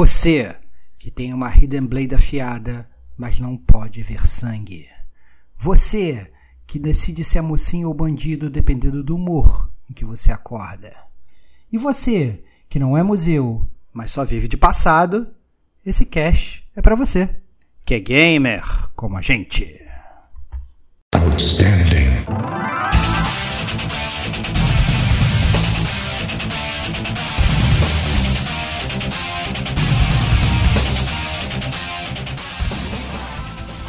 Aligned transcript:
Você 0.00 0.56
que 0.98 1.10
tem 1.10 1.34
uma 1.34 1.54
Hidden 1.54 1.84
Blade 1.84 2.14
afiada, 2.14 2.88
mas 3.18 3.38
não 3.38 3.54
pode 3.54 4.00
ver 4.00 4.26
sangue. 4.26 4.88
Você 5.58 6.32
que 6.66 6.78
decide 6.78 7.22
se 7.22 7.36
é 7.36 7.42
mocinho 7.42 7.88
ou 7.88 7.92
bandido 7.92 8.48
dependendo 8.48 9.04
do 9.04 9.16
humor 9.16 9.70
em 9.90 9.92
que 9.92 10.02
você 10.02 10.32
acorda. 10.32 10.90
E 11.70 11.76
você 11.76 12.42
que 12.66 12.78
não 12.78 12.96
é 12.96 13.02
museu, 13.02 13.68
mas 13.92 14.10
só 14.10 14.24
vive 14.24 14.48
de 14.48 14.56
passado, 14.56 15.34
esse 15.84 16.06
cash 16.06 16.62
é 16.74 16.80
para 16.80 16.94
você, 16.94 17.36
que 17.84 17.92
é 17.92 18.00
gamer 18.00 18.64
como 18.96 19.18
a 19.18 19.20
gente. 19.20 19.66
Outstanding. 21.14 22.69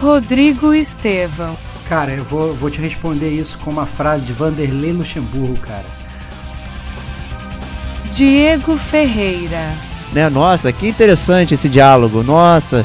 Rodrigo 0.01 0.73
Estevão. 0.73 1.55
Cara, 1.87 2.11
eu 2.11 2.23
vou, 2.23 2.55
vou 2.55 2.71
te 2.71 2.81
responder 2.81 3.29
isso 3.29 3.59
com 3.59 3.69
uma 3.69 3.85
frase 3.85 4.25
de 4.25 4.33
Vanderlei 4.33 4.91
Luxemburgo, 4.91 5.55
cara. 5.57 5.85
Diego 8.11 8.75
Ferreira. 8.77 9.71
Né? 10.11 10.27
Nossa, 10.27 10.73
que 10.73 10.87
interessante 10.87 11.53
esse 11.53 11.69
diálogo. 11.69 12.23
Nossa. 12.23 12.83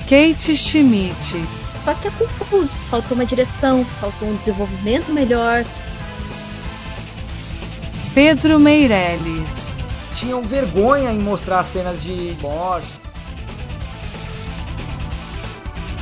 Kate 0.00 0.56
Schmidt. 0.56 1.40
Só 1.78 1.94
que 1.94 2.08
é 2.08 2.10
confuso. 2.10 2.74
Faltou 2.90 3.14
uma 3.14 3.24
direção, 3.24 3.84
faltou 4.00 4.28
um 4.28 4.34
desenvolvimento 4.34 5.12
melhor. 5.12 5.64
Pedro 8.12 8.58
Meirelles. 8.58 9.78
Tinham 10.16 10.42
vergonha 10.42 11.12
em 11.12 11.20
mostrar 11.20 11.62
cenas 11.62 12.02
de 12.02 12.36
morte 12.42 12.99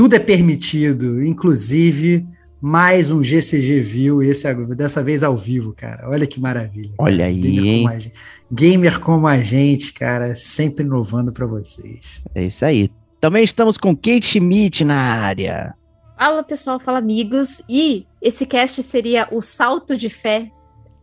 tudo 0.00 0.14
é 0.14 0.18
permitido, 0.18 1.22
inclusive 1.22 2.26
mais 2.58 3.10
um 3.10 3.22
GCG 3.22 3.82
View, 3.82 4.22
esse 4.22 4.50
dessa 4.74 5.02
vez 5.02 5.22
ao 5.22 5.36
vivo, 5.36 5.74
cara. 5.74 6.08
Olha 6.08 6.26
que 6.26 6.40
maravilha. 6.40 6.94
Olha 6.96 7.26
aí, 7.26 7.38
Gamer 7.38 7.64
hein? 7.66 7.82
Como 7.82 8.00
gente, 8.00 8.12
Gamer 8.50 9.00
como 9.00 9.26
a 9.26 9.36
gente, 9.42 9.92
cara, 9.92 10.34
sempre 10.34 10.86
inovando 10.86 11.34
para 11.34 11.44
vocês. 11.44 12.22
É 12.34 12.44
isso 12.44 12.64
aí. 12.64 12.88
Também 13.20 13.44
estamos 13.44 13.76
com 13.76 13.94
Kate 13.94 14.22
Schmidt 14.22 14.86
na 14.86 14.96
área. 14.98 15.74
Fala, 16.18 16.42
pessoal, 16.42 16.80
fala 16.80 16.96
amigos. 16.96 17.60
E 17.68 18.06
esse 18.22 18.46
cast 18.46 18.82
seria 18.82 19.28
o 19.30 19.42
salto 19.42 19.98
de 19.98 20.08
fé 20.08 20.50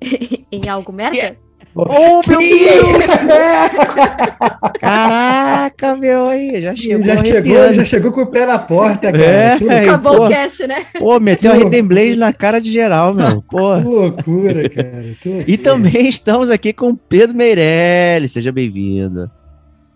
em 0.51 0.67
algo 0.67 0.91
merda? 0.91 1.37
Oh, 1.79 2.21
meu 2.27 2.39
Deus! 2.39 2.97
Caraca, 4.81 5.95
meu 5.95 6.27
aí, 6.27 6.59
já 6.59 6.75
chegou. 6.75 7.03
Já 7.03 7.23
chegou, 7.23 7.73
já 7.73 7.85
chegou 7.85 8.11
com 8.11 8.21
o 8.21 8.27
pé 8.27 8.47
na 8.47 8.57
porta, 8.57 9.11
cara. 9.11 9.23
É, 9.23 9.53
Acabou 9.81 10.17
pô, 10.17 10.25
o 10.25 10.27
cast, 10.27 10.65
né? 10.65 10.85
Pô, 10.97 11.19
meteu 11.19 11.51
a 11.51 11.57
Hidden 11.57 11.83
Blaze 11.83 12.15
na 12.15 12.33
cara 12.33 12.59
de 12.59 12.71
geral, 12.71 13.13
meu. 13.13 13.43
Pô. 13.43 13.77
Que 13.77 13.83
loucura, 13.83 14.69
cara. 14.69 15.03
Loucura. 15.03 15.43
E 15.45 15.57
também 15.57 16.09
estamos 16.09 16.49
aqui 16.49 16.73
com 16.73 16.95
Pedro 16.95 17.37
Meirelles. 17.37 18.31
Seja 18.31 18.51
bem-vindo. 18.51 19.29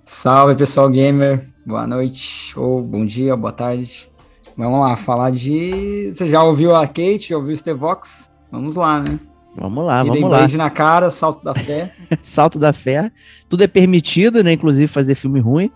Salve, 0.05 0.55
pessoal 0.55 0.87
gamer. 0.87 1.45
Boa 1.65 1.87
noite, 1.87 2.53
ou 2.59 2.81
bom 2.83 3.05
dia, 3.05 3.33
ou 3.33 3.37
boa 3.39 3.53
tarde. 3.53 4.07
Vamos 4.55 4.79
lá, 4.79 4.95
falar 4.95 5.31
de. 5.31 6.11
Você 6.13 6.29
já 6.29 6.43
ouviu 6.43 6.75
a 6.75 6.85
Kate, 6.85 7.29
já 7.29 7.37
ouviu 7.37 7.53
o 7.53 7.57
Stevox? 7.57 8.29
Vamos 8.51 8.75
lá, 8.75 8.99
né? 8.99 9.19
Vamos 9.55 9.85
lá, 9.85 10.03
vamos 10.03 10.29
lá. 10.29 10.47
na 10.47 10.69
cara, 10.69 11.11
salto 11.11 11.43
da 11.43 11.53
fé. 11.53 11.93
salto 12.23 12.57
da 12.57 12.71
fé. 12.71 13.11
Tudo 13.49 13.63
é 13.63 13.67
permitido, 13.67 14.43
né? 14.43 14.53
Inclusive 14.53 14.87
fazer 14.87 15.15
filme 15.15 15.39
ruim, 15.39 15.69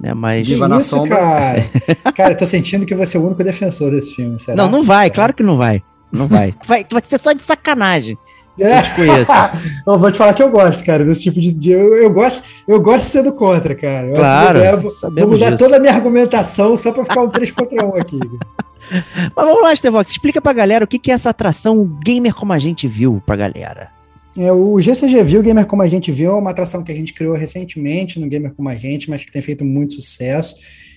né? 0.00 0.12
Mas 0.14 0.46
Viva 0.46 0.66
na 0.66 0.78
isso, 0.78 1.02
cara. 1.04 1.70
cara, 2.14 2.32
eu 2.32 2.36
tô 2.36 2.44
sentindo 2.44 2.84
que 2.84 2.94
você 2.94 3.16
é 3.16 3.20
o 3.20 3.26
único 3.26 3.44
defensor 3.44 3.90
desse 3.92 4.16
filme. 4.16 4.38
Será? 4.38 4.56
Não, 4.56 4.68
não 4.68 4.82
vai, 4.82 5.04
será? 5.04 5.14
claro 5.14 5.34
que 5.34 5.42
não 5.42 5.56
vai. 5.56 5.82
Não 6.10 6.26
vai. 6.26 6.52
vai. 6.66 6.84
Vai 6.90 7.02
ser 7.04 7.18
só 7.18 7.32
de 7.32 7.42
sacanagem. 7.42 8.18
Eu 8.60 8.82
te 8.82 8.94
conheço. 8.94 9.32
eu 9.86 9.98
vou 9.98 10.12
te 10.12 10.18
falar 10.18 10.34
que 10.34 10.42
eu 10.42 10.50
gosto, 10.50 10.84
cara, 10.84 11.04
desse 11.04 11.22
tipo 11.22 11.40
de. 11.40 11.70
Eu, 11.70 11.96
eu, 11.96 12.10
gosto, 12.10 12.42
eu 12.68 12.80
gosto 12.80 13.00
de 13.00 13.04
ser 13.06 13.22
do 13.22 13.32
contra, 13.32 13.74
cara. 13.74 14.08
Eu, 14.08 14.14
claro. 14.14 14.60
Assim, 14.60 15.14
vou 15.18 15.28
mudar 15.28 15.50
disso. 15.50 15.64
toda 15.64 15.76
a 15.76 15.80
minha 15.80 15.92
argumentação 15.92 16.76
só 16.76 16.92
pra 16.92 17.04
ficar 17.04 17.22
um 17.22 17.28
3 17.28 17.50
contra 17.52 17.86
1 17.86 17.96
aqui. 17.96 18.20
Mas 19.34 19.46
vamos 19.46 19.62
lá, 19.62 19.74
Stevox, 19.74 20.10
explica 20.10 20.40
pra 20.40 20.52
galera 20.52 20.84
o 20.84 20.88
que, 20.88 20.98
que 20.98 21.10
é 21.10 21.14
essa 21.14 21.30
atração 21.30 21.84
gamer 22.04 22.34
como 22.34 22.52
a 22.52 22.58
gente 22.58 22.86
viu 22.86 23.22
pra 23.24 23.36
galera. 23.36 24.00
É, 24.36 24.52
o 24.52 24.80
GCG 24.80 25.24
Viu, 25.24 25.42
Gamer 25.42 25.66
Como 25.66 25.82
a 25.82 25.88
Gente 25.88 26.12
Viu, 26.12 26.30
é 26.30 26.34
uma 26.34 26.50
atração 26.50 26.84
que 26.84 26.92
a 26.92 26.94
gente 26.94 27.12
criou 27.12 27.34
recentemente 27.34 28.20
no 28.20 28.28
Gamer 28.28 28.52
Como 28.54 28.68
a 28.68 28.76
Gente, 28.76 29.10
mas 29.10 29.24
que 29.24 29.32
tem 29.32 29.42
feito 29.42 29.64
muito 29.64 29.94
sucesso, 29.94 30.54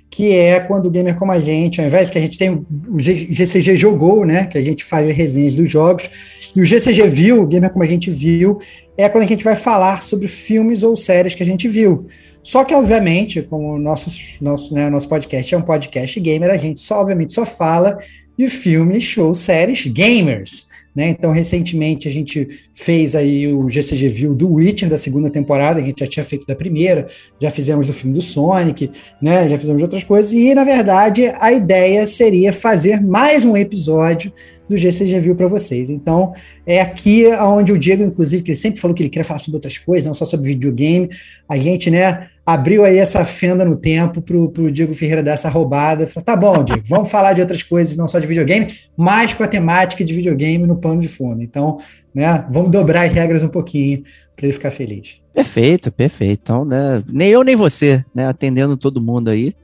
que 0.09 0.31
é 0.31 0.59
quando 0.59 0.85
o 0.85 0.91
Gamer 0.91 1.15
Como 1.15 1.31
a 1.31 1.39
Gente, 1.39 1.81
ao 1.81 1.87
invés 1.87 2.09
que 2.09 2.17
a 2.17 2.21
gente 2.21 2.37
tem 2.37 2.51
o 2.51 2.99
GCG 2.99 3.75
Jogou, 3.75 4.23
né, 4.23 4.45
que 4.45 4.57
a 4.57 4.61
gente 4.61 4.83
faz 4.83 5.09
resenhas 5.09 5.55
dos 5.55 5.69
jogos, 5.69 6.09
e 6.55 6.61
o 6.61 6.65
GCG 6.65 7.07
Viu, 7.07 7.47
Gamer 7.47 7.69
Como 7.71 7.83
a 7.83 7.87
Gente 7.87 8.11
Viu, 8.11 8.59
é 8.97 9.09
quando 9.09 9.23
a 9.23 9.27
gente 9.27 9.43
vai 9.43 9.55
falar 9.55 10.03
sobre 10.03 10.27
filmes 10.27 10.83
ou 10.83 10.95
séries 10.95 11.35
que 11.35 11.43
a 11.43 11.45
gente 11.45 11.67
viu. 11.67 12.05
Só 12.43 12.63
que, 12.63 12.75
obviamente, 12.75 13.41
como 13.41 13.73
o 13.73 13.79
nosso, 13.79 14.11
nosso, 14.41 14.73
né, 14.73 14.89
nosso 14.89 15.07
podcast 15.07 15.55
é 15.55 15.57
um 15.57 15.61
podcast 15.61 16.19
gamer, 16.19 16.49
a 16.49 16.57
gente 16.57 16.81
só, 16.81 16.99
obviamente, 16.99 17.31
só 17.31 17.45
fala 17.45 17.97
de 18.37 18.49
filmes, 18.49 19.03
shows, 19.03 19.39
séries 19.39 19.87
gamers. 19.87 20.67
Né? 20.95 21.09
Então, 21.09 21.31
recentemente, 21.31 22.07
a 22.07 22.11
gente 22.11 22.47
fez 22.73 23.15
aí 23.15 23.51
o 23.51 23.67
GCG 23.69 24.09
View 24.09 24.35
do 24.35 24.53
Witcher 24.53 24.89
da 24.89 24.97
segunda 24.97 25.29
temporada, 25.29 25.79
a 25.79 25.83
gente 25.83 26.01
já 26.01 26.07
tinha 26.07 26.23
feito 26.23 26.45
da 26.45 26.55
primeira, 26.55 27.07
já 27.41 27.49
fizemos 27.49 27.87
do 27.87 27.93
filme 27.93 28.13
do 28.13 28.21
Sonic, 28.21 28.91
né? 29.21 29.49
já 29.49 29.57
fizemos 29.57 29.81
outras 29.81 30.03
coisas, 30.03 30.33
e, 30.33 30.53
na 30.53 30.63
verdade, 30.63 31.33
a 31.39 31.51
ideia 31.51 32.05
seria 32.05 32.53
fazer 32.53 33.01
mais 33.01 33.43
um 33.43 33.57
episódio 33.57 34.31
do 34.73 34.77
GCG 34.77 35.19
View 35.19 35.35
para 35.35 35.47
vocês. 35.47 35.89
Então, 35.89 36.33
é 36.65 36.81
aqui 36.81 37.27
onde 37.27 37.71
o 37.71 37.77
Diego, 37.77 38.03
inclusive, 38.03 38.43
que 38.43 38.51
ele 38.51 38.57
sempre 38.57 38.79
falou 38.79 38.95
que 38.95 39.03
ele 39.03 39.09
queria 39.09 39.23
falar 39.23 39.39
sobre 39.39 39.57
outras 39.57 39.77
coisas, 39.77 40.07
não 40.07 40.13
só 40.13 40.25
sobre 40.25 40.47
videogame, 40.47 41.09
a 41.47 41.57
gente, 41.57 41.91
né, 41.91 42.27
abriu 42.45 42.83
aí 42.83 42.97
essa 42.97 43.23
fenda 43.23 43.63
no 43.63 43.75
tempo 43.75 44.21
pro, 44.21 44.49
pro 44.49 44.71
Diego 44.71 44.93
Ferreira 44.93 45.23
dar 45.23 45.33
essa 45.33 45.49
roubada. 45.49 46.07
Falou, 46.07 46.25
tá 46.25 46.35
bom, 46.35 46.63
Diego, 46.63 46.83
vamos 46.87 47.09
falar 47.09 47.33
de 47.33 47.41
outras 47.41 47.63
coisas, 47.63 47.95
não 47.95 48.07
só 48.07 48.19
de 48.19 48.27
videogame, 48.27 48.73
mas 48.97 49.33
com 49.33 49.43
a 49.43 49.47
temática 49.47 50.03
de 50.03 50.13
videogame 50.13 50.65
no 50.65 50.75
pano 50.75 50.99
de 50.99 51.07
fundo. 51.07 51.41
Então, 51.41 51.77
né, 52.13 52.45
vamos 52.51 52.71
dobrar 52.71 53.05
as 53.05 53.13
regras 53.13 53.43
um 53.43 53.49
pouquinho 53.49 54.03
para 54.35 54.45
ele 54.45 54.53
ficar 54.53 54.71
feliz. 54.71 55.21
Perfeito, 55.33 55.91
perfeito. 55.91 56.41
Então, 56.43 56.65
né, 56.65 57.03
nem 57.07 57.29
eu 57.29 57.43
nem 57.43 57.55
você, 57.55 58.03
né, 58.13 58.27
atendendo 58.27 58.75
todo 58.75 59.01
mundo 59.01 59.29
aí. 59.29 59.55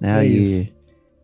Né, 0.00 0.24
é 0.24 0.28
e, 0.28 0.42
isso. 0.42 0.75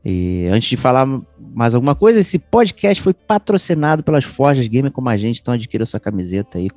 E 0.05 0.49
antes 0.51 0.69
de 0.69 0.77
falar 0.77 1.07
mais 1.55 1.75
alguma 1.75 1.95
coisa, 1.95 2.19
esse 2.19 2.39
podcast 2.39 3.03
foi 3.03 3.15
patrocinado 3.15 4.03
pelas 4.03 4.25
Forjas 4.25 4.67
Gamer 4.67 4.91
como 4.91 5.09
a 5.09 5.17
gente, 5.17 5.41
então 5.41 5.55
adquira 5.55 5.87
sua 5.87 6.01
camiseta 6.01 6.59
aí 6.59 6.69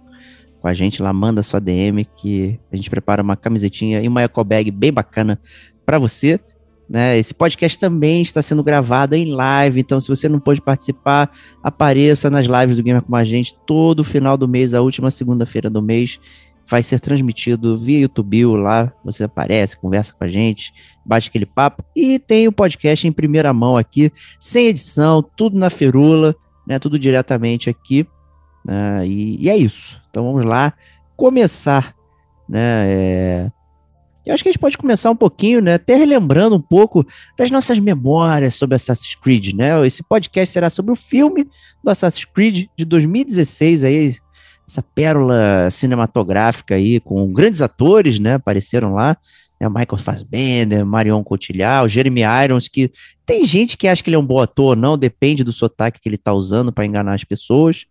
com 0.62 0.68
a 0.68 0.74
gente 0.74 1.02
lá, 1.02 1.12
manda 1.14 1.44
sua 1.44 1.60
DM 1.60 2.06
que 2.06 2.60
a 2.72 2.76
gente 2.76 2.90
prepara 2.90 3.22
uma 3.22 3.36
camisetinha 3.36 4.02
e 4.02 4.08
uma 4.08 4.22
eco 4.22 4.44
bag 4.44 4.70
bem 4.72 4.92
bacana 4.92 5.40
para 5.86 6.00
você. 6.00 6.40
Né? 6.88 7.18
Esse 7.18 7.34
podcast 7.34 7.80
também 7.80 8.22
está 8.22 8.42
sendo 8.42 8.64
gravado 8.64 9.16
em 9.16 9.32
live, 9.32 9.80
então 9.80 10.00
se 10.00 10.08
você 10.08 10.30
não 10.30 10.40
pôde 10.40 10.62
participar, 10.62 11.32
apareça 11.64 12.30
nas 12.30 12.46
lives 12.46 12.78
do 12.78 12.84
Gamer 12.84 13.02
com 13.02 13.16
a 13.16 13.24
gente 13.24 13.56
todo 13.66 14.04
final 14.04 14.38
do 14.38 14.48
mês, 14.48 14.74
a 14.74 14.82
última 14.82 15.10
segunda-feira 15.10 15.70
do 15.70 15.82
mês. 15.82 16.20
Vai 16.68 16.82
ser 16.82 17.00
transmitido 17.00 17.78
via 17.78 18.00
YouTube 18.00 18.46
lá. 18.58 18.92
Você 19.04 19.24
aparece, 19.24 19.78
conversa 19.78 20.14
com 20.14 20.24
a 20.24 20.28
gente, 20.28 20.74
bate 21.06 21.30
aquele 21.30 21.46
papo. 21.46 21.84
E 21.96 22.18
tem 22.18 22.48
o 22.48 22.52
podcast 22.52 23.08
em 23.08 23.12
primeira 23.12 23.54
mão 23.54 23.78
aqui, 23.78 24.12
sem 24.40 24.68
edição, 24.68 25.22
tudo 25.22 25.58
na 25.58 25.70
ferula, 25.70 26.36
né? 26.68 26.80
Tudo 26.80 26.98
diretamente 26.98 27.70
aqui. 27.70 28.08
Né? 28.66 29.08
E, 29.08 29.46
e, 29.46 29.50
é 29.50 29.56
isso. 29.56 30.02
Então 30.10 30.24
vamos 30.24 30.44
lá 30.44 30.74
começar, 31.16 31.94
né? 32.50 32.84
É... 32.88 33.52
Eu 34.26 34.34
acho 34.34 34.42
que 34.42 34.50
a 34.50 34.52
gente 34.52 34.60
pode 34.60 34.76
começar 34.76 35.12
um 35.12 35.16
pouquinho, 35.16 35.62
né? 35.62 35.76
Até 35.76 35.94
relembrando 35.94 36.56
um 36.56 36.62
pouco 36.62 37.06
das 37.38 37.52
nossas 37.52 37.78
memórias 37.78 38.56
sobre 38.56 38.76
Assassin's 38.76 39.14
Creed, 39.14 39.54
né? 39.54 39.86
Esse 39.86 40.02
podcast 40.02 40.52
será 40.52 40.68
sobre 40.68 40.92
o 40.92 40.96
filme 40.96 41.48
do 41.84 41.92
Assassin's 41.92 42.26
Creed 42.26 42.66
de 42.76 42.86
2016, 42.86 43.84
aí, 43.84 44.16
essa 44.68 44.82
pérola 44.82 45.70
cinematográfica 45.70 46.76
aí, 46.76 47.00
com 47.00 47.32
grandes 47.32 47.62
atores, 47.62 48.20
né? 48.20 48.36
Apareceram 48.36 48.94
lá. 48.94 49.18
Né, 49.60 49.70
Michael 49.70 49.98
Fassbender, 49.98 50.86
Marion 50.86 51.24
Cotillard, 51.24 51.86
o 51.86 51.90
Jeremy 51.90 52.22
Irons, 52.44 52.68
que 52.68 52.92
tem 53.26 53.46
gente 53.46 53.78
que 53.78 53.88
acha 53.88 54.04
que 54.04 54.10
ele 54.10 54.16
é 54.16 54.20
um 54.20 54.26
bom 54.26 54.40
ator, 54.40 54.76
não, 54.76 54.98
depende 54.98 55.44
do 55.44 55.54
sotaque 55.54 56.00
que 56.00 56.10
ele 56.10 56.18
tá 56.18 56.34
usando 56.34 56.72
para 56.72 56.86
enganar 56.86 57.14
as 57.14 57.24
pessoas, 57.24 57.86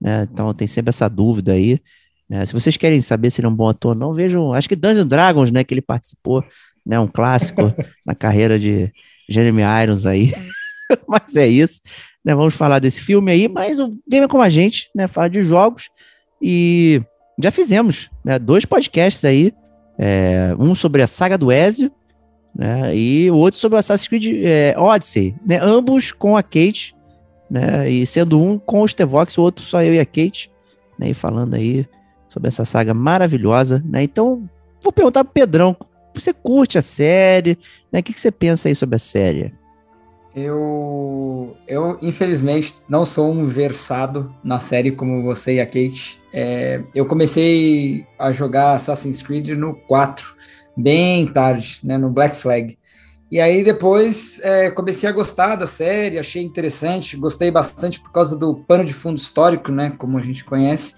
né? 0.00 0.28
Então 0.30 0.52
tem 0.52 0.66
sempre 0.66 0.90
essa 0.90 1.08
dúvida 1.08 1.52
aí. 1.52 1.80
Né? 2.28 2.44
Se 2.44 2.52
vocês 2.52 2.76
querem 2.76 3.00
saber 3.00 3.30
se 3.30 3.40
ele 3.40 3.46
é 3.46 3.50
um 3.50 3.54
bom 3.54 3.68
ator 3.68 3.90
ou 3.90 3.98
não, 3.98 4.12
vejam, 4.12 4.52
acho 4.52 4.68
que 4.68 4.76
Dungeons 4.76 5.06
Dragons, 5.06 5.50
né, 5.50 5.64
que 5.64 5.72
ele 5.72 5.80
participou, 5.80 6.44
né, 6.84 6.98
um 6.98 7.06
clássico 7.06 7.72
na 8.04 8.14
carreira 8.14 8.58
de 8.58 8.92
Jeremy 9.28 9.62
Irons 9.82 10.06
aí. 10.06 10.34
mas 11.08 11.34
é 11.34 11.46
isso, 11.46 11.80
né? 12.24 12.34
Vamos 12.34 12.54
falar 12.54 12.78
desse 12.78 13.00
filme 13.00 13.30
aí, 13.32 13.48
mas 13.48 13.80
o 13.80 13.90
Gamer 14.08 14.28
Como 14.28 14.42
a 14.42 14.50
Gente, 14.50 14.88
né, 14.94 15.08
fala 15.08 15.28
de 15.28 15.42
jogos 15.42 15.88
e 16.40 17.00
já 17.38 17.50
fizemos, 17.50 18.10
né, 18.24 18.38
dois 18.38 18.64
podcasts 18.64 19.24
aí, 19.24 19.52
é, 19.98 20.54
um 20.58 20.74
sobre 20.74 21.02
a 21.02 21.06
saga 21.06 21.36
do 21.36 21.52
Ezio, 21.52 21.90
né, 22.54 22.94
e 22.96 23.30
o 23.30 23.36
outro 23.36 23.58
sobre 23.58 23.76
o 23.76 23.78
Assassin's 23.78 24.08
Creed 24.08 24.44
é, 24.44 24.74
Odyssey, 24.76 25.34
né, 25.46 25.58
ambos 25.60 26.12
com 26.12 26.36
a 26.36 26.42
Kate, 26.42 26.94
né, 27.50 27.88
e 27.88 28.06
sendo 28.06 28.40
um 28.42 28.58
com 28.58 28.82
o 28.82 28.88
Stevox, 28.88 29.36
o 29.36 29.42
outro 29.42 29.64
só 29.64 29.82
eu 29.82 29.94
e 29.94 30.00
a 30.00 30.06
Kate, 30.06 30.50
né, 30.98 31.10
e 31.10 31.14
falando 31.14 31.54
aí 31.54 31.86
sobre 32.28 32.48
essa 32.48 32.64
saga 32.64 32.94
maravilhosa, 32.94 33.82
né, 33.84 34.02
então 34.02 34.48
vou 34.82 34.92
perguntar 34.92 35.24
pro 35.24 35.32
Pedrão, 35.32 35.76
você 36.14 36.32
curte 36.32 36.78
a 36.78 36.82
série, 36.82 37.58
né, 37.92 38.00
o 38.00 38.02
que, 38.02 38.12
que 38.12 38.20
você 38.20 38.30
pensa 38.30 38.68
aí 38.68 38.74
sobre 38.74 38.96
a 38.96 38.98
série? 39.00 39.52
Eu, 40.36 41.56
eu, 41.66 41.98
infelizmente, 42.02 42.74
não 42.86 43.06
sou 43.06 43.32
um 43.32 43.46
versado 43.46 44.34
na 44.44 44.60
série 44.60 44.90
como 44.90 45.22
você 45.22 45.54
e 45.54 45.60
a 45.62 45.64
Kate. 45.64 46.20
É, 46.30 46.82
eu 46.94 47.06
comecei 47.06 48.06
a 48.18 48.30
jogar 48.30 48.74
Assassin's 48.74 49.22
Creed 49.22 49.52
no 49.52 49.74
4, 49.74 50.36
bem 50.76 51.26
tarde, 51.26 51.80
né, 51.82 51.96
no 51.96 52.10
Black 52.10 52.36
Flag. 52.36 52.76
E 53.32 53.40
aí 53.40 53.64
depois 53.64 54.38
é, 54.42 54.70
comecei 54.70 55.08
a 55.08 55.12
gostar 55.12 55.56
da 55.56 55.66
série, 55.66 56.18
achei 56.18 56.42
interessante, 56.42 57.16
gostei 57.16 57.50
bastante 57.50 57.98
por 57.98 58.12
causa 58.12 58.36
do 58.36 58.56
pano 58.56 58.84
de 58.84 58.92
fundo 58.92 59.16
histórico, 59.16 59.72
né, 59.72 59.94
como 59.96 60.18
a 60.18 60.22
gente 60.22 60.44
conhece. 60.44 60.96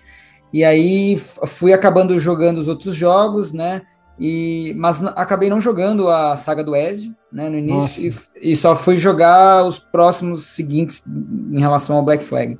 E 0.52 0.64
aí 0.64 1.16
fui 1.46 1.72
acabando 1.72 2.18
jogando 2.18 2.58
os 2.58 2.66
outros 2.66 2.92
jogos, 2.92 3.52
né, 3.52 3.82
e, 4.18 4.74
mas 4.76 5.02
acabei 5.04 5.48
não 5.48 5.60
jogando 5.60 6.08
a 6.08 6.36
saga 6.36 6.64
do 6.64 6.74
Ezio, 6.74 7.14
né, 7.32 7.48
no 7.48 7.56
início, 7.56 8.12
e, 8.40 8.52
e, 8.52 8.56
só 8.56 8.74
fui 8.74 8.96
jogar 8.96 9.64
os 9.64 9.78
próximos 9.78 10.46
seguintes 10.46 11.04
em 11.06 11.60
relação 11.60 11.96
ao 11.96 12.04
Black 12.04 12.24
Flag. 12.24 12.58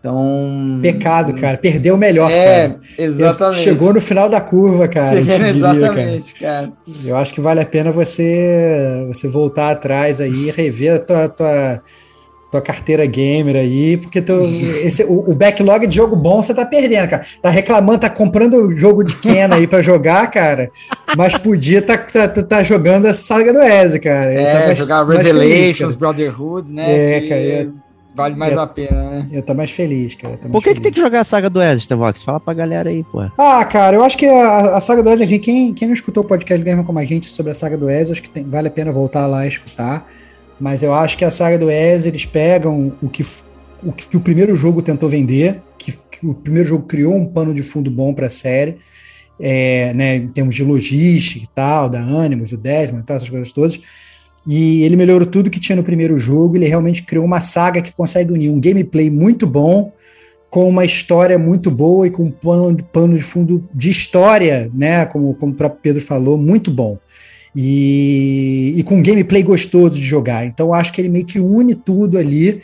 Então. 0.00 0.78
Pecado, 0.80 1.34
cara. 1.34 1.58
Perdeu 1.58 1.94
o 1.94 1.98
melhor, 1.98 2.30
é, 2.30 2.68
cara. 2.68 2.80
Exatamente. 2.98 3.60
Chegou 3.60 3.92
no 3.92 4.00
final 4.00 4.30
da 4.30 4.40
curva, 4.40 4.88
cara. 4.88 5.20
Diria, 5.22 5.48
exatamente, 5.48 6.34
cara. 6.34 6.68
cara. 6.68 6.72
Eu 7.04 7.16
acho 7.16 7.34
que 7.34 7.40
vale 7.40 7.60
a 7.60 7.66
pena 7.66 7.92
você, 7.92 9.04
você 9.06 9.28
voltar 9.28 9.70
atrás 9.70 10.20
aí, 10.20 10.50
rever 10.50 10.94
a 10.94 10.98
tua, 10.98 11.28
tua 11.28 11.82
tua 12.50 12.60
carteira 12.60 13.06
gamer 13.06 13.56
aí, 13.56 13.96
porque 13.96 14.20
tu, 14.20 14.32
esse, 14.82 15.04
o, 15.04 15.30
o, 15.30 15.34
backlog 15.34 15.86
de 15.86 15.94
jogo 15.94 16.16
bom 16.16 16.42
você 16.42 16.52
tá 16.52 16.66
perdendo, 16.66 17.08
cara. 17.08 17.22
Tá 17.40 17.48
reclamando, 17.48 18.00
tá 18.00 18.10
comprando 18.10 18.72
jogo 18.72 19.04
de 19.04 19.16
Ken 19.16 19.48
aí 19.52 19.66
pra 19.66 19.80
jogar, 19.80 20.28
cara, 20.30 20.70
mas 21.16 21.36
podia 21.36 21.80
tá, 21.80 21.96
tá, 21.96 22.28
tá, 22.28 22.42
tá 22.42 22.62
jogando 22.62 23.06
a 23.06 23.14
saga 23.14 23.52
do 23.52 23.60
Ezio, 23.60 24.00
cara. 24.00 24.32
É, 24.32 24.52
tá 24.52 24.66
mais, 24.66 24.78
jogar 24.78 25.04
mais 25.04 25.26
Revelations, 25.26 25.78
feliz, 25.78 25.96
Brotherhood, 25.96 26.72
né? 26.72 27.16
É, 27.16 27.20
cara. 27.20 27.40
É, 27.40 27.68
vale 28.14 28.34
mais 28.34 28.58
a 28.58 28.66
pena, 28.66 29.10
né? 29.10 29.26
Eu 29.30 29.42
tô 29.42 29.54
mais 29.54 29.70
feliz, 29.70 30.16
cara. 30.16 30.36
Por 30.36 30.60
que, 30.60 30.70
feliz. 30.70 30.74
que 30.74 30.82
tem 30.82 30.92
que 30.92 31.00
jogar 31.00 31.20
a 31.20 31.24
saga 31.24 31.48
do 31.48 31.62
Ezio, 31.62 31.84
Stevox? 31.84 32.24
Fala 32.24 32.40
pra 32.40 32.52
galera 32.52 32.90
aí, 32.90 33.04
pô. 33.04 33.20
Ah, 33.38 33.64
cara, 33.64 33.94
eu 33.94 34.02
acho 34.02 34.18
que 34.18 34.26
a, 34.26 34.76
a 34.76 34.80
saga 34.80 35.04
do 35.04 35.10
Ezio, 35.10 35.24
assim, 35.24 35.38
quem, 35.38 35.72
quem 35.72 35.86
não 35.86 35.94
escutou 35.94 36.24
o 36.24 36.26
podcast 36.26 36.64
Gamer 36.64 36.84
como 36.84 36.98
a 36.98 37.04
gente 37.04 37.28
sobre 37.28 37.52
a 37.52 37.54
saga 37.54 37.78
do 37.78 37.88
Ezio, 37.88 38.12
acho 38.12 38.22
que 38.22 38.30
tem, 38.30 38.44
vale 38.44 38.66
a 38.66 38.70
pena 38.72 38.90
voltar 38.90 39.26
lá 39.26 39.44
e 39.44 39.48
escutar. 39.48 40.06
Mas 40.60 40.82
eu 40.82 40.92
acho 40.92 41.16
que 41.16 41.24
a 41.24 41.30
saga 41.30 41.58
do 41.58 41.70
Ezio, 41.70 42.10
eles 42.10 42.26
pegam 42.26 42.92
o 43.00 43.08
que 43.08 43.24
o, 43.82 43.92
que 43.92 44.16
o 44.16 44.20
primeiro 44.20 44.54
jogo 44.54 44.82
tentou 44.82 45.08
vender, 45.08 45.62
que, 45.78 45.92
que 46.10 46.26
o 46.26 46.34
primeiro 46.34 46.68
jogo 46.68 46.86
criou 46.86 47.14
um 47.14 47.24
pano 47.24 47.54
de 47.54 47.62
fundo 47.62 47.90
bom 47.90 48.12
para 48.12 48.26
a 48.26 48.30
série, 48.30 48.76
é, 49.38 49.94
né, 49.94 50.16
em 50.16 50.28
termos 50.28 50.54
de 50.54 50.62
logística 50.62 51.44
e 51.44 51.48
tal, 51.54 51.88
da 51.88 52.00
Animus, 52.00 52.50
do 52.50 52.58
Desmond, 52.58 53.04
tal, 53.06 53.16
essas 53.16 53.30
coisas 53.30 53.52
todas. 53.52 53.80
E 54.46 54.82
ele 54.82 54.96
melhorou 54.96 55.26
tudo 55.26 55.50
que 55.50 55.60
tinha 55.60 55.76
no 55.76 55.84
primeiro 55.84 56.16
jogo, 56.18 56.56
ele 56.56 56.66
realmente 56.66 57.02
criou 57.02 57.24
uma 57.24 57.40
saga 57.40 57.80
que 57.80 57.92
consegue 57.92 58.32
unir 58.32 58.50
um 58.50 58.60
gameplay 58.60 59.10
muito 59.10 59.46
bom 59.46 59.92
com 60.50 60.68
uma 60.68 60.84
história 60.84 61.38
muito 61.38 61.70
boa 61.70 62.06
e 62.06 62.10
com 62.10 62.24
um 62.24 62.30
pano, 62.30 62.76
pano 62.92 63.16
de 63.16 63.22
fundo 63.22 63.68
de 63.72 63.88
história, 63.88 64.70
né, 64.74 65.06
como, 65.06 65.34
como 65.34 65.52
o 65.52 65.56
próprio 65.56 65.80
Pedro 65.80 66.02
falou, 66.02 66.36
muito 66.36 66.70
bom 66.70 66.98
e, 67.54 68.74
e 68.76 68.82
com 68.82 69.02
gameplay 69.02 69.42
gostoso 69.42 69.98
de 69.98 70.04
jogar. 70.04 70.46
Então 70.46 70.72
acho 70.72 70.92
que 70.92 71.00
ele 71.00 71.08
meio 71.08 71.24
que 71.24 71.40
une 71.40 71.74
tudo 71.74 72.18
ali 72.18 72.60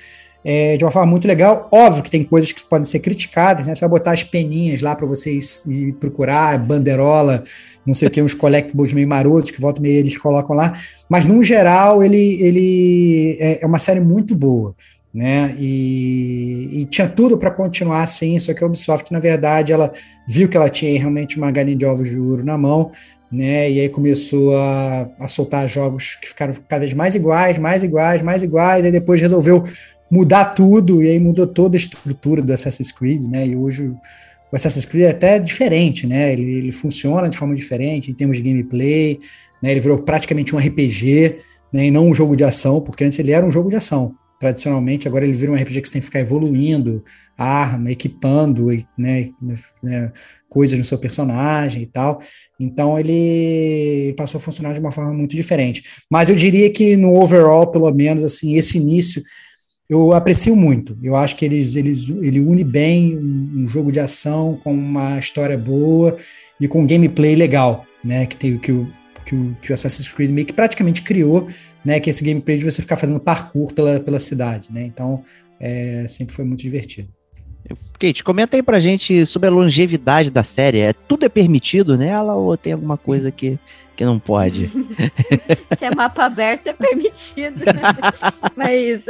é, 0.49 0.77
de 0.77 0.85
uma 0.85 0.93
forma 0.93 1.11
muito 1.11 1.27
legal. 1.27 1.69
Óbvio 1.73 2.05
que 2.05 2.11
tem 2.11 2.23
coisas 2.23 2.53
que 2.53 2.63
podem 2.63 2.85
ser 2.85 3.01
criticadas, 3.01 3.67
né? 3.67 3.75
Você 3.75 3.81
vai 3.81 3.89
botar 3.89 4.13
as 4.13 4.23
peninhas 4.23 4.81
lá 4.81 4.95
para 4.95 5.05
vocês 5.05 5.67
ir 5.67 5.93
procurar, 5.95 6.57
banderola, 6.57 7.43
não 7.85 7.93
sei 7.93 8.07
o 8.07 8.11
que, 8.11 8.23
uns 8.23 8.33
collectibles 8.33 8.93
meio 8.93 9.09
marotos 9.09 9.51
que 9.51 9.61
volta 9.61 9.81
meio 9.81 9.99
eles 9.99 10.17
colocam 10.17 10.55
lá. 10.55 10.75
Mas 11.09 11.27
no 11.27 11.43
geral 11.43 12.01
ele, 12.01 12.41
ele 12.41 13.37
é, 13.41 13.65
é 13.65 13.67
uma 13.67 13.81
série 13.81 13.99
muito 13.99 14.37
boa. 14.37 14.73
Né? 15.13 15.57
E, 15.59 16.83
e 16.83 16.85
tinha 16.85 17.09
tudo 17.09 17.39
para 17.39 17.51
continuar 17.51 18.03
assim, 18.03 18.39
só 18.39 18.53
que 18.53 18.63
a 18.63 18.67
Ubisoft, 18.67 19.11
na 19.11 19.19
verdade, 19.19 19.73
ela 19.73 19.91
viu 20.29 20.47
que 20.47 20.59
ela 20.59 20.69
tinha 20.69 20.97
realmente 20.99 21.39
uma 21.39 21.51
galinha 21.51 21.77
de 21.77 21.87
ovos 21.87 22.11
de 22.11 22.19
ouro 22.19 22.45
na 22.45 22.59
mão, 22.59 22.93
né? 23.31 23.71
E 23.71 23.81
aí 23.81 23.89
começou 23.89 24.57
a, 24.57 25.11
a 25.21 25.29
soltar 25.29 25.69
jogos 25.69 26.17
que 26.17 26.29
ficaram 26.29 26.55
cada 26.69 26.81
vez 26.81 26.95
mais 26.95 27.15
iguais, 27.15 27.59
mais 27.59 27.83
iguais, 27.83 28.23
mais 28.23 28.43
iguais, 28.43 28.85
e 28.85 28.93
depois 28.93 29.21
resolveu 29.21 29.65
mudar 30.11 30.47
tudo, 30.47 31.03
e 31.03 31.11
aí 31.11 31.19
mudou 31.19 31.47
toda 31.47 31.77
a 31.77 31.79
estrutura 31.79 32.41
do 32.41 32.53
Assassin's 32.53 32.93
Creed, 32.93 33.25
né? 33.25 33.47
E 33.47 33.57
hoje 33.57 33.89
o 33.89 34.57
Assassin's 34.57 34.85
Creed 34.85 35.05
é 35.05 35.11
até 35.11 35.39
diferente, 35.39 36.07
né? 36.07 36.33
Ele, 36.33 36.43
ele 36.43 36.73
funciona 36.73 37.29
de 37.29 37.37
forma 37.37 37.55
diferente 37.55 38.11
em 38.11 38.15
termos 38.15 38.37
de 38.37 38.43
gameplay, 38.43 39.19
né? 39.63 39.73
Ele 39.73 39.81
virou 39.81 39.99
praticamente 39.99 40.55
um 40.55 40.59
RPG, 40.59 41.37
né? 41.73 41.87
E 41.87 41.91
não 41.91 42.09
um 42.09 42.15
jogo 42.15 42.37
de 42.37 42.45
ação, 42.45 42.81
porque 42.81 43.05
antes 43.05 43.19
ele 43.19 43.33
era 43.33 43.45
um 43.45 43.51
jogo 43.51 43.69
de 43.69 43.77
ação 43.77 44.15
tradicionalmente, 44.39 45.09
agora 45.09 45.25
ele 45.25 45.33
vira 45.33 45.51
um 45.51 45.55
RPG 45.55 45.81
que 45.81 45.89
você 45.89 45.93
tem 45.95 46.01
que 46.01 46.07
ficar 46.07 46.21
evoluindo 46.21 47.03
arma, 47.37 47.91
equipando 47.91 48.67
né, 48.97 49.31
né, 49.83 50.13
coisas 50.49 50.79
no 50.79 50.85
seu 50.85 50.99
personagem 50.99 51.83
e 51.83 51.87
tal. 51.87 52.21
Então 52.59 52.99
ele 52.99 54.15
passou 54.17 54.39
a 54.39 54.41
funcionar 54.41 54.73
de 54.73 54.81
uma 54.81 54.93
forma 54.93 55.13
muito 55.13 55.37
diferente. 55.37 55.85
Mas 56.11 56.29
eu 56.29 56.37
diria 56.37 56.71
que 56.71 56.97
no 56.97 57.21
overall, 57.21 57.67
pelo 57.67 57.93
menos, 57.93 58.25
assim, 58.25 58.57
esse 58.57 58.79
início 58.79 59.23
eu 59.89 60.13
aprecio 60.13 60.57
muito. 60.57 60.99
Eu 61.03 61.15
acho 61.15 61.37
que 61.37 61.45
eles, 61.45 61.77
eles, 61.77 62.09
ele 62.09 62.41
une 62.41 62.65
bem 62.65 63.17
um, 63.17 63.67
jogo 63.69 63.93
de 63.93 64.01
ação 64.01 64.59
com 64.63 64.73
uma 64.73 65.19
história 65.19 65.57
boa 65.57 66.17
e 66.61 66.67
com 66.67 66.81
um 66.81 66.87
gameplay 66.87 67.37
legal, 67.37 67.85
né? 68.03 68.27
Que 68.27 68.37
tem 68.37 68.59
que 68.59 68.73
que 69.27 69.35
o, 69.35 69.57
que 69.61 69.73
o 69.73 69.75
Assassin's 69.75 70.09
Creed 70.09 70.31
meio 70.31 70.47
que 70.47 70.53
praticamente 70.53 71.03
criou, 71.03 71.49
né? 71.85 72.01
Que 72.01 72.09
é 72.09 72.13
esse 72.13 72.25
gameplay 72.25 72.57
de 72.57 72.65
você 72.65 72.81
ficar 72.81 72.97
fazendo 72.97 73.21
parkour 73.21 73.75
pela, 73.75 74.01
pela 74.01 74.19
cidade, 74.19 74.73
né? 74.73 74.85
Então, 74.85 75.23
é, 75.61 76.07
sempre 76.09 76.35
foi 76.35 76.45
muito 76.45 76.61
divertido. 76.61 77.09
Kate, 77.99 78.23
comenta 78.23 78.57
aí 78.57 78.63
pra 78.63 78.79
gente 78.79 79.27
sobre 79.27 79.49
a 79.49 79.53
longevidade 79.53 80.31
da 80.31 80.45
série. 80.45 80.79
É, 80.79 80.93
tudo 80.93 81.27
é 81.27 81.29
permitido 81.29 81.99
nela 81.99 82.35
ou 82.35 82.57
tem 82.57 82.73
alguma 82.73 82.97
coisa 82.97 83.33
que, 83.33 83.59
que 83.97 84.05
não 84.05 84.21
pode? 84.21 84.71
Se 85.77 85.85
é 85.85 85.93
mapa 85.93 86.25
aberto, 86.25 86.69
é 86.69 86.73
permitido. 86.73 87.65
mas 88.55 89.07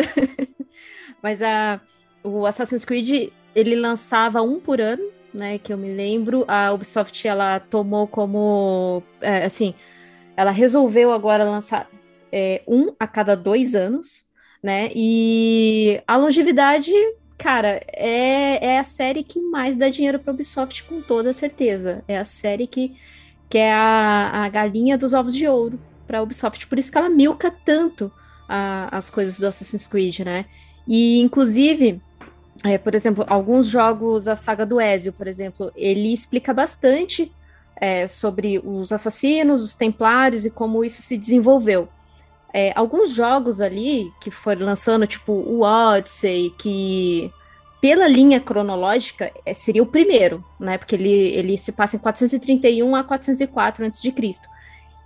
mas 1.23 1.43
a, 1.43 1.81
o 2.23 2.47
Assassin's 2.47 2.85
Creed, 2.85 3.31
ele 3.55 3.75
lançava 3.75 4.43
um 4.43 4.61
por 4.61 4.81
ano, 4.81 5.03
né? 5.35 5.59
Que 5.59 5.73
eu 5.73 5.77
me 5.77 5.93
lembro. 5.93 6.45
A 6.47 6.73
Ubisoft, 6.73 7.27
ela 7.27 7.59
tomou 7.59 8.07
como, 8.07 9.03
é, 9.21 9.45
assim, 9.45 9.75
ela 10.37 10.51
resolveu 10.51 11.13
agora 11.13 11.45
lançar 11.45 11.89
é, 12.31 12.63
um 12.67 12.95
a 12.99 13.07
cada 13.07 13.35
dois 13.35 13.75
anos, 13.75 14.27
né? 14.63 14.91
E 14.95 16.03
a 16.07 16.17
longevidade, 16.17 16.93
cara, 17.39 17.81
é, 17.93 18.75
é 18.75 18.79
a 18.79 18.85
série 18.85 19.23
que 19.23 19.41
mais 19.41 19.77
dá 19.77 19.89
dinheiro 19.89 20.19
para 20.19 20.33
Ubisoft, 20.33 20.85
com 20.85 21.01
toda 21.01 21.33
certeza. 21.33 22.05
É 22.07 22.19
a 22.19 22.25
série 22.25 22.67
que, 22.67 22.97
que 23.49 23.59
é 23.59 23.73
a, 23.73 24.45
a 24.45 24.49
galinha 24.49 24.99
dos 24.99 25.15
ovos 25.15 25.35
de 25.35 25.47
ouro 25.47 25.79
para 26.07 26.23
Ubisoft. 26.23 26.67
Por 26.67 26.79
isso 26.79 26.93
que 26.93 26.99
ela 26.99 27.09
milca 27.09 27.51
tanto 27.51 28.13
a, 28.49 28.97
as 28.97 29.11
coisas 29.11 29.39
do 29.39 29.47
Assassin's 29.47 29.87
Creed, 29.87 30.21
né? 30.21 30.47
E, 30.87 31.21
inclusive, 31.21 32.01
é, 32.65 32.79
por 32.79 32.95
exemplo, 32.95 33.25
alguns 33.27 33.67
jogos, 33.67 34.29
a 34.29 34.37
saga 34.37 34.65
do 34.65 34.81
Ezio, 34.81 35.13
por 35.13 35.27
exemplo, 35.27 35.73
ele 35.75 36.13
explica 36.13 36.53
bastante 36.55 37.33
é, 37.81 38.09
sobre 38.09 38.61
os 38.65 38.93
assassinos, 38.93 39.63
os 39.63 39.75
templários 39.75 40.45
e 40.45 40.51
como 40.51 40.85
isso 40.85 41.03
se 41.03 41.17
desenvolveu. 41.17 41.89
É, 42.53 42.73
alguns 42.75 43.13
jogos 43.13 43.61
ali 43.61 44.11
que 44.21 44.31
foram 44.31 44.65
lançando, 44.65 45.07
tipo 45.07 45.33
o 45.33 45.61
Odyssey, 45.61 46.55
que 46.59 47.31
pela 47.81 48.09
linha 48.09 48.41
cronológica, 48.41 49.31
é, 49.45 49.53
seria 49.53 49.83
o 49.83 49.87
primeiro, 49.87 50.45
né? 50.59 50.79
Porque 50.79 50.95
ele, 50.95 51.11
ele 51.11 51.59
se 51.59 51.73
passa 51.73 51.97
em 51.97 51.99
431 51.99 52.97
a 52.97 53.05
404 53.05 53.85
a.C. 53.85 54.13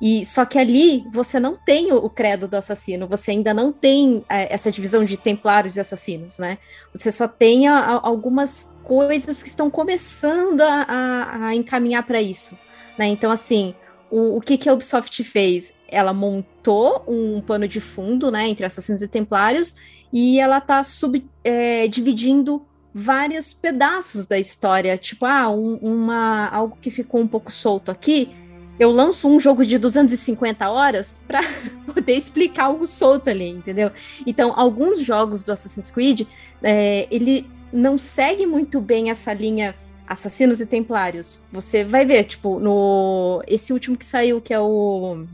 E 0.01 0.25
só 0.25 0.47
que 0.47 0.59
ali 0.59 1.05
você 1.13 1.39
não 1.39 1.57
tem 1.57 1.93
o, 1.93 2.09
credo 2.09 2.49
do 2.49 2.57
assassino, 2.57 3.07
você 3.07 3.33
ainda 3.33 3.53
não 3.53 3.71
tem 3.71 4.25
é, 4.31 4.53
essa 4.53 4.73
divisão 4.73 5.05
de 5.05 5.19
templários 5.19 5.77
e 5.77 5.81
assassinos, 5.81 6.39
né? 6.39 6.57
Você 6.95 7.13
só 7.13 7.29
tem 7.29 7.69
a, 7.69 7.79
a, 7.79 8.09
algumas 8.09 8.79
coisas 8.83 9.43
que 9.43 9.49
estão 9.49 9.71
começando 9.71 10.63
a, 10.63 11.49
a 11.49 11.55
encaminhar 11.55 12.03
para 12.07 12.23
isso, 12.23 12.59
né? 12.99 13.07
Então, 13.09 13.31
assim, 13.31 13.75
o, 14.11 14.39
o 14.39 14.41
que, 14.41 14.57
que 14.57 14.69
a 14.69 14.73
Ubisoft 14.73 15.23
fez? 15.23 15.75
Ela 15.87 16.15
montou 16.15 17.05
um 17.07 17.41
pano 17.41 17.69
de 17.69 17.81
fundo, 17.81 18.31
né, 18.31 18.49
entre 18.49 18.65
assassinos 18.65 19.03
e 19.03 19.09
templários, 19.09 19.77
e 20.13 20.41
ela 20.41 20.61
tá 20.61 20.83
sub, 20.83 21.25
é, 21.45 21.87
dividindo 21.89 22.65
vários 22.93 23.55
pedaços 23.55 24.27
da 24.27 24.39
história, 24.39 24.99
tipo, 24.99 25.25
ah, 25.25 25.49
um, 25.51 25.77
uma, 25.77 26.49
algo 26.49 26.77
que 26.81 26.91
ficou 26.91 27.21
um 27.21 27.29
pouco 27.29 27.53
solto 27.53 27.91
aqui, 27.91 28.35
eu 28.81 28.91
lanço 28.91 29.29
um 29.29 29.39
jogo 29.39 29.65
de 29.65 29.77
250 29.77 30.71
horas 30.71 31.23
para 31.27 31.41
poder 31.93 32.15
explicar 32.15 32.65
algo 32.65 32.87
solto 32.87 33.29
ali, 33.29 33.51
entendeu? 33.51 33.93
Então, 34.27 34.55
alguns 34.59 35.01
jogos 35.01 35.45
do 35.45 35.53
Assassin's 35.53 35.91
Creed, 35.91 36.23
é, 36.63 37.07
ele 37.11 37.47
não 37.71 37.99
segue 37.99 38.47
muito 38.47 38.81
bem 38.81 39.11
essa 39.11 39.35
linha 39.35 39.77
assassinos 40.09 40.63
e 40.63 40.67
templários. 40.67 41.43
Você 41.53 41.85
vai 41.85 42.07
ver, 42.07 42.25
tipo, 42.25 42.59
no 42.59 43.43
esse 43.47 43.71
último 43.71 43.99
que 43.99 44.05
saiu, 44.05 44.41
que 44.41 44.55
é 44.55 44.59
o 44.59 45.27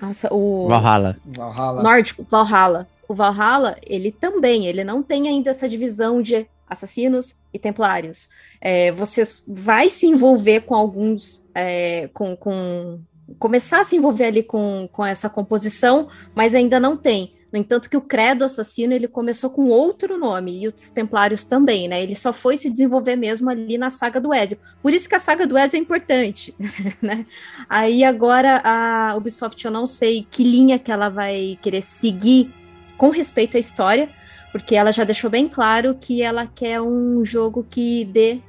nossa, 0.00 0.32
o 0.32 0.68
Valhalla. 0.68 1.18
Valhalla. 1.26 1.82
Nórdico, 1.82 2.24
Valhalla. 2.30 2.88
O 3.08 3.14
Valhalla, 3.14 3.76
ele 3.84 4.12
também, 4.12 4.66
ele 4.66 4.84
não 4.84 5.02
tem 5.02 5.26
ainda 5.28 5.50
essa 5.50 5.68
divisão 5.68 6.22
de 6.22 6.46
assassinos 6.68 7.40
e 7.52 7.58
templários. 7.58 8.28
É, 8.60 8.90
você 8.92 9.22
vai 9.46 9.88
se 9.88 10.06
envolver 10.06 10.62
com 10.62 10.74
alguns, 10.74 11.46
é, 11.54 12.08
com, 12.12 12.36
com, 12.36 13.00
começar 13.38 13.80
a 13.80 13.84
se 13.84 13.96
envolver 13.96 14.26
ali 14.26 14.42
com, 14.42 14.88
com 14.92 15.04
essa 15.04 15.28
composição, 15.28 16.08
mas 16.34 16.54
ainda 16.54 16.80
não 16.80 16.96
tem. 16.96 17.34
No 17.50 17.58
entanto, 17.58 17.88
que 17.88 17.96
o 17.96 18.02
credo 18.02 18.44
assassino 18.44 18.92
ele 18.92 19.08
começou 19.08 19.48
com 19.48 19.66
outro 19.68 20.18
nome, 20.18 20.62
e 20.62 20.66
os 20.66 20.90
templários 20.90 21.44
também, 21.44 21.88
né? 21.88 22.02
Ele 22.02 22.14
só 22.14 22.30
foi 22.30 22.58
se 22.58 22.68
desenvolver 22.68 23.16
mesmo 23.16 23.48
ali 23.48 23.78
na 23.78 23.88
saga 23.88 24.20
do 24.20 24.34
Ezio. 24.34 24.58
Por 24.82 24.92
isso 24.92 25.08
que 25.08 25.14
a 25.14 25.18
saga 25.18 25.46
do 25.46 25.56
Ezio 25.56 25.78
é 25.78 25.80
importante, 25.80 26.54
né? 27.00 27.24
Aí 27.68 28.04
agora 28.04 28.60
a 28.62 29.16
Ubisoft, 29.16 29.64
eu 29.64 29.70
não 29.70 29.86
sei 29.86 30.26
que 30.30 30.44
linha 30.44 30.78
que 30.78 30.92
ela 30.92 31.08
vai 31.08 31.58
querer 31.62 31.80
seguir 31.80 32.52
com 32.98 33.08
respeito 33.08 33.56
à 33.56 33.60
história, 33.60 34.10
porque 34.52 34.74
ela 34.74 34.92
já 34.92 35.04
deixou 35.04 35.30
bem 35.30 35.48
claro 35.48 35.96
que 35.98 36.22
ela 36.22 36.46
quer 36.46 36.82
um 36.82 37.24
jogo 37.24 37.66
que 37.68 38.04
dê 38.04 38.40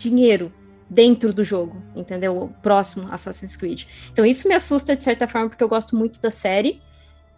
dinheiro 0.00 0.52
dentro 0.88 1.32
do 1.32 1.44
jogo, 1.44 1.80
entendeu? 1.94 2.36
O 2.36 2.48
próximo 2.48 3.06
Assassin's 3.12 3.56
Creed. 3.56 3.84
Então 4.12 4.26
isso 4.26 4.48
me 4.48 4.54
assusta 4.54 4.96
de 4.96 5.04
certa 5.04 5.28
forma, 5.28 5.48
porque 5.48 5.62
eu 5.62 5.68
gosto 5.68 5.96
muito 5.96 6.20
da 6.20 6.30
série. 6.30 6.82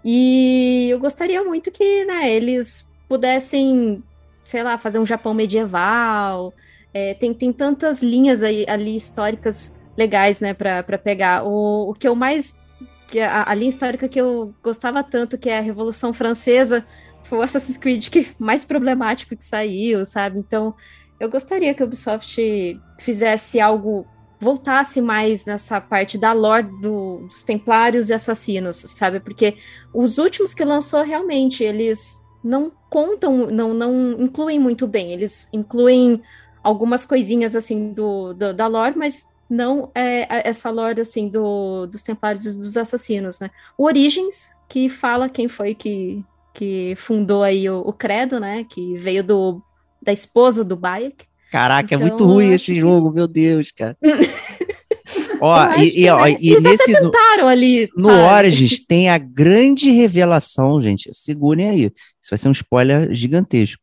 E 0.04 0.88
eu 0.90 0.99
gostaria 0.99 1.45
muito 1.45 1.71
que 1.71 2.04
né, 2.04 2.33
eles 2.33 2.92
pudessem, 3.09 4.02
sei 4.42 4.62
lá, 4.62 4.78
fazer 4.78 4.99
um 4.99 5.07
Japão 5.07 5.35
medieval. 5.35 6.54
É, 6.95 7.14
tem, 7.14 7.35
tem 7.35 7.52
tantas 7.52 8.02
linhas 8.02 8.42
aí, 8.42 8.64
ali 8.69 8.97
históricas 8.97 9.78
legais, 9.97 10.40
né, 10.40 10.54
para 10.54 10.99
pegar. 10.99 11.45
O, 11.45 11.90
o 11.90 11.95
que 11.95 12.09
eu 12.09 12.14
mais. 12.14 12.61
Que 13.07 13.21
a, 13.21 13.45
a 13.47 13.54
linha 13.54 13.69
histórica 13.69 14.09
que 14.09 14.21
eu 14.21 14.54
gostava 14.62 15.04
tanto, 15.04 15.37
que 15.37 15.50
é 15.50 15.59
a 15.59 15.61
Revolução 15.61 16.14
Francesa, 16.14 16.85
foi 17.23 17.38
o 17.38 17.42
Assassin's 17.42 17.76
Creed 17.76 18.09
que 18.09 18.28
mais 18.40 18.64
problemático 18.64 19.37
que 19.37 19.45
saiu, 19.45 20.04
sabe? 20.07 20.38
Então, 20.38 20.75
eu 21.22 21.30
gostaria 21.30 21.72
que 21.72 21.80
a 21.80 21.86
Ubisoft 21.86 22.80
fizesse 22.98 23.60
algo, 23.60 24.04
voltasse 24.40 25.00
mais 25.00 25.46
nessa 25.46 25.80
parte 25.80 26.18
da 26.18 26.32
lore 26.32 26.66
do, 26.80 27.18
dos 27.18 27.44
Templários 27.44 28.10
e 28.10 28.12
Assassinos, 28.12 28.78
sabe? 28.78 29.20
Porque 29.20 29.56
os 29.94 30.18
últimos 30.18 30.52
que 30.52 30.64
lançou 30.64 31.04
realmente 31.04 31.62
eles 31.62 32.24
não 32.42 32.72
contam, 32.90 33.46
não, 33.46 33.72
não 33.72 34.20
incluem 34.20 34.58
muito 34.58 34.84
bem. 34.88 35.12
Eles 35.12 35.48
incluem 35.52 36.20
algumas 36.60 37.06
coisinhas 37.06 37.54
assim 37.54 37.92
do, 37.92 38.32
do 38.32 38.52
da 38.52 38.66
lore, 38.66 38.98
mas 38.98 39.28
não 39.48 39.92
é 39.94 40.26
essa 40.48 40.70
lore 40.70 41.00
assim 41.00 41.28
do, 41.28 41.86
dos 41.86 42.02
Templários 42.02 42.46
e 42.46 42.58
dos 42.58 42.76
Assassinos, 42.76 43.38
né? 43.38 43.48
O 43.78 43.84
Origins 43.84 44.56
que 44.68 44.88
fala 44.88 45.28
quem 45.28 45.48
foi 45.48 45.72
que 45.72 46.24
que 46.52 46.94
fundou 46.96 47.44
aí 47.44 47.70
o, 47.70 47.78
o 47.78 47.92
Credo, 47.92 48.40
né? 48.40 48.64
Que 48.64 48.96
veio 48.96 49.22
do 49.22 49.62
da 50.02 50.12
esposa 50.12 50.64
do 50.64 50.76
Bayek. 50.76 51.25
Caraca, 51.50 51.94
então, 51.94 52.06
é 52.06 52.09
muito 52.09 52.25
ruim 52.25 52.52
esse 52.52 52.73
que... 52.73 52.80
jogo, 52.80 53.12
meu 53.12 53.28
Deus, 53.28 53.71
cara. 53.71 53.97
ó, 55.40 55.75
e, 55.76 56.00
e, 56.00 56.09
ó, 56.09 56.26
e 56.26 56.61
nesse 56.61 56.92
tentaram 56.92 57.47
ali. 57.47 57.90
No 57.94 58.09
Origins 58.09 58.80
tem 58.80 59.11
a 59.11 59.18
grande 59.18 59.90
revelação, 59.90 60.80
gente. 60.80 61.11
Segurem 61.12 61.68
aí. 61.68 61.92
Isso 62.21 62.30
vai 62.30 62.38
ser 62.38 62.49
um 62.49 62.52
spoiler 62.52 63.14
gigantesco. 63.14 63.82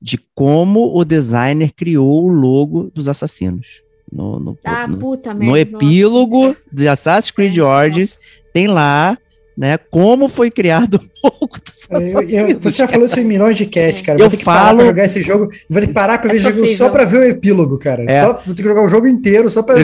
De 0.00 0.18
como 0.34 0.96
o 0.96 1.04
designer 1.04 1.72
criou 1.74 2.26
o 2.26 2.28
logo 2.28 2.90
dos 2.94 3.08
assassinos. 3.08 3.82
No, 4.10 4.38
no, 4.38 4.58
ah, 4.64 4.86
no, 4.86 4.96
puta 4.96 5.34
no 5.34 5.56
epílogo 5.56 6.56
de 6.72 6.88
Assassin's 6.88 7.30
Creed 7.30 7.58
é, 7.58 7.62
Origins, 7.62 8.18
tem 8.54 8.66
lá 8.66 9.18
né? 9.58 9.76
Como 9.76 10.28
foi 10.28 10.52
criado 10.52 11.00
o 11.24 11.26
logo 11.26 11.58
do 12.54 12.60
Você 12.60 12.78
já 12.78 12.86
falou 12.88 13.06
isso 13.06 13.20
em 13.20 13.24
milhões 13.24 13.56
de 13.56 13.66
cast, 13.66 14.02
cara. 14.02 14.18
Eu 14.18 14.22
vou 14.22 14.30
ter 14.30 14.36
que 14.38 14.44
falo... 14.44 14.58
parar 14.58 14.74
pra 14.74 14.86
jogar 14.86 15.04
esse 15.04 15.22
jogo. 15.22 15.50
Vou 15.68 15.80
ter 15.80 15.86
que 15.86 15.92
parar 15.92 16.18
pra 16.18 16.30
ver 16.30 16.36
é 16.36 16.40
esse 16.40 16.52
jogo 16.52 16.66
só 16.66 16.88
pra 16.88 17.04
ver 17.04 17.18
o 17.18 17.24
epílogo, 17.24 17.78
cara. 17.78 18.04
É. 18.08 18.20
Só, 18.20 18.42
vou 18.44 18.54
ter 18.54 18.62
que 18.62 18.68
jogar 18.68 18.82
o 18.82 18.88
jogo 18.88 19.06
inteiro 19.06 19.48
só 19.48 19.62
pra, 19.62 19.76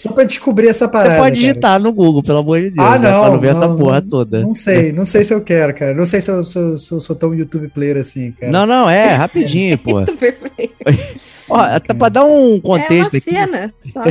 só 0.00 0.12
pra 0.12 0.24
descobrir 0.24 0.68
essa 0.68 0.88
parada. 0.88 1.16
Você 1.16 1.20
pode 1.20 1.36
digitar 1.36 1.72
cara. 1.72 1.82
no 1.82 1.92
Google, 1.92 2.22
pelo 2.22 2.38
amor 2.38 2.58
de 2.58 2.70
Deus. 2.70 2.88
Ah, 2.88 2.98
não. 2.98 3.20
Pra 3.20 3.30
não 3.32 3.38
ver 3.38 3.52
não, 3.52 3.62
essa 3.62 3.76
porra 3.76 4.00
toda. 4.00 4.40
Não 4.40 4.54
sei, 4.54 4.92
não 4.92 5.04
sei 5.04 5.24
se 5.24 5.34
eu 5.34 5.42
quero, 5.42 5.74
cara. 5.74 5.92
Não 5.92 6.06
sei 6.06 6.22
se 6.22 6.30
eu, 6.30 6.42
se 6.42 6.58
eu, 6.58 6.74
se 6.78 6.92
eu 6.92 7.00
sou 7.00 7.14
tão 7.14 7.34
YouTube 7.34 7.68
player 7.68 7.98
assim, 7.98 8.32
cara. 8.32 8.50
Não, 8.50 8.66
não, 8.66 8.88
é, 8.88 9.08
rapidinho, 9.12 9.76
pô. 9.76 10.00
Ó, 11.50 11.56
até 11.58 11.92
pra 11.92 12.08
dar 12.08 12.24
um 12.24 12.58
contexto. 12.60 13.14
É 13.14 13.18
uma 13.18 13.20
cena. 13.20 13.74
Só. 13.82 14.02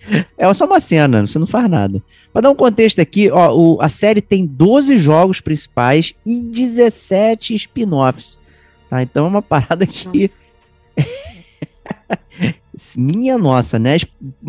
é 0.38 0.54
só 0.54 0.64
uma 0.64 0.80
cena, 0.80 1.26
você 1.26 1.38
não 1.38 1.46
faz 1.46 1.68
nada. 1.68 2.02
Pra 2.32 2.40
dar 2.40 2.50
um 2.50 2.56
contexto 2.56 3.00
aqui, 3.00 3.30
ó, 3.30 3.54
o, 3.54 3.78
a 3.82 3.88
série 3.90 4.22
tem 4.22 4.46
12 4.46 4.96
jogos 4.96 5.42
principais 5.42 6.14
e 6.24 6.42
17 6.42 7.54
spin-offs. 7.54 8.40
Tá? 8.88 9.02
Então 9.02 9.26
é 9.26 9.28
uma 9.28 9.42
parada 9.42 9.86
que. 9.86 10.30
Minha 12.96 13.38
nossa, 13.38 13.78
né? 13.78 13.96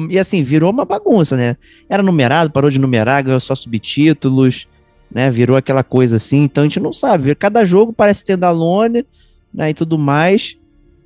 E 0.10 0.20
assim, 0.20 0.44
virou 0.44 0.72
uma 0.72 0.86
bagunça, 0.86 1.36
né? 1.38 1.58
Era 1.90 2.04
numerado, 2.04 2.52
parou 2.52 2.70
de 2.70 2.80
numerar, 2.80 3.24
ganhou 3.24 3.40
só 3.40 3.56
subtítulos, 3.56 4.68
né? 5.12 5.30
Virou 5.32 5.56
aquela 5.56 5.84
coisa 5.84 6.18
assim, 6.18 6.44
então 6.44 6.64
a 6.64 6.68
gente 6.68 6.80
não 6.80 6.92
sabe. 6.92 7.34
Cada 7.36 7.64
jogo 7.64 7.94
parece 7.94 8.26
ter 8.26 8.38
Dalone, 8.38 9.06
né? 9.54 9.70
E 9.70 9.74
tudo 9.74 9.98
mais. 9.98 10.58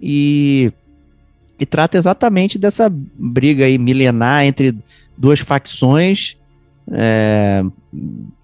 E, 0.02 0.72
e 1.60 1.66
trata 1.66 1.98
exatamente 1.98 2.58
dessa 2.58 2.90
briga 2.90 3.66
aí 3.66 3.78
milenar 3.78 4.46
entre 4.46 4.76
duas 5.18 5.40
facções 5.40 6.39
é, 6.92 7.64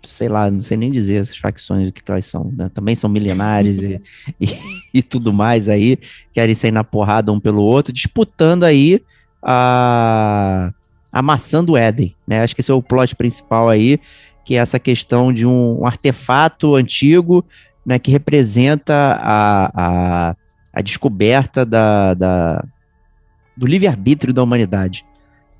sei 0.03 0.27
lá, 0.27 0.49
não 0.51 0.61
sei 0.61 0.77
nem 0.77 0.91
dizer 0.91 1.15
essas 1.15 1.37
facções 1.37 1.89
que 1.91 2.01
elas 2.07 2.25
são, 2.25 2.51
né? 2.55 2.69
também 2.73 2.95
são 2.95 3.09
milenares 3.09 3.81
e, 3.83 4.01
e, 4.39 4.47
e, 4.93 5.03
tudo 5.03 5.33
mais 5.33 5.69
aí, 5.69 5.97
querem 6.33 6.55
sair 6.55 6.71
na 6.71 6.83
porrada 6.83 7.31
um 7.31 7.39
pelo 7.39 7.61
outro, 7.61 7.93
disputando 7.93 8.63
aí 8.63 9.01
a, 9.41 10.71
a 11.11 11.21
maçã 11.21 11.63
do 11.63 11.77
Éden, 11.77 12.15
né? 12.27 12.41
Acho 12.41 12.55
que 12.55 12.61
esse 12.61 12.71
é 12.71 12.73
o 12.73 12.81
plot 12.81 13.15
principal 13.15 13.69
aí, 13.69 13.99
que 14.43 14.55
é 14.55 14.57
essa 14.57 14.79
questão 14.79 15.33
de 15.33 15.45
um, 15.45 15.81
um 15.81 15.87
artefato 15.87 16.75
antigo, 16.75 17.43
né, 17.85 17.99
que 17.99 18.11
representa 18.11 18.93
a, 19.21 19.71
a, 19.75 20.35
a 20.73 20.81
descoberta 20.81 21.65
da, 21.65 22.13
da 22.13 22.65
do 23.55 23.67
livre-arbítrio 23.67 24.33
da 24.33 24.43
humanidade. 24.43 25.05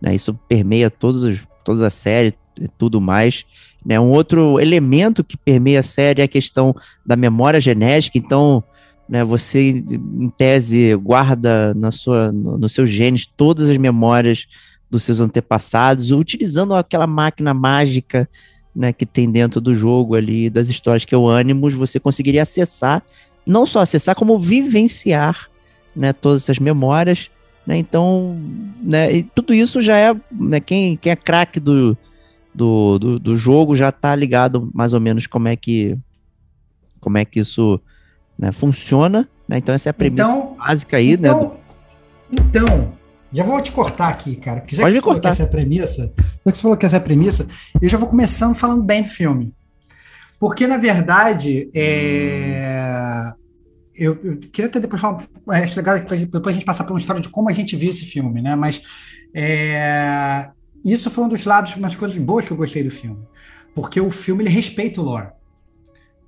Né? 0.01 0.13
Isso 0.13 0.33
permeia 0.47 0.89
todos, 0.89 1.47
todas 1.63 1.81
as 1.81 1.93
séries, 1.93 2.33
tudo 2.77 2.99
mais. 2.99 3.45
Né? 3.85 3.99
Um 3.99 4.11
outro 4.11 4.59
elemento 4.59 5.23
que 5.23 5.37
permeia 5.37 5.81
a 5.81 5.83
série 5.83 6.21
é 6.21 6.25
a 6.25 6.27
questão 6.27 6.75
da 7.05 7.15
memória 7.15 7.61
genética. 7.61 8.17
Então, 8.17 8.63
né, 9.07 9.23
você, 9.23 9.69
em 9.69 10.29
tese, 10.29 10.95
guarda 10.95 11.73
na 11.75 11.91
sua, 11.91 12.31
no, 12.31 12.57
no 12.57 12.67
genes 12.67 13.25
todas 13.25 13.69
as 13.69 13.77
memórias 13.77 14.47
dos 14.89 15.03
seus 15.03 15.19
antepassados, 15.19 16.11
utilizando 16.11 16.73
aquela 16.73 17.05
máquina 17.05 17.53
mágica 17.53 18.27
né, 18.75 18.91
que 18.91 19.05
tem 19.05 19.29
dentro 19.31 19.61
do 19.61 19.73
jogo 19.73 20.15
ali, 20.15 20.49
das 20.49 20.69
histórias 20.69 21.05
que 21.05 21.15
é 21.15 21.17
o 21.17 21.29
Animus, 21.29 21.73
você 21.73 21.99
conseguiria 21.99 22.43
acessar, 22.43 23.03
não 23.45 23.65
só 23.65 23.79
acessar, 23.79 24.15
como 24.15 24.39
vivenciar 24.39 25.47
né, 25.95 26.11
todas 26.11 26.43
essas 26.43 26.59
memórias. 26.59 27.29
Né, 27.65 27.77
então, 27.77 28.37
né, 28.81 29.23
tudo 29.33 29.53
isso 29.53 29.81
já 29.81 29.97
é, 29.97 30.15
né, 30.31 30.59
quem, 30.59 30.97
quem 30.97 31.11
é 31.11 31.15
craque 31.15 31.59
do, 31.59 31.97
do, 32.55 32.97
do, 32.97 33.19
do 33.19 33.37
jogo 33.37 33.75
já 33.75 33.91
tá 33.91 34.15
ligado 34.15 34.69
mais 34.73 34.93
ou 34.93 34.99
menos 34.99 35.27
como 35.27 35.47
é 35.47 35.55
que 35.55 35.97
como 36.99 37.17
é 37.17 37.25
que 37.25 37.39
isso 37.39 37.79
né? 38.37 38.51
Funciona, 38.51 39.27
né? 39.47 39.57
Então 39.59 39.73
essa 39.75 39.89
é 39.89 39.91
a 39.91 39.93
premissa 39.93 40.23
Então- 40.29 40.55
básica 40.57 40.97
aí, 40.97 41.15
né? 41.17 41.29
então, 41.29 41.57
então, 42.31 42.93
já 43.31 43.43
vou 43.43 43.61
te 43.61 43.71
cortar 43.71 44.09
aqui, 44.09 44.35
cara, 44.35 44.61
porque 44.61 44.75
já 44.75 44.81
Pode 44.83 44.93
que 44.95 44.99
você 44.99 45.01
falou 45.01 45.15
que 45.15 45.21
cortar. 45.21 45.29
essa 45.29 45.43
é 45.43 45.45
a 45.45 45.49
premissa, 45.49 46.13
já 46.45 46.51
que 46.51 46.57
você 46.57 46.61
falou 46.61 46.77
que 46.77 46.85
essa 46.85 46.95
é 46.97 46.99
a 46.99 47.01
premissa, 47.01 47.47
eu 47.81 47.87
já 47.89 47.97
vou 47.97 48.07
começando 48.09 48.55
falando 48.55 48.83
bem 48.83 49.01
do 49.01 49.07
filme. 49.07 49.53
Porque, 50.39 50.67
na 50.67 50.75
verdade, 50.77 51.69
é, 51.73 53.31
eu, 53.97 54.17
eu 54.23 54.37
queria 54.37 54.67
até 54.67 54.79
depois 54.79 55.01
falar, 55.01 55.23
é, 55.51 55.57
acho 55.63 55.77
legal 55.77 55.97
depois 55.97 56.25
depois 56.25 56.47
a 56.55 56.57
gente 56.57 56.65
passar 56.65 56.83
por 56.83 56.91
uma 56.93 56.99
história 56.99 57.21
de 57.21 57.29
como 57.29 57.47
a 57.49 57.53
gente 57.53 57.75
viu 57.75 57.89
esse 57.89 58.05
filme, 58.05 58.41
né? 58.41 58.53
Mas 58.55 58.81
é, 59.33 60.49
isso 60.91 61.09
foi 61.09 61.23
um 61.23 61.27
dos 61.27 61.45
lados, 61.45 61.75
umas 61.75 61.95
coisas 61.95 62.17
boas 62.17 62.45
que 62.45 62.51
eu 62.51 62.57
gostei 62.57 62.83
do 62.83 62.91
filme. 62.91 63.23
Porque 63.73 63.99
o 63.99 64.09
filme 64.09 64.43
ele 64.43 64.49
respeita 64.49 65.01
o 65.01 65.03
lore. 65.03 65.29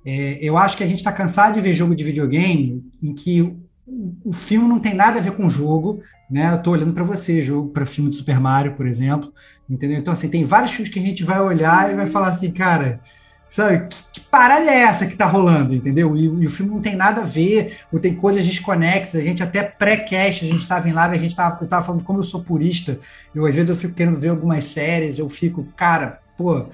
É, 0.04 0.38
eu 0.42 0.56
acho 0.56 0.76
que 0.76 0.82
a 0.82 0.86
gente 0.86 0.98
está 0.98 1.12
cansado 1.12 1.54
de 1.54 1.60
ver 1.60 1.74
jogo 1.74 1.94
de 1.94 2.04
videogame 2.04 2.84
em 3.02 3.14
que 3.14 3.42
o, 3.42 4.16
o 4.24 4.32
filme 4.32 4.68
não 4.68 4.78
tem 4.78 4.94
nada 4.94 5.18
a 5.18 5.22
ver 5.22 5.32
com 5.32 5.46
o 5.46 5.50
jogo, 5.50 6.00
né? 6.30 6.50
Eu 6.50 6.56
estou 6.56 6.72
olhando 6.72 6.92
para 6.92 7.04
você, 7.04 7.40
jogo 7.40 7.70
para 7.70 7.86
filme 7.86 8.10
de 8.10 8.16
Super 8.16 8.40
Mario, 8.40 8.74
por 8.74 8.86
exemplo, 8.86 9.32
entendeu? 9.68 9.98
Então 9.98 10.12
assim, 10.12 10.28
tem 10.28 10.44
vários 10.44 10.72
filmes 10.72 10.92
que 10.92 10.98
a 10.98 11.02
gente 11.02 11.24
vai 11.24 11.40
olhar 11.40 11.90
e 11.90 11.94
vai 11.94 12.06
falar 12.06 12.28
assim, 12.28 12.50
cara, 12.50 13.00
sabe, 13.48 13.88
que, 13.88 14.02
que 14.12 14.20
parada 14.20 14.66
é 14.70 14.80
essa 14.80 15.06
que 15.06 15.16
tá 15.16 15.26
rolando, 15.26 15.74
entendeu? 15.74 16.16
E, 16.16 16.24
e 16.24 16.46
o 16.46 16.50
filme 16.50 16.72
não 16.72 16.80
tem 16.80 16.94
nada 16.94 17.22
a 17.22 17.24
ver, 17.24 17.78
ou 17.92 17.98
tem 17.98 18.14
coisas 18.14 18.46
desconexas, 18.46 19.20
a 19.20 19.24
gente 19.24 19.42
até 19.42 19.62
pré-cast, 19.62 20.44
a 20.44 20.48
gente 20.48 20.60
estava 20.60 20.88
em 20.88 20.92
live, 20.92 21.14
a 21.14 21.18
gente 21.18 21.34
tava, 21.34 21.58
eu 21.60 21.68
tava 21.68 21.84
falando 21.84 22.04
como 22.04 22.18
eu 22.18 22.24
sou 22.24 22.42
purista, 22.42 22.98
eu 23.34 23.46
às 23.46 23.54
vezes 23.54 23.70
eu 23.70 23.76
fico 23.76 23.94
querendo 23.94 24.18
ver 24.18 24.28
algumas 24.28 24.64
séries, 24.66 25.18
eu 25.18 25.28
fico, 25.28 25.66
cara, 25.76 26.20
pô, 26.36 26.66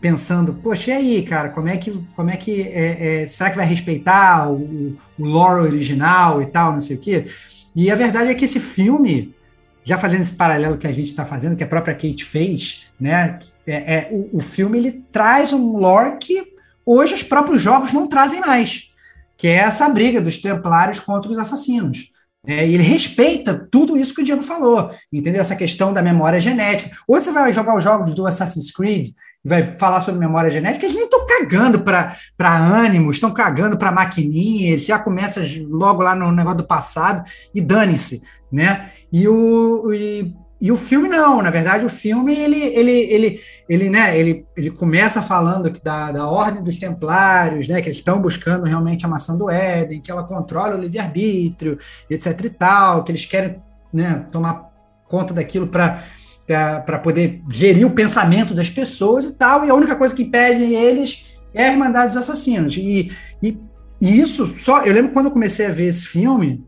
pensando, 0.00 0.52
poxa, 0.54 0.90
e 0.90 0.94
aí, 0.94 1.22
cara, 1.22 1.48
como 1.50 1.68
é 1.68 1.76
que, 1.76 1.92
como 2.16 2.28
é 2.28 2.36
que, 2.36 2.62
é, 2.62 3.22
é, 3.22 3.26
será 3.26 3.50
que 3.50 3.56
vai 3.56 3.66
respeitar 3.66 4.50
o, 4.50 4.96
o 5.18 5.24
lore 5.24 5.62
original 5.62 6.42
e 6.42 6.46
tal, 6.46 6.72
não 6.72 6.80
sei 6.80 6.96
o 6.96 6.98
quê? 6.98 7.26
E 7.74 7.90
a 7.90 7.94
verdade 7.94 8.30
é 8.30 8.34
que 8.34 8.44
esse 8.44 8.58
filme, 8.60 9.34
já 9.84 9.98
fazendo 9.98 10.22
esse 10.22 10.32
paralelo 10.32 10.78
que 10.78 10.86
a 10.86 10.92
gente 10.92 11.08
está 11.08 11.24
fazendo, 11.24 11.56
que 11.56 11.64
a 11.64 11.68
própria 11.68 11.94
Kate 11.94 12.24
fez, 12.24 12.90
né? 13.00 13.38
É, 13.66 13.94
é, 13.94 14.08
o, 14.12 14.36
o 14.36 14.40
filme 14.40 14.78
ele 14.78 15.04
traz 15.10 15.52
um 15.52 15.76
lore 15.76 16.18
que 16.18 16.52
hoje 16.86 17.14
os 17.14 17.22
próprios 17.22 17.60
jogos 17.60 17.92
não 17.92 18.06
trazem 18.06 18.40
mais, 18.40 18.90
que 19.36 19.48
é 19.48 19.56
essa 19.56 19.88
briga 19.88 20.20
dos 20.20 20.38
templários 20.38 21.00
contra 21.00 21.30
os 21.30 21.38
assassinos. 21.38 22.11
É, 22.44 22.66
e 22.66 22.74
ele 22.74 22.82
respeita 22.82 23.54
tudo 23.70 23.96
isso 23.96 24.12
que 24.12 24.20
o 24.20 24.24
Diego 24.24 24.42
falou, 24.42 24.90
entendeu? 25.12 25.40
Essa 25.40 25.54
questão 25.54 25.92
da 25.92 26.02
memória 26.02 26.40
genética. 26.40 26.96
Ou 27.06 27.20
você 27.20 27.30
vai 27.30 27.52
jogar 27.52 27.76
os 27.76 27.84
jogos 27.84 28.14
do 28.14 28.26
Assassin's 28.26 28.72
Creed 28.72 29.10
e 29.44 29.48
vai 29.48 29.62
falar 29.62 30.00
sobre 30.00 30.18
memória 30.18 30.50
genética, 30.50 30.84
eles 30.84 30.96
nem 30.96 31.04
estão 31.04 31.24
cagando 31.24 31.82
para 31.82 32.56
ânimos, 32.56 33.16
estão 33.16 33.32
cagando 33.32 33.78
para 33.78 33.92
maquininha, 33.92 34.70
eles 34.70 34.84
já 34.84 34.98
começam 34.98 35.44
logo 35.68 36.02
lá 36.02 36.16
no 36.16 36.32
negócio 36.32 36.58
do 36.58 36.66
passado 36.66 37.22
e 37.54 37.60
dane-se, 37.60 38.20
né? 38.50 38.90
E 39.12 39.28
o, 39.28 39.92
e, 39.92 40.34
e 40.62 40.70
o 40.70 40.76
filme 40.76 41.08
não, 41.08 41.42
na 41.42 41.50
verdade 41.50 41.84
o 41.84 41.88
filme 41.88 42.32
ele, 42.32 42.56
ele, 42.56 42.92
ele, 42.92 43.40
ele, 43.68 43.90
né, 43.90 44.16
ele, 44.16 44.46
ele 44.56 44.70
começa 44.70 45.20
falando 45.20 45.72
que 45.72 45.82
da, 45.82 46.12
da 46.12 46.28
ordem 46.28 46.62
dos 46.62 46.78
templários, 46.78 47.66
né, 47.66 47.80
que 47.80 47.88
eles 47.88 47.96
estão 47.96 48.20
buscando 48.20 48.64
realmente 48.64 49.04
a 49.04 49.08
maçã 49.08 49.36
do 49.36 49.50
Éden, 49.50 50.00
que 50.00 50.08
ela 50.08 50.22
controla 50.22 50.76
o 50.76 50.80
livre-arbítrio, 50.80 51.76
etc 52.08 52.44
e 52.44 52.50
tal, 52.50 53.02
que 53.02 53.10
eles 53.10 53.26
querem 53.26 53.60
né, 53.92 54.24
tomar 54.30 54.70
conta 55.08 55.34
daquilo 55.34 55.66
para 55.66 56.00
para 56.46 56.98
poder 56.98 57.40
gerir 57.48 57.86
o 57.86 57.94
pensamento 57.94 58.52
das 58.52 58.68
pessoas 58.68 59.24
e 59.24 59.38
tal, 59.38 59.64
e 59.64 59.70
a 59.70 59.74
única 59.74 59.96
coisa 59.96 60.14
que 60.14 60.24
impede 60.24 60.74
eles 60.74 61.24
é 61.54 61.68
a 61.68 61.72
Irmandade 61.72 62.08
dos 62.08 62.16
Assassinos. 62.16 62.76
E, 62.76 63.10
e, 63.42 63.58
e 64.00 64.20
isso 64.20 64.46
só. 64.58 64.84
Eu 64.84 64.92
lembro 64.92 65.12
quando 65.12 65.26
eu 65.26 65.32
comecei 65.32 65.66
a 65.66 65.70
ver 65.70 65.86
esse 65.86 66.06
filme, 66.06 66.62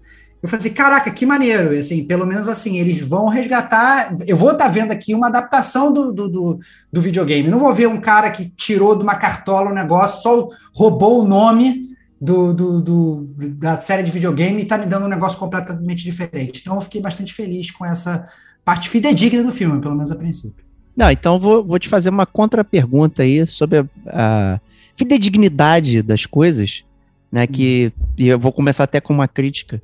eu 0.44 0.48
falei 0.48 0.58
assim: 0.58 0.74
caraca, 0.74 1.10
que 1.10 1.24
maneiro. 1.24 1.70
Assim, 1.70 2.04
pelo 2.04 2.26
menos 2.26 2.48
assim, 2.48 2.76
eles 2.76 3.00
vão 3.00 3.28
resgatar. 3.28 4.14
Eu 4.26 4.36
vou 4.36 4.50
estar 4.50 4.66
tá 4.66 4.70
vendo 4.70 4.92
aqui 4.92 5.14
uma 5.14 5.28
adaptação 5.28 5.90
do, 5.90 6.12
do, 6.12 6.28
do, 6.28 6.60
do 6.92 7.00
videogame. 7.00 7.48
Não 7.48 7.58
vou 7.58 7.72
ver 7.72 7.88
um 7.88 7.98
cara 7.98 8.30
que 8.30 8.50
tirou 8.50 8.94
de 8.94 9.02
uma 9.02 9.14
cartola 9.14 9.70
um 9.70 9.74
negócio, 9.74 10.22
só 10.22 10.48
roubou 10.74 11.22
o 11.22 11.26
nome. 11.26 11.94
Do, 12.20 12.54
do, 12.54 12.80
do, 12.80 13.34
da 13.58 13.76
série 13.76 14.02
de 14.02 14.10
videogame 14.10 14.60
e 14.60 14.62
está 14.62 14.78
me 14.78 14.86
dando 14.86 15.04
um 15.04 15.10
negócio 15.10 15.38
completamente 15.38 16.02
diferente. 16.02 16.60
Então 16.62 16.76
eu 16.76 16.80
fiquei 16.80 16.98
bastante 16.98 17.34
feliz 17.34 17.70
com 17.70 17.84
essa 17.84 18.24
parte 18.64 18.88
fidedigna 18.88 19.42
do 19.42 19.50
filme, 19.50 19.78
pelo 19.78 19.94
menos 19.94 20.10
a 20.10 20.16
princípio. 20.16 20.64
Não, 20.96 21.10
então 21.10 21.38
vou, 21.38 21.62
vou 21.62 21.78
te 21.78 21.86
fazer 21.86 22.08
uma 22.08 22.24
contra-pergunta 22.24 23.24
aí 23.24 23.46
sobre 23.46 23.80
a, 23.80 23.84
a, 24.06 24.60
fidedignidade 24.96 26.00
das 26.00 26.24
coisas, 26.24 26.82
né? 27.30 27.46
Que 27.46 27.92
e 28.16 28.28
eu 28.28 28.38
vou 28.38 28.52
começar 28.52 28.84
até 28.84 29.02
com 29.02 29.12
uma 29.12 29.28
crítica. 29.28 29.82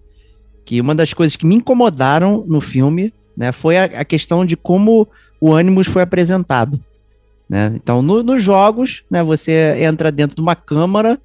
Que 0.65 0.81
uma 0.81 0.95
das 0.95 1.13
coisas 1.15 1.37
que 1.37 1.47
me 1.47 1.57
incomodaram 1.57 2.45
no 2.47 2.61
filme, 2.61 3.13
né, 3.37 3.53
foi 3.53 3.77
a, 3.77 3.85
a 3.85 4.05
questão 4.05 4.45
de 4.45 4.57
como 4.57 5.09
o 5.41 5.55
Animus 5.55 5.87
foi 5.87 6.03
apresentado. 6.03 6.81
Né? 7.49 7.73
Então, 7.75 8.03
no, 8.03 8.23
nos 8.23 8.43
jogos, 8.43 9.03
né, 9.11 9.23
você 9.23 9.77
entra 9.83 10.13
dentro 10.13 10.37
de 10.37 10.43
uma 10.43 10.55
câmara 10.55 11.21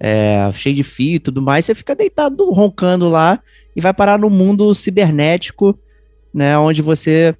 é, 0.00 0.50
cheio 0.52 0.74
de 0.74 0.82
fio 0.82 1.16
e 1.16 1.18
tudo 1.18 1.42
mais, 1.42 1.64
você 1.64 1.74
fica 1.74 1.94
deitado, 1.94 2.50
roncando 2.50 3.08
lá 3.08 3.40
e 3.74 3.80
vai 3.80 3.92
parar 3.92 4.18
no 4.18 4.30
mundo 4.30 4.74
cibernético 4.74 5.78
né, 6.32 6.56
onde 6.58 6.82
você, 6.82 7.34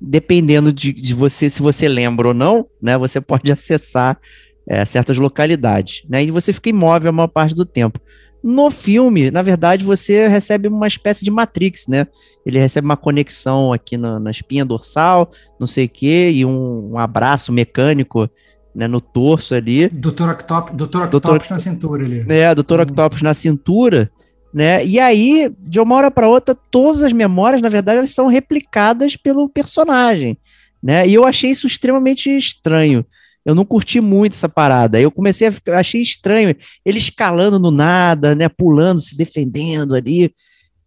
dependendo 0.00 0.72
de, 0.72 0.92
de, 0.92 1.14
você, 1.14 1.48
se 1.48 1.62
você 1.62 1.88
lembra 1.88 2.28
ou 2.28 2.34
não, 2.34 2.66
né, 2.80 2.98
você 2.98 3.20
pode 3.20 3.50
acessar 3.52 4.18
é, 4.66 4.84
certas 4.84 5.18
localidades, 5.18 6.02
né, 6.08 6.22
e 6.24 6.30
você 6.30 6.52
fica 6.52 6.70
imóvel 6.70 7.10
a 7.10 7.12
maior 7.12 7.28
parte 7.28 7.54
do 7.54 7.64
tempo. 7.64 8.00
No 8.42 8.70
filme, 8.70 9.30
na 9.30 9.40
verdade, 9.40 9.84
você 9.84 10.26
recebe 10.26 10.68
uma 10.68 10.86
espécie 10.86 11.24
de 11.24 11.30
Matrix, 11.30 11.86
né? 11.86 12.06
Ele 12.44 12.58
recebe 12.58 12.84
uma 12.84 12.96
conexão 12.96 13.72
aqui 13.72 13.96
na, 13.96 14.18
na 14.18 14.30
espinha 14.30 14.64
dorsal, 14.64 15.30
não 15.60 15.66
sei 15.66 15.84
o 15.84 15.88
quê, 15.88 16.30
e 16.32 16.44
um, 16.44 16.92
um 16.92 16.98
abraço 16.98 17.52
mecânico 17.52 18.28
né, 18.74 18.88
no 18.88 19.00
torso 19.00 19.54
ali. 19.54 19.88
Doutor 19.88 20.30
Octopus, 20.30 20.74
Doutor 20.74 21.06
Octopus 21.06 21.48
na 21.48 21.58
cintura 21.58 22.04
ali. 22.04 22.24
É, 22.28 22.54
Doutor 22.54 22.80
Hum. 22.80 22.82
Octopus 22.82 23.22
na 23.22 23.34
cintura, 23.34 24.10
né? 24.52 24.84
E 24.84 24.98
aí, 24.98 25.52
de 25.60 25.80
uma 25.80 25.94
hora 25.94 26.10
para 26.10 26.28
outra, 26.28 26.54
todas 26.54 27.02
as 27.02 27.12
memórias, 27.12 27.62
na 27.62 27.68
verdade, 27.68 27.98
elas 27.98 28.10
são 28.10 28.26
replicadas 28.26 29.16
pelo 29.16 29.48
personagem, 29.48 30.36
né? 30.82 31.06
E 31.06 31.14
eu 31.14 31.24
achei 31.24 31.50
isso 31.50 31.66
extremamente 31.66 32.28
estranho. 32.36 33.04
Eu 33.44 33.54
não 33.54 33.64
curti 33.64 34.00
muito 34.00 34.34
essa 34.34 34.48
parada. 34.48 35.00
Eu 35.00 35.10
comecei 35.10 35.48
a 35.48 35.52
ficar, 35.52 35.78
achei 35.78 36.00
estranho 36.00 36.54
ele 36.84 36.98
escalando 36.98 37.58
no 37.58 37.70
nada, 37.70 38.34
né? 38.34 38.48
Pulando, 38.48 39.00
se 39.00 39.16
defendendo 39.16 39.94
ali. 39.94 40.32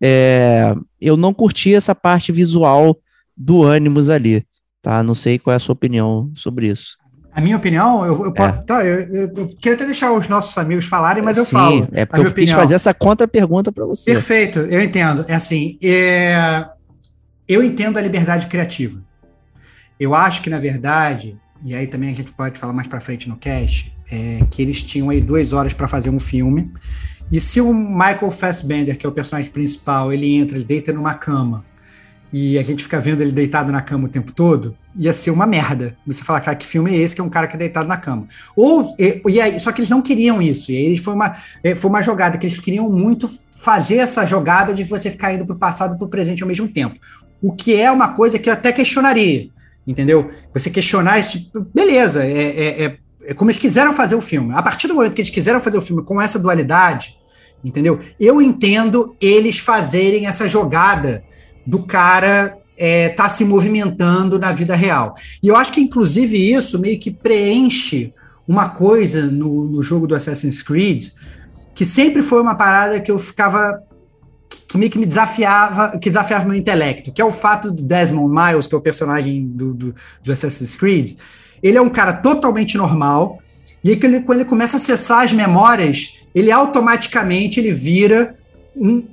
É, 0.02 0.74
eu 1.00 1.16
não 1.18 1.34
curti 1.34 1.74
essa 1.74 1.96
parte 1.96 2.32
visual 2.32 2.98
do 3.36 3.66
Animus 3.66 4.10
ali, 4.10 4.46
tá? 4.82 5.02
Não 5.04 5.14
sei 5.14 5.40
qual 5.40 5.54
é 5.54 5.58
a 5.58 5.60
sua 5.60 5.74
opinião 5.74 6.32
sobre 6.36 6.68
isso. 6.68 6.96
A 7.34 7.42
minha 7.42 7.58
opinião, 7.58 8.06
eu, 8.06 8.26
eu, 8.28 8.34
É. 8.38 8.52
tá, 8.54 8.86
eu, 8.86 9.14
eu- 9.14 9.48
queria 9.48 9.74
até 9.74 9.86
deixar 9.86 10.14
os 10.14 10.28
nossos 10.30 10.58
amigos 10.58 10.86
falarem, 10.86 11.22
mas 11.22 11.38
eu 11.38 11.44
Sim, 11.44 11.52
falo. 11.52 11.90
É 11.92 12.04
a 12.04 12.06
porque 12.06 12.20
eu 12.20 12.24
minha 12.24 12.26
quis 12.26 12.32
opinião. 12.44 12.60
fazer 12.60 12.76
essa 12.76 12.94
contra-pergunta 12.94 13.74
para 13.74 13.86
você. 13.86 14.14
Perfeito, 14.14 14.60
eu 14.60 14.82
entendo. 14.82 15.26
É 15.28 15.34
assim, 15.36 15.78
é, 15.84 16.66
eu 17.46 17.62
entendo 17.62 17.98
a 17.98 18.02
liberdade 18.02 18.48
criativa. 18.48 19.02
Eu 20.00 20.16
acho 20.16 20.42
que, 20.42 20.50
na 20.50 20.60
verdade, 20.60 21.38
e 21.64 21.74
aí 21.74 21.88
também 21.88 22.10
a 22.10 22.14
gente 22.14 22.32
pode 22.32 22.60
falar 22.60 22.74
mais 22.74 22.88
para 22.88 23.00
frente 23.00 23.30
no 23.30 23.36
cast, 23.36 23.94
é 24.12 24.40
que 24.50 24.62
eles 24.62 24.82
tinham 24.82 25.10
aí 25.10 25.22
duas 25.22 25.54
horas 25.54 25.74
para 25.74 25.88
fazer 25.88 26.10
um 26.10 26.20
filme. 26.20 26.72
E 27.32 27.40
se 27.42 27.60
o 27.60 27.74
Michael 27.74 28.30
Fassbender, 28.32 28.98
que 28.98 29.06
é 29.06 29.10
o 29.10 29.12
personagem 29.12 29.52
principal, 29.52 30.14
ele 30.14 30.36
entra, 30.36 30.58
ele 30.58 30.66
deita 30.66 30.94
numa 30.94 31.14
cama 31.16 31.66
e 32.32 32.58
a 32.60 32.62
gente 32.62 32.84
fica 32.84 33.00
vendo 33.00 33.22
ele 33.22 33.32
deitado 33.32 33.72
na 33.72 33.82
cama 33.82 34.06
o 34.06 34.10
tempo 34.10 34.32
todo, 34.32 34.76
ia 34.96 35.14
ser 35.14 35.32
uma 35.32 35.48
merda. 35.48 35.96
Você 36.06 36.24
falar, 36.24 36.42
cara, 36.42 36.58
que 36.58 36.66
filme 36.66 36.92
é 36.92 36.98
esse 36.98 37.16
que 37.16 37.22
é 37.22 37.24
um 37.24 37.30
cara 37.30 37.48
que 37.48 37.56
é 37.56 37.60
deitado 37.60 37.88
na 37.88 37.98
cama? 37.98 38.28
Ou, 38.56 38.94
e, 39.00 39.22
e 39.28 39.40
aí, 39.40 39.60
só 39.60 39.72
que 39.72 39.80
eles 39.80 39.90
não 39.90 40.02
queriam 40.02 40.42
isso. 40.42 40.72
E 40.72 40.76
aí 40.76 40.98
foi 40.98 41.14
uma, 41.14 41.34
é, 41.64 41.76
foi 41.76 41.90
uma 41.90 42.02
jogada 42.02 42.38
que 42.38 42.46
eles 42.46 42.60
queriam 42.60 42.90
muito 42.90 43.30
fazer 43.54 43.96
essa 43.96 44.26
jogada 44.26 44.74
de 44.74 44.84
você 44.84 45.10
ficar 45.10 45.34
indo 45.34 45.46
para 45.46 45.56
o 45.56 45.58
passado 45.60 45.96
e 45.96 45.98
para 45.98 46.06
o 46.06 46.10
presente 46.10 46.44
ao 46.44 46.48
mesmo 46.48 46.68
tempo. 46.68 47.00
O 47.42 47.54
que 47.54 47.74
é 47.74 47.90
uma 47.90 48.10
coisa 48.10 48.38
que 48.38 48.50
eu 48.50 48.54
até 48.54 48.72
questionaria, 48.72 49.50
entendeu? 49.86 50.30
Você 50.54 50.70
questionar 50.70 51.20
esse 51.20 51.40
tipo, 51.40 51.64
beleza, 51.74 52.24
é, 52.24 52.32
é, 52.32 52.86
é, 52.86 52.98
é 53.28 53.34
como 53.34 53.50
eles 53.50 53.60
quiseram 53.60 53.94
fazer 53.94 54.16
o 54.16 54.22
filme. 54.22 54.54
A 54.56 54.62
partir 54.62 54.88
do 54.88 54.96
momento 54.96 55.14
que 55.14 55.22
eles 55.22 55.32
quiseram 55.32 55.62
fazer 55.62 55.78
o 55.78 55.82
filme 55.82 56.04
com 56.04 56.22
essa 56.22 56.40
dualidade, 56.40 57.18
entendeu? 57.64 58.00
Eu 58.20 58.42
entendo 58.42 59.16
eles 59.20 59.60
fazerem 59.60 60.28
essa 60.28 60.48
jogada 60.48 61.24
do 61.66 61.84
cara 61.84 62.58
é, 62.78 63.10
tá 63.10 63.30
se 63.30 63.46
movimentando 63.46 64.38
na 64.38 64.52
vida 64.52 64.76
real. 64.76 65.16
E 65.42 65.48
eu 65.48 65.56
acho 65.56 65.72
que, 65.72 65.82
inclusive, 65.82 66.38
isso 66.54 66.80
meio 66.80 67.00
que 67.00 67.12
preenche 67.12 68.14
uma 68.48 68.70
coisa 68.70 69.24
no, 69.24 69.68
no 69.68 69.82
jogo 69.82 70.06
do 70.06 70.14
Assassin's 70.14 70.62
Creed 70.62 71.08
que 71.76 71.84
sempre 71.84 72.24
foi 72.24 72.42
uma 72.42 72.56
parada 72.56 73.02
que 73.02 73.12
eu 73.12 73.20
ficava 73.20 73.84
que, 74.50 74.78
meio 74.78 74.92
que 74.92 75.00
me 75.00 75.06
desafiava, 75.06 75.98
que 75.98 76.10
desafiava 76.10 76.46
meu 76.46 76.56
intelecto, 76.56 77.12
que 77.12 77.22
é 77.22 77.26
o 77.26 77.32
fato 77.32 77.72
do 77.72 77.84
Desmond 77.84 78.34
Miles, 78.34 78.68
que 78.68 78.76
é 78.76 78.78
o 78.78 78.82
personagem 78.82 79.46
do, 79.48 79.74
do, 79.74 79.96
do 80.24 80.32
Assassin's 80.32 80.76
Creed, 80.76 81.18
ele 81.62 81.78
é 81.78 81.82
um 81.82 81.90
cara 81.90 82.14
totalmente 82.14 82.78
normal, 82.78 83.40
e 83.84 83.92
aí, 83.92 83.96
que 83.96 84.06
ele, 84.06 84.22
quando 84.22 84.40
ele 84.40 84.50
começa 84.50 84.78
a 84.78 84.80
acessar 84.80 85.24
as 85.24 85.32
memórias, 85.32 86.18
ele 86.34 86.52
automaticamente 86.52 87.60
ele 87.60 87.72
vira 87.72 88.36
um, 88.76 89.04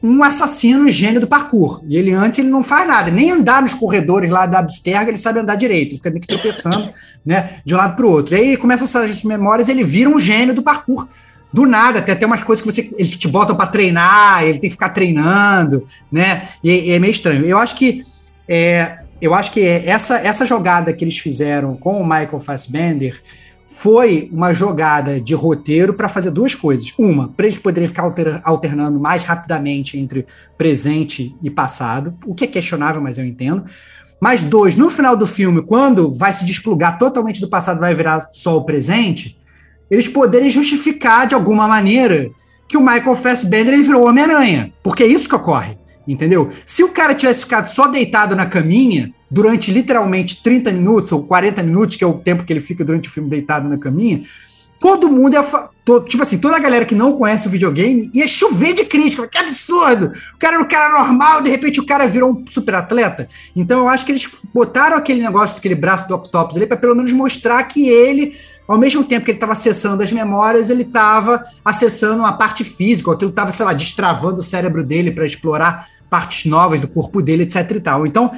um 0.00 0.22
assassino 0.22 0.88
gênio 0.88 1.20
do 1.20 1.26
parkour. 1.26 1.82
E 1.88 1.96
ele 1.96 2.12
antes 2.12 2.38
ele 2.38 2.48
não 2.48 2.62
faz 2.62 2.86
nada, 2.86 3.10
nem 3.10 3.32
andar 3.32 3.60
nos 3.60 3.74
corredores 3.74 4.30
lá 4.30 4.46
da 4.46 4.60
Absterga 4.60 5.10
ele 5.10 5.18
sabe 5.18 5.40
andar 5.40 5.56
direito, 5.56 5.88
ele 5.88 5.96
fica 5.96 6.10
meio 6.10 6.22
que 6.22 6.28
tropeçando 6.28 6.90
né, 7.26 7.60
de 7.64 7.74
um 7.74 7.76
lado 7.76 7.96
para 7.96 8.06
o 8.06 8.10
outro. 8.10 8.36
E 8.36 8.38
aí 8.38 8.56
começa 8.56 8.84
essas 8.84 9.24
memórias, 9.24 9.68
ele 9.68 9.82
vira 9.82 10.08
um 10.08 10.18
gênio 10.18 10.54
do 10.54 10.62
parkour. 10.62 11.08
Do 11.52 11.66
nada, 11.66 11.98
até 11.98 12.14
tem 12.14 12.26
umas 12.26 12.42
coisas 12.42 12.64
que 12.64 12.70
você, 12.70 12.94
eles 12.96 13.16
te 13.16 13.26
botam 13.26 13.56
para 13.56 13.66
treinar, 13.66 14.44
ele 14.44 14.58
tem 14.58 14.70
que 14.70 14.74
ficar 14.74 14.90
treinando, 14.90 15.84
né? 16.10 16.48
E, 16.62 16.70
e, 16.70 16.92
é 16.92 16.98
meio 16.98 17.10
estranho. 17.10 17.44
Eu 17.44 17.58
acho 17.58 17.74
que 17.74 18.04
é, 18.48 19.00
eu 19.20 19.34
acho 19.34 19.52
que 19.52 19.60
essa, 19.60 20.16
essa 20.18 20.46
jogada 20.46 20.92
que 20.92 21.04
eles 21.04 21.18
fizeram 21.18 21.76
com 21.76 22.00
o 22.00 22.04
Michael 22.04 22.40
Fassbender 22.40 23.20
foi 23.66 24.28
uma 24.32 24.52
jogada 24.52 25.20
de 25.20 25.32
roteiro 25.32 25.94
para 25.94 26.08
fazer 26.08 26.30
duas 26.30 26.54
coisas. 26.54 26.92
Uma, 26.98 27.28
para 27.28 27.46
eles 27.46 27.58
poderem 27.58 27.86
ficar 27.86 28.02
alter, 28.02 28.40
alternando 28.44 28.98
mais 28.98 29.24
rapidamente 29.24 29.98
entre 29.98 30.26
presente 30.58 31.36
e 31.40 31.48
passado, 31.48 32.14
o 32.26 32.34
que 32.34 32.44
é 32.44 32.48
questionável, 32.48 33.00
mas 33.00 33.16
eu 33.16 33.24
entendo. 33.24 33.64
Mas 34.20 34.42
dois, 34.42 34.74
no 34.74 34.90
final 34.90 35.16
do 35.16 35.26
filme, 35.26 35.62
quando 35.62 36.12
vai 36.12 36.32
se 36.32 36.44
desplugar 36.44 36.98
totalmente 36.98 37.40
do 37.40 37.48
passado, 37.48 37.80
vai 37.80 37.94
virar 37.94 38.28
só 38.32 38.56
o 38.56 38.64
presente, 38.64 39.39
eles 39.90 40.08
poderem 40.08 40.48
justificar 40.48 41.26
de 41.26 41.34
alguma 41.34 41.66
maneira 41.66 42.30
que 42.68 42.76
o 42.76 42.80
Michael 42.80 43.16
Fassbender 43.16 43.74
ele 43.74 43.82
virou 43.82 44.08
Homem-Aranha, 44.08 44.72
porque 44.82 45.02
é 45.02 45.06
isso 45.06 45.28
que 45.28 45.34
ocorre, 45.34 45.76
entendeu? 46.06 46.48
Se 46.64 46.84
o 46.84 46.90
cara 46.90 47.14
tivesse 47.14 47.40
ficado 47.40 47.68
só 47.68 47.88
deitado 47.88 48.36
na 48.36 48.46
caminha, 48.46 49.12
durante 49.30 49.70
literalmente 49.70 50.42
30 50.42 50.72
minutos 50.72 51.12
ou 51.12 51.22
40 51.22 51.62
minutos, 51.62 51.96
que 51.96 52.04
é 52.04 52.06
o 52.06 52.18
tempo 52.18 52.44
que 52.44 52.52
ele 52.52 52.60
fica 52.60 52.84
durante 52.84 53.08
o 53.08 53.12
filme 53.12 53.30
deitado 53.30 53.68
na 53.68 53.78
caminha, 53.78 54.22
todo 54.80 55.10
mundo. 55.10 55.36
To, 55.84 56.00
tipo 56.00 56.22
assim, 56.22 56.38
toda 56.38 56.56
a 56.56 56.60
galera 56.60 56.84
que 56.84 56.94
não 56.94 57.12
conhece 57.12 57.46
o 57.46 57.50
videogame 57.50 58.10
ia 58.12 58.26
chover 58.26 58.74
de 58.74 58.84
crítica. 58.84 59.28
Que 59.28 59.38
absurdo! 59.38 60.10
O 60.34 60.38
cara 60.38 60.56
era 60.56 60.62
um 60.62 60.68
cara 60.68 60.98
normal, 60.98 61.42
de 61.42 61.50
repente 61.50 61.78
o 61.78 61.86
cara 61.86 62.06
virou 62.06 62.32
um 62.32 62.44
super 62.48 62.74
atleta. 62.74 63.28
Então 63.54 63.80
eu 63.80 63.88
acho 63.88 64.04
que 64.04 64.12
eles 64.12 64.28
botaram 64.52 64.96
aquele 64.96 65.22
negócio, 65.22 65.58
aquele 65.58 65.74
braço 65.74 66.08
do 66.08 66.14
Octopus 66.14 66.56
ali, 66.56 66.66
para 66.66 66.76
pelo 66.76 66.96
menos 66.96 67.12
mostrar 67.12 67.62
que 67.64 67.88
ele. 67.88 68.34
Ao 68.70 68.78
mesmo 68.78 69.02
tempo 69.02 69.24
que 69.24 69.32
ele 69.32 69.36
estava 69.36 69.50
acessando 69.50 70.00
as 70.00 70.12
memórias, 70.12 70.70
ele 70.70 70.82
estava 70.82 71.42
acessando 71.64 72.20
uma 72.20 72.34
parte 72.34 72.62
física, 72.62 73.10
aquilo 73.10 73.30
estava, 73.30 73.50
sei 73.50 73.66
lá, 73.66 73.72
destravando 73.72 74.38
o 74.38 74.44
cérebro 74.44 74.84
dele 74.84 75.10
para 75.10 75.26
explorar 75.26 75.88
partes 76.08 76.48
novas 76.48 76.80
do 76.80 76.86
corpo 76.86 77.20
dele, 77.20 77.42
etc 77.42 77.68
e 77.68 77.80
tal. 77.80 78.06
Então, 78.06 78.30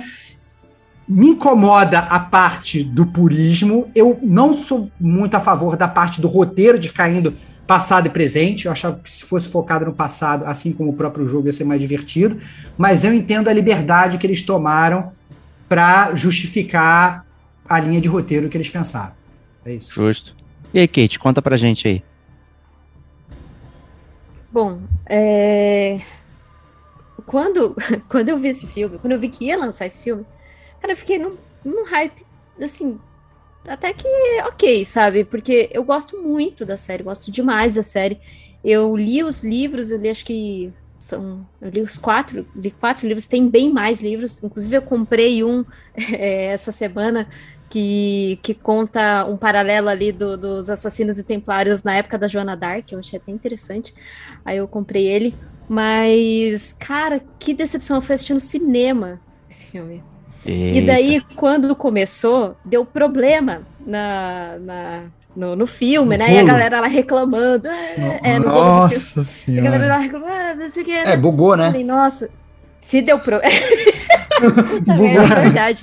me 1.06 1.28
incomoda 1.28 1.98
a 1.98 2.18
parte 2.18 2.82
do 2.82 3.04
purismo. 3.04 3.90
Eu 3.94 4.18
não 4.22 4.54
sou 4.54 4.90
muito 4.98 5.34
a 5.34 5.40
favor 5.40 5.76
da 5.76 5.86
parte 5.86 6.18
do 6.18 6.28
roteiro 6.28 6.78
de 6.78 6.88
ficar 6.88 7.10
indo 7.10 7.34
passado 7.66 8.06
e 8.06 8.10
presente. 8.10 8.64
Eu 8.64 8.72
achava 8.72 9.00
que 9.04 9.10
se 9.10 9.26
fosse 9.26 9.50
focado 9.50 9.84
no 9.84 9.92
passado, 9.92 10.46
assim 10.46 10.72
como 10.72 10.92
o 10.92 10.94
próprio 10.94 11.28
jogo, 11.28 11.48
ia 11.48 11.52
ser 11.52 11.64
mais 11.64 11.78
divertido. 11.78 12.38
Mas 12.78 13.04
eu 13.04 13.12
entendo 13.12 13.48
a 13.48 13.52
liberdade 13.52 14.16
que 14.16 14.26
eles 14.26 14.42
tomaram 14.42 15.10
para 15.68 16.14
justificar 16.14 17.26
a 17.68 17.78
linha 17.78 18.00
de 18.00 18.08
roteiro 18.08 18.48
que 18.48 18.56
eles 18.56 18.70
pensaram. 18.70 19.20
É 19.64 19.74
isso. 19.74 19.94
Justo. 19.94 20.36
E 20.72 20.78
aí, 20.78 20.88
Kate, 20.88 21.18
conta 21.18 21.42
pra 21.42 21.56
gente 21.56 21.86
aí. 21.86 22.02
Bom, 24.50 24.80
é... 25.06 26.00
quando, 27.26 27.76
quando 28.08 28.28
eu 28.28 28.38
vi 28.38 28.48
esse 28.48 28.66
filme, 28.66 28.98
quando 28.98 29.12
eu 29.12 29.20
vi 29.20 29.28
que 29.28 29.46
ia 29.46 29.56
lançar 29.56 29.86
esse 29.86 30.02
filme, 30.02 30.26
Cara, 30.82 30.94
eu 30.94 30.96
fiquei 30.96 31.16
num, 31.16 31.36
num 31.64 31.84
hype, 31.84 32.26
assim, 32.60 32.98
até 33.64 33.92
que 33.92 34.08
ok, 34.48 34.84
sabe? 34.84 35.24
Porque 35.24 35.70
eu 35.72 35.84
gosto 35.84 36.20
muito 36.20 36.66
da 36.66 36.76
série, 36.76 37.04
gosto 37.04 37.30
demais 37.30 37.74
da 37.74 37.84
série. 37.84 38.20
Eu 38.64 38.96
li 38.96 39.22
os 39.22 39.44
livros, 39.44 39.92
eu 39.92 39.98
li 39.98 40.10
acho 40.10 40.24
que 40.24 40.72
são. 40.98 41.46
Eu 41.60 41.70
li 41.70 41.80
os 41.80 41.96
quatro, 41.98 42.44
li 42.56 42.72
quatro 42.72 43.06
livros, 43.06 43.26
tem 43.26 43.48
bem 43.48 43.72
mais 43.72 44.02
livros. 44.02 44.42
Inclusive, 44.42 44.76
eu 44.76 44.82
comprei 44.82 45.44
um 45.44 45.64
é, 45.94 46.46
essa 46.46 46.72
semana 46.72 47.28
que, 47.72 48.38
que 48.42 48.52
conta 48.52 49.24
um 49.24 49.34
paralelo 49.34 49.88
ali 49.88 50.12
do, 50.12 50.36
dos 50.36 50.68
assassinos 50.68 51.16
e 51.16 51.24
templários 51.24 51.82
na 51.82 51.94
época 51.94 52.18
da 52.18 52.28
Joana 52.28 52.54
Dark, 52.54 52.92
eu 52.92 52.98
achei 52.98 53.18
até 53.18 53.32
interessante. 53.32 53.94
Aí 54.44 54.58
eu 54.58 54.68
comprei 54.68 55.06
ele. 55.06 55.34
Mas, 55.66 56.74
cara, 56.78 57.22
que 57.38 57.54
decepção 57.54 57.96
eu 57.96 58.02
fui 58.02 58.14
assistir 58.14 58.34
no 58.34 58.40
cinema 58.40 59.18
esse 59.48 59.68
filme. 59.68 60.04
Eita. 60.44 60.78
E 60.78 60.86
daí, 60.86 61.20
quando 61.34 61.74
começou, 61.74 62.58
deu 62.62 62.84
problema 62.84 63.62
na, 63.86 64.58
na 64.58 65.02
no, 65.34 65.56
no 65.56 65.66
filme, 65.66 66.18
no 66.18 66.24
né? 66.24 66.34
E 66.34 66.38
a 66.40 66.44
galera 66.44 66.78
lá 66.78 66.88
reclamando. 66.88 67.70
No, 67.96 68.06
é, 68.22 68.38
no 68.38 68.48
nossa 68.48 69.24
senhora. 69.24 69.66
a 69.66 69.72
galera 69.72 69.94
lá 69.94 70.00
reclamando, 70.00 70.62
não 70.62 70.68
sei 70.68 70.82
o 70.82 70.84
que. 70.84 70.92
É, 70.92 71.16
bugou, 71.16 71.56
né? 71.56 71.68
Falei, 71.68 71.84
nossa, 71.84 72.28
se 72.82 73.00
deu 73.00 73.18
problema. 73.18 73.54
é 73.54 75.40
verdade. 75.40 75.80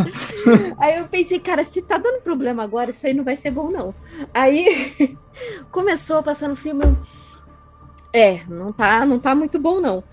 Aí 0.77 0.99
eu 0.99 1.07
pensei, 1.07 1.39
cara, 1.39 1.63
se 1.63 1.81
tá 1.81 1.97
dando 1.97 2.21
problema 2.21 2.61
agora, 2.61 2.91
isso 2.91 3.07
aí 3.07 3.13
não 3.13 3.23
vai 3.23 3.35
ser 3.35 3.49
bom, 3.49 3.71
não. 3.71 3.95
Aí 4.33 5.17
começou 5.71 6.17
a 6.17 6.23
passar 6.23 6.49
no 6.49 6.55
filme. 6.55 6.95
É, 8.13 8.41
não 8.47 8.71
tá, 8.71 9.05
não 9.05 9.17
tá 9.17 9.33
muito 9.33 9.57
bom, 9.57 9.79
não. 9.79 10.03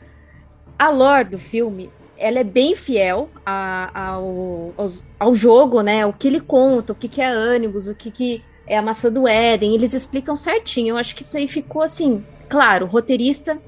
A 0.79 0.89
lore 0.91 1.31
do 1.31 1.39
filme 1.39 1.91
ela 2.17 2.39
é 2.39 2.45
bem 2.45 2.75
fiel 2.75 3.29
a, 3.45 3.91
ao, 4.09 4.73
aos, 4.77 5.05
ao 5.19 5.35
jogo, 5.35 5.83
né? 5.83 6.07
O 6.07 6.13
que 6.13 6.29
ele 6.29 6.41
conta, 6.41 6.93
o 6.93 6.97
que, 6.97 7.09
que 7.09 7.21
é 7.21 7.27
ânimos, 7.27 7.89
o 7.89 7.95
que, 7.95 8.11
que 8.11 8.43
é 8.67 8.79
a 8.79 8.83
maçã 8.83 9.11
do 9.11 9.29
Éden. 9.29 9.75
Eles 9.75 9.93
explicam 9.93 10.37
certinho. 10.37 10.95
Eu 10.95 10.97
acho 10.97 11.15
que 11.15 11.23
isso 11.23 11.37
aí 11.37 11.49
ficou 11.49 11.83
assim, 11.83 12.25
claro, 12.49 12.87
roteirista. 12.87 13.61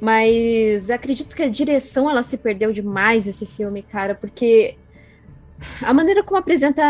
Mas 0.00 0.90
acredito 0.90 1.34
que 1.34 1.42
a 1.42 1.48
direção 1.48 2.08
ela 2.08 2.22
se 2.22 2.38
perdeu 2.38 2.72
demais 2.72 3.26
esse 3.26 3.46
filme, 3.46 3.82
cara, 3.82 4.14
porque 4.14 4.76
a 5.80 5.92
maneira 5.92 6.22
como 6.22 6.38
apresenta 6.38 6.82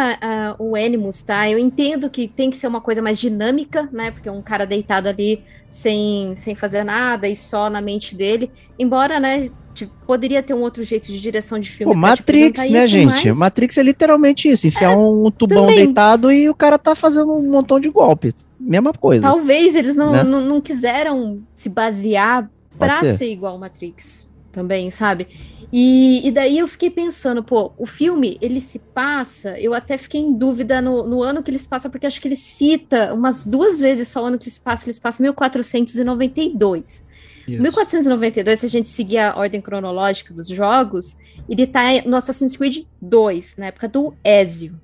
uh, 0.59 0.63
o 0.63 0.75
Animus, 0.75 1.23
tá? 1.23 1.49
Eu 1.49 1.59
entendo 1.59 2.11
que 2.11 2.27
tem 2.27 2.51
que 2.51 2.57
ser 2.57 2.67
uma 2.67 2.81
coisa 2.81 3.01
mais 3.01 3.19
dinâmica, 3.19 3.89
né? 3.93 4.11
Porque 4.11 4.29
um 4.29 4.43
cara 4.43 4.67
deitado 4.67 5.09
ali 5.09 5.43
sem, 5.69 6.35
sem 6.37 6.55
fazer 6.55 6.85
nada 6.85 7.29
e 7.29 7.37
só 7.37 7.71
na 7.71 7.81
mente 7.81 8.17
dele. 8.17 8.51
Embora, 8.79 9.21
né, 9.21 9.49
Tipo, 9.77 9.93
poderia 10.07 10.43
ter 10.43 10.55
um 10.55 10.63
outro 10.63 10.83
jeito 10.83 11.13
de 11.13 11.21
direção 11.21 11.59
de 11.59 11.71
filme. 11.71 11.93
Pô, 11.93 11.99
Matrix, 11.99 12.67
né, 12.67 12.79
isso, 12.79 12.89
gente? 12.89 13.29
Mas... 13.29 13.39
Matrix 13.39 13.77
é 13.77 13.83
literalmente 13.83 14.49
isso: 14.49 14.67
enfiar 14.67 14.93
é, 14.93 14.97
um 14.97 15.31
tubão 15.31 15.67
também. 15.67 15.85
deitado 15.85 16.33
e 16.33 16.49
o 16.49 16.55
cara 16.55 16.79
tá 16.79 16.95
fazendo 16.95 17.35
um 17.35 17.43
montão 17.43 17.79
de 17.79 17.91
golpe. 17.91 18.33
Mesma 18.59 18.95
coisa. 18.95 19.29
Talvez 19.29 19.75
eles 19.75 19.95
não, 19.95 20.13
né? 20.13 20.23
não, 20.23 20.41
não, 20.41 20.61
quiseram 20.63 21.43
se 21.55 21.69
basear 21.69 22.51
para 22.79 23.01
ser. 23.01 23.15
ser 23.15 23.31
igual 23.31 23.59
Matrix 23.59 24.35
também, 24.57 24.91
sabe? 24.91 25.29
E, 25.71 26.27
e, 26.27 26.31
daí 26.31 26.59
eu 26.59 26.67
fiquei 26.67 26.89
pensando, 26.89 27.43
pô, 27.43 27.73
o 27.77 27.85
filme, 27.85 28.39
ele 28.41 28.61
se 28.61 28.79
passa, 28.79 29.61
eu 29.61 29.75
até 29.75 29.99
fiquei 29.99 30.21
em 30.21 30.33
dúvida 30.33 30.81
no, 30.81 31.07
no 31.07 31.23
ano 31.23 31.43
que 31.43 31.51
ele 31.51 31.59
se 31.59 31.69
passa, 31.69 31.91
porque 31.91 32.07
acho 32.07 32.21
que 32.21 32.29
ele 32.29 32.37
cita 32.37 33.13
umas 33.13 33.45
duas 33.45 33.79
vezes 33.81 34.09
só 34.09 34.23
o 34.23 34.27
ano 34.27 34.39
que 34.39 34.45
ele 34.45 34.53
se 34.53 34.61
passa, 34.61 34.87
ele 34.87 34.95
se 34.95 35.01
passa 35.01 35.23
1492. 35.23 37.07
Isso. 37.47 37.63
1492, 37.63 38.61
se 38.61 38.67
a 38.67 38.69
gente 38.69 38.89
seguir 38.89 39.19
a 39.19 39.37
ordem 39.37 39.61
cronológica 39.61 40.33
dos 40.33 40.49
jogos, 40.49 41.17
ele 41.49 41.67
tá 41.67 41.83
no 42.05 42.17
Assassin's 42.17 42.57
Creed 42.57 42.87
2, 43.01 43.57
na 43.59 43.67
época 43.67 43.89
do 43.89 44.15
Ezio. 44.25 44.81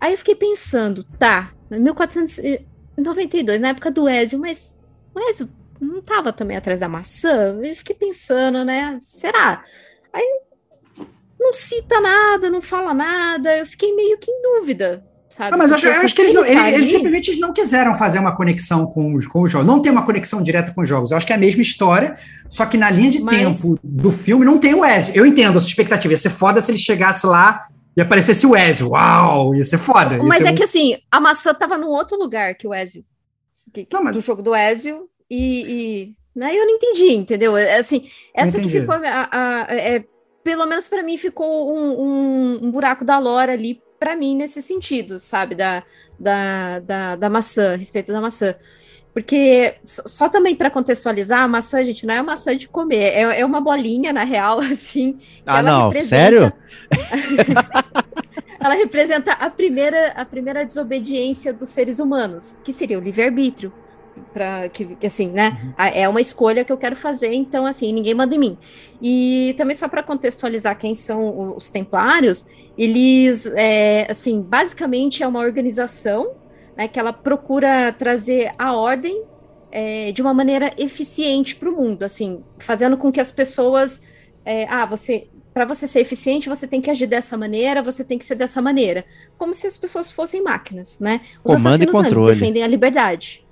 Aí 0.00 0.12
eu 0.12 0.18
fiquei 0.18 0.34
pensando, 0.34 1.04
tá, 1.18 1.52
1492, 1.70 3.60
na 3.60 3.68
época 3.68 3.90
do 3.90 4.08
Ezio, 4.08 4.38
mas 4.38 4.82
o 5.14 5.20
Ezio 5.20 5.48
não 5.80 6.02
tava 6.02 6.32
também 6.32 6.56
atrás 6.56 6.80
da 6.80 6.88
maçã? 6.88 7.58
Eu 7.62 7.74
fiquei 7.74 7.94
pensando, 7.94 8.64
né, 8.64 8.96
será? 9.00 9.62
Aí 10.12 10.40
não 11.38 11.52
cita 11.52 12.00
nada, 12.00 12.50
não 12.50 12.62
fala 12.62 12.94
nada, 12.94 13.56
eu 13.56 13.66
fiquei 13.66 13.94
meio 13.94 14.18
que 14.18 14.30
em 14.30 14.42
dúvida 14.42 15.04
sabe? 15.36 15.50
Não, 15.50 15.58
mas 15.58 15.70
eu 15.70 15.76
acho, 15.76 15.86
eu 15.86 15.92
acho 15.92 16.14
que 16.14 16.22
eles, 16.22 16.34
não, 16.34 16.44
eles, 16.44 16.74
eles, 16.74 16.88
simplesmente 16.88 17.38
não 17.38 17.52
quiseram 17.52 17.94
fazer 17.94 18.18
uma 18.18 18.34
conexão 18.34 18.86
com 18.86 19.14
os, 19.14 19.26
com 19.26 19.42
os 19.42 19.50
jogos. 19.50 19.66
Não 19.66 19.80
tem 19.80 19.92
uma 19.92 20.04
conexão 20.04 20.42
direta 20.42 20.72
com 20.72 20.80
os 20.80 20.88
jogos. 20.88 21.10
Eu 21.10 21.16
acho 21.16 21.26
que 21.26 21.32
é 21.32 21.36
a 21.36 21.38
mesma 21.38 21.60
história, 21.60 22.14
só 22.48 22.64
que 22.64 22.78
na 22.78 22.90
linha 22.90 23.10
de 23.10 23.20
mas... 23.20 23.36
tempo 23.36 23.78
do 23.82 24.10
filme 24.10 24.44
não 24.44 24.58
tem 24.58 24.74
o 24.74 24.84
Ezio. 24.84 25.14
Eu 25.14 25.26
entendo 25.26 25.58
a 25.58 25.60
sua 25.60 25.68
expectativa. 25.68 26.12
Ia 26.12 26.18
ser 26.18 26.30
foda 26.30 26.60
se 26.60 26.70
ele 26.70 26.78
chegasse 26.78 27.26
lá 27.26 27.66
e 27.96 28.00
aparecesse 28.00 28.46
o 28.46 28.56
Ezio. 28.56 28.90
Uau! 28.90 29.54
Ia 29.54 29.64
ser 29.64 29.78
foda. 29.78 30.16
Ia 30.16 30.22
mas 30.22 30.38
ser 30.38 30.48
é 30.48 30.52
um... 30.52 30.54
que 30.54 30.64
assim, 30.64 30.96
a 31.10 31.20
maçã 31.20 31.52
tava 31.52 31.76
num 31.76 31.88
outro 31.88 32.18
lugar 32.18 32.54
que 32.54 32.66
o 32.66 32.74
Ezio. 32.74 33.04
Que, 33.72 33.86
não, 33.92 34.02
mas... 34.02 34.16
Do 34.16 34.22
jogo 34.22 34.42
do 34.42 34.54
Ezio 34.54 35.08
e... 35.30 36.12
e... 36.12 36.12
Né? 36.34 36.54
Eu 36.54 36.66
não 36.66 36.74
entendi, 36.74 37.14
entendeu? 37.14 37.56
É, 37.56 37.78
assim, 37.78 38.10
essa 38.34 38.60
que 38.60 38.68
ficou 38.68 38.94
a, 38.94 39.28
a, 39.32 39.74
é, 39.74 40.04
pelo 40.44 40.66
menos 40.66 40.86
para 40.86 41.02
mim 41.02 41.16
ficou 41.16 41.74
um, 41.74 41.98
um, 41.98 42.66
um, 42.66 42.70
buraco 42.70 43.06
da 43.06 43.18
lore 43.18 43.50
ali 43.50 43.82
para 43.98 44.14
mim 44.14 44.36
nesse 44.36 44.60
sentido, 44.60 45.18
sabe, 45.18 45.54
da, 45.54 45.82
da, 46.20 46.78
da, 46.80 47.16
da 47.16 47.30
maçã, 47.30 47.72
a 47.72 47.76
respeito 47.76 48.12
da 48.12 48.20
maçã. 48.20 48.54
Porque, 49.16 49.76
só 49.82 50.28
também 50.28 50.54
para 50.54 50.70
contextualizar, 50.70 51.40
a 51.40 51.48
maçã, 51.48 51.82
gente, 51.82 52.04
não 52.04 52.12
é 52.12 52.20
uma 52.20 52.32
maçã 52.32 52.54
de 52.54 52.68
comer, 52.68 53.14
é, 53.14 53.40
é 53.40 53.46
uma 53.46 53.62
bolinha, 53.62 54.12
na 54.12 54.24
real, 54.24 54.60
assim. 54.70 55.18
Ah, 55.46 55.62
não, 55.62 55.90
sério? 56.02 56.52
ela 58.62 58.74
representa 58.74 59.32
a 59.32 59.48
primeira, 59.48 60.08
a 60.08 60.24
primeira 60.24 60.66
desobediência 60.66 61.50
dos 61.50 61.70
seres 61.70 61.98
humanos, 61.98 62.60
que 62.62 62.74
seria 62.74 62.98
o 62.98 63.02
livre-arbítrio. 63.02 63.72
Para 64.32 64.68
que 64.68 64.96
assim, 65.04 65.30
né? 65.30 65.74
Uhum. 65.78 65.84
É 65.94 66.08
uma 66.08 66.20
escolha 66.20 66.64
que 66.64 66.72
eu 66.72 66.76
quero 66.76 66.96
fazer, 66.96 67.32
então 67.32 67.66
assim, 67.66 67.92
ninguém 67.92 68.14
manda 68.14 68.34
em 68.34 68.38
mim. 68.38 68.58
E 69.00 69.54
também 69.56 69.74
só 69.74 69.88
para 69.88 70.02
contextualizar 70.02 70.78
quem 70.78 70.94
são 70.94 71.54
os 71.56 71.70
Templários, 71.70 72.46
eles, 72.76 73.46
é, 73.46 74.06
assim, 74.10 74.42
basicamente 74.42 75.22
é 75.22 75.26
uma 75.26 75.40
organização, 75.40 76.32
né, 76.76 76.86
que 76.88 76.98
ela 76.98 77.12
procura 77.12 77.92
trazer 77.92 78.52
a 78.58 78.76
ordem 78.76 79.24
é, 79.72 80.12
de 80.12 80.20
uma 80.20 80.34
maneira 80.34 80.72
eficiente 80.76 81.56
para 81.56 81.68
o 81.68 81.72
mundo, 81.72 82.02
assim, 82.02 82.44
fazendo 82.58 82.96
com 82.96 83.10
que 83.10 83.20
as 83.20 83.32
pessoas, 83.32 84.02
é, 84.44 84.66
ah, 84.68 84.84
você 84.86 85.28
para 85.56 85.64
você 85.64 85.88
ser 85.88 86.00
eficiente, 86.00 86.50
você 86.50 86.66
tem 86.66 86.82
que 86.82 86.90
agir 86.90 87.06
dessa 87.06 87.34
maneira, 87.34 87.82
você 87.82 88.04
tem 88.04 88.18
que 88.18 88.26
ser 88.26 88.34
dessa 88.34 88.60
maneira. 88.60 89.06
Como 89.38 89.54
se 89.54 89.66
as 89.66 89.78
pessoas 89.78 90.10
fossem 90.10 90.42
máquinas, 90.42 91.00
né? 91.00 91.22
Os 91.42 91.54
Comando 91.54 91.66
assassinos 91.68 91.88
e 91.88 91.92
controle. 91.92 92.26
eles 92.26 92.38
defendem 92.38 92.62
a 92.62 92.66
liberdade. 92.66 93.45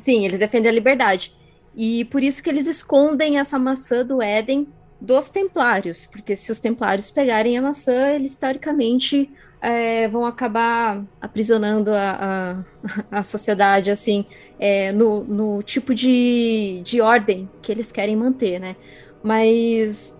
Sim, 0.00 0.24
eles 0.24 0.38
defendem 0.38 0.70
a 0.70 0.74
liberdade. 0.74 1.34
E 1.76 2.06
por 2.06 2.22
isso 2.22 2.42
que 2.42 2.48
eles 2.48 2.66
escondem 2.66 3.38
essa 3.38 3.58
maçã 3.58 4.04
do 4.04 4.22
Éden 4.22 4.66
dos 4.98 5.28
templários, 5.28 6.06
porque 6.06 6.34
se 6.34 6.50
os 6.50 6.58
templários 6.58 7.10
pegarem 7.10 7.56
a 7.56 7.62
maçã, 7.62 8.10
eles 8.10 8.34
teoricamente 8.34 9.30
é, 9.60 10.08
vão 10.08 10.24
acabar 10.24 11.04
aprisionando 11.20 11.92
a, 11.92 12.64
a, 13.10 13.18
a 13.18 13.22
sociedade, 13.22 13.90
assim, 13.90 14.24
é, 14.58 14.90
no, 14.90 15.22
no 15.24 15.62
tipo 15.62 15.94
de, 15.94 16.80
de 16.82 17.00
ordem 17.00 17.48
que 17.60 17.70
eles 17.70 17.92
querem 17.92 18.16
manter, 18.16 18.58
né? 18.58 18.76
Mas 19.22 20.18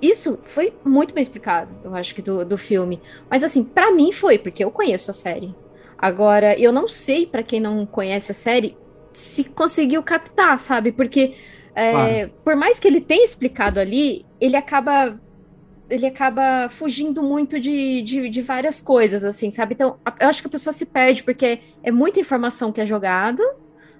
isso 0.00 0.38
foi 0.44 0.72
muito 0.82 1.14
bem 1.14 1.22
explicado, 1.22 1.70
eu 1.84 1.94
acho 1.94 2.14
que 2.14 2.22
do, 2.22 2.42
do 2.42 2.56
filme. 2.56 3.02
Mas 3.30 3.44
assim, 3.44 3.62
para 3.62 3.90
mim 3.90 4.12
foi, 4.12 4.38
porque 4.38 4.64
eu 4.64 4.70
conheço 4.70 5.10
a 5.10 5.14
série. 5.14 5.54
Agora, 5.98 6.58
eu 6.58 6.72
não 6.72 6.86
sei, 6.86 7.26
para 7.26 7.42
quem 7.42 7.58
não 7.58 7.84
conhece 7.84 8.30
a 8.30 8.34
série, 8.34 8.76
se 9.12 9.44
conseguiu 9.44 10.02
captar, 10.02 10.58
sabe? 10.58 10.92
Porque 10.92 11.34
é, 11.74 11.92
claro. 11.92 12.32
por 12.44 12.56
mais 12.56 12.78
que 12.78 12.86
ele 12.86 13.00
tenha 13.00 13.24
explicado 13.24 13.80
ali, 13.80 14.24
ele 14.40 14.56
acaba 14.56 15.20
ele 15.90 16.06
acaba 16.06 16.68
fugindo 16.68 17.22
muito 17.22 17.58
de, 17.58 18.02
de, 18.02 18.28
de, 18.28 18.42
várias 18.42 18.82
coisas, 18.82 19.24
assim, 19.24 19.50
sabe? 19.50 19.72
Então, 19.72 19.98
eu 20.20 20.28
acho 20.28 20.42
que 20.42 20.46
a 20.46 20.50
pessoa 20.50 20.72
se 20.72 20.84
perde, 20.84 21.22
porque 21.22 21.60
é 21.82 21.90
muita 21.90 22.20
informação 22.20 22.70
que 22.70 22.80
é 22.80 22.84
jogado 22.84 23.42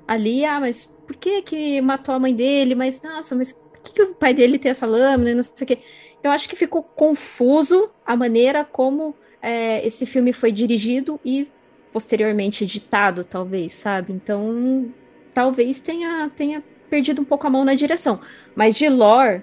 ali, 0.06 0.44
ah, 0.44 0.60
mas 0.60 0.84
por 1.06 1.16
que 1.16 1.40
que 1.40 1.80
matou 1.80 2.14
a 2.14 2.18
mãe 2.18 2.34
dele? 2.34 2.74
Mas, 2.74 3.00
nossa, 3.00 3.34
mas 3.34 3.52
que, 3.82 3.92
que 3.92 4.02
o 4.02 4.14
pai 4.14 4.34
dele 4.34 4.58
tem 4.58 4.70
essa 4.70 4.86
lâmina, 4.86 5.34
não 5.34 5.42
sei 5.42 5.64
o 5.64 5.66
quê. 5.66 5.78
Então, 6.20 6.32
acho 6.32 6.48
que 6.48 6.56
ficou 6.56 6.82
confuso 6.82 7.90
a 8.04 8.16
maneira 8.16 8.64
como 8.64 9.14
é, 9.40 9.86
esse 9.86 10.04
filme 10.04 10.32
foi 10.32 10.52
dirigido 10.52 11.18
e 11.24 11.48
posteriormente 11.92 12.64
editado, 12.64 13.24
talvez, 13.24 13.72
sabe? 13.72 14.12
Então, 14.12 14.92
talvez 15.32 15.80
tenha, 15.80 16.30
tenha 16.34 16.62
perdido 16.90 17.22
um 17.22 17.24
pouco 17.24 17.46
a 17.46 17.50
mão 17.50 17.64
na 17.64 17.74
direção. 17.74 18.20
Mas 18.54 18.76
de 18.76 18.88
lore, 18.88 19.42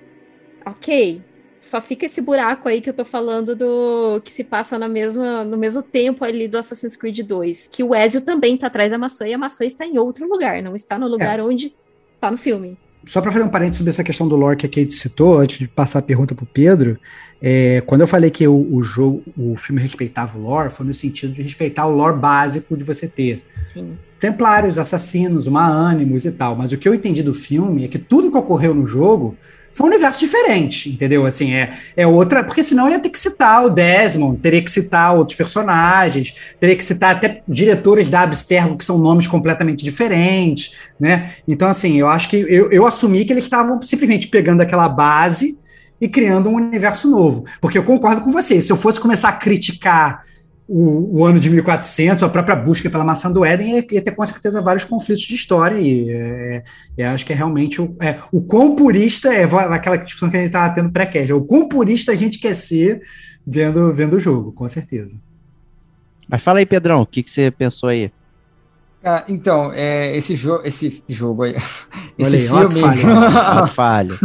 ok. 0.65 1.21
Só 1.59 1.81
fica 1.81 2.05
esse 2.05 2.21
buraco 2.21 2.69
aí 2.69 2.79
que 2.79 2.89
eu 2.89 2.93
tô 2.93 3.03
falando 3.03 3.55
do 3.55 4.21
que 4.23 4.31
se 4.31 4.43
passa 4.43 4.77
na 4.77 4.87
mesma, 4.87 5.43
no 5.43 5.57
mesmo 5.57 5.81
tempo 5.81 6.23
ali 6.23 6.47
do 6.47 6.59
Assassin's 6.59 6.95
Creed 6.95 7.21
2, 7.21 7.67
que 7.67 7.83
o 7.83 7.95
Ezio 7.95 8.21
também 8.21 8.55
tá 8.55 8.67
atrás 8.67 8.91
da 8.91 8.99
maçã 8.99 9.27
e 9.27 9.33
a 9.33 9.37
maçã 9.37 9.65
está 9.65 9.83
em 9.83 9.97
outro 9.97 10.27
lugar, 10.29 10.61
não 10.61 10.75
está 10.75 10.99
no 10.99 11.07
lugar 11.07 11.39
é. 11.39 11.43
onde 11.43 11.73
tá 12.19 12.29
no 12.29 12.37
filme 12.37 12.77
só 13.05 13.21
para 13.21 13.31
fazer 13.31 13.45
um 13.45 13.49
parênteses 13.49 13.77
sobre 13.77 13.91
essa 13.91 14.03
questão 14.03 14.27
do 14.27 14.35
lore 14.35 14.57
que 14.57 14.65
a 14.65 14.69
Kate 14.69 14.93
citou, 14.93 15.39
antes 15.39 15.59
de 15.59 15.67
passar 15.67 15.99
a 15.99 16.01
pergunta 16.01 16.33
para 16.33 16.43
o 16.43 16.47
Pedro, 16.47 16.99
é, 17.41 17.81
quando 17.85 18.01
eu 18.01 18.07
falei 18.07 18.31
que 18.31 18.47
o, 18.47 18.73
o, 18.73 18.83
jogo, 18.83 19.23
o 19.37 19.55
filme 19.57 19.81
respeitava 19.81 20.37
o 20.37 20.41
lore, 20.41 20.69
foi 20.69 20.85
no 20.85 20.93
sentido 20.93 21.33
de 21.33 21.41
respeitar 21.41 21.85
o 21.85 21.91
lore 21.91 22.17
básico 22.17 22.75
de 22.75 22.83
você 22.83 23.07
ter 23.07 23.43
Sim. 23.61 23.97
templários, 24.19 24.79
assassinos, 24.79 25.45
uma 25.45 25.67
ânimos 25.67 26.25
e 26.25 26.31
tal. 26.31 26.55
Mas 26.55 26.71
o 26.71 26.77
que 26.77 26.87
eu 26.87 26.93
entendi 26.93 27.21
do 27.21 27.33
filme 27.33 27.85
é 27.85 27.87
que 27.87 27.99
tudo 27.99 28.31
que 28.31 28.37
ocorreu 28.37 28.73
no 28.73 28.87
jogo 28.87 29.37
são 29.75 29.87
universos 29.87 30.21
diferentes, 30.21 30.89
entendeu? 30.89 31.25
Assim, 31.25 31.53
é, 31.53 31.69
é 31.97 32.07
outra. 32.07 32.45
Porque 32.45 32.63
senão 32.63 32.89
ia 32.89 32.97
ter 32.97 33.09
que 33.09 33.19
citar 33.19 33.65
o 33.65 33.69
Desmond, 33.69 34.39
teria 34.39 34.61
que 34.61 34.71
citar 34.71 35.13
outros 35.13 35.35
personagens, 35.35 36.33
teria 36.61 36.77
que 36.77 36.83
citar 36.83 37.13
até 37.13 37.43
diretores 37.45 38.07
da 38.07 38.21
Abstergo, 38.21 38.77
que 38.77 38.85
são 38.85 38.97
nomes 38.97 39.27
completamente 39.27 39.83
diferentes, 39.83 40.71
né? 40.97 41.33
Então, 41.45 41.67
assim, 41.67 41.99
eu 41.99 42.07
acho 42.07 42.29
que 42.29 42.37
eu, 42.37 42.71
eu 42.71 42.87
assumi 42.87 43.25
que 43.25 43.33
eles 43.33 43.43
estavam 43.43 43.81
simplesmente 43.81 44.29
pegando 44.29 44.61
aquela 44.61 44.87
base 44.87 45.59
e 45.99 46.07
criando 46.07 46.49
um 46.49 46.55
universo 46.55 47.11
novo. 47.11 47.43
Porque 47.59 47.77
eu 47.77 47.83
concordo 47.83 48.21
com 48.21 48.31
você, 48.31 48.61
se 48.61 48.71
eu 48.71 48.77
fosse 48.77 48.97
começar 48.97 49.27
a 49.27 49.33
criticar 49.33 50.21
o, 50.67 51.19
o, 51.19 51.25
ano 51.25 51.39
de 51.39 51.49
1400, 51.49 52.23
a 52.23 52.29
própria 52.29 52.55
busca 52.55 52.89
pela 52.89 53.03
maçã 53.03 53.31
do 53.31 53.45
Éden, 53.45 53.75
ia, 53.75 53.85
ia 53.91 54.01
ter 54.01 54.11
com 54.11 54.25
certeza 54.25 54.61
vários 54.61 54.83
conflitos 54.83 55.23
de 55.23 55.35
história, 55.35 55.79
e 55.79 56.09
é, 56.09 56.63
é, 56.97 57.07
acho 57.07 57.25
que 57.25 57.33
é 57.33 57.35
realmente 57.35 57.79
o, 57.79 57.95
é, 58.01 58.19
o 58.31 58.41
quão 58.41 58.75
purista, 58.75 59.33
é 59.33 59.43
aquela 59.43 59.97
discussão 59.97 60.29
que 60.29 60.37
a 60.37 60.39
gente 60.39 60.49
estava 60.49 60.73
tendo 60.73 60.91
pré-cast, 60.91 61.31
o 61.33 61.45
quão 61.45 61.67
purista 61.67 62.11
a 62.11 62.15
gente 62.15 62.39
quer 62.39 62.55
ser 62.55 63.01
vendo, 63.45 63.93
vendo 63.93 64.15
o 64.15 64.19
jogo, 64.19 64.51
com 64.51 64.67
certeza. 64.67 65.19
Mas 66.27 66.41
fala 66.41 66.59
aí, 66.59 66.65
Pedrão, 66.65 67.01
o 67.01 67.05
que, 67.05 67.21
que 67.21 67.29
você 67.29 67.51
pensou 67.51 67.89
aí? 67.89 68.11
Ah, 69.03 69.23
então, 69.27 69.71
é, 69.71 70.17
esse, 70.17 70.33
jo 70.33 70.61
esse 70.63 71.03
jogo 71.07 71.43
aí. 71.43 71.55
Esse 72.17 72.37
aí, 72.37 72.47
filme. 72.47 72.81
falha. 73.75 74.15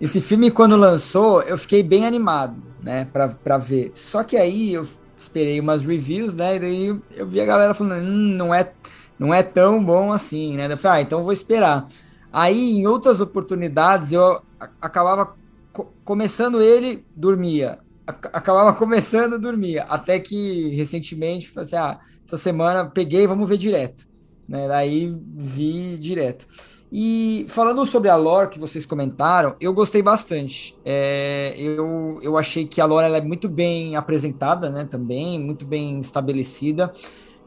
esse 0.00 0.20
filme, 0.20 0.48
quando 0.48 0.76
lançou, 0.76 1.42
eu 1.42 1.58
fiquei 1.58 1.82
bem 1.82 2.06
animado, 2.06 2.54
né, 2.80 3.04
pra, 3.12 3.30
pra 3.30 3.58
ver. 3.58 3.90
Só 3.96 4.22
que 4.22 4.36
aí 4.36 4.72
eu 4.72 4.86
esperei 5.22 5.60
umas 5.60 5.84
reviews, 5.84 6.34
né? 6.34 6.56
E 6.56 6.58
daí 6.58 7.00
eu 7.16 7.26
vi 7.26 7.40
a 7.40 7.46
galera 7.46 7.74
falando, 7.74 8.04
hum, 8.04 8.34
não 8.36 8.54
é, 8.54 8.72
não 9.18 9.32
é 9.32 9.42
tão 9.42 9.82
bom 9.82 10.12
assim, 10.12 10.56
né? 10.56 10.70
Eu 10.70 10.78
falei, 10.78 11.00
ah, 11.00 11.02
então 11.02 11.24
vou 11.24 11.32
esperar. 11.32 11.86
Aí, 12.32 12.72
em 12.78 12.86
outras 12.86 13.20
oportunidades, 13.20 14.12
eu 14.12 14.40
acabava 14.80 15.36
co 15.72 15.92
começando 16.04 16.60
ele, 16.60 17.04
dormia. 17.14 17.78
acabava 18.06 18.72
começando, 18.74 19.38
dormia. 19.38 19.84
Até 19.84 20.18
que 20.18 20.70
recentemente, 20.70 21.48
falei 21.48 21.66
assim, 21.66 21.76
ah, 21.76 22.00
essa 22.26 22.36
semana 22.36 22.86
peguei, 22.86 23.26
vamos 23.26 23.48
ver 23.48 23.58
direto. 23.58 24.08
Né? 24.48 24.66
Daí 24.66 25.14
vi 25.34 25.96
direto. 25.98 26.46
E 26.94 27.46
falando 27.48 27.86
sobre 27.86 28.10
a 28.10 28.16
lore 28.16 28.50
que 28.50 28.58
vocês 28.58 28.84
comentaram, 28.84 29.56
eu 29.58 29.72
gostei 29.72 30.02
bastante. 30.02 30.76
É, 30.84 31.54
eu, 31.56 32.20
eu 32.22 32.36
achei 32.36 32.66
que 32.66 32.82
a 32.82 32.84
lore 32.84 33.06
ela 33.06 33.16
é 33.16 33.22
muito 33.22 33.48
bem 33.48 33.96
apresentada, 33.96 34.68
né? 34.68 34.84
Também, 34.84 35.40
muito 35.40 35.64
bem 35.64 35.98
estabelecida. 36.00 36.92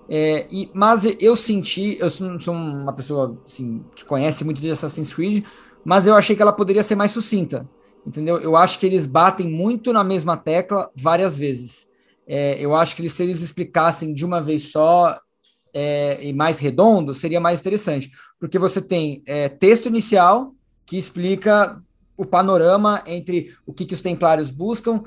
É, 0.10 0.48
e, 0.50 0.72
mas 0.74 1.06
eu 1.20 1.36
senti, 1.36 1.96
eu 2.00 2.10
sou, 2.10 2.56
uma 2.56 2.94
pessoa 2.94 3.40
assim, 3.46 3.86
que 3.94 4.04
conhece 4.04 4.44
muito 4.44 4.60
de 4.60 4.72
Assassin's 4.72 5.14
Creed, 5.14 5.46
mas 5.84 6.08
eu 6.08 6.16
achei 6.16 6.36
que 6.36 6.42
ela 6.42 6.52
poderia 6.52 6.82
ser 6.82 6.96
mais 6.96 7.12
sucinta. 7.12 7.70
Entendeu? 8.04 8.40
Eu 8.40 8.58
acho 8.58 8.80
que 8.80 8.86
eles 8.88 9.06
batem 9.06 9.48
muito 9.48 9.94
na 9.94 10.04
mesma 10.04 10.36
tecla 10.36 10.90
várias 10.96 11.38
vezes. 11.38 11.88
É, 12.26 12.58
eu 12.60 12.74
acho 12.76 12.96
que 12.96 13.08
se 13.08 13.22
eles 13.22 13.44
explicassem 13.44 14.12
de 14.12 14.26
uma 14.26 14.42
vez 14.42 14.72
só, 14.72 15.20
é, 15.76 16.18
e 16.22 16.32
mais 16.32 16.58
redondo, 16.58 17.14
seria 17.14 17.40
mais 17.40 17.60
interessante, 17.60 18.10
porque 18.46 18.60
você 18.60 18.80
tem 18.80 19.24
é, 19.26 19.50
texto 19.50 19.88
inicial 19.88 20.54
que 20.86 21.00
explica 21.00 21.82
o 22.16 22.24
panorama 22.24 23.02
entre 23.08 23.56
o 23.66 23.74
que, 23.74 23.86
que 23.86 23.96
os 23.96 24.02
templários 24.02 24.52
buscam, 24.52 25.02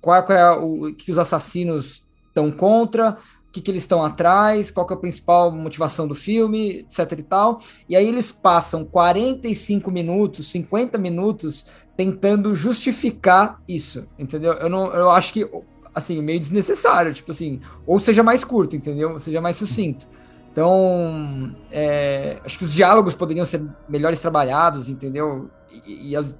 qual, 0.00 0.22
qual 0.22 0.38
é 0.38 0.50
o 0.52 0.94
que 0.94 1.12
os 1.12 1.18
assassinos 1.18 2.02
estão 2.28 2.50
contra, 2.50 3.18
o 3.46 3.52
que, 3.52 3.60
que 3.60 3.70
eles 3.70 3.82
estão 3.82 4.02
atrás, 4.02 4.70
qual 4.70 4.86
é 4.88 4.94
a 4.94 4.96
principal 4.96 5.52
motivação 5.52 6.08
do 6.08 6.14
filme, 6.14 6.78
etc 6.78 7.12
e 7.18 7.22
tal. 7.22 7.60
E 7.86 7.94
aí 7.94 8.08
eles 8.08 8.32
passam 8.32 8.86
45 8.86 9.90
minutos, 9.90 10.50
50 10.50 10.96
minutos 10.96 11.66
tentando 11.94 12.54
justificar 12.54 13.60
isso, 13.68 14.08
entendeu? 14.18 14.54
Eu 14.54 14.70
não, 14.70 14.90
eu 14.94 15.10
acho 15.10 15.30
que 15.30 15.46
assim, 15.94 16.22
meio 16.22 16.40
desnecessário, 16.40 17.12
tipo 17.12 17.32
assim, 17.32 17.60
ou 17.86 18.00
seja 18.00 18.22
mais 18.22 18.42
curto, 18.42 18.74
entendeu? 18.74 19.12
Ou 19.12 19.20
seja 19.20 19.42
mais 19.42 19.56
sucinto. 19.56 20.06
Então, 20.52 21.56
é, 21.70 22.38
acho 22.44 22.58
que 22.58 22.64
os 22.66 22.74
diálogos 22.74 23.14
poderiam 23.14 23.46
ser 23.46 23.64
melhores 23.88 24.20
trabalhados, 24.20 24.90
entendeu? 24.90 25.50
E, 25.86 26.14
e 26.14 26.34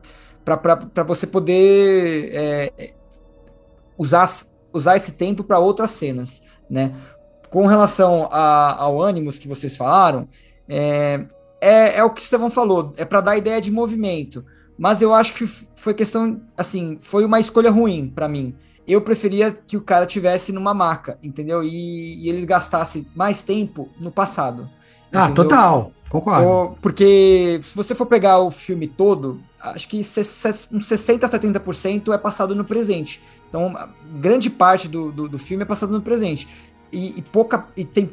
para 0.45 1.03
você 1.03 1.27
poder 1.27 2.31
é, 2.35 2.93
usar, 3.97 4.31
usar 4.71 4.99
esse 4.99 5.13
tempo 5.13 5.43
para 5.43 5.59
outras 5.59 5.93
cenas, 5.93 6.43
né? 6.69 6.95
Com 7.49 7.65
relação 7.67 8.29
a, 8.31 8.75
ao 8.83 9.01
ânimos 9.01 9.39
que 9.39 9.49
vocês 9.49 9.79
falaram, 9.79 10.29
é, 10.69 11.25
é, 11.59 11.97
é 11.97 12.05
o 12.05 12.11
que 12.11 12.21
o 12.21 12.23
Estevão 12.23 12.51
falou, 12.51 12.93
é 12.99 13.07
para 13.07 13.23
dar 13.23 13.39
ideia 13.39 13.63
de 13.63 13.71
movimento. 13.71 14.45
Mas 14.77 15.01
eu 15.01 15.15
acho 15.15 15.33
que 15.33 15.47
foi 15.47 15.95
questão, 15.95 16.43
assim, 16.55 16.99
foi 17.01 17.25
uma 17.25 17.41
escolha 17.41 17.71
ruim 17.71 18.13
para 18.15 18.29
mim 18.29 18.55
eu 18.87 19.01
preferia 19.01 19.53
que 19.53 19.77
o 19.77 19.81
cara 19.81 20.07
tivesse 20.07 20.53
numa 20.53 20.75
maca, 20.75 21.19
entendeu? 21.23 21.63
E, 21.63 22.25
e 22.25 22.29
ele 22.29 22.45
gastasse 22.45 23.07
mais 23.15 23.43
tempo 23.43 23.89
no 23.99 24.11
passado. 24.11 24.69
Ah, 25.13 25.25
entendeu? 25.25 25.35
total, 25.45 25.93
concordo. 26.09 26.77
porque 26.81 27.61
se 27.63 27.77
você 27.77 27.95
for 27.95 28.07
pegar 28.07 28.39
o 28.39 28.51
filme 28.51 28.89
todo, 28.89 29.41
acho 29.61 29.87
que 29.87 29.99
uns 29.99 30.07
60% 30.07 31.25
a 31.25 31.29
70% 31.29 32.13
é 32.13 32.19
passado 32.19 32.55
no 32.55 32.65
presente. 32.65 33.23
Então, 33.49 33.77
grande 34.15 34.49
parte 34.49 34.89
do, 34.89 35.13
do, 35.13 35.29
do, 35.29 35.39
filme 35.39 35.63
é 35.63 35.67
passado 35.67 35.93
no 35.93 36.01
presente. 36.01 36.49
E, 36.91 37.19
e 37.19 37.23
pouca. 37.23 37.67
E 37.77 37.85
tem 37.85 38.11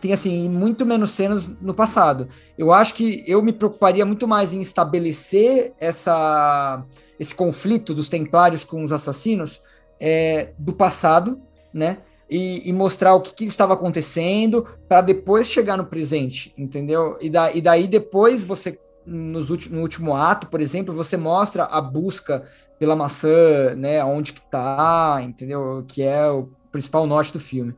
tem 0.00 0.12
assim 0.12 0.48
muito 0.48 0.86
menos 0.86 1.10
cenas 1.10 1.50
no 1.60 1.74
passado. 1.74 2.28
Eu 2.56 2.72
acho 2.72 2.94
que 2.94 3.24
eu 3.26 3.42
me 3.42 3.52
preocuparia 3.52 4.06
muito 4.06 4.28
mais 4.28 4.54
em 4.54 4.60
estabelecer 4.60 5.72
essa, 5.78 6.84
esse 7.18 7.34
conflito 7.34 7.92
dos 7.92 8.08
Templários 8.08 8.64
com 8.64 8.84
os 8.84 8.92
assassinos 8.92 9.60
é, 10.00 10.50
do 10.58 10.72
passado, 10.72 11.40
né? 11.72 11.98
E, 12.30 12.68
e, 12.68 12.72
mostrar 12.74 13.14
o 13.14 13.22
que, 13.22 13.32
que 13.32 13.44
estava 13.44 13.72
acontecendo 13.72 14.66
para 14.86 15.00
depois 15.00 15.48
chegar 15.48 15.78
no 15.78 15.86
presente, 15.86 16.52
entendeu? 16.58 17.16
E, 17.22 17.30
da, 17.30 17.50
e 17.52 17.62
daí 17.62 17.86
depois 17.88 18.44
você 18.44 18.78
nos 19.06 19.48
no 19.70 19.80
último 19.80 20.14
ato, 20.14 20.48
por 20.48 20.60
exemplo, 20.60 20.94
você 20.94 21.16
mostra 21.16 21.64
a 21.64 21.80
busca 21.80 22.46
pela 22.78 22.94
maçã, 22.94 23.74
né? 23.74 24.04
Onde 24.04 24.34
que 24.34 24.42
tá, 24.42 25.20
entendeu? 25.22 25.84
Que 25.88 26.02
é 26.02 26.28
o 26.30 26.50
principal 26.70 27.06
norte 27.06 27.32
do 27.32 27.40
filme. 27.40 27.74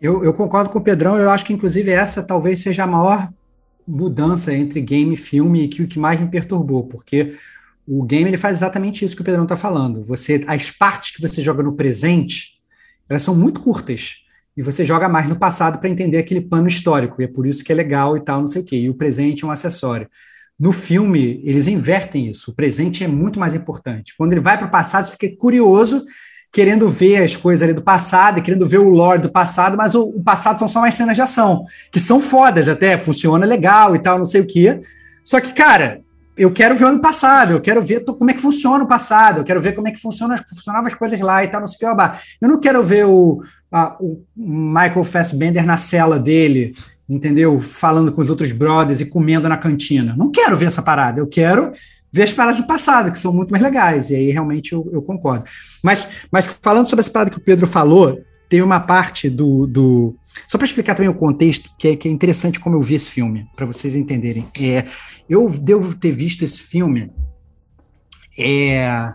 Eu, 0.00 0.22
eu, 0.24 0.34
concordo 0.34 0.68
com 0.68 0.78
o 0.78 0.82
Pedrão, 0.82 1.16
eu 1.16 1.30
acho 1.30 1.44
que 1.44 1.52
inclusive 1.52 1.90
essa 1.90 2.22
talvez 2.22 2.60
seja 2.60 2.84
a 2.84 2.86
maior 2.86 3.32
mudança 3.86 4.52
entre 4.52 4.80
game 4.80 5.14
e 5.14 5.16
filme 5.16 5.62
e 5.62 5.68
que 5.68 5.82
o 5.82 5.88
que 5.88 5.98
mais 5.98 6.20
me 6.20 6.28
perturbou, 6.28 6.84
porque 6.84 7.36
o 7.86 8.02
game 8.02 8.30
ele 8.30 8.36
faz 8.36 8.58
exatamente 8.58 9.04
isso 9.04 9.14
que 9.14 9.22
o 9.22 9.24
Pedrão 9.24 9.42
está 9.44 9.56
falando. 9.56 10.04
Você, 10.04 10.42
as 10.46 10.70
partes 10.70 11.10
que 11.10 11.20
você 11.20 11.42
joga 11.42 11.62
no 11.62 11.74
presente, 11.74 12.54
elas 13.08 13.22
são 13.22 13.34
muito 13.34 13.60
curtas 13.60 14.16
e 14.56 14.62
você 14.62 14.84
joga 14.84 15.08
mais 15.08 15.28
no 15.28 15.36
passado 15.36 15.78
para 15.78 15.88
entender 15.88 16.18
aquele 16.18 16.40
pano 16.40 16.68
histórico 16.68 17.20
e 17.20 17.24
é 17.24 17.28
por 17.28 17.46
isso 17.46 17.64
que 17.64 17.72
é 17.72 17.74
legal 17.74 18.16
e 18.16 18.20
tal, 18.20 18.40
não 18.40 18.48
sei 18.48 18.62
o 18.62 18.64
quê. 18.64 18.76
E 18.76 18.90
o 18.90 18.94
presente 18.94 19.44
é 19.44 19.46
um 19.46 19.50
acessório. 19.50 20.08
No 20.58 20.70
filme, 20.70 21.40
eles 21.44 21.66
invertem 21.66 22.30
isso. 22.30 22.52
O 22.52 22.54
presente 22.54 23.02
é 23.02 23.08
muito 23.08 23.40
mais 23.40 23.54
importante. 23.54 24.14
Quando 24.16 24.32
ele 24.32 24.40
vai 24.40 24.56
para 24.56 24.68
o 24.68 24.70
passado, 24.70 25.06
você 25.06 25.12
fica 25.12 25.36
curioso 25.36 26.04
querendo 26.52 26.88
ver 26.88 27.20
as 27.20 27.34
coisas 27.34 27.64
ali 27.64 27.72
do 27.72 27.82
passado, 27.82 28.40
querendo 28.40 28.64
ver 28.64 28.78
o 28.78 28.88
lore 28.88 29.20
do 29.20 29.32
passado, 29.32 29.76
mas 29.76 29.96
o, 29.96 30.04
o, 30.04 30.22
passado 30.22 30.56
são 30.56 30.68
só 30.68 30.80
mais 30.80 30.94
cenas 30.94 31.16
de 31.16 31.22
ação, 31.22 31.64
que 31.90 31.98
são 31.98 32.20
fodas 32.20 32.68
até, 32.68 32.96
funciona 32.96 33.44
legal 33.44 33.96
e 33.96 33.98
tal, 33.98 34.18
não 34.18 34.24
sei 34.24 34.40
o 34.40 34.46
quê. 34.46 34.80
Só 35.24 35.40
que, 35.40 35.52
cara, 35.52 36.03
eu 36.36 36.50
quero 36.50 36.74
ver 36.74 36.84
o 36.84 36.88
ano 36.88 37.00
passado, 37.00 37.52
eu 37.52 37.60
quero 37.60 37.80
ver 37.82 38.04
como 38.04 38.30
é 38.30 38.34
que 38.34 38.40
funciona 38.40 38.84
o 38.84 38.88
passado, 38.88 39.40
eu 39.40 39.44
quero 39.44 39.60
ver 39.60 39.72
como 39.72 39.88
é 39.88 39.90
que 39.90 40.00
funciona, 40.00 40.36
funcionavam 40.48 40.86
as 40.86 40.94
coisas 40.94 41.20
lá 41.20 41.44
e 41.44 41.48
tal, 41.48 41.60
não 41.60 41.66
sei 41.66 41.88
o 41.88 41.96
que. 41.96 42.18
Eu 42.40 42.48
não 42.48 42.60
quero 42.60 42.82
ver 42.82 43.06
o, 43.06 43.42
a, 43.70 43.96
o 44.00 44.22
Michael 44.36 45.04
Fassbender 45.04 45.64
na 45.64 45.76
cela 45.76 46.18
dele, 46.18 46.74
entendeu? 47.08 47.60
Falando 47.60 48.12
com 48.12 48.20
os 48.20 48.30
outros 48.30 48.52
brothers 48.52 49.00
e 49.00 49.06
comendo 49.06 49.48
na 49.48 49.56
cantina. 49.56 50.14
Não 50.16 50.30
quero 50.30 50.56
ver 50.56 50.66
essa 50.66 50.82
parada, 50.82 51.20
eu 51.20 51.26
quero 51.26 51.72
ver 52.12 52.22
as 52.22 52.32
paradas 52.32 52.60
do 52.60 52.66
passado, 52.66 53.10
que 53.10 53.18
são 53.18 53.32
muito 53.32 53.50
mais 53.50 53.62
legais, 53.62 54.10
e 54.10 54.14
aí 54.14 54.30
realmente 54.30 54.72
eu, 54.72 54.88
eu 54.92 55.02
concordo. 55.02 55.44
Mas, 55.82 56.08
mas 56.30 56.46
falando 56.62 56.88
sobre 56.88 57.00
essa 57.00 57.10
parada 57.10 57.30
que 57.30 57.38
o 57.38 57.40
Pedro 57.40 57.66
falou, 57.66 58.20
tem 58.48 58.62
uma 58.62 58.78
parte 58.78 59.28
do. 59.28 59.66
do 59.66 60.14
só 60.48 60.58
para 60.58 60.66
explicar 60.66 60.94
também 60.94 61.08
o 61.08 61.14
contexto, 61.14 61.70
que 61.78 61.88
é, 61.88 61.96
que 61.96 62.08
é 62.08 62.10
interessante 62.10 62.60
como 62.60 62.76
eu 62.76 62.82
vi 62.82 62.94
esse 62.94 63.10
filme, 63.10 63.46
para 63.54 63.66
vocês 63.66 63.94
entenderem. 63.96 64.48
É, 64.60 64.86
eu 65.28 65.48
devo 65.48 65.94
ter 65.94 66.12
visto 66.12 66.42
esse 66.42 66.60
filme 66.60 67.10
é, 68.38 69.12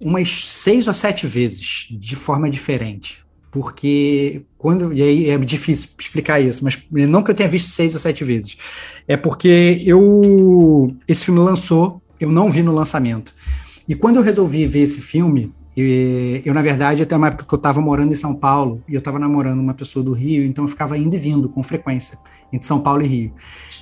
umas 0.00 0.30
seis 0.30 0.88
ou 0.88 0.94
sete 0.94 1.26
vezes, 1.26 1.88
de 1.90 2.16
forma 2.16 2.50
diferente. 2.50 3.22
Porque 3.50 4.46
quando. 4.56 4.94
E 4.94 5.02
aí 5.02 5.28
é 5.28 5.36
difícil 5.36 5.90
explicar 5.98 6.40
isso, 6.40 6.64
mas 6.64 6.82
não 6.90 7.22
que 7.22 7.30
eu 7.30 7.34
tenha 7.34 7.48
visto 7.48 7.68
seis 7.68 7.92
ou 7.92 8.00
sete 8.00 8.24
vezes. 8.24 8.56
É 9.06 9.14
porque 9.14 9.82
eu. 9.84 10.96
Esse 11.06 11.26
filme 11.26 11.40
lançou 11.40 12.02
eu 12.24 12.30
não 12.30 12.50
vi 12.50 12.62
no 12.62 12.72
lançamento. 12.72 13.34
E 13.88 13.94
quando 13.94 14.16
eu 14.16 14.22
resolvi 14.22 14.64
ver 14.66 14.80
esse 14.80 15.00
filme, 15.00 15.52
eu, 15.76 16.52
na 16.52 16.60
verdade, 16.60 17.02
até 17.02 17.16
uma 17.16 17.28
época 17.28 17.46
que 17.46 17.54
eu 17.54 17.56
estava 17.56 17.80
morando 17.80 18.12
em 18.12 18.16
São 18.16 18.34
Paulo, 18.34 18.82
e 18.86 18.94
eu 18.94 18.98
estava 18.98 19.18
namorando 19.18 19.60
uma 19.60 19.72
pessoa 19.72 20.04
do 20.04 20.12
Rio, 20.12 20.44
então 20.44 20.64
eu 20.64 20.68
ficava 20.68 20.98
indo 20.98 21.14
e 21.14 21.18
vindo 21.18 21.48
com 21.48 21.62
frequência 21.62 22.18
entre 22.52 22.66
São 22.66 22.80
Paulo 22.80 23.02
e 23.02 23.06
Rio. 23.06 23.32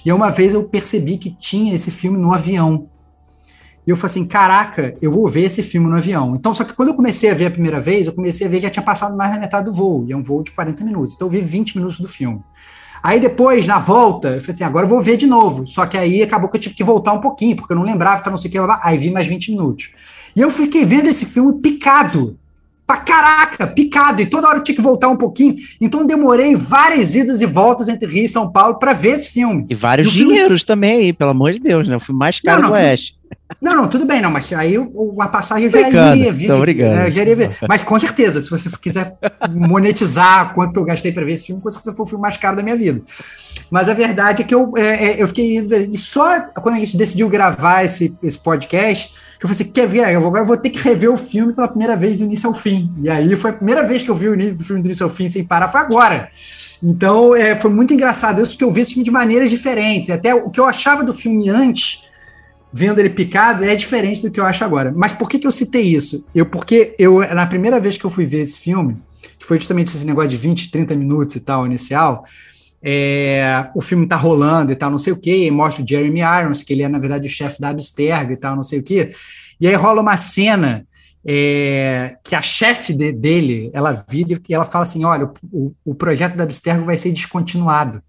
E 0.05 0.13
uma 0.13 0.31
vez 0.31 0.55
eu 0.55 0.63
percebi 0.63 1.19
que 1.19 1.31
tinha 1.31 1.75
esse 1.75 1.91
filme 1.91 2.19
no 2.19 2.33
avião. 2.33 2.89
E 3.87 3.91
eu 3.91 3.97
falei 3.97 4.11
assim: 4.11 4.25
caraca, 4.27 4.97
eu 5.03 5.11
vou 5.11 5.29
ver 5.29 5.43
esse 5.43 5.63
filme 5.63 5.89
no 5.89 5.97
avião. 5.97 6.37
Então, 6.37 6.55
só 6.55 6.63
que 6.63 6.75
quando 6.75 6.91
eu 6.91 6.95
comecei 6.95 7.31
a 7.31 7.35
ver 7.35 7.47
a 7.47 7.51
primeira 7.51 7.81
vez, 7.81 8.07
eu 8.07 8.13
comecei 8.13 8.47
a 8.47 8.51
ver 8.51 8.61
já 8.61 8.71
tinha 8.71 8.85
passado 8.85 9.17
mais 9.17 9.33
da 9.33 9.41
metade 9.41 9.67
do 9.67 9.73
voo, 9.73 10.05
e 10.07 10.13
é 10.13 10.17
um 10.17 10.23
voo 10.23 10.45
de 10.45 10.53
40 10.53 10.85
minutos. 10.85 11.15
Então, 11.15 11.27
eu 11.27 11.31
vi 11.33 11.41
20 11.41 11.77
minutos 11.77 11.99
do 11.99 12.07
filme. 12.07 12.41
Aí 13.03 13.19
depois, 13.19 13.67
na 13.67 13.79
volta, 13.79 14.29
eu 14.29 14.41
falei 14.41 14.55
assim, 14.55 14.65
agora 14.65 14.85
eu 14.85 14.91
vou 14.91 15.01
ver 15.01 15.17
de 15.17 15.27
novo. 15.27 15.67
Só 15.67 15.87
que 15.87 15.97
aí 15.97 16.23
acabou 16.23 16.49
que 16.49 16.57
eu 16.57 16.61
tive 16.61 16.75
que 16.75 16.85
voltar 16.85 17.13
um 17.13 17.21
pouquinho, 17.21 17.57
porque 17.57 17.73
eu 17.73 17.77
não 17.77 17.85
lembrava, 17.85 18.23
tá 18.23 18.31
não 18.31 18.37
sei 18.37 18.49
o 18.49 18.53
que, 18.53 18.59
aí 18.83 18.99
vi 18.99 19.11
mais 19.11 19.27
20 19.27 19.53
minutos. 19.53 19.91
E 20.35 20.41
eu 20.41 20.51
fiquei 20.51 20.85
vendo 20.85 21.07
esse 21.07 21.25
filme 21.25 21.61
picado. 21.61 22.37
Pra 22.87 22.97
caraca, 22.97 23.69
picado. 23.69 24.21
E 24.21 24.27
toda 24.27 24.49
hora 24.49 24.59
eu 24.59 24.63
tinha 24.65 24.75
que 24.75 24.83
voltar 24.83 25.09
um 25.09 25.17
pouquinho. 25.17 25.57
Então 25.81 26.01
eu 26.01 26.07
demorei 26.07 26.57
várias 26.57 27.15
idas 27.15 27.41
e 27.41 27.47
voltas 27.47 27.89
entre 27.89 28.13
Rio 28.13 28.25
e 28.25 28.29
São 28.29 28.51
Paulo 28.51 28.81
para 28.81 28.93
ver 28.93 29.11
esse 29.11 29.31
filme. 29.31 29.65
E 29.71 29.75
vários 29.77 30.09
e 30.09 30.11
dinheiros 30.11 30.63
filme... 30.63 30.67
também 30.67 30.99
aí, 30.99 31.13
pelo 31.13 31.31
amor 31.31 31.53
de 31.53 31.61
Deus, 31.61 31.89
né? 31.89 31.97
O 31.97 32.01
filme 32.01 32.19
mais 32.19 32.41
caro 32.41 32.63
não, 32.63 32.71
não, 32.71 32.77
do 32.77 32.81
Oeste. 32.81 33.20
Não, 33.61 33.75
não, 33.75 33.89
tudo 33.89 34.07
bem, 34.07 34.23
não, 34.23 34.31
mas 34.31 34.51
aí 34.53 34.75
a 34.77 35.29
passagem 35.29 35.69
já 35.71 35.83
Brincando, 35.83 36.17
iria 36.17 36.33
vir. 36.33 36.47
É, 36.93 37.11
já 37.11 37.23
iria 37.23 37.37
ver. 37.37 37.57
Mas 37.69 37.83
com 37.83 37.99
certeza, 37.99 38.41
se 38.41 38.49
você 38.49 38.71
quiser 38.81 39.19
monetizar 39.51 40.55
quanto 40.55 40.79
eu 40.79 40.85
gastei 40.85 41.13
para 41.13 41.25
ver 41.25 41.33
esse 41.33 41.49
filme, 41.49 41.61
com 41.61 41.71
certeza 41.71 41.95
foi 41.95 42.05
o 42.05 42.09
filme 42.09 42.23
mais 42.23 42.37
caro 42.37 42.57
da 42.57 42.63
minha 42.63 42.77
vida. 42.77 43.03
Mas 43.71 43.89
a 43.89 43.95
verdade 43.95 44.43
é 44.43 44.45
que 44.47 44.55
eu, 44.55 44.73
é, 44.77 45.11
é 45.11 45.23
eu 45.23 45.27
fiquei 45.29 45.59
indo. 45.59 45.75
E 45.75 45.99
só 45.99 46.41
quando 46.41 46.77
a 46.77 46.79
gente 46.79 46.97
decidiu 46.97 47.29
gravar 47.29 47.85
esse, 47.85 48.15
esse 48.23 48.39
podcast, 48.39 49.13
que 49.39 49.45
eu 49.45 49.49
falei 49.49 49.63
assim: 49.63 49.73
quer 49.73 49.87
ver? 49.87 50.11
Eu 50.11 50.21
vou, 50.21 50.37
eu 50.37 50.45
vou 50.45 50.57
ter 50.57 50.71
que 50.71 50.79
rever 50.79 51.11
o 51.11 51.17
filme 51.17 51.53
pela 51.53 51.69
primeira 51.69 51.97
vez 51.97 52.17
do 52.17 52.25
início 52.25 52.49
ao 52.49 52.55
fim. 52.55 52.93
E 52.99 53.11
aí 53.11 53.37
foi 53.37 53.51
a 53.51 53.55
primeira 53.55 53.83
vez 53.83 54.01
que 54.01 54.11
eu 54.11 54.15
vi 54.15 54.29
o, 54.29 54.63
filme 54.63 54.83
do 54.83 54.87
início 54.87 55.05
ao 55.05 55.11
fim 55.11 55.29
sem 55.29 55.45
parar, 55.45 55.69
foi 55.69 55.81
agora. 55.81 56.29
Então 56.83 57.35
é, 57.35 57.57
foi 57.57 57.71
muito 57.71 57.93
engraçado 57.93 58.41
isso, 58.41 58.53
porque 58.53 58.65
eu 58.65 58.71
vi 58.71 58.81
esse 58.81 58.93
filme 58.93 59.05
de 59.05 59.11
maneiras 59.11 59.51
diferentes. 59.51 60.09
Até 60.09 60.35
o 60.35 60.49
que 60.49 60.61
eu 60.61 60.67
achava 60.67 61.03
do 61.03 61.13
filme 61.13 61.51
antes 61.51 62.09
vendo 62.73 62.99
ele 62.99 63.11
picado 63.11 63.65
é 63.65 63.75
diferente 63.75 64.23
do 64.23 64.31
que 64.31 64.39
eu 64.39 64.47
acho 64.47 64.65
agora. 64.65 64.93
Mas 64.95 65.15
por 65.15 65.29
que, 65.29 65.39
que 65.39 65.47
eu 65.47 65.53
citei 65.53 65.83
isso? 65.83 66.25
Eu 66.35 66.47
porque 66.47 66.95
eu 66.99 67.21
na 67.35 67.47
primeira 67.47 67.81
vez 67.81 67.97
que 67.97 68.05
eu 68.05 68.11
fui 68.11 68.25
ver 68.25 68.41
esse 68.41 68.59
filme, 68.59 68.97
que 69.39 69.47
foi 69.47 69.59
justamente 69.59 69.89
esse 69.89 70.07
negócio 70.07 70.31
de 70.31 70.37
20, 70.37 70.71
30 70.71 70.97
minutos 70.97 71.37
e 71.37 71.41
tal 71.41 71.67
inicial, 71.67 72.25
é, 72.83 73.69
o 73.75 73.81
filme 73.81 74.07
tá 74.07 74.17
rolando 74.17 74.73
e 74.73 74.77
tal, 74.77 74.91
não 74.91 74.99
sei 74.99 75.13
o 75.13 75.21
quê, 75.21 75.47
e 75.47 75.51
mostra 75.51 75.85
o 75.85 75.89
Jeremy 75.89 76.21
Irons, 76.21 76.63
que 76.63 76.73
ele 76.73 76.83
é, 76.83 76.89
na 76.89 76.99
verdade, 76.99 77.27
o 77.27 77.31
chefe 77.31 77.61
da 77.61 77.69
Abstergo 77.69 78.33
e 78.33 78.37
tal, 78.37 78.57
não 78.57 78.63
sei 78.63 78.79
o 78.79 78.83
quê. 78.83 79.11
E 79.61 79.69
aí 79.69 79.75
rola 79.75 80.01
uma 80.01 80.17
cena 80.17 80.87
é, 81.25 82.17
que 82.25 82.35
a 82.35 82.41
chefe 82.41 82.95
de, 82.95 83.13
dele, 83.13 83.71
ela 83.75 84.05
vira 84.09 84.41
e 84.49 84.55
ela 84.55 84.65
fala 84.65 84.85
assim, 84.85 85.05
olha, 85.05 85.31
o, 85.53 85.75
o 85.85 85.95
projeto 85.95 86.37
da 86.37 86.45
Abstergo 86.45 86.85
vai 86.85 86.97
ser 86.97 87.13
descontinuado. 87.13 88.03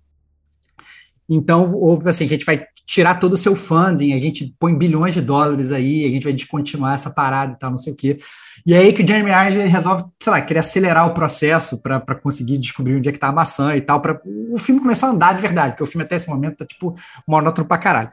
Então, 1.30 1.74
ou 1.74 2.02
assim, 2.06 2.24
a 2.26 2.28
gente 2.28 2.46
vai 2.46 2.66
tirar 2.86 3.16
todo 3.16 3.34
o 3.34 3.38
seu 3.38 3.56
funding, 3.56 4.14
a 4.14 4.20
gente 4.20 4.54
põe 4.60 4.76
bilhões 4.78 5.14
de 5.14 5.22
dólares 5.22 5.72
aí, 5.72 6.06
a 6.06 6.10
gente 6.10 6.24
vai 6.24 6.34
descontinuar 6.34 6.96
essa 6.96 7.10
parada 7.10 7.54
e 7.54 7.60
tal, 7.60 7.72
não 7.72 7.78
sei 7.78 7.94
o 7.94 7.96
quê. 7.96 8.18
E 8.66 8.74
é 8.74 8.80
aí 8.80 8.94
que 8.94 9.04
o 9.04 9.08
Jeremy 9.08 9.32
Irons 9.32 9.72
resolve, 9.72 10.04
sei 10.22 10.32
lá, 10.32 10.42
querer 10.42 10.60
acelerar 10.60 11.08
o 11.08 11.14
processo 11.14 11.82
para 11.82 12.16
conseguir 12.16 12.58
descobrir 12.58 12.96
onde 12.96 13.10
é 13.10 13.12
que 13.12 13.20
tá 13.20 13.28
a 13.28 13.34
maçã 13.34 13.76
e 13.76 13.82
tal, 13.82 14.02
para 14.02 14.20
o 14.26 14.58
filme 14.58 14.82
começar 14.82 15.08
a 15.08 15.12
andar 15.12 15.34
de 15.34 15.42
verdade, 15.42 15.72
porque 15.72 15.84
o 15.84 15.88
filme 15.88 16.04
até 16.04 16.16
esse 16.16 16.28
momento 16.28 16.58
tá, 16.58 16.66
tipo, 16.66 16.94
monótono 17.28 17.68
pra 17.68 17.78
caralho. 17.78 18.10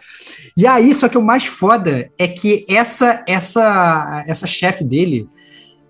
E 0.57 0.67
aí, 0.67 0.95
só 0.95 1.09
que 1.09 1.19
o 1.19 1.23
mais 1.23 1.47
foda 1.47 2.11
é 2.19 2.29
que 2.29 2.65
essa, 2.69 3.23
essa, 3.27 4.25
essa 4.27 4.47
chefe 4.47 4.85
dele, 4.85 5.29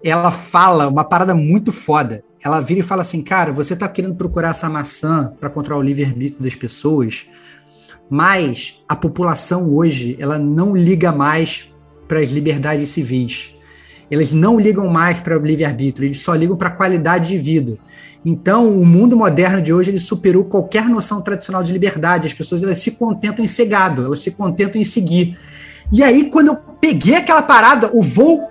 ela 0.03 0.31
fala 0.31 0.89
uma 0.89 1.05
parada 1.05 1.35
muito 1.35 1.73
foda. 1.73 2.23
Ela 2.43 2.61
vira 2.61 2.81
e 2.81 2.85
fala 2.85 3.03
assim, 3.03 3.23
cara, 3.23 3.53
você 3.53 3.75
tá 3.75 3.89
querendo 3.89 4.15
procurar 4.15 4.51
essa 4.51 4.69
maçã 4.69 5.33
para 5.41 5.51
controlar 5.51 5.81
o 5.81 5.85
livre-arbítrio 5.85 6.43
das 6.43 6.55
pessoas, 6.55 7.27
mas 8.11 8.83
a 8.89 8.97
população 8.97 9.75
hoje 9.75 10.17
ela 10.19 10.39
não 10.39 10.75
liga 10.75 11.13
mais 11.13 11.71
para 12.07 12.21
as 12.21 12.31
liberdades 12.31 12.89
civis. 12.89 13.55
Eles 14.11 14.33
não 14.33 14.59
ligam 14.59 14.89
mais 14.89 15.21
para 15.21 15.39
o 15.39 15.45
livre-arbítrio, 15.45 16.07
eles 16.07 16.23
só 16.23 16.35
ligam 16.35 16.57
para 16.57 16.69
a 16.69 16.73
qualidade 16.73 17.29
de 17.29 17.37
vida. 17.37 17.79
Então, 18.25 18.69
o 18.69 18.85
mundo 18.85 19.17
moderno 19.17 19.61
de 19.61 19.73
hoje 19.73 19.91
ele 19.91 19.99
superou 19.99 20.47
qualquer 20.47 20.89
noção 20.89 21.21
tradicional 21.21 21.63
de 21.63 21.73
liberdade. 21.73 22.27
As 22.27 22.33
pessoas 22.33 22.63
elas 22.63 22.79
se 22.79 22.93
contentam 22.93 23.45
em 23.45 23.49
ser 23.49 23.67
gado, 23.67 24.07
elas 24.07 24.21
se 24.21 24.31
contentam 24.31 24.81
em 24.81 24.85
seguir. 24.85 25.39
E 25.93 26.03
aí, 26.03 26.31
quando 26.31 26.49
eu 26.49 26.57
peguei 26.81 27.17
aquela 27.17 27.43
parada, 27.43 27.91
o 27.93 28.03
voo 28.03 28.49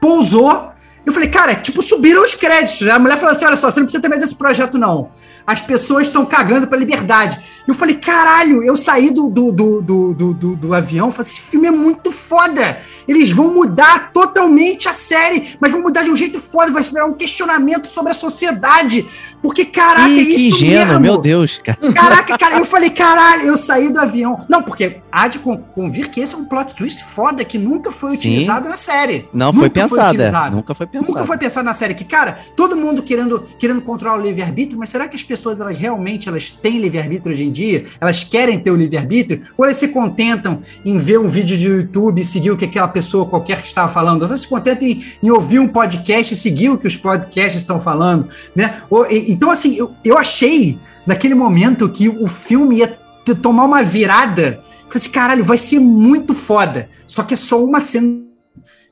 pousou. 0.00 0.72
Eu 1.06 1.12
falei, 1.12 1.28
cara, 1.28 1.54
tipo, 1.54 1.80
subiram 1.80 2.22
os 2.22 2.34
créditos. 2.34 2.86
A 2.88 2.98
mulher 2.98 3.16
falou 3.18 3.34
assim: 3.34 3.44
olha 3.44 3.56
só, 3.56 3.70
você 3.70 3.78
não 3.78 3.86
precisa 3.86 4.02
ter 4.02 4.08
mais 4.08 4.22
esse 4.22 4.34
projeto, 4.34 4.76
não 4.76 5.10
as 5.48 5.62
pessoas 5.62 6.08
estão 6.08 6.26
cagando 6.26 6.66
pra 6.66 6.78
liberdade. 6.78 7.40
Eu 7.66 7.72
falei, 7.72 7.94
caralho, 7.94 8.62
eu 8.62 8.76
saí 8.76 9.10
do, 9.10 9.30
do, 9.30 9.50
do, 9.50 9.80
do, 9.80 10.14
do, 10.14 10.34
do, 10.34 10.56
do 10.56 10.74
avião, 10.74 11.10
falei, 11.10 11.30
esse 11.30 11.40
filme 11.40 11.66
é 11.66 11.70
muito 11.70 12.12
foda. 12.12 12.78
Eles 13.06 13.30
vão 13.30 13.54
mudar 13.54 14.12
totalmente 14.12 14.90
a 14.90 14.92
série, 14.92 15.56
mas 15.58 15.72
vão 15.72 15.80
mudar 15.80 16.02
de 16.02 16.10
um 16.10 16.16
jeito 16.16 16.38
foda, 16.38 16.70
vai 16.70 16.82
virar 16.82 17.06
um 17.06 17.14
questionamento 17.14 17.88
sobre 17.88 18.10
a 18.10 18.14
sociedade. 18.14 19.08
Porque, 19.40 19.64
caraca, 19.64 20.10
Ih, 20.10 20.18
é 20.18 20.22
isso 20.22 20.56
ingênuo, 20.56 20.86
mesmo. 20.86 21.00
meu 21.00 21.16
Deus, 21.16 21.58
cara. 21.64 21.78
Caraca, 21.94 22.36
cara, 22.36 22.58
eu 22.58 22.66
falei, 22.66 22.90
caralho, 22.90 23.44
eu 23.44 23.56
saí 23.56 23.90
do 23.90 23.98
avião. 23.98 24.44
Não, 24.50 24.62
porque 24.62 25.00
há 25.10 25.28
de 25.28 25.38
convir 25.38 26.10
que 26.10 26.20
esse 26.20 26.34
é 26.34 26.38
um 26.38 26.44
plot 26.44 26.74
twist 26.74 27.02
foda 27.04 27.42
que 27.42 27.56
nunca 27.56 27.90
foi 27.90 28.10
Sim. 28.10 28.16
utilizado 28.18 28.68
na 28.68 28.76
série. 28.76 29.26
Não 29.32 29.46
nunca 29.46 29.60
foi 29.60 29.70
pensado. 29.70 30.18
Foi 30.18 30.50
nunca 30.50 30.74
foi 30.74 30.86
pensado. 30.86 31.10
Nunca 31.10 31.26
foi 31.26 31.38
pensado 31.38 31.64
na 31.64 31.74
série. 31.74 31.94
Que, 31.94 32.04
cara, 32.04 32.36
todo 32.54 32.76
mundo 32.76 33.02
querendo, 33.02 33.46
querendo 33.58 33.80
controlar 33.80 34.18
o 34.18 34.22
livre-arbítrio, 34.22 34.78
mas 34.78 34.90
será 34.90 35.08
que 35.08 35.16
as 35.16 35.22
pessoas 35.22 35.37
pessoas 35.38 35.60
elas 35.60 35.78
realmente 35.78 36.28
elas 36.28 36.50
têm 36.50 36.78
livre-arbítrio 36.78 37.34
hoje 37.34 37.44
em 37.44 37.52
dia? 37.52 37.86
Elas 38.00 38.22
querem 38.24 38.58
ter 38.58 38.70
o 38.70 38.76
livre-arbítrio? 38.76 39.42
Ou 39.56 39.64
elas 39.64 39.76
se 39.76 39.88
contentam 39.88 40.60
em 40.84 40.98
ver 40.98 41.18
um 41.18 41.26
vídeo 41.26 41.56
de 41.56 41.66
YouTube 41.66 42.20
e 42.20 42.24
seguir 42.24 42.50
o 42.50 42.56
que 42.56 42.64
aquela 42.64 42.88
pessoa 42.88 43.26
qualquer 43.26 43.62
que 43.62 43.68
estava 43.68 43.90
falando? 43.90 44.24
Elas 44.24 44.40
se 44.40 44.48
contentam 44.48 44.86
em, 44.86 45.04
em 45.22 45.30
ouvir 45.30 45.58
um 45.58 45.68
podcast 45.68 46.34
e 46.34 46.36
seguir 46.36 46.68
o 46.68 46.78
que 46.78 46.86
os 46.86 46.96
podcasts 46.96 47.60
estão 47.60 47.80
falando, 47.80 48.28
né? 48.54 48.82
Ou, 48.90 49.10
e, 49.10 49.32
então, 49.32 49.50
assim, 49.50 49.76
eu, 49.76 49.94
eu 50.04 50.18
achei 50.18 50.78
naquele 51.06 51.34
momento 51.34 51.88
que 51.88 52.08
o 52.08 52.26
filme 52.26 52.78
ia 52.78 52.98
tomar 53.42 53.64
uma 53.64 53.82
virada. 53.82 54.62
Falei 54.88 54.96
assim, 54.96 55.10
caralho, 55.10 55.44
vai 55.44 55.58
ser 55.58 55.78
muito 55.78 56.34
foda. 56.34 56.88
Só 57.06 57.22
que 57.22 57.34
é 57.34 57.36
só 57.36 57.62
uma 57.62 57.80
cena 57.80 58.27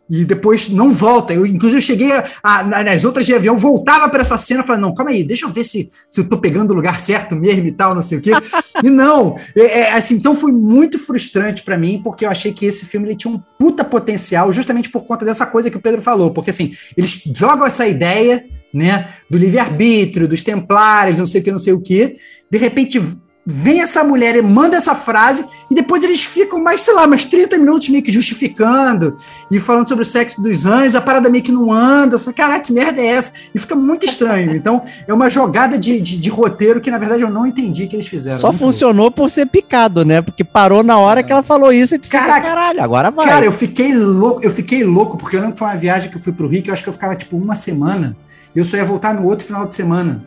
e 0.09 0.24
depois 0.24 0.68
não 0.68 0.90
volta. 0.90 1.32
Eu, 1.32 1.44
inclusive, 1.46 1.78
eu 1.78 1.82
cheguei 1.82 2.12
a, 2.12 2.24
a, 2.42 2.62
nas 2.84 3.04
outras 3.04 3.26
de 3.26 3.34
avião, 3.34 3.57
voltava 3.57 4.09
para 4.09 4.20
essa 4.20 4.38
cena, 4.38 4.62
falei, 4.62 4.80
não, 4.80 4.94
calma 4.94 5.11
aí, 5.11 5.24
deixa 5.24 5.46
eu 5.46 5.52
ver 5.52 5.64
se, 5.64 5.90
se 6.09 6.20
eu 6.20 6.28
tô 6.28 6.38
pegando 6.38 6.70
o 6.70 6.74
lugar 6.74 6.98
certo 6.98 7.34
mesmo 7.34 7.66
e 7.66 7.72
tal, 7.72 7.94
não 7.94 8.00
sei 8.00 8.18
o 8.18 8.20
quê. 8.20 8.30
e 8.82 8.90
não, 8.90 9.34
é, 9.57 9.80
é, 9.80 9.92
assim, 9.92 10.14
então 10.16 10.34
foi 10.34 10.52
muito 10.52 10.98
frustrante 10.98 11.62
para 11.62 11.76
mim, 11.76 12.00
porque 12.02 12.24
eu 12.24 12.30
achei 12.30 12.52
que 12.52 12.66
esse 12.66 12.86
filme 12.86 13.09
ele 13.09 13.16
tinha 13.16 13.32
um 13.32 13.40
puta 13.59 13.84
potencial, 13.84 14.52
justamente 14.52 14.90
por 14.90 15.04
conta 15.07 15.24
dessa 15.24 15.46
coisa 15.46 15.70
que 15.70 15.76
o 15.76 15.80
Pedro 15.80 16.00
falou, 16.00 16.30
porque 16.30 16.50
assim, 16.50 16.72
eles 16.96 17.22
jogam 17.34 17.66
essa 17.66 17.86
ideia, 17.86 18.44
né, 18.72 19.09
do 19.30 19.38
livre-arbítrio, 19.38 20.28
dos 20.28 20.42
templários, 20.42 21.18
não 21.18 21.26
sei 21.26 21.40
o 21.40 21.44
que, 21.44 21.50
não 21.50 21.59
sei 21.59 21.72
o 21.72 21.80
que, 21.80 22.16
de 22.50 22.59
repente 22.59 23.00
vem 23.47 23.80
essa 23.80 24.03
mulher 24.03 24.34
e 24.34 24.42
manda 24.42 24.76
essa 24.76 24.92
frase, 24.92 25.47
e 25.70 25.74
depois 25.74 26.03
eles 26.03 26.24
ficam 26.24 26.61
mais, 26.61 26.80
sei 26.80 26.92
lá, 26.94 27.07
mais 27.07 27.24
30 27.26 27.59
minutos 27.59 27.88
meio 27.88 28.03
que 28.03 28.12
justificando 28.12 29.16
e 29.49 29.61
falando 29.61 29.88
sobre 29.88 30.03
o 30.03 30.05
sexo 30.05 30.42
dos 30.42 30.66
anjos, 30.66 30.97
a 30.97 31.01
parada 31.01 31.30
meio 31.30 31.44
que 31.44 31.53
não 31.53 31.70
anda. 31.72 32.16
Eu 32.16 32.18
falei, 32.18 32.34
caraca, 32.34 32.61
que 32.61 32.72
merda 32.72 33.01
é 33.01 33.07
essa? 33.07 33.32
E 33.55 33.59
fica 33.59 33.76
muito 33.76 34.05
estranho. 34.05 34.55
Então, 34.57 34.82
é 35.07 35.14
uma 35.14 35.30
jogada 35.30 35.78
de, 35.78 36.01
de, 36.01 36.16
de 36.16 36.28
roteiro 36.28 36.80
que, 36.80 36.90
na 36.90 36.99
verdade, 36.99 37.22
eu 37.22 37.30
não 37.30 37.47
entendi 37.47 37.86
que 37.86 37.94
eles 37.94 38.09
fizeram. 38.09 38.38
Só 38.38 38.53
funcionou 38.53 39.12
por 39.12 39.30
ser 39.30 39.47
picado, 39.47 40.05
né? 40.05 40.20
Porque 40.20 40.42
parou 40.42 40.82
na 40.82 40.99
hora 40.99 41.20
é. 41.20 41.22
que 41.22 41.32
ela 41.32 41.42
falou 41.42 41.72
isso 41.72 41.94
e 41.94 41.99
tu 41.99 42.09
caraca, 42.09 42.34
fica, 42.34 42.49
caralho, 42.49 42.82
agora 42.82 43.11
vai. 43.12 43.26
Cara, 43.26 43.44
eu 43.44 43.53
fiquei 43.53 43.94
louco, 43.94 44.42
eu 44.42 44.51
fiquei 44.51 44.82
louco, 44.82 45.16
porque 45.16 45.36
eu 45.36 45.40
lembro 45.40 45.55
que 45.55 45.59
foi 45.61 45.68
uma 45.68 45.76
viagem 45.76 46.11
que 46.11 46.16
eu 46.16 46.20
fui 46.20 46.32
pro 46.32 46.49
Rio, 46.49 46.62
que 46.62 46.70
eu 46.70 46.74
acho 46.74 46.82
que 46.82 46.88
eu 46.88 46.92
ficava, 46.92 47.14
tipo, 47.14 47.36
uma 47.36 47.55
semana, 47.55 48.16
e 48.55 48.59
eu 48.59 48.64
só 48.64 48.76
ia 48.76 48.84
voltar 48.84 49.14
no 49.14 49.24
outro 49.24 49.47
final 49.47 49.66
de 49.66 49.74
semana 49.74 50.26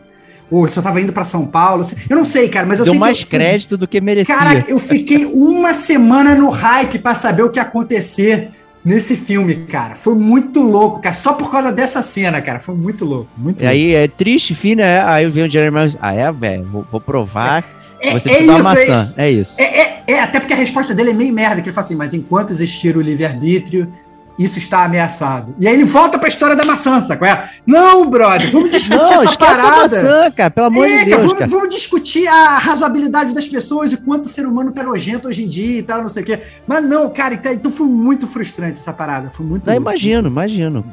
ou 0.50 0.66
só 0.68 0.82
tava 0.82 1.00
indo 1.00 1.12
para 1.12 1.24
São 1.24 1.46
Paulo. 1.46 1.84
Eu 2.08 2.16
não 2.16 2.24
sei, 2.24 2.48
cara, 2.48 2.66
mas 2.66 2.78
eu 2.78 2.84
Deu 2.84 2.92
sei 2.92 3.00
mais 3.00 3.24
crédito 3.24 3.76
do 3.76 3.86
que 3.86 4.00
merecia. 4.00 4.34
Cara, 4.34 4.64
eu 4.68 4.78
fiquei 4.78 5.24
uma 5.26 5.72
semana 5.72 6.34
no 6.34 6.50
hype 6.50 6.98
para 6.98 7.14
saber 7.14 7.42
o 7.42 7.50
que 7.50 7.58
ia 7.58 7.62
acontecer 7.62 8.50
nesse 8.84 9.14
filme, 9.16 9.66
cara. 9.66 9.94
Foi 9.94 10.14
muito 10.14 10.60
louco, 10.62 11.00
cara. 11.00 11.14
Só 11.14 11.32
por 11.34 11.50
causa 11.50 11.70
dessa 11.70 12.02
cena, 12.02 12.40
cara. 12.40 12.60
Foi 12.60 12.74
muito 12.74 13.04
louco. 13.04 13.28
Muito 13.36 13.60
e 13.60 13.64
louco. 13.64 13.72
aí 13.72 13.94
é 13.94 14.08
triste, 14.08 14.54
fim, 14.54 14.74
né? 14.74 15.02
Aí 15.02 15.28
vem 15.28 15.44
o 15.44 15.50
Jeremy 15.50 15.96
Ah, 16.00 16.14
é, 16.14 16.32
velho? 16.32 16.64
Vou, 16.64 16.86
vou, 16.90 17.00
provar. 17.00 17.64
É, 18.00 18.12
você 18.12 18.30
é, 18.30 18.32
é 18.32 18.42
isso, 18.42 18.62
maçã. 18.62 19.14
É, 19.16 19.26
é 19.26 19.30
isso. 19.30 19.60
É, 19.60 20.02
é, 20.08 20.20
até 20.20 20.40
porque 20.40 20.54
a 20.54 20.56
resposta 20.56 20.94
dele 20.94 21.10
é 21.10 21.14
meio 21.14 21.32
merda, 21.32 21.60
que 21.60 21.68
ele 21.68 21.74
fala 21.74 21.84
assim, 21.84 21.96
mas 21.96 22.12
enquanto 22.14 22.50
existir 22.50 22.96
o 22.96 23.00
livre-arbítrio, 23.00 23.90
isso 24.38 24.58
está 24.58 24.84
ameaçado. 24.84 25.54
E 25.58 25.68
aí 25.68 25.74
ele 25.74 25.84
volta 25.84 26.18
para 26.18 26.26
a 26.26 26.30
história 26.30 26.56
da 26.56 26.64
maçã, 26.64 27.00
sabe? 27.02 27.26
É? 27.26 27.44
Não, 27.66 28.08
brother, 28.08 28.50
vamos 28.50 28.70
discutir 28.72 29.14
não, 29.14 29.22
essa 29.22 29.36
parada. 29.36 29.82
maçã, 29.82 30.30
cara, 30.30 30.50
pelo 30.50 30.66
amor 30.68 30.86
é, 30.86 30.98
de 30.98 31.04
Deus. 31.04 31.16
Cara, 31.16 31.26
vamos, 31.26 31.50
vamos, 31.50 31.74
discutir 31.74 32.26
a 32.26 32.58
razoabilidade 32.58 33.34
das 33.34 33.46
pessoas 33.46 33.92
e 33.92 33.96
quanto 33.96 34.24
o 34.24 34.28
ser 34.28 34.46
humano 34.46 34.72
tá 34.72 34.82
nojento 34.82 35.28
hoje 35.28 35.44
em 35.44 35.48
dia 35.48 35.78
e 35.78 35.82
tal, 35.82 36.00
não 36.00 36.08
sei 36.08 36.22
o 36.22 36.26
quê. 36.26 36.40
Mas 36.66 36.82
não, 36.84 37.10
cara, 37.10 37.34
então, 37.34 37.52
então 37.52 37.70
foi 37.70 37.86
muito 37.86 38.26
frustrante 38.26 38.78
essa 38.78 38.92
parada. 38.92 39.30
Foi 39.30 39.44
muito. 39.44 39.66
Não, 39.66 39.74
imagino, 39.74 40.28
imagino. 40.28 40.84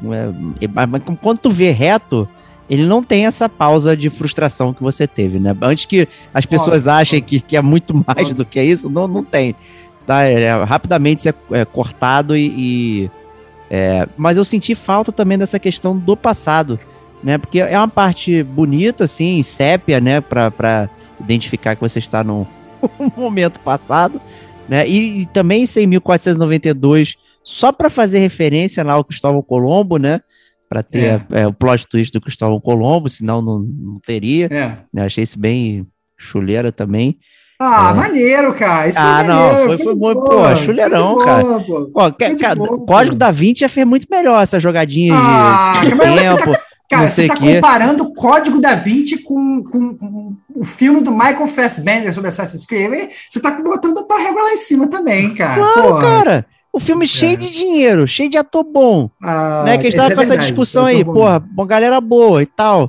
É, 0.60 0.68
mas 0.86 1.02
quando 1.20 1.38
tu 1.38 1.50
vê 1.50 1.70
reto, 1.70 2.28
ele 2.68 2.84
não 2.84 3.02
tem 3.02 3.24
essa 3.24 3.48
pausa 3.48 3.96
de 3.96 4.10
frustração 4.10 4.74
que 4.74 4.82
você 4.82 5.06
teve, 5.06 5.38
né? 5.38 5.56
Antes 5.62 5.86
que 5.86 6.06
as 6.34 6.44
pessoas 6.44 6.86
óbvio, 6.86 7.00
achem 7.00 7.20
óbvio. 7.20 7.40
Que, 7.40 7.46
que 7.46 7.56
é 7.56 7.62
muito 7.62 7.94
mais 7.94 8.18
óbvio. 8.18 8.34
do 8.34 8.44
que 8.44 8.62
isso, 8.62 8.90
não, 8.90 9.08
não 9.08 9.24
tem. 9.24 9.56
Tá, 10.06 10.22
é, 10.22 10.64
rapidamente 10.64 11.28
é, 11.28 11.34
é 11.50 11.64
cortado 11.64 12.34
e, 12.36 12.46
e 12.46 13.10
é, 13.70 14.08
mas 14.16 14.36
eu 14.36 14.44
senti 14.44 14.74
falta 14.74 15.12
também 15.12 15.36
dessa 15.36 15.58
questão 15.58 15.96
do 15.96 16.16
passado, 16.16 16.78
né? 17.22 17.36
Porque 17.36 17.60
é 17.60 17.76
uma 17.76 17.88
parte 17.88 18.42
bonita, 18.42 19.04
assim, 19.04 19.42
sépia, 19.42 20.00
né? 20.00 20.20
Para 20.20 20.88
identificar 21.20 21.74
que 21.74 21.80
você 21.80 21.98
está 21.98 22.24
num 22.24 22.46
momento 23.16 23.60
passado, 23.60 24.20
né? 24.68 24.88
E, 24.88 25.20
e 25.20 25.26
também 25.26 25.64
em 25.76 25.86
1492, 25.86 27.16
só 27.42 27.72
para 27.72 27.90
fazer 27.90 28.18
referência 28.18 28.82
lá 28.84 28.94
ao 28.94 29.04
Cristóvão 29.04 29.42
Colombo, 29.42 29.98
né? 29.98 30.20
Para 30.68 30.82
ter 30.82 31.24
é. 31.30 31.42
É, 31.42 31.46
o 31.46 31.52
plot 31.52 31.86
twist 31.86 32.12
do 32.12 32.20
Cristóvão 32.20 32.60
Colombo, 32.60 33.08
senão 33.08 33.40
não, 33.42 33.58
não 33.58 34.00
teria. 34.00 34.46
É. 34.46 34.78
Né? 34.92 35.04
Achei 35.04 35.24
isso 35.24 35.38
bem 35.38 35.86
chuleira 36.16 36.70
também. 36.70 37.18
Ah, 37.60 37.90
é. 37.90 37.92
maneiro, 37.92 38.54
cara. 38.54 38.88
Isso 38.88 38.98
ah, 39.00 39.20
é 39.20 39.26
não, 39.26 39.54
foi, 39.54 39.66
foi, 39.66 39.84
foi 39.84 39.94
muito, 39.96 40.20
pô, 40.20 40.56
chuleirão, 40.56 41.18
cara. 41.18 41.42
Pô, 41.60 41.90
pô, 41.92 42.12
que, 42.12 42.36
cara 42.36 42.54
bom, 42.54 42.86
Código 42.86 43.16
da 43.16 43.32
Vinci 43.32 43.60
já 43.60 43.68
fez 43.68 43.84
muito 43.84 44.06
melhor 44.08 44.40
essa 44.40 44.60
jogadinha 44.60 45.14
ah, 45.16 45.80
de, 45.82 45.90
de 45.90 45.98
tempo. 45.98 46.52
Tá, 46.52 46.62
cara, 46.88 47.08
você 47.08 47.26
tá 47.26 47.36
comparando 47.36 48.04
o 48.04 48.14
Código 48.14 48.60
da 48.60 48.76
Vinci 48.76 49.18
com, 49.18 49.64
com, 49.64 49.96
com, 49.96 50.36
o 50.54 50.64
filme 50.64 51.00
do 51.00 51.10
Michael 51.10 51.48
Fassbender 51.48 52.14
sobre 52.14 52.28
Assassin's 52.28 52.64
Creed. 52.64 53.10
Você 53.28 53.40
tá 53.40 53.50
botando 53.50 53.98
a 53.98 54.02
tua 54.04 54.18
régua 54.18 54.42
lá 54.42 54.52
em 54.52 54.56
cima 54.56 54.86
também, 54.86 55.34
cara. 55.34 55.60
Claro, 55.72 55.98
cara. 55.98 56.46
O 56.72 56.78
filme 56.78 57.06
é. 57.06 57.08
cheio 57.08 57.36
de 57.36 57.50
dinheiro, 57.50 58.06
cheio 58.06 58.30
de 58.30 58.38
ator 58.38 58.62
bom. 58.62 59.10
Ah, 59.20 59.64
né? 59.64 59.78
Que 59.78 59.88
a 59.88 59.90
gente 59.90 59.98
tava 59.98 60.12
é 60.12 60.14
com 60.14 60.20
essa 60.20 60.38
discussão 60.38 60.86
aí, 60.86 61.04
porra, 61.04 61.44
uma 61.52 61.66
galera 61.66 62.00
boa 62.00 62.40
e 62.40 62.46
tal. 62.46 62.88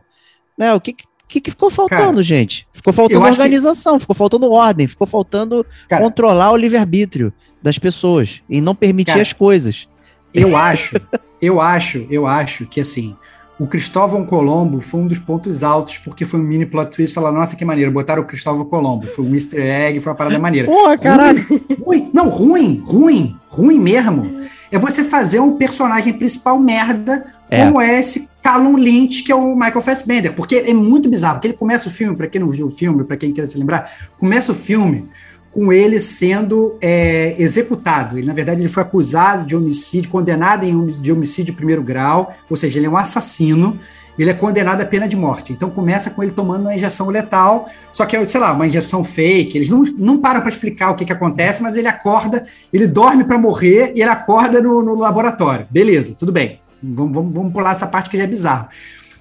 Né? 0.55 0.71
O 0.75 0.79
que, 0.79 0.93
que 0.93 1.05
que, 1.29 1.39
que 1.39 1.51
ficou 1.51 1.69
faltando, 1.69 2.15
Cara, 2.15 2.23
gente? 2.23 2.67
Ficou 2.73 2.91
faltando 2.91 3.23
organização, 3.23 3.93
que... 3.93 4.01
ficou 4.01 4.15
faltando 4.15 4.51
ordem, 4.51 4.87
ficou 4.87 5.05
faltando 5.05 5.65
Cara, 5.87 6.03
controlar 6.03 6.51
o 6.51 6.57
livre-arbítrio 6.57 7.31
das 7.61 7.77
pessoas 7.77 8.41
e 8.49 8.59
não 8.59 8.73
permitir 8.73 9.11
Cara, 9.11 9.21
as 9.21 9.31
coisas. 9.31 9.87
Eu 10.33 10.57
acho, 10.57 10.99
eu 11.39 11.61
acho, 11.61 12.07
eu 12.09 12.25
acho 12.25 12.65
que 12.65 12.81
assim, 12.81 13.15
o 13.59 13.67
Cristóvão 13.67 14.25
Colombo 14.25 14.81
foi 14.81 15.01
um 15.01 15.07
dos 15.07 15.19
pontos 15.19 15.63
altos, 15.63 15.99
porque 15.99 16.25
foi 16.25 16.39
um 16.39 16.43
mini 16.43 16.65
plot 16.65 16.95
twist, 16.95 17.13
falar, 17.13 17.31
nossa, 17.31 17.55
que 17.55 17.63
maneiro, 17.63 17.91
botaram 17.91 18.23
o 18.23 18.25
Cristóvão 18.25 18.65
Colombo, 18.65 19.05
foi 19.07 19.25
um 19.25 19.33
easter 19.35 19.63
egg, 19.63 20.01
foi 20.01 20.11
uma 20.11 20.17
parada 20.17 20.37
maneira. 20.39 20.67
Porra, 20.67 20.97
caralho! 20.97 21.45
Ruim, 21.47 21.77
ruim, 21.85 22.11
não, 22.11 22.27
ruim, 22.27 22.83
ruim, 22.85 23.35
ruim 23.47 23.79
mesmo, 23.79 24.41
é 24.71 24.79
você 24.79 25.03
fazer 25.03 25.39
um 25.39 25.57
personagem 25.57 26.13
principal 26.13 26.59
merda, 26.59 27.25
é. 27.49 27.65
como 27.65 27.79
é 27.79 27.99
esse 27.99 28.27
Callum 28.49 28.77
Lynch, 28.77 29.21
que 29.21 29.31
é 29.31 29.35
o 29.35 29.53
Michael 29.53 29.81
Fassbender, 29.81 30.33
porque 30.33 30.55
é 30.55 30.73
muito 30.73 31.07
bizarro, 31.07 31.35
porque 31.35 31.49
ele 31.49 31.57
começa 31.57 31.87
o 31.87 31.91
filme, 31.91 32.15
para 32.15 32.25
quem 32.25 32.41
não 32.41 32.49
viu 32.49 32.65
o 32.65 32.69
filme, 32.69 33.03
para 33.03 33.15
quem 33.15 33.31
quer 33.31 33.45
se 33.45 33.59
lembrar, 33.59 33.91
começa 34.17 34.51
o 34.51 34.55
filme 34.55 35.07
com 35.51 35.71
ele 35.71 35.99
sendo 35.99 36.75
é, 36.81 37.35
executado. 37.37 38.17
Ele, 38.17 38.25
na 38.25 38.33
verdade, 38.33 38.59
ele 38.59 38.67
foi 38.67 38.81
acusado 38.81 39.45
de 39.45 39.55
homicídio, 39.55 40.09
condenado 40.09 40.63
em, 40.63 40.87
de 40.87 41.11
homicídio 41.11 41.51
de 41.51 41.57
primeiro 41.57 41.83
grau, 41.83 42.35
ou 42.49 42.57
seja, 42.57 42.79
ele 42.79 42.87
é 42.87 42.89
um 42.89 42.97
assassino, 42.97 43.79
ele 44.17 44.31
é 44.31 44.33
condenado 44.33 44.81
à 44.81 44.85
pena 44.85 45.07
de 45.07 45.15
morte. 45.15 45.53
Então 45.53 45.69
começa 45.69 46.09
com 46.09 46.23
ele 46.23 46.31
tomando 46.31 46.61
uma 46.61 46.73
injeção 46.73 47.07
letal, 47.09 47.69
só 47.91 48.03
que 48.03 48.17
é, 48.17 48.25
sei 48.25 48.41
lá, 48.41 48.51
uma 48.51 48.65
injeção 48.65 49.03
fake. 49.03 49.55
Eles 49.55 49.69
não, 49.69 49.83
não 49.95 50.17
param 50.17 50.41
para 50.41 50.49
explicar 50.49 50.89
o 50.89 50.95
que, 50.95 51.05
que 51.05 51.13
acontece, 51.13 51.61
mas 51.61 51.77
ele 51.77 51.87
acorda, 51.87 52.41
ele 52.73 52.87
dorme 52.87 53.25
para 53.25 53.37
morrer 53.37 53.93
e 53.95 54.01
ele 54.01 54.09
acorda 54.09 54.59
no, 54.59 54.81
no 54.81 54.95
laboratório. 54.95 55.67
Beleza, 55.69 56.15
tudo 56.17 56.31
bem. 56.31 56.59
Vamos, 56.81 57.13
vamos, 57.13 57.33
vamos 57.33 57.53
pular 57.53 57.71
essa 57.71 57.87
parte 57.87 58.09
que 58.09 58.17
já 58.17 58.23
é 58.23 58.27
bizarro. 58.27 58.67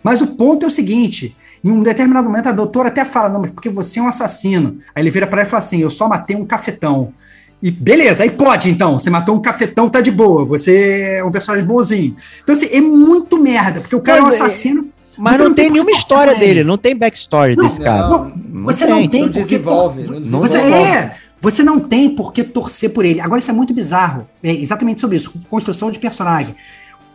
Mas 0.02 0.20
o 0.20 0.28
ponto 0.28 0.64
é 0.64 0.66
o 0.66 0.70
seguinte: 0.70 1.36
em 1.62 1.70
um 1.70 1.82
determinado 1.82 2.28
momento 2.28 2.48
a 2.48 2.52
doutora 2.52 2.88
até 2.88 3.04
fala, 3.04 3.28
não, 3.28 3.40
mas 3.40 3.50
porque 3.50 3.68
você 3.68 3.98
é 3.98 4.02
um 4.02 4.08
assassino. 4.08 4.78
Aí 4.94 5.02
ele 5.02 5.10
vira 5.10 5.26
para 5.26 5.40
ela 5.40 5.46
e 5.46 5.50
fala 5.50 5.62
assim: 5.62 5.80
eu 5.80 5.90
só 5.90 6.08
matei 6.08 6.36
um 6.36 6.44
cafetão. 6.44 7.12
E 7.60 7.70
beleza, 7.70 8.22
aí 8.22 8.30
pode 8.30 8.70
então. 8.70 8.98
Você 8.98 9.10
matou 9.10 9.34
um 9.34 9.40
cafetão, 9.40 9.88
tá 9.88 10.00
de 10.00 10.10
boa. 10.10 10.44
Você 10.44 11.16
é 11.18 11.24
um 11.24 11.30
personagem 11.30 11.66
bonzinho. 11.66 12.16
Então, 12.42 12.54
assim, 12.54 12.68
é 12.70 12.80
muito 12.80 13.40
merda, 13.40 13.80
porque 13.80 13.96
o 13.96 14.00
cara 14.00 14.22
mas, 14.22 14.36
é 14.36 14.42
um 14.42 14.46
assassino. 14.46 14.88
Mas 15.18 15.36
não, 15.36 15.46
não, 15.46 15.54
tem, 15.54 15.64
tem 15.64 15.72
nenhuma 15.72 15.90
história 15.90 16.36
dele, 16.36 16.62
não 16.62 16.78
tem 16.78 16.94
backstory 16.94 17.56
não, 17.56 17.64
desse 17.64 17.80
cara. 17.80 18.08
Não, 18.08 18.32
não 18.36 18.62
você 18.62 18.86
tem. 18.86 18.94
não 18.94 19.08
tem 19.08 19.22
não 19.22 19.32
porque. 19.32 19.58
Desenvolve, 19.58 20.04
não 20.04 20.20
desenvolve. 20.20 20.48
Você, 20.48 20.58
é, 20.58 21.14
você 21.40 21.62
não 21.64 21.80
tem 21.80 22.14
por 22.14 22.32
que 22.32 22.44
torcer 22.44 22.90
por 22.90 23.04
ele. 23.04 23.20
Agora, 23.20 23.40
isso 23.40 23.50
é 23.50 23.54
muito 23.54 23.74
bizarro. 23.74 24.28
É 24.40 24.52
exatamente 24.52 25.00
sobre 25.00 25.16
isso. 25.16 25.32
Construção 25.50 25.90
de 25.90 25.98
personagem 25.98 26.54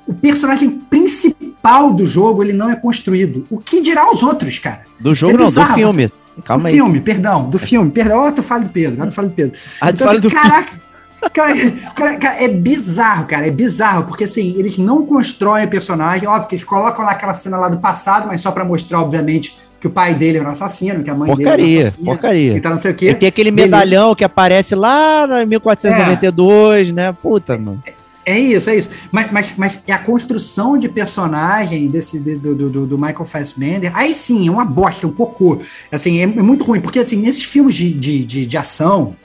o 0.07 0.13
personagem 0.13 0.69
principal 0.69 1.93
do 1.93 2.05
jogo 2.05 2.43
ele 2.43 2.53
não 2.53 2.69
é 2.69 2.75
construído. 2.75 3.45
O 3.49 3.59
que 3.59 3.81
dirá 3.81 4.09
os 4.11 4.21
outros, 4.21 4.59
cara? 4.59 4.81
Do 4.99 5.15
jogo 5.15 5.35
é 5.35 5.37
não, 5.37 5.51
do 5.51 5.65
filme. 5.73 6.07
Você... 6.07 6.23
Calma 6.43 6.63
do 6.63 6.67
aí. 6.67 6.73
filme, 6.73 6.99
perdão, 6.99 7.49
do 7.49 7.59
filme, 7.59 7.91
perdão. 7.91 8.25
Oh, 8.25 8.31
tu 8.31 8.41
fala 8.41 8.63
do 8.63 8.71
Pedro, 8.71 8.93
agora 8.93 9.09
tu 9.09 9.13
fala 9.13 9.27
do 9.27 9.33
Pedro. 9.35 9.59
Ah, 9.79 9.91
então, 9.91 10.07
assim, 10.07 10.19
do 10.19 10.31
caraca, 10.31 10.83
Cara, 11.31 11.53
cara, 11.95 12.17
cara, 12.17 12.43
é 12.43 12.47
bizarro, 12.47 13.25
cara. 13.25 13.47
É 13.47 13.51
bizarro, 13.51 14.05
porque 14.05 14.25
assim, 14.25 14.55
eles 14.57 14.77
não 14.77 15.05
constroem 15.05 15.65
o 15.65 15.69
personagem. 15.69 16.27
Óbvio 16.27 16.49
que 16.49 16.55
eles 16.55 16.65
colocam 16.65 17.05
lá 17.05 17.11
aquela 17.11 17.33
cena 17.33 17.57
lá 17.57 17.69
do 17.69 17.77
passado, 17.77 18.27
mas 18.27 18.41
só 18.41 18.51
para 18.51 18.65
mostrar, 18.65 18.99
obviamente, 18.99 19.55
que 19.79 19.87
o 19.87 19.89
pai 19.89 20.13
dele 20.15 20.39
era 20.39 20.47
um 20.47 20.51
assassino, 20.51 21.03
que 21.03 21.09
a 21.09 21.15
mãe 21.15 21.27
porcaria, 21.27 21.55
dele 21.55 21.71
era 21.71 21.77
um 21.77 21.87
assassino. 21.87 22.05
Porcaria, 22.05 22.57
Então 22.57 22.71
não 22.71 22.77
sei 22.77 22.91
o 22.91 22.95
quê. 22.95 23.09
E 23.11 23.15
tem 23.15 23.29
aquele 23.29 23.51
medalhão 23.51 24.07
Beleza. 24.07 24.15
que 24.17 24.23
aparece 24.23 24.75
lá 24.75 25.43
em 25.43 25.45
1492, 25.45 26.89
é. 26.89 26.91
né? 26.91 27.13
Puta, 27.13 27.57
mano. 27.57 27.81
É 27.85 27.93
isso, 28.31 28.69
é 28.69 28.75
isso. 28.75 28.89
Mas, 29.11 29.31
mas, 29.31 29.53
mas 29.57 29.79
a 29.89 29.97
construção 29.97 30.77
de 30.77 30.87
personagem 30.87 31.87
desse 31.87 32.19
do, 32.19 32.55
do, 32.55 32.87
do 32.87 32.97
Michael 32.97 33.25
Fassbender, 33.25 33.91
aí 33.95 34.13
sim, 34.13 34.47
é 34.47 34.51
uma 34.51 34.65
bosta, 34.65 35.05
é 35.05 35.09
um 35.09 35.13
cocô. 35.13 35.59
Assim, 35.91 36.19
é, 36.19 36.23
é 36.23 36.27
muito 36.27 36.63
ruim, 36.63 36.79
porque 36.79 36.99
assim, 36.99 37.17
nesses 37.17 37.43
filmes 37.43 37.75
de, 37.75 37.91
de, 37.91 38.23
de, 38.23 38.45
de 38.45 38.57
ação, 38.57 39.15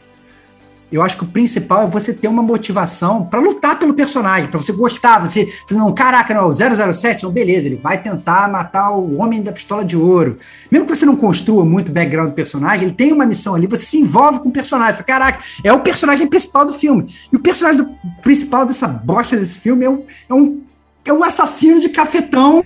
eu 0.91 1.03
acho 1.03 1.17
que 1.17 1.25
o 1.25 1.27
principal 1.27 1.83
é 1.83 1.87
você 1.87 2.15
ter 2.15 2.29
uma 2.29 2.43
motivação 2.43 3.25
para 3.25 3.41
lutar 3.41 3.79
pelo 3.79 3.93
personagem, 3.93 4.51
para 4.51 4.61
você 4.61 4.73
gostar, 4.73 5.19
você, 5.19 5.53
não, 5.71 5.93
caraca, 5.93 6.33
não, 6.33 6.49
o 6.49 6.53
007, 6.53 7.25
não, 7.25 7.31
beleza, 7.31 7.67
ele 7.67 7.77
vai 7.77 8.01
tentar 8.03 8.51
matar 8.51 8.93
o 8.93 9.19
homem 9.19 9.43
da 9.43 9.53
pistola 9.53 9.85
de 9.85 9.97
ouro. 9.97 10.39
Mesmo 10.71 10.87
que 10.87 10.97
você 10.97 11.05
não 11.05 11.17
construa 11.17 11.65
muito 11.65 11.91
o 11.91 11.93
background 11.93 12.31
do 12.31 12.35
personagem, 12.35 12.87
ele 12.87 12.95
tem 12.95 13.13
uma 13.13 13.27
missão 13.27 13.55
ali, 13.55 13.67
você 13.67 13.85
se 13.85 13.99
envolve 13.99 14.41
com 14.41 14.49
o 14.49 14.53
personagem, 14.53 14.95
fala, 14.95 15.05
caraca, 15.05 15.45
é 15.63 15.73
o 15.73 15.81
personagem 15.81 16.27
principal 16.27 16.65
do 16.65 16.73
filme. 16.73 17.07
E 17.33 17.37
o 17.37 17.41
personagem 17.41 17.83
do, 17.83 17.91
principal 18.23 18.65
dessa 18.65 18.89
bosta 18.89 19.37
desse 19.37 19.59
filme 19.61 19.85
é 19.85 19.91
um, 19.91 20.05
é 20.29 20.35
um, 20.35 20.63
é 21.05 21.13
um 21.13 21.23
assassino 21.23 21.81
de 21.81 21.91
cafetão 21.91 22.65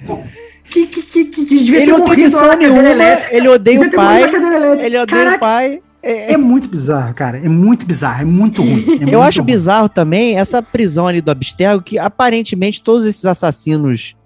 que, 0.64 0.86
que, 0.86 1.02
que, 1.02 1.24
que 1.24 1.44
devia 1.44 1.82
ele 1.82 1.92
ter 1.92 1.98
morrido 1.98 2.40
na 2.40 2.56
cadeira 2.56 2.90
elétrica. 2.90 3.36
Ele 3.36 3.48
odeia 3.48 3.80
o 3.80 3.90
pai. 3.90 4.22
Ele 4.22 4.98
odeia 4.98 5.06
Caraca, 5.06 5.36
o 5.36 5.40
pai. 5.40 5.82
É, 6.02 6.32
é, 6.32 6.36
muito 6.36 6.68
bizarro, 6.68 7.14
cara. 7.14 7.38
É 7.38 7.48
muito 7.48 7.86
bizarro, 7.86 8.22
é 8.22 8.24
muito 8.24 8.60
ruim. 8.60 8.82
É 8.82 8.86
muito 9.06 9.08
eu 9.08 9.22
acho 9.22 9.38
ruim. 9.38 9.46
bizarro 9.46 9.88
também 9.88 10.36
essa 10.36 10.60
prisão 10.60 11.06
ali 11.06 11.20
do 11.20 11.30
Abstergo, 11.30 11.82
que 11.82 11.98
aparentemente 11.98 12.82
todos 12.82 13.04
esses 13.06 13.24
assassinos 13.24 14.16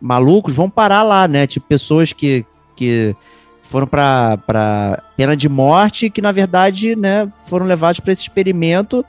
malucos 0.00 0.52
vão 0.52 0.68
parar 0.68 1.02
lá, 1.02 1.26
né? 1.26 1.46
Tipo, 1.46 1.66
pessoas 1.66 2.12
que, 2.12 2.44
que 2.76 3.16
foram 3.62 3.86
para 3.86 5.02
pena 5.16 5.34
de 5.34 5.48
morte, 5.48 6.10
que 6.10 6.20
na 6.20 6.32
verdade, 6.32 6.94
né, 6.94 7.32
foram 7.48 7.64
levados 7.64 8.00
para 8.00 8.12
esse 8.12 8.22
experimento. 8.22 9.04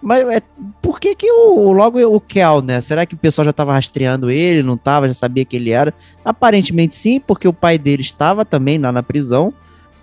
Mas 0.00 0.26
é, 0.28 0.40
por 0.80 1.00
que 1.00 1.14
que 1.14 1.30
o, 1.30 1.72
logo 1.72 2.00
o 2.00 2.20
Kel, 2.20 2.62
né? 2.62 2.80
Será 2.80 3.04
que 3.04 3.14
o 3.14 3.18
pessoal 3.18 3.44
já 3.44 3.50
estava 3.50 3.72
rastreando 3.72 4.30
ele, 4.30 4.62
não 4.62 4.74
estava, 4.74 5.08
já 5.08 5.14
sabia 5.14 5.44
que 5.44 5.56
ele 5.56 5.70
era? 5.70 5.92
Aparentemente 6.24 6.94
sim, 6.94 7.20
porque 7.20 7.48
o 7.48 7.52
pai 7.52 7.76
dele 7.76 8.02
estava 8.02 8.44
também 8.44 8.78
lá 8.78 8.92
na 8.92 9.02
prisão, 9.02 9.52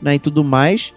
né, 0.02 0.16
e 0.16 0.20
tudo 0.20 0.44
mais. 0.44 0.94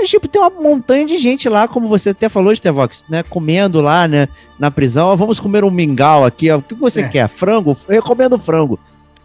Mas, 0.00 0.08
tipo, 0.08 0.28
tem 0.28 0.40
uma 0.40 0.48
montanha 0.48 1.04
de 1.04 1.18
gente 1.18 1.48
lá, 1.48 1.66
como 1.66 1.88
você 1.88 2.10
até 2.10 2.28
falou, 2.28 2.54
Stevox, 2.54 3.04
né? 3.10 3.24
Comendo 3.24 3.80
lá, 3.80 4.06
né? 4.06 4.28
Na 4.56 4.70
prisão. 4.70 5.16
vamos 5.16 5.40
comer 5.40 5.64
um 5.64 5.70
mingau 5.72 6.24
aqui. 6.24 6.48
Ó. 6.50 6.58
O 6.58 6.62
que 6.62 6.74
você 6.74 7.00
é. 7.00 7.08
quer? 7.08 7.28
Frango? 7.28 7.76
Eu 7.88 7.96
recomendo 7.96 8.38
frango. 8.38 8.78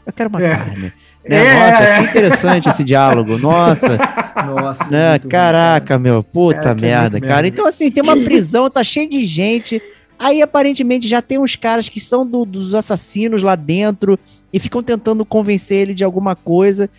Eu 0.03 0.11
quero 0.11 0.29
uma 0.29 0.43
é. 0.43 0.49
carne. 0.49 0.81
Né? 0.81 0.91
É. 1.25 1.53
Nossa, 1.53 2.03
que 2.03 2.09
interessante 2.09 2.69
esse 2.69 2.83
diálogo. 2.83 3.37
Nossa. 3.37 3.99
Nossa. 4.47 4.89
Né? 4.89 5.19
Caraca, 5.19 5.93
ruim, 5.93 6.03
meu. 6.03 6.23
Puta 6.23 6.61
cara, 6.61 6.75
merda, 6.75 7.21
cara. 7.21 7.47
Então, 7.47 7.67
assim, 7.67 7.91
tem 7.91 8.01
uma 8.01 8.17
prisão, 8.25 8.67
tá 8.67 8.83
cheio 8.83 9.07
de 9.07 9.23
gente. 9.25 9.79
Aí, 10.17 10.41
aparentemente, 10.41 11.07
já 11.07 11.21
tem 11.21 11.37
uns 11.37 11.55
caras 11.55 11.87
que 11.87 11.99
são 11.99 12.25
do, 12.25 12.45
dos 12.45 12.73
assassinos 12.73 13.43
lá 13.43 13.55
dentro 13.55 14.17
e 14.51 14.59
ficam 14.59 14.81
tentando 14.81 15.23
convencer 15.23 15.77
ele 15.77 15.93
de 15.93 16.03
alguma 16.03 16.35
coisa. 16.35 16.89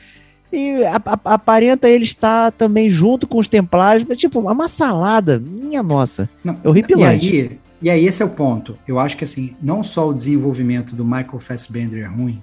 E 0.54 0.84
a, 0.84 0.96
a, 0.96 1.34
aparenta 1.34 1.88
ele 1.88 2.04
estar 2.04 2.52
também 2.52 2.88
junto 2.88 3.26
com 3.26 3.38
os 3.38 3.48
templários, 3.48 4.06
mas, 4.08 4.18
tipo, 4.18 4.38
uma 4.38 4.68
salada, 4.68 5.38
minha 5.38 5.82
nossa. 5.82 6.28
Não, 6.44 6.58
é 6.62 6.68
horripilante. 6.68 7.26
E 7.26 7.40
aí, 7.40 7.60
e 7.82 7.90
aí, 7.90 8.06
esse 8.06 8.22
é 8.22 8.26
o 8.26 8.30
ponto. 8.30 8.78
Eu 8.86 8.98
acho 8.98 9.16
que, 9.16 9.24
assim, 9.24 9.56
não 9.60 9.82
só 9.82 10.08
o 10.08 10.14
desenvolvimento 10.14 10.94
do 10.94 11.04
Michael 11.04 11.40
Fassbender 11.40 12.04
é 12.04 12.06
ruim, 12.06 12.40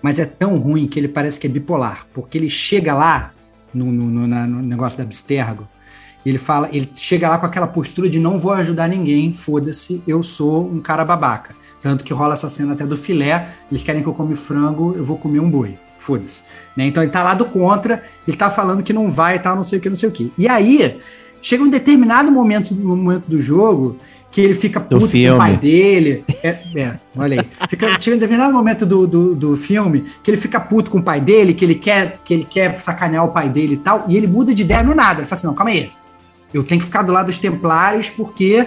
mas 0.00 0.18
é 0.18 0.24
tão 0.24 0.56
ruim 0.56 0.86
que 0.86 0.98
ele 0.98 1.08
parece 1.08 1.38
que 1.38 1.46
é 1.46 1.50
bipolar, 1.50 2.06
porque 2.14 2.38
ele 2.38 2.48
chega 2.48 2.94
lá 2.94 3.32
no, 3.74 3.92
no, 3.92 4.06
no, 4.06 4.26
no 4.26 4.62
negócio 4.62 4.96
da 4.96 5.04
Abstergo, 5.04 5.68
ele 6.24 6.38
fala, 6.38 6.68
ele 6.72 6.90
chega 6.94 7.28
lá 7.28 7.38
com 7.38 7.46
aquela 7.46 7.68
postura 7.68 8.08
de 8.08 8.18
não 8.18 8.36
vou 8.36 8.52
ajudar 8.54 8.88
ninguém, 8.88 9.32
foda-se, 9.32 10.02
eu 10.08 10.22
sou 10.24 10.66
um 10.66 10.80
cara 10.80 11.04
babaca. 11.04 11.54
Tanto 11.80 12.02
que 12.02 12.12
rola 12.12 12.34
essa 12.34 12.48
cena 12.48 12.72
até 12.72 12.84
do 12.84 12.96
filé, 12.96 13.48
eles 13.70 13.84
querem 13.84 14.02
que 14.02 14.08
eu 14.08 14.14
come 14.14 14.34
frango, 14.34 14.92
eu 14.96 15.04
vou 15.04 15.16
comer 15.16 15.38
um 15.38 15.48
boi 15.48 15.78
foda-se. 16.06 16.42
Né? 16.76 16.86
Então 16.86 17.02
ele 17.02 17.10
tá 17.10 17.22
lá 17.22 17.34
do 17.34 17.44
contra, 17.44 18.02
ele 18.26 18.36
tá 18.36 18.48
falando 18.48 18.82
que 18.82 18.92
não 18.92 19.10
vai 19.10 19.36
e 19.36 19.38
tal, 19.38 19.56
não 19.56 19.64
sei 19.64 19.78
o 19.78 19.82
que, 19.82 19.88
não 19.88 19.96
sei 19.96 20.08
o 20.08 20.12
que. 20.12 20.32
E 20.38 20.48
aí, 20.48 20.98
chega 21.42 21.62
um 21.62 21.68
determinado 21.68 22.30
momento, 22.30 22.74
no 22.74 22.96
momento 22.96 23.24
do 23.26 23.40
jogo 23.40 23.98
que 24.30 24.40
ele 24.40 24.54
fica 24.54 24.80
puto 24.80 25.08
com 25.08 25.34
o 25.34 25.38
pai 25.38 25.56
dele. 25.56 26.24
É, 26.42 26.58
é 26.76 26.98
olha 27.16 27.40
aí. 27.40 27.68
Fica, 27.68 27.98
chega 27.98 28.16
um 28.16 28.20
determinado 28.20 28.52
momento 28.52 28.84
do, 28.84 29.06
do, 29.06 29.34
do, 29.34 29.56
filme 29.56 30.04
que 30.22 30.30
ele 30.30 30.36
fica 30.36 30.60
puto 30.60 30.90
com 30.90 30.98
o 30.98 31.02
pai 31.02 31.20
dele, 31.20 31.54
que 31.54 31.64
ele 31.64 31.74
quer 31.74 32.20
que 32.24 32.34
ele 32.34 32.44
quer 32.44 32.78
sacanear 32.78 33.24
o 33.24 33.32
pai 33.32 33.48
dele 33.48 33.74
e 33.74 33.78
tal, 33.78 34.04
e 34.08 34.16
ele 34.16 34.26
muda 34.26 34.54
de 34.54 34.62
ideia 34.62 34.82
no 34.82 34.94
nada. 34.94 35.20
Ele 35.20 35.28
fala 35.28 35.38
assim: 35.38 35.46
não, 35.46 35.54
calma 35.54 35.72
aí. 35.72 35.90
Eu 36.52 36.62
tenho 36.62 36.80
que 36.80 36.86
ficar 36.86 37.02
do 37.02 37.12
lado 37.12 37.26
dos 37.26 37.38
templários 37.38 38.10
porque 38.10 38.66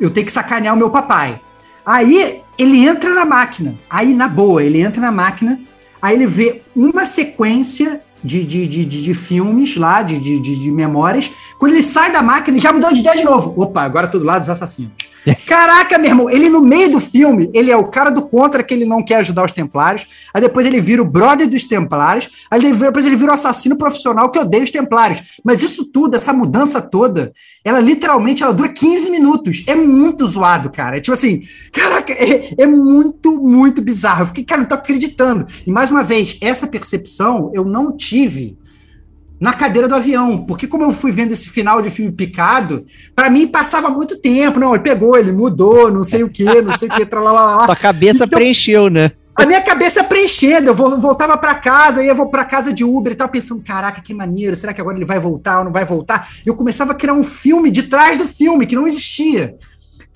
eu 0.00 0.10
tenho 0.10 0.26
que 0.26 0.32
sacanear 0.32 0.74
o 0.74 0.78
meu 0.78 0.90
papai. 0.90 1.40
Aí 1.84 2.42
ele 2.58 2.86
entra 2.86 3.14
na 3.14 3.24
máquina. 3.24 3.76
Aí, 3.88 4.12
na 4.12 4.28
boa, 4.28 4.62
ele 4.62 4.80
entra 4.80 5.00
na 5.00 5.12
máquina 5.12 5.58
Aí 6.00 6.14
ele 6.14 6.26
vê 6.26 6.62
uma 6.74 7.04
sequência 7.04 8.02
de, 8.22 8.44
de, 8.44 8.66
de, 8.66 8.84
de, 8.84 9.14
filmes 9.14 9.76
lá, 9.76 10.02
de, 10.02 10.18
de, 10.18 10.40
de, 10.40 10.70
memórias. 10.70 11.30
Quando 11.58 11.72
ele 11.72 11.82
sai 11.82 12.10
da 12.10 12.22
máquina, 12.22 12.56
ele 12.56 12.62
já 12.62 12.72
mudou 12.72 12.92
de 12.92 13.00
ideia 13.00 13.16
de 13.16 13.24
novo. 13.24 13.54
Opa, 13.56 13.82
agora 13.82 14.08
todo 14.08 14.24
lado 14.24 14.40
dos 14.40 14.50
assassinos. 14.50 14.92
Caraca, 15.46 15.98
meu 15.98 16.10
irmão, 16.10 16.30
ele 16.30 16.48
no 16.48 16.60
meio 16.60 16.90
do 16.90 17.00
filme, 17.00 17.50
ele 17.52 17.70
é 17.70 17.76
o 17.76 17.84
cara 17.84 18.10
do 18.10 18.22
contra 18.22 18.62
que 18.62 18.72
ele 18.72 18.84
não 18.84 19.04
quer 19.04 19.16
ajudar 19.16 19.44
os 19.44 19.52
templários. 19.52 20.06
Aí 20.32 20.40
depois 20.40 20.66
ele 20.66 20.80
vira 20.80 21.02
o 21.02 21.08
brother 21.08 21.48
dos 21.48 21.66
templários. 21.66 22.46
Aí 22.50 22.60
depois 22.60 23.06
ele 23.06 23.16
vira 23.16 23.30
o 23.30 23.34
assassino 23.34 23.76
profissional 23.76 24.30
que 24.30 24.38
odeia 24.38 24.64
os 24.64 24.70
templários. 24.70 25.22
Mas 25.44 25.62
isso 25.62 25.84
tudo, 25.84 26.16
essa 26.16 26.32
mudança 26.32 26.80
toda, 26.80 27.32
ela 27.64 27.80
literalmente 27.80 28.42
ela 28.42 28.52
dura 28.52 28.68
15 28.68 29.10
minutos. 29.10 29.64
É 29.66 29.74
muito 29.74 30.26
zoado, 30.26 30.70
cara. 30.70 30.96
É 30.96 31.00
tipo 31.00 31.12
assim, 31.12 31.42
caraca, 31.72 32.12
é, 32.12 32.54
é 32.56 32.66
muito, 32.66 33.40
muito 33.40 33.82
bizarro. 33.82 34.22
Eu 34.22 34.26
fiquei, 34.28 34.44
cara, 34.44 34.62
não 34.62 34.68
tô 34.68 34.74
acreditando. 34.74 35.46
E 35.66 35.72
mais 35.72 35.90
uma 35.90 36.02
vez, 36.02 36.38
essa 36.40 36.66
percepção 36.66 37.50
eu 37.54 37.64
não 37.64 37.96
tive 38.08 38.58
na 39.40 39.52
cadeira 39.52 39.86
do 39.86 39.94
avião, 39.94 40.44
porque 40.44 40.66
como 40.66 40.84
eu 40.84 40.92
fui 40.92 41.12
vendo 41.12 41.32
esse 41.32 41.48
final 41.48 41.80
de 41.80 41.90
filme 41.90 42.10
picado, 42.10 42.84
para 43.14 43.30
mim 43.30 43.46
passava 43.46 43.88
muito 43.88 44.18
tempo, 44.18 44.58
não, 44.58 44.74
ele 44.74 44.82
pegou, 44.82 45.16
ele 45.16 45.30
mudou, 45.30 45.92
não 45.92 46.02
sei 46.02 46.24
o 46.24 46.28
que, 46.28 46.60
não 46.60 46.72
sei 46.72 46.88
o 46.88 46.92
que, 46.92 47.06
tralalá. 47.06 47.64
Sua 47.64 47.76
cabeça 47.76 48.24
então, 48.24 48.38
preencheu, 48.38 48.90
né? 48.90 49.12
A 49.36 49.46
minha 49.46 49.60
cabeça 49.60 50.02
preenchendo, 50.02 50.70
eu 50.70 50.74
voltava 50.74 51.36
para 51.38 51.54
casa, 51.54 52.02
ia 52.02 52.12
vou 52.12 52.28
para 52.28 52.44
casa 52.44 52.72
de 52.72 52.82
Uber 52.82 53.12
e 53.12 53.16
tava 53.16 53.30
pensando, 53.30 53.62
caraca, 53.62 54.02
que 54.02 54.12
maneiro, 54.12 54.56
será 54.56 54.74
que 54.74 54.80
agora 54.80 54.96
ele 54.96 55.04
vai 55.04 55.20
voltar 55.20 55.60
ou 55.60 55.64
não 55.64 55.72
vai 55.72 55.84
voltar? 55.84 56.28
Eu 56.44 56.56
começava 56.56 56.90
a 56.90 56.94
criar 56.96 57.12
um 57.12 57.22
filme 57.22 57.70
de 57.70 57.84
trás 57.84 58.18
do 58.18 58.26
filme 58.26 58.66
que 58.66 58.74
não 58.74 58.88
existia. 58.88 59.54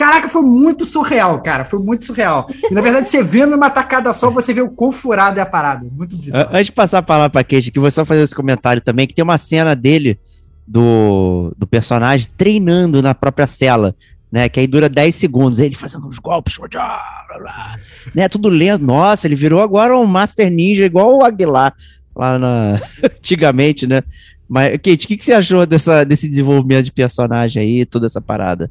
Caraca, 0.02 0.28
foi 0.28 0.42
muito 0.42 0.84
surreal, 0.84 1.40
cara. 1.40 1.64
Foi 1.64 1.78
muito 1.78 2.04
surreal. 2.04 2.48
E 2.68 2.74
na 2.74 2.80
verdade, 2.80 3.08
você 3.08 3.22
vendo 3.22 3.54
uma 3.54 3.70
tacada 3.70 4.12
só, 4.12 4.30
você 4.30 4.52
vê 4.52 4.60
o 4.60 4.68
quão 4.68 4.90
furado 4.90 5.38
é 5.38 5.42
a 5.44 5.46
parada. 5.46 5.86
Muito 5.92 6.16
bizarro. 6.16 6.48
Antes 6.50 6.66
de 6.66 6.72
passar 6.72 6.98
a 6.98 7.02
palavra 7.02 7.30
pra 7.30 7.44
Kate, 7.44 7.70
que 7.70 7.78
vou 7.78 7.88
só 7.88 8.04
fazer 8.04 8.22
esse 8.22 8.34
comentário 8.34 8.82
também, 8.82 9.06
que 9.06 9.14
tem 9.14 9.22
uma 9.22 9.38
cena 9.38 9.76
dele, 9.76 10.18
do, 10.66 11.54
do 11.56 11.68
personagem, 11.68 12.26
treinando 12.36 13.00
na 13.00 13.14
própria 13.14 13.46
cela. 13.46 13.94
Né, 14.30 14.48
que 14.48 14.58
aí 14.58 14.66
dura 14.66 14.88
10 14.88 15.14
segundos, 15.14 15.60
ele 15.60 15.76
fazendo 15.76 16.08
uns 16.08 16.18
golpes, 16.18 16.56
blá, 16.56 17.26
blá, 17.38 17.78
né, 18.14 18.28
tudo 18.28 18.48
lento. 18.48 18.82
Nossa, 18.82 19.28
ele 19.28 19.36
virou 19.36 19.60
agora 19.60 19.96
um 19.96 20.06
Master 20.06 20.50
Ninja 20.50 20.84
igual 20.84 21.18
o 21.18 21.22
Aguilar 21.22 21.74
lá 22.16 22.38
na... 22.40 22.80
antigamente, 23.04 23.86
né? 23.86 24.02
Mas, 24.48 24.72
Kate, 24.78 25.04
o 25.04 25.08
que, 25.08 25.16
que 25.16 25.24
você 25.24 25.34
achou 25.34 25.64
dessa, 25.64 26.02
desse 26.02 26.28
desenvolvimento 26.28 26.86
de 26.86 26.92
personagem 26.92 27.62
aí, 27.62 27.86
toda 27.86 28.06
essa 28.06 28.20
parada? 28.20 28.68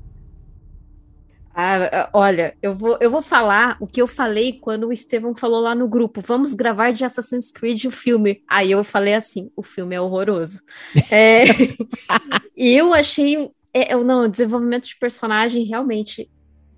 Ah, 1.64 2.10
olha, 2.12 2.58
eu 2.60 2.74
vou, 2.74 2.98
eu 3.00 3.12
vou 3.12 3.22
falar 3.22 3.78
o 3.80 3.86
que 3.86 4.02
eu 4.02 4.08
falei 4.08 4.54
quando 4.54 4.88
o 4.88 4.92
Estevão 4.92 5.36
falou 5.36 5.62
lá 5.62 5.76
no 5.76 5.88
grupo. 5.88 6.20
Vamos 6.20 6.56
gravar 6.56 6.92
de 6.92 7.06
Assassin's 7.06 7.52
Creed 7.52 7.86
o 7.86 7.92
filme. 7.92 8.42
Aí 8.48 8.72
eu 8.72 8.84
falei 8.84 9.14
assim: 9.14 9.52
o 9.56 9.62
filme 9.62 9.96
é 9.96 10.02
horroroso. 10.02 10.62
é, 11.12 11.44
eu 12.58 12.92
achei. 12.94 13.52
É, 13.72 13.96
não, 13.96 14.26
o 14.26 14.28
desenvolvimento 14.28 14.88
de 14.88 14.98
personagem 14.98 15.64
realmente 15.64 16.32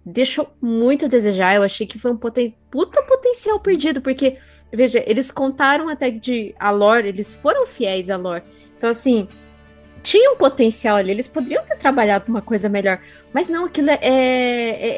deixou 0.05 0.53
muito 0.61 1.05
a 1.05 1.07
desejar. 1.07 1.55
Eu 1.55 1.63
achei 1.63 1.87
que 1.87 1.97
foi 1.97 2.11
um 2.11 2.17
poten 2.17 2.53
puta 2.69 3.01
potencial 3.03 3.61
perdido, 3.61 4.01
porque, 4.01 4.37
veja, 4.71 5.01
eles 5.07 5.31
contaram 5.31 5.87
até 5.87 6.11
de 6.11 6.53
a 6.59 6.71
lore, 6.71 7.07
eles 7.07 7.33
foram 7.33 7.65
fiéis 7.65 8.09
à 8.09 8.17
lore. 8.17 8.43
Então, 8.75 8.89
assim, 8.89 9.29
tinha 10.03 10.31
um 10.31 10.35
potencial 10.35 10.97
ali, 10.97 11.11
eles 11.11 11.29
poderiam 11.29 11.63
ter 11.65 11.77
trabalhado 11.77 12.25
uma 12.27 12.41
coisa 12.41 12.67
melhor. 12.67 12.99
Mas 13.33 13.47
não, 13.47 13.65
aquilo 13.65 13.89
é, 13.89 13.99
é, 14.01 14.09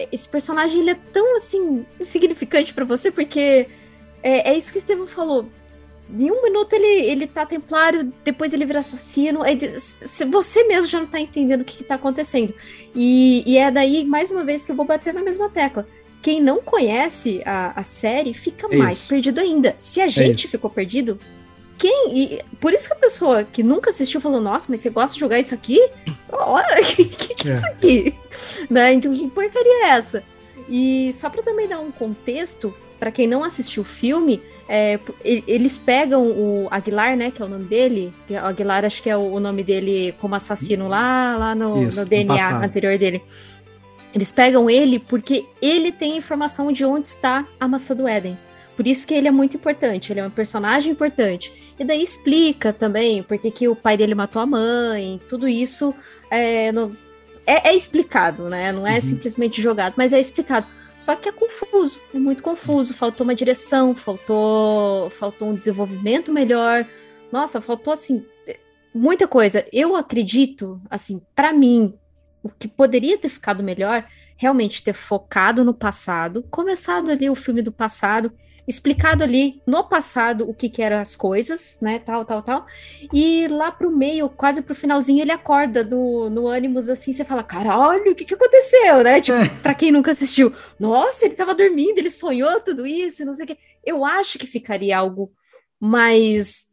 é 0.02 0.08
esse 0.12 0.28
personagem 0.28 0.82
ele 0.82 0.90
é 0.90 0.98
tão 1.14 1.38
assim 1.38 1.86
insignificante 2.00 2.74
para 2.74 2.84
você 2.84 3.12
porque 3.12 3.70
é, 4.24 4.52
é, 4.52 4.58
isso 4.58 4.72
que 4.72 4.80
o 4.80 4.80
Estevão 4.80 5.06
falou. 5.06 5.48
Em 6.10 6.32
um 6.32 6.42
minuto 6.44 6.74
ele, 6.74 7.06
ele 7.06 7.28
tá 7.28 7.46
templário, 7.46 8.12
depois 8.24 8.54
ele 8.54 8.66
vira 8.66 8.80
assassino. 8.80 9.44
Aí, 9.44 9.58
você 10.32 10.64
mesmo 10.64 10.90
já 10.90 11.00
não 11.00 11.08
tá 11.08 11.20
entendendo 11.20 11.62
o 11.62 11.66
que, 11.66 11.78
que 11.78 11.84
tá 11.84 11.96
acontecendo. 11.96 12.54
E, 12.94 13.44
e, 13.46 13.58
é 13.58 13.70
daí, 13.70 14.04
mais 14.04 14.32
uma 14.32 14.44
vez, 14.44 14.66
que 14.66 14.72
eu 14.72 14.76
vou 14.76 14.86
bater 14.86 15.14
na 15.14 15.22
mesma 15.22 15.50
tecla. 15.50 15.88
Quem 16.22 16.42
não 16.42 16.62
conhece 16.62 17.42
a, 17.46 17.80
a 17.80 17.84
série 17.84 18.34
fica 18.34 18.68
é 18.72 18.76
mais 18.76 19.08
perdido 19.08 19.40
ainda. 19.40 19.76
Se 19.78 20.02
a 20.02 20.06
é 20.06 20.10
gente 20.10 20.48
ficou 20.48 20.70
perdido, 20.70 21.20
quem. 21.78 22.18
E 22.18 22.42
por 22.60 22.74
isso 22.74 22.88
que 22.88 22.94
a 22.94 22.98
pessoa 23.00 23.44
que 23.44 23.64
nunca 23.64 23.90
assistiu 23.90 24.22
falou: 24.22 24.42
Nossa, 24.42 24.68
mas 24.70 24.82
você 24.82 24.90
gosta 24.90 25.14
de 25.14 25.20
jogar 25.20 25.40
isso 25.40 25.54
aqui? 25.54 25.80
Olha, 26.32 26.82
que, 26.84 27.06
que, 27.06 27.36
que 27.36 27.50
é. 27.50 27.54
isso 27.54 27.66
aqui? 27.66 28.16
Né? 28.70 28.94
Então, 28.94 29.14
que 29.14 29.28
porcaria 29.30 29.86
é 29.86 29.90
essa? 29.90 30.24
E 30.70 31.12
só 31.14 31.30
para 31.30 31.44
também 31.44 31.68
dar 31.68 31.80
um 31.80 31.92
contexto, 31.92 32.74
para 33.00 33.12
quem 33.12 33.28
não 33.28 33.44
assistiu 33.44 33.84
o 33.84 33.86
filme, 33.86 34.42
é, 34.68 35.00
eles 35.24 35.78
pegam 35.78 36.24
o 36.24 36.68
Aguilar, 36.72 37.16
né, 37.16 37.30
que 37.30 37.42
é 37.42 37.46
o 37.46 37.48
nome 37.48 37.66
dele. 37.66 38.14
O 38.30 38.36
Aguilar, 38.36 38.84
acho 38.84 39.02
que 39.02 39.10
é 39.10 39.16
o 39.16 39.40
nome 39.40 39.64
dele 39.64 40.16
como 40.20 40.34
assassino 40.34 40.88
lá, 40.88 41.38
lá 41.38 41.56
no, 41.56 41.84
Isso, 41.84 42.00
no 42.00 42.06
DNA 42.06 42.52
no 42.52 42.66
anterior 42.66 42.98
dele. 42.98 43.22
Eles 44.14 44.32
pegam 44.32 44.70
ele 44.70 44.98
porque 44.98 45.46
ele 45.62 45.92
tem 45.92 46.18
informação 46.18 46.72
de 46.72 46.86
onde 46.86 47.08
está 47.08 47.46
a 47.60 47.68
maçã 47.68 47.94
do 47.94 48.08
Éden. 48.08 48.38
Por 48.76 48.86
isso 48.86 49.08
que 49.08 49.14
ele 49.14 49.28
é 49.28 49.32
muito 49.32 49.56
importante, 49.58 50.12
ele 50.12 50.20
é 50.20 50.26
um 50.26 50.30
personagem 50.30 50.92
importante. 50.92 51.52
E 51.80 51.86
daí 51.86 52.04
explica 52.04 52.74
também 52.74 53.24
por 53.24 53.38
que 53.38 53.68
o 53.68 53.76
pai 53.76 53.96
dele 53.96 54.14
matou 54.14 54.42
a 54.42 54.46
mãe, 54.46 55.20
tudo 55.30 55.48
isso 55.48 55.94
é, 56.30 56.72
no, 56.72 56.96
é, 57.46 57.70
é 57.70 57.76
explicado, 57.76 58.50
né? 58.50 58.72
Não 58.72 58.86
é 58.86 58.96
uhum. 58.96 59.02
simplesmente 59.02 59.62
jogado, 59.62 59.94
mas 59.96 60.12
é 60.12 60.20
explicado. 60.20 60.68
Só 61.00 61.16
que 61.16 61.30
é 61.30 61.32
confuso, 61.32 62.00
é 62.14 62.18
muito 62.18 62.42
confuso. 62.42 62.94
Faltou 62.94 63.26
uma 63.26 63.36
direção, 63.36 63.96
faltou, 63.96 65.10
faltou 65.10 65.50
um 65.50 65.54
desenvolvimento 65.54 66.32
melhor. 66.32 66.86
Nossa, 67.32 67.62
faltou 67.62 67.94
assim 67.94 68.26
muita 68.96 69.28
coisa. 69.28 69.66
Eu 69.74 69.96
acredito, 69.96 70.82
assim, 70.90 71.22
para 71.36 71.52
mim, 71.52 71.94
o 72.42 72.50
que 72.50 72.68
poderia 72.68 73.18
ter 73.18 73.28
ficado 73.28 73.62
melhor, 73.62 74.08
realmente 74.38 74.82
ter 74.82 74.94
focado 74.94 75.66
no 75.66 75.74
passado, 75.74 76.44
começado 76.50 77.12
ali 77.12 77.30
o 77.30 77.36
filme 77.36 77.62
do 77.62 77.72
passado 77.72 78.32
explicado 78.68 79.24
ali 79.24 79.62
no 79.66 79.84
passado 79.84 80.50
o 80.50 80.54
que 80.54 80.70
que 80.70 80.82
eram 80.82 80.98
as 80.98 81.16
coisas, 81.16 81.80
né, 81.82 82.00
tal, 82.00 82.26
tal, 82.26 82.42
tal, 82.42 82.66
e 83.14 83.48
lá 83.48 83.72
pro 83.72 83.96
meio, 83.96 84.30
quase 84.30 84.62
pro 84.62 84.74
finalzinho, 84.74 85.22
ele 85.22 85.32
acorda 85.32 85.84
do, 85.84 86.30
no 86.30 86.48
ânimos 86.48 86.90
assim, 86.90 87.14
você 87.14 87.24
fala, 87.24 87.44
caralho, 87.44 88.12
o 88.12 88.16
que 88.16 88.26
que 88.26 88.34
aconteceu, 88.34 89.04
né, 89.04 89.22
tipo, 89.22 89.38
pra 89.62 89.74
quem 89.74 89.92
nunca 89.92 90.12
assistiu, 90.12 90.54
nossa, 90.80 91.26
ele 91.26 91.36
tava 91.36 91.54
dormindo, 91.54 92.00
ele 92.00 92.12
sonhou 92.12 92.60
tudo 92.60 92.86
isso, 92.86 93.26
não 93.26 93.34
sei 93.34 93.46
o 93.46 93.48
que, 93.48 93.58
eu 93.86 94.04
acho 94.04 94.40
que 94.40 94.48
ficaria 94.48 94.98
algo 94.98 95.32
mais 95.80 96.68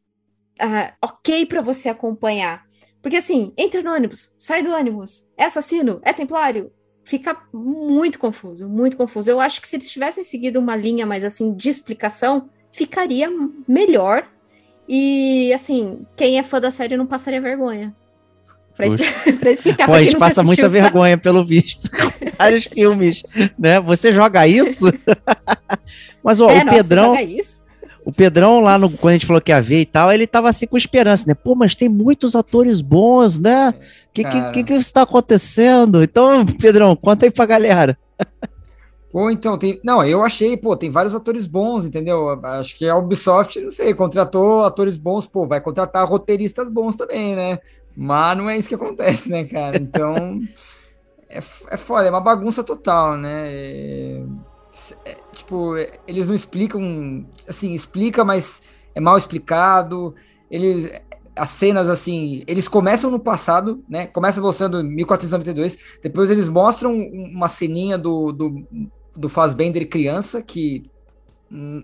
uh, 0.61 0.95
ok 1.03 1.45
para 1.47 1.61
você 1.61 1.88
acompanhar, 1.88 2.64
porque 3.03 3.16
assim, 3.16 3.53
entra 3.59 3.82
no 3.82 3.93
ônibus, 3.93 4.34
sai 4.38 4.62
do 4.62 4.72
ônibus, 4.72 5.30
é 5.36 5.45
assassino, 5.45 6.01
é 6.05 6.12
templário, 6.12 6.72
fica 7.05 7.36
muito 7.53 8.18
confuso, 8.18 8.68
muito 8.68 8.96
confuso. 8.96 9.30
Eu 9.30 9.40
acho 9.40 9.61
que 9.61 9.68
se 9.68 9.76
eles 9.76 9.90
tivessem 9.90 10.24
seguido 10.24 10.59
uma 10.59 10.76
linha 10.76 11.07
mais 11.07 11.24
assim 11.24 11.55
de 11.55 11.68
explicação, 11.68 12.48
ficaria 12.70 13.28
melhor. 13.66 14.26
E 14.88 15.53
assim, 15.53 16.00
quem 16.16 16.38
é 16.38 16.42
fã 16.42 16.61
da 16.61 16.70
série 16.70 16.96
não 16.96 17.07
passaria 17.07 17.40
vergonha. 17.40 17.94
Pra, 18.76 18.86
pra 19.38 19.50
explicar. 19.50 19.86
Pô, 19.86 19.94
a 19.94 20.03
gente 20.03 20.16
passa 20.16 20.42
muita 20.42 20.68
vergonha, 20.68 21.16
pelo 21.18 21.44
visto. 21.44 21.90
Vários 22.38 22.64
filmes, 22.64 23.22
né? 23.59 23.80
Você 23.80 24.12
joga 24.12 24.46
isso? 24.46 24.86
Mas, 26.22 26.40
ó, 26.40 26.48
é, 26.50 26.62
o 26.62 26.64
nossa, 26.64 26.76
Pedrão. 26.76 27.05
Joga 27.05 27.22
isso? 27.22 27.61
O 28.05 28.12
Pedrão 28.12 28.61
lá, 28.61 28.78
no, 28.78 28.90
quando 28.90 29.11
a 29.11 29.12
gente 29.12 29.26
falou 29.26 29.40
que 29.40 29.53
ia 29.53 29.61
ver 29.61 29.80
e 29.80 29.86
tal, 29.86 30.12
ele 30.12 30.26
tava 30.26 30.48
assim 30.48 30.66
com 30.66 30.76
esperança, 30.76 31.24
né? 31.26 31.34
Pô, 31.34 31.55
mas 31.55 31.76
tem 31.76 31.88
muitos 31.88 32.34
atores 32.34 32.80
bons, 32.80 33.38
né? 33.38 33.70
O 33.70 34.12
que, 34.12 34.24
que, 34.24 34.50
que, 34.50 34.64
que 34.64 34.72
está 34.74 35.03
acontecendo? 35.03 36.03
Então, 36.03 36.44
Pedrão, 36.44 36.96
conta 36.96 37.26
aí 37.26 37.30
pra 37.30 37.46
galera. 37.46 37.96
Pô, 39.11 39.30
então, 39.30 39.57
tem. 39.57 39.78
Não, 39.84 40.03
eu 40.05 40.24
achei, 40.24 40.57
pô, 40.57 40.76
tem 40.76 40.90
vários 40.90 41.14
atores 41.14 41.46
bons, 41.46 41.84
entendeu? 41.84 42.30
Acho 42.44 42.76
que 42.76 42.88
a 42.88 42.96
Ubisoft, 42.96 43.61
não 43.61 43.70
sei, 43.70 43.94
contratou 43.94 44.64
atores 44.64 44.96
bons, 44.96 45.26
pô, 45.26 45.46
vai 45.46 45.61
contratar 45.61 46.09
roteiristas 46.09 46.68
bons 46.68 46.96
também, 46.96 47.36
né? 47.36 47.59
Mas 47.94 48.36
não 48.36 48.48
é 48.48 48.57
isso 48.57 48.68
que 48.68 48.74
acontece, 48.74 49.30
né, 49.30 49.44
cara? 49.44 49.76
Então. 49.76 50.40
é, 51.28 51.38
é 51.38 51.76
foda, 51.76 52.07
é 52.07 52.11
uma 52.11 52.20
bagunça 52.20 52.64
total, 52.64 53.16
né? 53.16 53.48
É 53.53 54.22
é, 55.04 55.16
tipo, 55.32 55.74
eles 56.06 56.26
não 56.26 56.34
explicam, 56.34 57.26
assim, 57.46 57.74
explica, 57.74 58.24
mas 58.24 58.62
é 58.94 59.00
mal 59.00 59.18
explicado. 59.18 60.14
Eles, 60.50 60.90
as 61.36 61.50
cenas, 61.50 61.90
assim, 61.90 62.42
eles 62.46 62.68
começam 62.68 63.10
no 63.10 63.18
passado, 63.18 63.82
né? 63.88 64.06
Começa 64.06 64.40
mostrando 64.40 64.80
em 64.80 64.88
1492, 64.88 65.78
depois 66.02 66.30
eles 66.30 66.48
mostram 66.48 66.94
uma 66.94 67.48
ceninha 67.48 67.98
do, 67.98 68.32
do, 68.32 68.66
do 69.14 69.28
Fassbender 69.28 69.88
criança, 69.88 70.42
que 70.42 70.82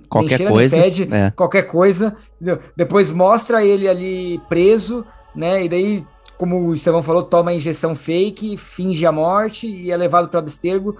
qualquer 0.08 0.48
coisa, 0.48 0.76
fede, 0.82 1.08
é. 1.10 1.30
qualquer 1.30 1.62
coisa, 1.62 2.16
entendeu? 2.36 2.58
Depois 2.74 3.12
mostra 3.12 3.64
ele 3.64 3.86
ali 3.86 4.38
preso, 4.48 5.04
né? 5.34 5.64
E 5.64 5.68
daí, 5.68 6.06
como 6.38 6.68
o 6.68 6.74
Estevão 6.74 7.02
falou, 7.02 7.22
toma 7.22 7.50
a 7.50 7.54
injeção 7.54 7.94
fake, 7.94 8.56
finge 8.56 9.04
a 9.04 9.12
morte 9.12 9.66
e 9.66 9.90
é 9.90 9.96
levado 9.96 10.28
para 10.28 10.40
abstergo 10.40 10.96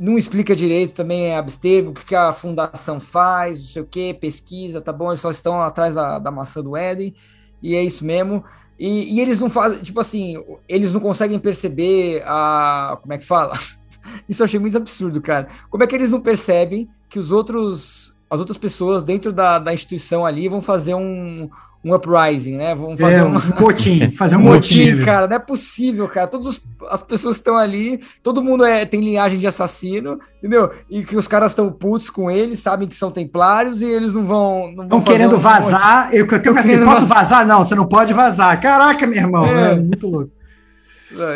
não 0.00 0.16
explica 0.16 0.56
direito 0.56 0.94
também 0.94 1.26
é 1.26 1.36
abstergo, 1.36 1.90
o 1.90 1.92
que, 1.92 2.06
que, 2.06 2.14
a 2.16 2.32
fundação 2.32 2.98
faz, 2.98 3.58
não 3.60 3.66
sei 3.66 3.82
o 3.82 3.86
que, 3.86 4.14
pesquisa, 4.14 4.80
tá 4.80 4.90
bom? 4.90 5.10
Eles 5.10 5.20
só 5.20 5.30
estão 5.30 5.60
atrás 5.60 5.94
da, 5.94 6.18
da 6.18 6.30
maçã 6.30 6.62
do 6.62 6.74
Éden, 6.74 7.14
e 7.62 7.74
é 7.74 7.84
isso 7.84 8.02
mesmo. 8.02 8.42
E, 8.78 9.14
e, 9.14 9.20
eles 9.20 9.38
não 9.38 9.50
fazem, 9.50 9.82
tipo 9.82 10.00
assim, 10.00 10.42
eles 10.66 10.94
não 10.94 11.00
conseguem 11.00 11.38
perceber 11.38 12.22
a. 12.24 12.98
Como 13.02 13.12
é 13.12 13.18
que 13.18 13.26
fala? 13.26 13.52
Isso 14.26 14.40
eu 14.40 14.44
achei 14.46 14.58
muito 14.58 14.78
absurdo, 14.78 15.20
cara. 15.20 15.48
Como 15.68 15.84
é 15.84 15.86
que 15.86 15.94
eles 15.94 16.10
não 16.10 16.20
percebem 16.22 16.88
que 17.06 17.18
os 17.18 17.30
outros. 17.30 18.16
As 18.30 18.40
outras 18.40 18.56
pessoas 18.56 19.02
dentro 19.02 19.32
da, 19.32 19.58
da 19.58 19.74
instituição 19.74 20.24
ali 20.24 20.48
vão 20.48 20.62
fazer 20.62 20.94
um, 20.94 21.50
um 21.84 21.94
uprising, 21.94 22.56
né? 22.56 22.74
Vamos 22.74 23.00
fazer 23.00 23.16
é, 23.16 23.24
um 23.24 23.32
motim, 23.60 24.12
fazer 24.12 24.36
um 24.36 24.40
motim, 24.40 24.92
motim 24.92 25.04
cara. 25.04 25.26
Não 25.26 25.36
é 25.36 25.38
possível, 25.38 26.06
cara. 26.08 26.26
Todas 26.26 26.60
as 26.90 27.02
pessoas 27.02 27.36
estão 27.36 27.56
ali, 27.56 28.00
todo 28.22 28.42
mundo 28.42 28.64
é, 28.64 28.84
tem 28.84 29.00
linhagem 29.00 29.38
de 29.38 29.46
assassino, 29.46 30.18
entendeu? 30.38 30.70
E 30.90 31.02
que 31.02 31.16
os 31.16 31.26
caras 31.26 31.52
estão 31.52 31.72
putos 31.72 32.10
com 32.10 32.30
eles, 32.30 32.60
sabem 32.60 32.86
que 32.86 32.94
são 32.94 33.10
templários 33.10 33.80
e 33.80 33.86
eles 33.86 34.12
não 34.12 34.24
vão. 34.24 34.72
Não 34.72 34.84
estão 34.84 35.00
querendo 35.00 35.36
um 35.36 35.38
vazar. 35.38 36.12
Eu, 36.12 36.26
eu 36.26 36.42
tenho 36.42 36.54
que 36.54 36.60
assim, 36.60 36.84
posso 36.84 37.06
vazar? 37.06 37.46
Não, 37.46 37.64
você 37.64 37.74
não 37.74 37.86
pode 37.86 38.12
vazar. 38.12 38.60
Caraca, 38.60 39.06
meu 39.06 39.18
irmão, 39.18 39.44
é, 39.44 39.72
é 39.72 39.76
muito 39.76 40.06
louco. 40.06 40.39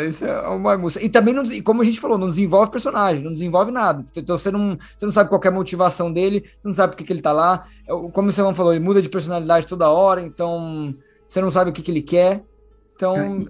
Isso 0.07 0.25
é 0.25 0.47
uma 0.47 0.59
bagunça. 0.59 1.01
E 1.01 1.09
também, 1.09 1.33
não, 1.33 1.43
como 1.63 1.81
a 1.81 1.85
gente 1.85 1.99
falou, 1.99 2.17
não 2.17 2.29
desenvolve 2.29 2.71
personagem, 2.71 3.23
não 3.23 3.33
desenvolve 3.33 3.71
nada. 3.71 4.03
Então 4.15 4.37
você 4.37 4.49
não, 4.49 4.77
você 4.97 5.05
não 5.05 5.11
sabe 5.11 5.29
qual 5.29 5.41
é 5.43 5.47
a 5.47 5.51
motivação 5.51 6.11
dele, 6.11 6.45
não 6.63 6.73
sabe 6.73 6.93
por 6.93 6.97
que, 6.97 7.03
que 7.03 7.13
ele 7.13 7.21
tá 7.21 7.31
lá. 7.31 7.67
É 7.87 7.91
como 8.11 8.31
você 8.31 8.41
falou, 8.53 8.73
ele 8.73 8.83
muda 8.83 9.01
de 9.01 9.09
personalidade 9.09 9.67
toda 9.67 9.89
hora, 9.89 10.21
então 10.21 10.95
você 11.27 11.41
não 11.41 11.51
sabe 11.51 11.69
o 11.69 11.73
que, 11.73 11.81
que 11.81 11.91
ele 11.91 12.01
quer. 12.01 12.43
Então. 12.95 13.43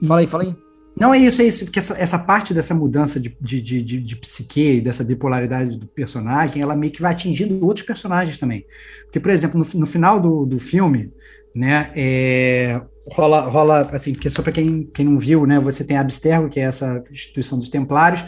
E, 0.00 0.06
fala 0.06 0.20
aí, 0.20 0.26
fala 0.26 0.44
aí. 0.44 0.56
Não 1.00 1.14
é 1.14 1.18
isso, 1.18 1.40
é 1.40 1.44
isso, 1.44 1.64
porque 1.64 1.78
essa, 1.78 1.96
essa 1.96 2.18
parte 2.18 2.52
dessa 2.52 2.74
mudança 2.74 3.20
de, 3.20 3.36
de, 3.40 3.62
de, 3.62 3.82
de, 3.82 4.00
de 4.00 4.16
psique, 4.16 4.80
dessa 4.80 5.04
bipolaridade 5.04 5.78
do 5.78 5.86
personagem, 5.86 6.60
ela 6.60 6.74
meio 6.74 6.92
que 6.92 7.00
vai 7.00 7.12
atingindo 7.12 7.64
outros 7.64 7.86
personagens 7.86 8.36
também. 8.36 8.66
Porque, 9.04 9.20
por 9.20 9.30
exemplo, 9.30 9.60
no, 9.60 9.80
no 9.80 9.86
final 9.86 10.18
do, 10.18 10.44
do 10.44 10.58
filme, 10.58 11.12
né, 11.54 11.92
é, 11.94 12.82
rola, 13.12 13.40
rola 13.42 13.90
assim, 13.92 14.12
porque 14.12 14.30
só 14.30 14.42
para 14.42 14.52
quem, 14.52 14.88
quem 14.94 15.04
não 15.04 15.18
viu, 15.18 15.46
né, 15.46 15.58
você 15.58 15.84
tem 15.84 15.96
a 15.96 16.00
Abstergo, 16.00 16.48
que 16.48 16.60
é 16.60 16.64
essa 16.64 17.02
instituição 17.10 17.58
dos 17.58 17.68
templários, 17.68 18.24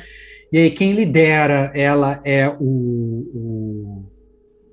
e 0.52 0.58
aí 0.58 0.70
quem 0.70 0.92
lidera 0.92 1.70
ela 1.74 2.20
é 2.24 2.48
o, 2.48 3.30
o 3.34 4.04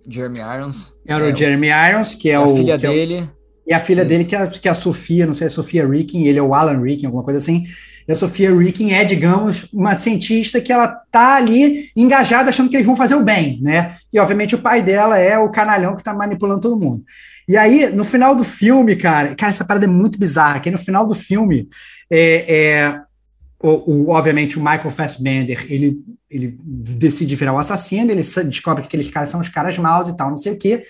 Jeremy 0.10 0.39
Irons. 0.39 0.93
Era 1.05 1.28
é 1.28 1.34
o 1.34 1.36
Jeremy 1.36 1.68
Irons, 1.68 2.16
que 2.16 2.30
é, 2.30 2.34
é 2.34 2.39
o. 2.39 2.53
A 2.53 2.55
filha 2.55 2.74
é 2.74 2.78
dele. 2.78 3.30
e 3.66 3.74
a 3.74 3.80
filha 3.80 4.01
Isso. 4.01 4.10
dele, 4.10 4.26
que 4.26 4.36
é, 4.36 4.47
que 4.47 4.68
é 4.68 4.72
a 4.72 4.76
Sofia, 4.76 5.26
não 5.26 5.34
sei, 5.34 5.47
a 5.47 5.49
Sofia 5.49 5.88
Ricking, 5.88 6.26
ele 6.26 6.39
é 6.39 6.41
o 6.41 6.53
Alan 6.53 6.82
Ricking, 6.82 7.05
alguma 7.05 7.24
coisa 7.24 7.39
assim. 7.39 7.64
E 8.08 8.14
a 8.14 8.16
Sofia 8.16 8.55
Ricking 8.55 8.91
é, 8.91 9.03
digamos, 9.03 9.72
uma 9.74 9.95
cientista 9.95 10.62
que 10.62 10.72
ela 10.72 10.88
tá 10.88 11.36
ali 11.36 11.89
engajada 11.95 12.49
achando 12.49 12.70
que 12.70 12.78
eles 12.78 12.86
vão 12.86 12.95
fazer 12.95 13.16
o 13.16 13.24
bem, 13.24 13.60
né? 13.62 13.95
E, 14.14 14.20
obviamente, 14.20 14.55
o 14.55 14.62
pai 14.62 14.82
dela 14.82 15.18
é 15.18 15.38
o 15.38 15.49
canalhão 15.49 15.95
que 15.95 16.03
tá 16.03 16.14
manipulando 16.14 16.62
todo 16.62 16.80
mundo. 16.80 17.03
E 17.47 17.58
aí, 17.58 17.91
no 17.93 18.03
final 18.03 18.36
do 18.36 18.43
filme, 18.43 18.95
cara, 18.95 19.36
cara, 19.36 19.49
essa 19.49 19.66
parada 19.66 19.86
é 19.86 19.89
muito 19.89 20.18
bizarra, 20.18 20.60
que 20.60 20.72
no 20.72 20.78
final 20.78 21.05
do 21.05 21.16
filme, 21.16 21.68
é, 22.10 22.55
é 22.55 23.01
o, 23.62 23.91
o, 23.91 24.10
obviamente, 24.10 24.58
o 24.58 24.62
Michael 24.62 24.89
Fassbender, 24.89 25.66
ele, 25.70 25.97
ele 26.30 26.58
decide 26.64 27.36
virar 27.36 27.53
o 27.53 27.58
assassino, 27.58 28.12
ele 28.12 28.22
descobre 28.22 28.84
que 28.84 28.88
aqueles 28.88 29.10
caras 29.10 29.30
são 29.30 29.39
os 29.39 29.49
caras 29.49 29.78
maus 29.78 30.08
e 30.08 30.16
tal, 30.16 30.30
não 30.30 30.38
sei 30.38 30.53
o 30.53 30.58
quê. 30.58 30.82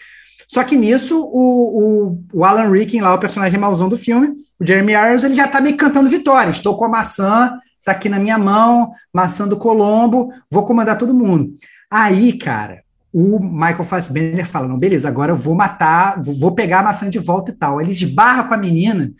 Só 0.48 0.64
que 0.64 0.78
nisso, 0.78 1.20
o, 1.22 2.08
o, 2.08 2.24
o 2.34 2.46
Alan 2.46 2.72
Rickman, 2.72 3.02
lá, 3.02 3.14
o 3.14 3.20
personagem 3.20 3.60
mauzão 3.60 3.90
do 3.90 3.98
filme, 3.98 4.30
o 4.60 4.66
Jeremy 4.66 4.94
Irons, 4.94 5.24
ele 5.24 5.36
já 5.36 5.48
tá 5.48 5.60
meio 5.60 5.76
cantando 5.76 6.10
vitória. 6.10 6.50
Estou 6.50 6.78
com 6.78 6.86
a 6.86 6.90
maçã, 6.90 7.52
tá 7.84 7.92
aqui 7.92 8.08
na 8.08 8.18
minha 8.18 8.38
mão, 8.38 8.92
maçã 9.14 9.48
do 9.48 9.58
Colombo, 9.58 10.30
vou 10.50 10.66
comandar 10.66 10.98
todo 10.98 11.14
mundo. 11.14 11.52
Aí, 11.92 12.34
cara, 12.38 12.82
o 13.14 13.40
Michael 13.40 13.84
Fassbender 13.84 14.46
fala: 14.46 14.68
não, 14.68 14.78
beleza, 14.78 15.08
agora 15.08 15.32
eu 15.32 15.38
vou 15.38 15.56
matar, 15.56 16.22
vou 16.22 16.52
pegar 16.52 16.80
a 16.80 16.84
maçã 16.84 17.10
de 17.10 17.20
volta 17.20 17.52
e 17.52 17.54
tal. 17.54 17.82
Ele 17.82 17.92
esbarra 17.92 18.46
com 18.46 18.54
a 18.54 18.58
menina, 18.58 19.12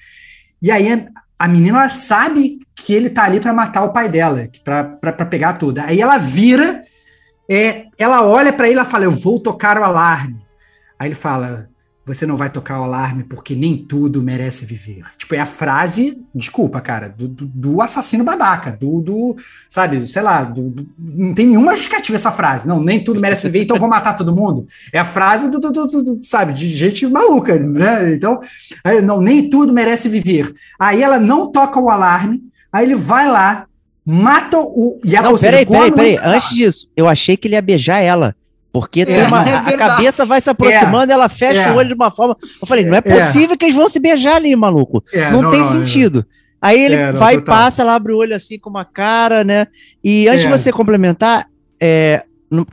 e 0.62 0.72
aí 0.72 1.08
a 1.38 1.48
menina 1.48 1.90
sabe 1.90 2.60
que 2.76 2.94
ele 2.94 3.10
tá 3.10 3.24
ali 3.24 3.40
para 3.40 3.54
matar 3.54 3.84
o 3.84 3.92
pai 3.92 4.08
dela, 4.08 4.48
para 4.64 5.26
pegar 5.26 5.54
tudo. 5.54 5.80
Aí 5.80 6.00
ela 6.00 6.18
vira, 6.18 6.84
é, 7.50 7.86
ela 7.98 8.26
olha 8.26 8.54
para 8.54 8.70
ele 8.70 8.80
e 8.80 8.86
fala: 8.86 9.06
eu 9.06 9.12
vou 9.12 9.40
tocar 9.40 9.78
o 9.78 9.84
alarme. 9.84 10.47
Aí 11.00 11.08
ele 11.08 11.16
fala: 11.16 11.70
você 12.08 12.26
não 12.26 12.38
vai 12.38 12.50
tocar 12.50 12.80
o 12.80 12.86
alarme 12.86 13.26
porque 13.26 13.54
nem 13.54 13.76
tudo 13.76 14.24
merece 14.24 14.66
viver. 14.66 15.02
Tipo, 15.18 15.36
é 15.36 15.40
a 15.40 15.46
frase, 15.46 16.24
desculpa, 16.34 16.80
cara, 16.80 17.10
do, 17.10 17.28
do, 17.28 17.46
do 17.46 17.82
assassino 17.82 18.24
babaca, 18.24 18.72
do, 18.72 19.02
do 19.02 19.36
sabe, 19.68 20.08
sei 20.08 20.22
lá, 20.22 20.46
do, 20.46 20.88
não 20.98 21.34
tem 21.34 21.48
nenhuma 21.48 21.74
justificativa 21.74 22.16
essa 22.16 22.32
frase. 22.32 22.66
Não, 22.66 22.82
nem 22.82 23.04
tudo 23.04 23.20
merece 23.20 23.44
viver, 23.44 23.64
então 23.64 23.76
eu 23.76 23.82
vou 23.82 23.90
matar 23.90 24.14
todo 24.14 24.34
mundo. 24.34 24.66
É 24.94 25.00
a 25.00 25.06
frase 25.06 25.52
do, 25.52 25.60
do, 25.60 26.20
sabe, 26.24 26.54
de 26.54 26.70
gente 26.70 27.06
maluca, 27.06 27.60
né? 27.60 28.14
Então, 28.14 28.40
aí, 28.86 29.02
não, 29.02 29.20
nem 29.20 29.50
tudo 29.50 29.74
merece 29.74 30.08
viver. 30.08 30.54
Aí 30.80 31.04
ela 31.04 31.20
não 31.20 31.52
toca 31.52 31.78
o 31.78 31.90
alarme, 31.90 32.42
aí 32.72 32.86
ele 32.86 32.96
vai 32.96 33.28
lá, 33.28 33.66
mata 34.06 34.58
o. 34.58 35.02
E 35.04 35.14
a, 35.14 35.22
não, 35.22 35.38
peraí, 35.38 35.66
peraí, 35.66 35.92
peraí. 35.92 36.18
Antes 36.24 36.56
disso, 36.56 36.90
eu 36.96 37.06
achei 37.06 37.36
que 37.36 37.50
ele 37.50 37.56
ia 37.56 37.62
beijar 37.62 38.00
ela. 38.00 38.34
Porque 38.72 39.02
é, 39.02 39.24
uma, 39.28 39.48
é 39.48 39.54
a 39.56 39.78
cabeça 39.78 40.26
vai 40.26 40.42
se 40.42 40.50
aproximando, 40.50 41.12
é, 41.12 41.16
ela 41.16 41.30
fecha 41.30 41.62
é, 41.62 41.72
o 41.72 41.76
olho 41.76 41.90
de 41.90 41.94
uma 41.96 42.12
forma. 42.12 42.38
Eu 42.62 42.68
falei, 42.68 42.86
não 42.86 42.96
é, 42.96 42.98
é. 42.98 43.02
possível 43.02 43.58
que 43.58 43.66
eles 43.66 43.76
vão 43.76 43.90
se 43.90 44.00
beijar 44.00 44.36
ali, 44.36 44.56
maluco. 44.56 45.04
É, 45.14 45.32
não, 45.32 45.42
não, 45.42 45.52
tem 45.52 45.62
não, 45.62 45.72
sentido. 45.72 46.26
Aí 46.62 46.80
ele 46.80 47.12
vai 47.14 47.36
e 47.36 47.42
passa, 47.42 47.82
ela 47.82 47.96
abre 47.96 48.14
o 48.14 48.18
olho 48.18 48.36
assim 48.36 48.58
com 48.58 48.70
uma 48.70 48.84
cara, 48.84 49.44
né? 49.44 49.68
E 50.04 50.28
antes 50.28 50.42
de 50.42 50.48
você 50.48 50.72
complementar, 50.72 51.48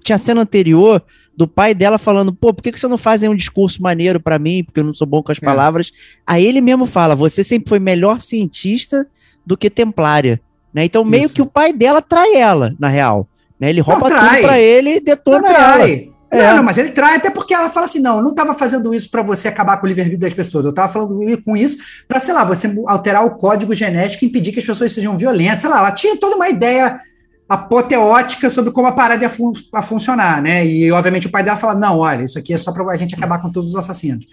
tinha 0.02 0.18
cena 0.18 0.40
anterior 0.40 1.02
do 1.36 1.46
pai 1.48 1.74
dela 1.74 1.98
falando, 1.98 2.32
pô, 2.32 2.54
por 2.54 2.62
que, 2.62 2.72
que 2.72 2.80
você 2.80 2.88
não 2.88 2.96
faz 2.96 3.22
um 3.22 3.34
discurso 3.34 3.82
maneiro 3.82 4.20
para 4.20 4.38
mim, 4.38 4.64
porque 4.64 4.80
eu 4.80 4.84
não 4.84 4.92
sou 4.92 5.06
bom 5.06 5.22
com 5.22 5.32
as 5.32 5.38
palavras? 5.38 5.92
Aí 6.26 6.46
ele 6.46 6.60
mesmo 6.60 6.86
fala, 6.86 7.14
você 7.14 7.42
sempre 7.42 7.68
foi 7.68 7.78
melhor 7.78 8.20
cientista 8.20 9.06
do 9.44 9.56
que 9.56 9.68
templária. 9.68 10.40
Né? 10.72 10.84
Então, 10.84 11.04
meio 11.04 11.26
Isso. 11.26 11.34
que 11.34 11.42
o 11.42 11.46
pai 11.46 11.72
dela 11.72 12.00
trai 12.00 12.34
ela, 12.34 12.74
na 12.78 12.88
real. 12.88 13.28
Né? 13.64 13.70
Ele 13.70 13.80
rouba 13.80 14.08
tudo 14.08 14.42
pra 14.42 14.60
ele 14.60 14.96
e 14.96 15.00
detona 15.00 15.48
ela. 15.48 15.88
É. 16.30 16.48
Não, 16.48 16.56
não, 16.56 16.62
mas 16.64 16.76
ele 16.76 16.90
trai 16.90 17.16
até 17.16 17.30
porque 17.30 17.54
ela 17.54 17.70
fala 17.70 17.86
assim: 17.86 18.00
não, 18.00 18.18
eu 18.18 18.22
não 18.22 18.30
estava 18.30 18.54
fazendo 18.54 18.92
isso 18.92 19.10
para 19.10 19.22
você 19.22 19.48
acabar 19.48 19.78
com 19.78 19.86
o 19.86 19.88
livre-arbítrio 19.88 20.28
das 20.28 20.34
pessoas, 20.34 20.64
eu 20.64 20.70
estava 20.70 20.92
falando 20.92 21.42
com 21.42 21.56
isso 21.56 21.78
para, 22.08 22.18
sei 22.18 22.34
lá, 22.34 22.44
você 22.44 22.72
alterar 22.86 23.24
o 23.24 23.36
código 23.36 23.72
genético 23.72 24.24
e 24.24 24.28
impedir 24.28 24.52
que 24.52 24.58
as 24.58 24.66
pessoas 24.66 24.92
sejam 24.92 25.16
violentas, 25.16 25.60
sei 25.60 25.70
lá, 25.70 25.78
ela 25.78 25.92
tinha 25.92 26.18
toda 26.18 26.34
uma 26.34 26.48
ideia 26.48 27.00
apoteótica 27.48 28.50
sobre 28.50 28.72
como 28.72 28.88
a 28.88 28.92
parada 28.92 29.22
ia 29.22 29.30
fun 29.30 29.52
a 29.72 29.80
funcionar, 29.80 30.42
né? 30.42 30.66
E 30.66 30.90
obviamente 30.90 31.28
o 31.28 31.30
pai 31.30 31.44
dela 31.44 31.56
fala: 31.56 31.74
não, 31.74 32.00
olha, 32.00 32.24
isso 32.24 32.38
aqui 32.38 32.52
é 32.52 32.58
só 32.58 32.72
para 32.72 32.84
a 32.92 32.96
gente 32.96 33.14
acabar 33.14 33.40
com 33.40 33.50
todos 33.50 33.70
os 33.70 33.76
assassinos. 33.76 34.26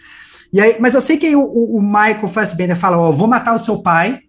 E 0.52 0.60
aí, 0.60 0.78
mas 0.80 0.96
eu 0.96 1.02
sei 1.02 1.18
que 1.18 1.36
o, 1.36 1.44
o 1.44 1.82
Michael 1.82 2.28
Fassbender 2.28 2.76
fala: 2.76 2.98
ó, 2.98 3.10
oh, 3.10 3.14
vou 3.14 3.28
matar 3.28 3.54
o 3.54 3.60
seu 3.60 3.82
pai. 3.82 4.20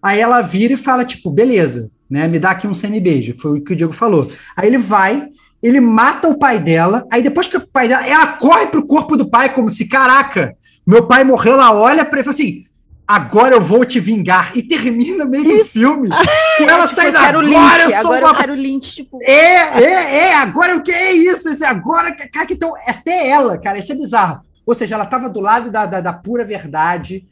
Aí 0.00 0.20
ela 0.20 0.40
vira 0.40 0.72
e 0.72 0.76
fala, 0.76 1.04
tipo, 1.04 1.28
beleza, 1.28 1.90
né? 2.10 2.26
Me 2.28 2.38
dá 2.38 2.50
aqui 2.50 2.66
um 2.66 2.74
semi-beijo, 2.74 3.34
que 3.34 3.42
foi 3.42 3.58
o 3.58 3.64
que 3.64 3.72
o 3.72 3.76
Diego 3.76 3.92
falou. 3.92 4.30
Aí 4.56 4.68
ele 4.68 4.78
vai, 4.78 5.28
ele 5.62 5.80
mata 5.80 6.28
o 6.28 6.38
pai 6.38 6.58
dela, 6.58 7.06
aí 7.12 7.22
depois 7.22 7.46
que 7.46 7.56
o 7.56 7.66
pai 7.66 7.88
dela, 7.88 8.06
ela 8.06 8.26
corre 8.38 8.66
pro 8.66 8.86
corpo 8.86 9.16
do 9.16 9.28
pai 9.28 9.52
como 9.52 9.68
se, 9.68 9.88
caraca, 9.88 10.54
meu 10.86 11.06
pai 11.06 11.24
morreu, 11.24 11.54
ela 11.54 11.72
olha 11.72 12.04
para 12.04 12.18
ele 12.18 12.20
e 12.20 12.24
fala 12.24 12.34
assim, 12.34 12.64
agora 13.06 13.54
eu 13.54 13.60
vou 13.60 13.84
te 13.84 13.98
vingar. 13.98 14.52
E 14.56 14.62
termina 14.62 15.24
meio 15.24 15.44
que 15.44 15.62
o 15.62 15.64
filme 15.64 16.08
com 16.58 16.64
ela 16.64 16.84
tipo, 16.84 16.94
saindo, 16.94 17.18
agora 17.18 17.38
Lynch, 17.38 17.80
eu 17.80 17.90
sou 17.90 17.98
agora 17.98 18.24
uma... 18.24 18.30
eu 18.32 18.36
quero 18.36 18.54
Lynch, 18.54 18.94
tipo... 18.94 19.18
É, 19.22 19.82
é, 19.82 20.16
é, 20.28 20.34
agora 20.36 20.76
o 20.76 20.82
que 20.82 20.92
é 20.92 21.12
isso? 21.12 21.48
Agora, 21.64 22.14
cara, 22.14 22.46
então, 22.50 22.72
até 22.86 23.28
ela, 23.28 23.58
cara, 23.58 23.78
isso 23.78 23.92
é 23.92 23.96
bizarro. 23.96 24.40
Ou 24.66 24.74
seja, 24.74 24.96
ela 24.96 25.04
estava 25.04 25.30
do 25.30 25.40
lado 25.40 25.70
da, 25.70 25.86
da, 25.86 26.00
da 26.00 26.12
pura 26.12 26.44
verdade, 26.44 27.26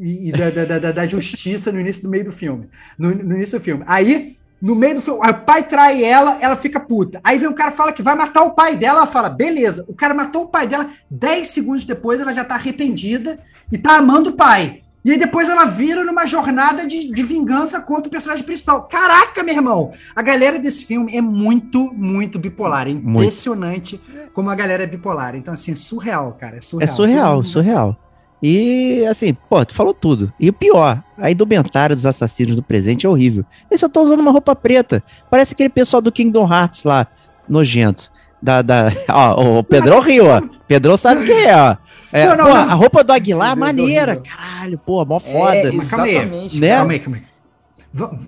e, 0.00 0.28
e 0.28 0.32
da, 0.32 0.50
da, 0.50 0.78
da, 0.78 0.92
da, 0.92 1.06
justiça 1.06 1.70
no 1.70 1.78
início 1.78 2.02
do 2.02 2.08
meio 2.08 2.24
do 2.24 2.32
filme. 2.32 2.68
No, 2.98 3.14
no, 3.14 3.36
início 3.36 3.58
do 3.58 3.62
filme. 3.62 3.84
Aí, 3.86 4.36
no 4.60 4.74
meio 4.74 4.96
do 4.96 5.02
filme, 5.02 5.20
o 5.20 5.34
pai 5.44 5.62
trai 5.62 6.02
ela, 6.02 6.38
ela 6.40 6.56
fica 6.56 6.80
puta. 6.80 7.20
Aí 7.22 7.38
vem 7.38 7.48
um 7.48 7.54
cara 7.54 7.70
fala 7.70 7.92
que 7.92 8.02
vai 8.02 8.14
matar 8.14 8.42
o 8.42 8.54
pai 8.54 8.76
dela, 8.76 9.00
ela 9.00 9.06
fala, 9.06 9.28
beleza. 9.28 9.84
O 9.88 9.94
cara 9.94 10.14
matou 10.14 10.44
o 10.44 10.48
pai 10.48 10.66
dela, 10.66 10.88
10 11.10 11.46
segundos 11.48 11.84
depois 11.84 12.18
ela 12.18 12.32
já 12.32 12.44
tá 12.44 12.54
arrependida 12.54 13.38
e 13.70 13.76
tá 13.76 13.98
amando 13.98 14.30
o 14.30 14.34
pai. 14.34 14.80
E 15.02 15.12
aí 15.12 15.18
depois 15.18 15.48
ela 15.48 15.64
vira 15.64 16.04
numa 16.04 16.26
jornada 16.26 16.86
de, 16.86 17.10
de 17.10 17.22
vingança 17.22 17.80
contra 17.80 18.08
o 18.08 18.10
personagem 18.10 18.44
principal. 18.44 18.82
Caraca, 18.82 19.42
meu 19.42 19.54
irmão! 19.54 19.90
A 20.14 20.20
galera 20.20 20.58
desse 20.58 20.84
filme 20.84 21.16
é 21.16 21.22
muito, 21.22 21.90
muito 21.94 22.38
bipolar. 22.38 22.86
É 22.86 22.90
impressionante 22.90 24.00
muito. 24.12 24.30
como 24.32 24.50
a 24.50 24.54
galera 24.54 24.82
é 24.82 24.86
bipolar. 24.86 25.34
Então, 25.36 25.54
assim, 25.54 25.74
surreal, 25.74 26.32
cara. 26.38 26.58
É 26.58 26.60
surreal. 26.60 26.84
É 26.84 26.94
surreal, 26.94 27.44
surreal. 27.44 28.09
E 28.42 29.04
assim, 29.06 29.34
pô, 29.48 29.64
tu 29.64 29.74
falou 29.74 29.92
tudo. 29.92 30.32
E 30.40 30.48
o 30.48 30.52
pior, 30.52 31.02
a 31.18 31.30
indumentária 31.30 31.94
dos 31.94 32.06
assassinos 32.06 32.56
do 32.56 32.62
presente 32.62 33.06
é 33.06 33.08
horrível. 33.08 33.44
Eles 33.70 33.80
só 33.80 33.86
estão 33.86 34.02
usando 34.02 34.20
uma 34.20 34.30
roupa 34.30 34.56
preta. 34.56 35.02
Parece 35.30 35.52
aquele 35.52 35.68
pessoal 35.68 36.00
do 36.00 36.10
Kingdom 36.10 36.50
Hearts 36.50 36.84
lá, 36.84 37.06
nojento. 37.48 38.10
Da, 38.42 38.62
da, 38.62 38.90
ó, 39.10 39.58
o 39.58 39.64
Pedrão 39.64 40.00
riu, 40.00 40.26
ó. 40.26 40.40
Pedrão 40.66 40.96
sabe 40.96 41.22
o 41.22 41.26
que 41.26 41.32
é, 41.32 41.54
ó. 41.54 41.76
É, 42.12 42.24
não, 42.24 42.36
não, 42.36 42.44
pô, 42.44 42.50
não. 42.50 42.56
A 42.56 42.74
roupa 42.74 43.04
do 43.04 43.12
Aguilar, 43.12 43.56
maneira. 43.56 44.16
Caralho, 44.16 44.78
pô, 44.78 45.04
mó 45.04 45.18
é, 45.18 45.20
foda. 45.20 45.56
É, 45.56 45.72
mas 45.72 45.88
calma 45.88 46.04
aí, 46.06 46.58
né? 46.58 46.76
calma 46.76 46.92
aí, 46.92 46.98
calma 46.98 47.16
aí. 47.16 47.22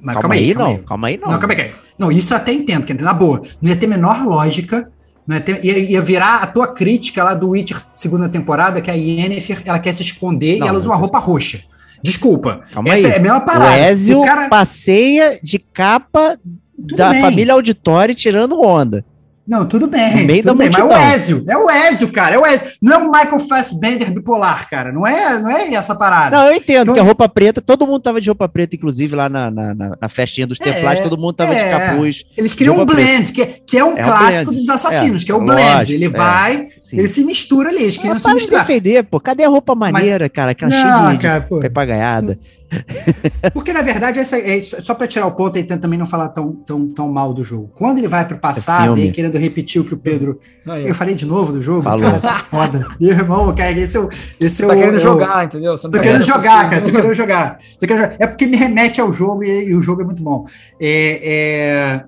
Mas 0.03 0.19
calma, 0.19 0.35
aí, 0.35 0.55
calma 0.55 0.69
não. 0.69 0.77
Aí. 0.77 0.83
Calma 0.83 1.09
aí, 1.09 1.17
não. 1.17 1.31
Não, 1.31 1.39
calma 1.39 1.55
aí. 1.55 1.73
Não, 1.99 2.13
isso 2.13 2.35
eu 2.35 2.37
até 2.37 2.53
entendo, 2.53 2.85
que 2.85 2.95
na 2.95 3.15
boa, 3.15 3.41
não 3.61 3.71
ia 3.71 3.77
ter 3.77 3.87
menor 3.87 4.25
lógica 4.25 4.92
né? 5.27 5.43
Ia, 5.63 5.79
ia, 5.79 6.01
virar 6.01 6.43
a 6.43 6.47
tua 6.47 6.69
crítica 6.69 7.23
lá 7.23 7.35
do 7.35 7.51
Witcher 7.51 7.79
segunda 7.95 8.29
temporada, 8.29 8.81
que 8.81 8.91
a 8.91 8.95
Yennefer 8.95 9.63
ela 9.65 9.79
quer 9.79 9.93
se 9.93 10.03
esconder 10.03 10.59
não, 10.59 10.67
e 10.67 10.69
ela 10.69 10.79
usa 10.79 10.89
uma 10.89 10.97
roupa 10.97 11.19
roxa. 11.19 11.63
Desculpa. 12.03 12.63
Calma 12.73 12.93
essa 12.93 13.07
aí. 13.07 13.13
é 13.13 13.17
a 13.17 13.21
mesma 13.21 13.41
parada. 13.41 13.71
O 13.71 13.85
Ezio 13.85 14.21
o 14.21 14.25
cara... 14.25 14.49
passeia 14.49 15.39
de 15.43 15.59
capa 15.59 16.37
Tudo 16.77 16.97
da 16.97 17.11
bem. 17.11 17.21
família 17.21 17.55
Auditório 17.55 18.15
tirando 18.15 18.61
onda. 18.61 19.05
Não, 19.47 19.67
tudo 19.67 19.89
bem. 19.89 20.25
meio 20.25 20.43
tudo 20.43 20.55
bem, 20.55 20.71
mas 20.73 20.81
é 20.81 20.85
o 20.85 21.15
Ezio. 21.15 21.45
É 21.49 21.57
o 21.57 21.69
Ezio, 21.69 22.13
cara. 22.13 22.37
É 22.37 22.39
o 22.39 22.47
Ezio. 22.47 22.69
Não 22.81 22.93
é 22.93 22.99
o 22.99 23.11
Michael 23.11 23.39
Fassbender 23.41 24.13
bipolar, 24.13 24.69
cara. 24.71 24.93
Não 24.93 25.05
é, 25.05 25.39
não 25.39 25.51
é 25.51 25.75
essa 25.75 25.97
parada. 25.97 26.37
Não, 26.37 26.47
eu 26.47 26.55
entendo 26.55 26.83
então, 26.83 26.95
que 26.95 27.01
a 27.01 27.03
roupa 27.03 27.29
preta, 27.29 27.61
todo 27.61 27.87
mundo 27.87 28.01
tava 28.01 28.21
de 28.21 28.29
roupa 28.29 28.49
preta, 28.49 28.77
inclusive 28.77 29.17
lá 29.17 29.29
na, 29.29 29.51
na, 29.51 29.75
na 30.01 30.09
festinha 30.09 30.47
dos 30.47 30.59
Templários, 30.59 31.05
é, 31.05 31.09
todo 31.09 31.21
mundo 31.21 31.33
tava 31.33 31.55
é. 31.55 31.65
de 31.65 31.71
capuz. 31.71 32.25
Eles 32.37 32.55
criam 32.55 32.81
um 32.81 32.85
blend, 32.87 33.33
que, 33.33 33.43
é, 33.43 33.47
que 33.67 33.79
é 33.79 33.85
um 33.85 33.99
é 33.99 34.03
clássico 34.03 34.53
um 34.53 34.55
dos 34.55 34.69
assassinos, 34.69 35.23
é, 35.23 35.27
que 35.27 35.33
é 35.33 35.35
o 35.35 35.45
blend. 35.45 35.75
Lógico, 35.75 35.93
ele 35.93 36.05
é, 36.05 36.09
vai, 36.09 36.69
ele 36.93 37.09
se 37.09 37.25
mistura 37.25 37.69
ali. 37.71 37.83
Eles 37.83 37.97
queriam 37.97 38.17
é, 38.17 38.19
se 38.21 38.33
misturar. 38.33 38.65
defender, 38.65 39.03
pô. 39.03 39.19
Cadê 39.19 39.43
a 39.43 39.49
roupa 39.49 39.75
maneira, 39.75 40.25
mas, 40.25 40.33
cara? 40.33 40.53
Aquela 40.53 40.71
não, 40.71 40.81
cheia 40.81 41.17
de, 41.17 41.23
cara, 41.23 41.41
de 41.41 41.69
papagaiada. 41.69 42.39
Porque, 43.53 43.73
na 43.73 43.83
verdade, 43.83 44.19
essa, 44.19 44.39
é, 44.39 44.61
só 44.61 44.95
para 44.95 45.07
tirar 45.07 45.27
o 45.27 45.33
ponto 45.33 45.59
e 45.59 45.65
também 45.65 45.99
não 45.99 46.07
falar 46.07 46.29
tão, 46.29 46.53
tão, 46.53 46.89
tão 46.89 47.11
mal 47.11 47.33
do 47.33 47.45
jogo. 47.45 47.71
Quando 47.75 47.99
ele 47.99 48.09
vai 48.09 48.27
para 48.27 48.37
o 48.37 48.41
passado 48.41 48.99
é 48.99 49.05
e 49.05 49.13
querendo 49.13 49.37
repetir 49.39 49.81
o 49.81 49.85
que 49.85 49.95
o 49.95 49.97
Pedro. 49.97 50.41
Ah, 50.67 50.81
é. 50.81 50.89
Eu 50.89 50.95
falei 50.95 51.15
de 51.15 51.27
novo 51.27 51.53
do 51.53 51.61
jogo, 51.61 51.83
Falou. 51.83 52.01
cara, 52.01 52.21
tá 52.21 52.35
foda. 52.35 52.87
Meu 53.01 53.11
irmão, 53.11 53.55
cara, 53.55 53.73
esse 53.73 53.97
é 53.97 54.01
o. 54.01 54.09
Esse 54.41 54.65
é 54.65 54.67
tá 54.67 54.75
querendo 54.75 54.99
jogar, 54.99 55.45
entendeu? 55.45 55.77
Você 55.77 55.83
tô 55.83 55.91
tá 55.91 56.01
querendo 56.01 56.25
jogar, 56.25 56.71
cara, 56.71 56.83
tô 56.83 56.91
querendo 56.91 57.15
jogar. 57.15 57.59
Tô 57.79 57.87
querendo 57.87 58.03
jogar. 58.03 58.17
É 58.19 58.27
porque 58.27 58.47
me 58.47 58.57
remete 58.57 59.01
ao 59.01 59.13
jogo 59.13 59.45
e, 59.45 59.65
e 59.65 59.75
o 59.75 59.83
jogo 59.83 60.03
é 60.03 60.05
muito 60.05 60.23
bom. 60.23 60.47
É, 60.81 61.21
é, 61.25 62.05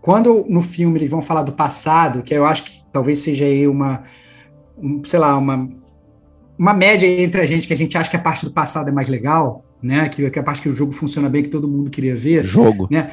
quando 0.00 0.44
no 0.48 0.62
filme 0.62 0.98
eles 0.98 1.10
vão 1.10 1.22
falar 1.22 1.42
do 1.42 1.52
passado, 1.52 2.22
que 2.22 2.34
eu 2.34 2.44
acho 2.44 2.64
que 2.64 2.82
talvez 2.92 3.20
seja 3.20 3.44
aí 3.44 3.66
uma. 3.66 4.02
Um, 4.76 5.02
sei 5.04 5.18
lá, 5.18 5.36
uma. 5.36 5.68
Uma 6.58 6.74
média 6.74 7.06
entre 7.06 7.40
a 7.40 7.46
gente 7.46 7.66
que 7.66 7.72
a 7.72 7.76
gente 7.76 7.96
acha 7.96 8.10
que 8.10 8.16
a 8.16 8.20
parte 8.20 8.44
do 8.44 8.52
passado 8.52 8.88
é 8.88 8.92
mais 8.92 9.08
legal, 9.08 9.64
né? 9.82 10.08
Que, 10.08 10.30
que 10.30 10.38
é 10.38 10.42
a 10.42 10.44
parte 10.44 10.62
que 10.62 10.68
o 10.68 10.72
jogo 10.72 10.92
funciona 10.92 11.28
bem, 11.28 11.42
que 11.42 11.48
todo 11.48 11.68
mundo 11.68 11.90
queria 11.90 12.14
ver. 12.14 12.44
Jogo. 12.44 12.88
Né? 12.90 13.12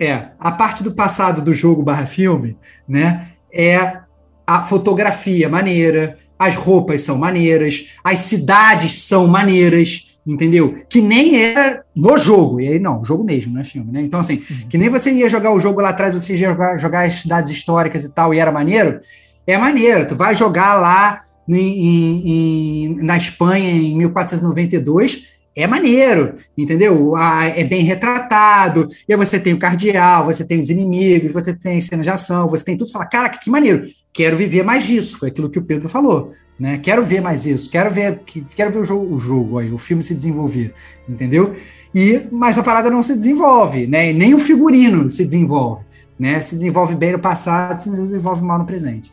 É, 0.00 0.28
a 0.38 0.50
parte 0.50 0.82
do 0.82 0.92
passado 0.92 1.42
do 1.42 1.52
jogo 1.52 1.82
barra 1.82 2.06
filme, 2.06 2.56
né? 2.88 3.28
É 3.52 4.00
a 4.46 4.62
fotografia 4.62 5.48
maneira, 5.48 6.18
as 6.38 6.56
roupas 6.56 7.02
são 7.02 7.16
maneiras, 7.16 7.92
as 8.02 8.20
cidades 8.20 9.02
são 9.02 9.28
maneiras, 9.28 10.08
entendeu? 10.26 10.76
Que 10.88 11.00
nem 11.00 11.40
era 11.40 11.84
no 11.94 12.18
jogo, 12.18 12.60
e 12.60 12.68
aí 12.68 12.78
não, 12.78 13.04
jogo 13.04 13.22
mesmo, 13.22 13.54
não 13.54 13.60
é 13.60 13.64
filme, 13.64 13.92
né? 13.92 14.00
Então, 14.02 14.18
assim, 14.18 14.42
uhum. 14.50 14.68
que 14.68 14.76
nem 14.76 14.88
você 14.88 15.12
ia 15.12 15.28
jogar 15.28 15.52
o 15.52 15.60
jogo 15.60 15.80
lá 15.80 15.90
atrás, 15.90 16.14
você 16.14 16.32
ia 16.32 16.50
jogar, 16.50 16.76
jogar 16.78 17.06
as 17.06 17.14
cidades 17.14 17.50
históricas 17.50 18.02
e 18.04 18.12
tal, 18.12 18.34
e 18.34 18.38
era 18.38 18.50
maneiro, 18.50 19.00
é 19.46 19.56
maneiro, 19.56 20.06
tu 20.06 20.16
vai 20.16 20.34
jogar 20.34 20.74
lá 20.74 21.20
em, 21.48 21.56
em, 21.56 22.22
em, 22.26 23.04
na 23.04 23.16
Espanha 23.16 23.70
em 23.70 23.96
1492, 23.96 25.28
é 25.54 25.66
maneiro, 25.66 26.34
entendeu? 26.56 27.16
É 27.16 27.62
bem 27.64 27.82
retratado, 27.84 28.88
e 29.08 29.12
aí 29.12 29.18
você 29.18 29.38
tem 29.38 29.52
o 29.52 29.58
cardeal, 29.58 30.24
você 30.24 30.44
tem 30.44 30.58
os 30.58 30.70
inimigos, 30.70 31.32
você 31.32 31.54
tem 31.54 31.80
cenas 31.80 32.04
de 32.04 32.10
ação, 32.10 32.48
você 32.48 32.64
tem 32.64 32.76
tudo, 32.76 32.86
você 32.86 32.92
fala, 32.92 33.06
caraca, 33.06 33.38
que 33.38 33.50
maneiro, 33.50 33.86
quero 34.12 34.36
viver 34.36 34.62
mais 34.62 34.84
disso, 34.84 35.18
foi 35.18 35.28
aquilo 35.28 35.50
que 35.50 35.58
o 35.58 35.62
Pedro 35.62 35.88
falou, 35.88 36.32
né? 36.58 36.78
Quero 36.78 37.02
ver 37.02 37.20
mais 37.20 37.46
isso, 37.46 37.70
quero 37.70 37.90
ver, 37.90 38.20
quero 38.54 38.70
ver 38.70 38.80
o 38.80 38.84
jogo, 38.84 39.14
o 39.14 39.18
jogo 39.18 39.58
aí, 39.58 39.72
o 39.72 39.78
filme 39.78 40.02
se 40.02 40.14
desenvolver, 40.14 40.72
entendeu? 41.08 41.52
E, 41.94 42.22
mas 42.30 42.58
a 42.58 42.62
parada 42.62 42.88
não 42.88 43.02
se 43.02 43.14
desenvolve, 43.14 43.86
né? 43.86 44.12
Nem 44.12 44.34
o 44.34 44.38
figurino 44.38 45.10
se 45.10 45.24
desenvolve, 45.24 45.84
né? 46.18 46.40
Se 46.40 46.54
desenvolve 46.54 46.94
bem 46.94 47.12
no 47.12 47.18
passado, 47.18 47.76
se 47.76 47.90
desenvolve 47.90 48.42
mal 48.42 48.58
no 48.58 48.64
presente. 48.64 49.12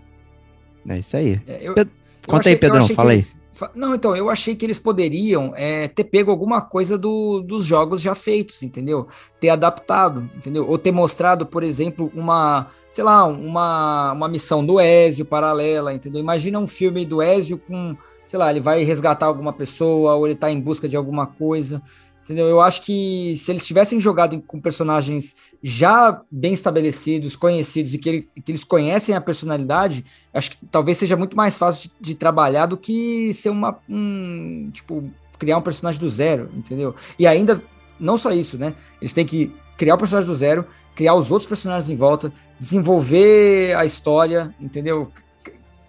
É 0.88 1.00
isso 1.00 1.18
aí. 1.18 1.42
É, 1.46 1.60
eu, 1.62 1.74
Conta 1.74 1.90
eu 2.28 2.36
achei, 2.38 2.54
aí, 2.54 2.60
Pedrão, 2.60 2.88
fala 2.90 3.12
aí. 3.12 3.18
Eles 3.18 3.39
não, 3.76 3.96
então, 3.96 4.16
eu 4.16 4.30
achei 4.30 4.56
que 4.56 4.66
eles 4.66 4.80
poderiam 4.80 5.54
é, 5.56 5.88
ter 5.88 6.04
pego 6.04 6.32
alguma 6.32 6.62
coisa 6.62 6.98
do, 6.98 7.42
dos 7.42 7.66
jogos 7.66 8.02
já 8.02 8.16
feitos, 8.16 8.64
entendeu? 8.64 9.08
Ter 9.40 9.50
adaptado, 9.50 10.30
entendeu? 10.36 10.66
Ou 10.68 10.78
ter 10.78 10.92
mostrado, 10.92 11.46
por 11.46 11.64
exemplo, 11.64 12.12
uma, 12.14 12.68
sei 12.90 13.04
lá, 13.04 13.26
uma, 13.26 14.14
uma 14.14 14.28
missão 14.28 14.66
do 14.66 14.80
Ezio 14.80 15.26
paralela, 15.26 15.94
entendeu? 15.94 16.20
Imagina 16.20 16.60
um 16.60 16.68
filme 16.68 17.06
do 17.06 17.22
Ezio 17.22 17.58
com, 17.58 17.96
sei 18.26 18.40
lá, 18.40 18.50
ele 18.50 18.60
vai 18.60 18.84
resgatar 18.84 19.26
alguma 19.26 19.54
pessoa 19.54 20.16
ou 20.16 20.28
ele 20.28 20.36
tá 20.36 20.52
em 20.52 20.60
busca 20.60 20.88
de 20.88 20.98
alguma 20.98 21.28
coisa. 21.28 21.82
Entendeu? 22.30 22.48
Eu 22.48 22.62
acho 22.62 22.84
que 22.84 23.34
se 23.36 23.52
eles 23.52 23.66
tivessem 23.66 24.00
jogado 24.00 24.40
com 24.46 24.62
personagens 24.62 25.36
já 25.64 26.22
bem 26.30 26.54
estabelecidos, 26.54 27.36
conhecidos 27.36 27.92
e 27.96 27.98
que, 27.98 28.08
ele, 28.08 28.30
que 28.46 28.52
eles 28.52 28.64
conhecem 28.64 29.16
a 29.16 29.22
personalidade, 29.22 30.06
acho 30.32 30.52
que 30.52 30.58
talvez 30.68 31.00
seja 31.00 31.18
muito 31.18 31.36
mais 31.36 31.58
fácil 31.58 31.90
de, 31.90 32.10
de 32.12 32.14
trabalhar 32.14 32.68
do 32.68 32.78
que 32.78 33.34
ser 33.34 33.50
uma. 33.50 33.80
Um, 33.90 34.70
tipo, 34.72 35.10
criar 35.40 35.58
um 35.58 35.62
personagem 35.64 36.00
do 36.00 36.08
zero, 36.08 36.52
entendeu? 36.54 36.94
E 37.18 37.26
ainda, 37.26 37.60
não 38.00 38.16
só 38.16 38.32
isso, 38.32 38.60
né? 38.60 38.76
Eles 39.02 39.12
têm 39.12 39.26
que 39.26 39.52
criar 39.76 39.96
o 39.96 39.98
personagem 39.98 40.30
do 40.30 40.36
zero, 40.36 40.68
criar 40.94 41.16
os 41.16 41.32
outros 41.32 41.50
personagens 41.50 41.90
em 41.90 41.96
volta, 41.96 42.32
desenvolver 42.60 43.76
a 43.76 43.88
história, 43.88 44.54
entendeu? 44.60 45.12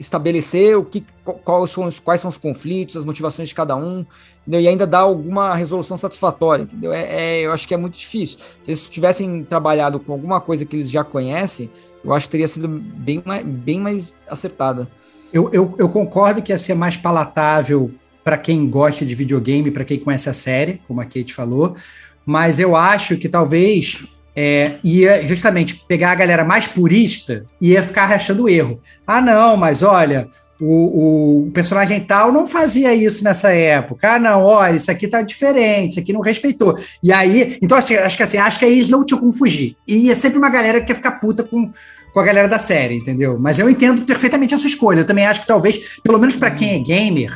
Estabelecer 0.01 0.79
o 0.79 0.85
que, 0.85 1.05
quais, 1.45 1.71
são 1.71 1.85
os, 1.85 2.01
quais 2.01 2.23
são 2.23 2.31
os 2.31 2.39
conflitos, 2.39 2.97
as 2.97 3.05
motivações 3.05 3.51
de 3.51 3.55
cada 3.55 3.77
um, 3.77 4.07
entendeu? 4.41 4.63
E 4.63 4.67
ainda 4.67 4.87
dar 4.87 5.01
alguma 5.01 5.55
resolução 5.55 5.99
satisfatória, 5.99 6.63
entendeu? 6.63 6.91
É, 6.91 7.03
é, 7.03 7.41
eu 7.43 7.53
acho 7.53 7.69
que 7.69 7.75
é 7.75 7.77
muito 7.77 7.99
difícil. 7.99 8.39
Se 8.63 8.71
eles 8.71 8.89
tivessem 8.89 9.45
trabalhado 9.45 10.01
com 10.01 10.13
alguma 10.13 10.41
coisa 10.41 10.65
que 10.65 10.75
eles 10.75 10.91
já 10.91 11.05
conhecem, 11.05 11.71
eu 12.03 12.15
acho 12.15 12.27
que 12.27 12.31
teria 12.33 12.49
sido 12.49 12.67
bem 12.67 13.23
mais, 13.25 13.45
bem 13.45 13.79
mais 13.79 14.15
acertada. 14.27 14.89
Eu, 15.31 15.51
eu, 15.53 15.75
eu 15.79 15.89
concordo 15.91 16.41
que 16.41 16.51
ia 16.51 16.59
ser 16.59 16.75
mais 16.75 16.97
palatável 16.97 17.91
para 18.25 18.39
quem 18.39 18.69
gosta 18.69 19.05
de 19.05 19.15
videogame, 19.15 19.71
para 19.71 19.85
quem 19.85 19.99
conhece 19.99 20.31
a 20.31 20.33
série, 20.33 20.81
como 20.89 21.01
a 21.01 21.05
Kate 21.05 21.35
falou, 21.35 21.77
mas 22.25 22.59
eu 22.59 22.75
acho 22.75 23.19
que 23.19 23.29
talvez 23.29 24.03
é, 24.35 24.77
ia 24.83 25.27
justamente 25.27 25.85
pegar 25.89 26.13
a 26.13 26.15
galera 26.15 26.45
mais 26.45 26.67
purista 26.67 27.45
e 27.61 27.73
ia 27.73 27.83
ficar 27.83 28.11
achando 28.13 28.49
erro. 28.49 28.81
Ah, 29.07 29.21
não, 29.21 29.57
mas 29.57 29.83
olha, 29.83 30.29
o, 30.61 31.47
o, 31.47 31.51
personagem 31.53 32.01
tal 32.01 32.31
não 32.31 32.47
fazia 32.47 32.95
isso 32.95 33.25
nessa 33.25 33.51
época. 33.51 34.15
Ah, 34.15 34.19
não, 34.19 34.43
olha, 34.45 34.77
isso 34.77 34.91
aqui 34.91 35.09
tá 35.09 35.23
diferente, 35.23 35.93
isso 35.93 36.01
aqui 36.01 36.13
não 36.13 36.21
respeitou. 36.21 36.77
E 37.03 37.13
aí, 37.13 37.59
então 37.63 37.79
assim, 37.79 37.97
acho 37.97 38.17
que 38.17 38.23
assim, 38.23 38.39
acho 38.39 38.59
que 38.59 38.65
aí 38.65 38.73
eles 38.73 38.91
não 38.91 39.05
tinham 39.05 39.21
como 39.21 39.33
fugir. 39.33 39.77
E 39.89 40.07
ia 40.07 40.15
sempre 40.15 40.39
uma 40.39 40.51
galera 40.51 40.81
que 40.81 40.87
quer 40.87 40.97
ficar 40.97 41.13
puta 41.13 41.43
com, 41.43 41.71
com 42.13 42.21
a 42.21 42.25
galera 42.25 42.47
da 42.47 42.59
série, 42.59 42.97
entendeu? 42.97 43.39
Mas 43.39 43.59
eu 43.59 43.71
entendo 43.71 44.03
perfeitamente 44.03 44.55
a 44.55 44.59
sua 44.59 44.69
escolha. 44.69 45.01
Eu 45.01 45.07
também 45.07 45.27
acho 45.27 45.41
que 45.41 45.47
talvez, 45.47 45.99
pelo 46.03 46.19
menos 46.19 46.37
para 46.37 46.51
quem 46.51 46.75
é 46.75 46.79
gamer, 46.79 47.33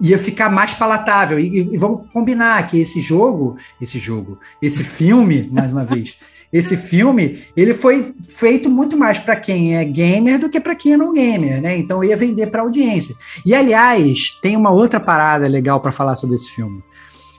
ia 0.00 0.18
ficar 0.18 0.50
mais 0.50 0.74
palatável. 0.74 1.38
E, 1.38 1.74
e, 1.74 1.76
vamos 1.76 2.10
combinar 2.12 2.66
que 2.66 2.80
esse 2.80 3.00
jogo, 3.00 3.56
esse 3.80 3.98
jogo, 3.98 4.38
esse 4.60 4.84
filme, 4.84 5.48
mais 5.52 5.72
uma 5.72 5.84
vez, 5.84 6.16
esse 6.52 6.76
filme, 6.76 7.44
ele 7.56 7.74
foi 7.74 8.12
feito 8.26 8.70
muito 8.70 8.96
mais 8.96 9.18
para 9.18 9.36
quem 9.36 9.76
é 9.76 9.84
gamer 9.84 10.38
do 10.38 10.48
que 10.48 10.60
para 10.60 10.74
quem 10.74 10.92
é 10.92 10.96
não 10.96 11.12
gamer, 11.12 11.60
né? 11.60 11.76
Então 11.76 12.02
ia 12.04 12.16
vender 12.16 12.46
para 12.46 12.62
audiência. 12.62 13.14
E 13.44 13.54
aliás, 13.54 14.38
tem 14.40 14.56
uma 14.56 14.70
outra 14.70 15.00
parada 15.00 15.48
legal 15.48 15.80
para 15.80 15.92
falar 15.92 16.16
sobre 16.16 16.36
esse 16.36 16.50
filme. 16.50 16.82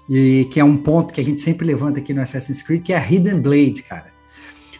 E 0.09 0.47
que 0.51 0.59
é 0.59 0.63
um 0.63 0.77
ponto 0.77 1.13
que 1.13 1.19
a 1.19 1.23
gente 1.23 1.41
sempre 1.41 1.65
levanta 1.65 1.99
aqui 1.99 2.13
no 2.13 2.21
Assassin's 2.21 2.61
Creed, 2.61 2.83
que 2.83 2.93
é 2.93 2.97
a 2.97 3.11
Hidden 3.11 3.39
Blade, 3.39 3.83
cara. 3.83 4.07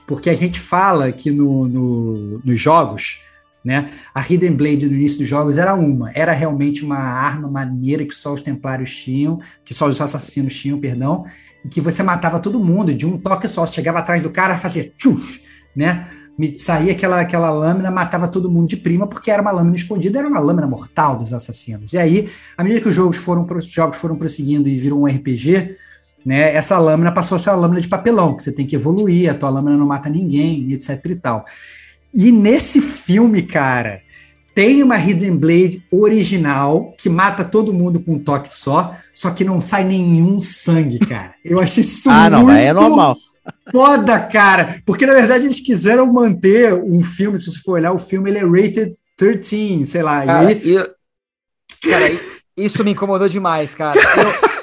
Porque 0.06 0.30
a 0.30 0.34
gente 0.34 0.60
fala 0.60 1.12
que 1.12 1.32
no, 1.32 1.68
no, 1.68 2.42
nos 2.44 2.62
jogos, 2.62 3.20
né? 3.68 3.90
A 4.16 4.22
Hidden 4.22 4.54
Blade 4.54 4.86
no 4.86 4.94
início 4.94 5.20
dos 5.20 5.28
jogos 5.28 5.58
era 5.58 5.76
uma, 5.76 6.10
era 6.14 6.32
realmente 6.32 6.86
uma 6.86 6.98
arma 6.98 7.50
maneira 7.50 8.06
que 8.06 8.16
só 8.16 8.32
os 8.34 8.42
templários 8.42 8.96
tinham, 8.96 9.42
que 9.66 9.74
só 9.74 9.90
os 9.90 10.00
assassinos 10.00 10.58
tinham, 10.58 10.80
perdão, 10.80 11.26
e 11.66 11.68
que 11.68 11.82
você 11.82 12.02
matava 12.02 12.40
todo 12.40 12.64
mundo 12.64 12.94
de 12.94 13.06
um 13.06 13.18
toque 13.18 13.46
só, 13.46 13.66
você 13.66 13.74
chegava 13.74 14.00
atrás 14.00 14.24
do 14.24 14.30
cara, 14.30 14.58
fazia 14.58 14.90
tchuf, 14.98 15.42
né? 15.76 16.08
Saía 16.56 16.94
aquela, 16.94 17.20
aquela 17.20 17.50
lâmina, 17.50 17.92
matava 17.92 18.30
todo 18.30 18.50
mundo 18.50 18.70
de 18.70 18.78
prima, 18.78 19.06
porque 19.06 19.30
era 19.30 19.42
uma 19.42 19.52
lâmina 19.52 19.76
escondida, 19.76 20.20
era 20.20 20.28
uma 20.30 20.40
lâmina 20.40 20.66
mortal 20.66 21.18
dos 21.18 21.34
assassinos. 21.34 21.92
E 21.92 21.98
aí, 21.98 22.30
à 22.58 22.64
medida 22.64 22.80
que 22.80 22.88
os 22.88 22.96
jogos 22.96 23.18
foram, 23.18 23.46
os 23.54 23.66
jogos 23.66 23.98
foram 23.98 24.16
prosseguindo 24.16 24.70
e 24.70 24.78
virou 24.78 25.02
um 25.02 25.08
RPG, 25.08 25.76
né, 26.26 26.56
essa 26.56 26.80
lâmina 26.80 27.12
passou 27.12 27.36
a 27.36 27.40
ser 27.40 27.50
uma 27.50 27.58
lâmina 27.58 27.82
de 27.82 27.90
papelão, 27.90 28.34
que 28.34 28.44
você 28.44 28.52
tem 28.54 28.66
que 28.66 28.78
evoluir, 28.78 29.30
a 29.30 29.34
tua 29.34 29.50
lâmina 29.50 29.76
não 29.76 29.88
mata 29.88 30.10
ninguém, 30.10 30.72
etc 30.72 31.04
e 31.06 31.16
tal. 31.16 31.46
E 32.14 32.32
nesse 32.32 32.82
filme, 32.82 33.42
cara, 33.44 34.02
tem 34.56 34.82
uma 34.82 34.98
Hidden 34.98 35.38
Blade 35.38 35.86
original 35.92 36.94
que 36.98 37.10
mata 37.10 37.46
todo 37.46 37.74
mundo 37.74 38.00
com 38.00 38.14
um 38.14 38.20
toque 38.20 38.54
só, 38.54 38.96
só 39.14 39.30
que 39.32 39.44
não 39.44 39.62
sai 39.62 39.84
nenhum 39.84 40.40
sangue, 40.40 41.00
cara. 41.00 41.36
Eu 41.46 41.60
achei 41.60 41.82
isso 41.82 42.10
ah, 42.12 42.30
não, 42.30 42.44
muito 42.44 42.58
é 42.58 42.74
normal. 42.74 43.16
foda, 43.72 44.20
cara. 44.20 44.82
Porque 44.86 45.06
na 45.06 45.14
verdade 45.14 45.46
eles 45.46 45.60
quiseram 45.60 46.12
manter 46.12 46.74
um 46.74 47.02
filme, 47.02 47.40
se 47.40 47.52
você 47.52 47.60
for 47.60 47.74
olhar 47.74 47.92
o 47.92 48.00
filme, 48.00 48.32
ele 48.32 48.40
é 48.40 48.46
rated 48.46 48.92
13, 49.18 49.86
sei 49.86 50.02
lá. 50.02 50.26
Cara, 50.26 50.52
e 50.52 50.56
aí... 50.56 50.74
eu... 50.74 50.90
cara 51.84 52.38
isso 52.58 52.84
me 52.84 52.92
incomodou 52.92 53.30
demais, 53.30 53.76
cara. 53.76 53.96
Eu... 54.18 54.57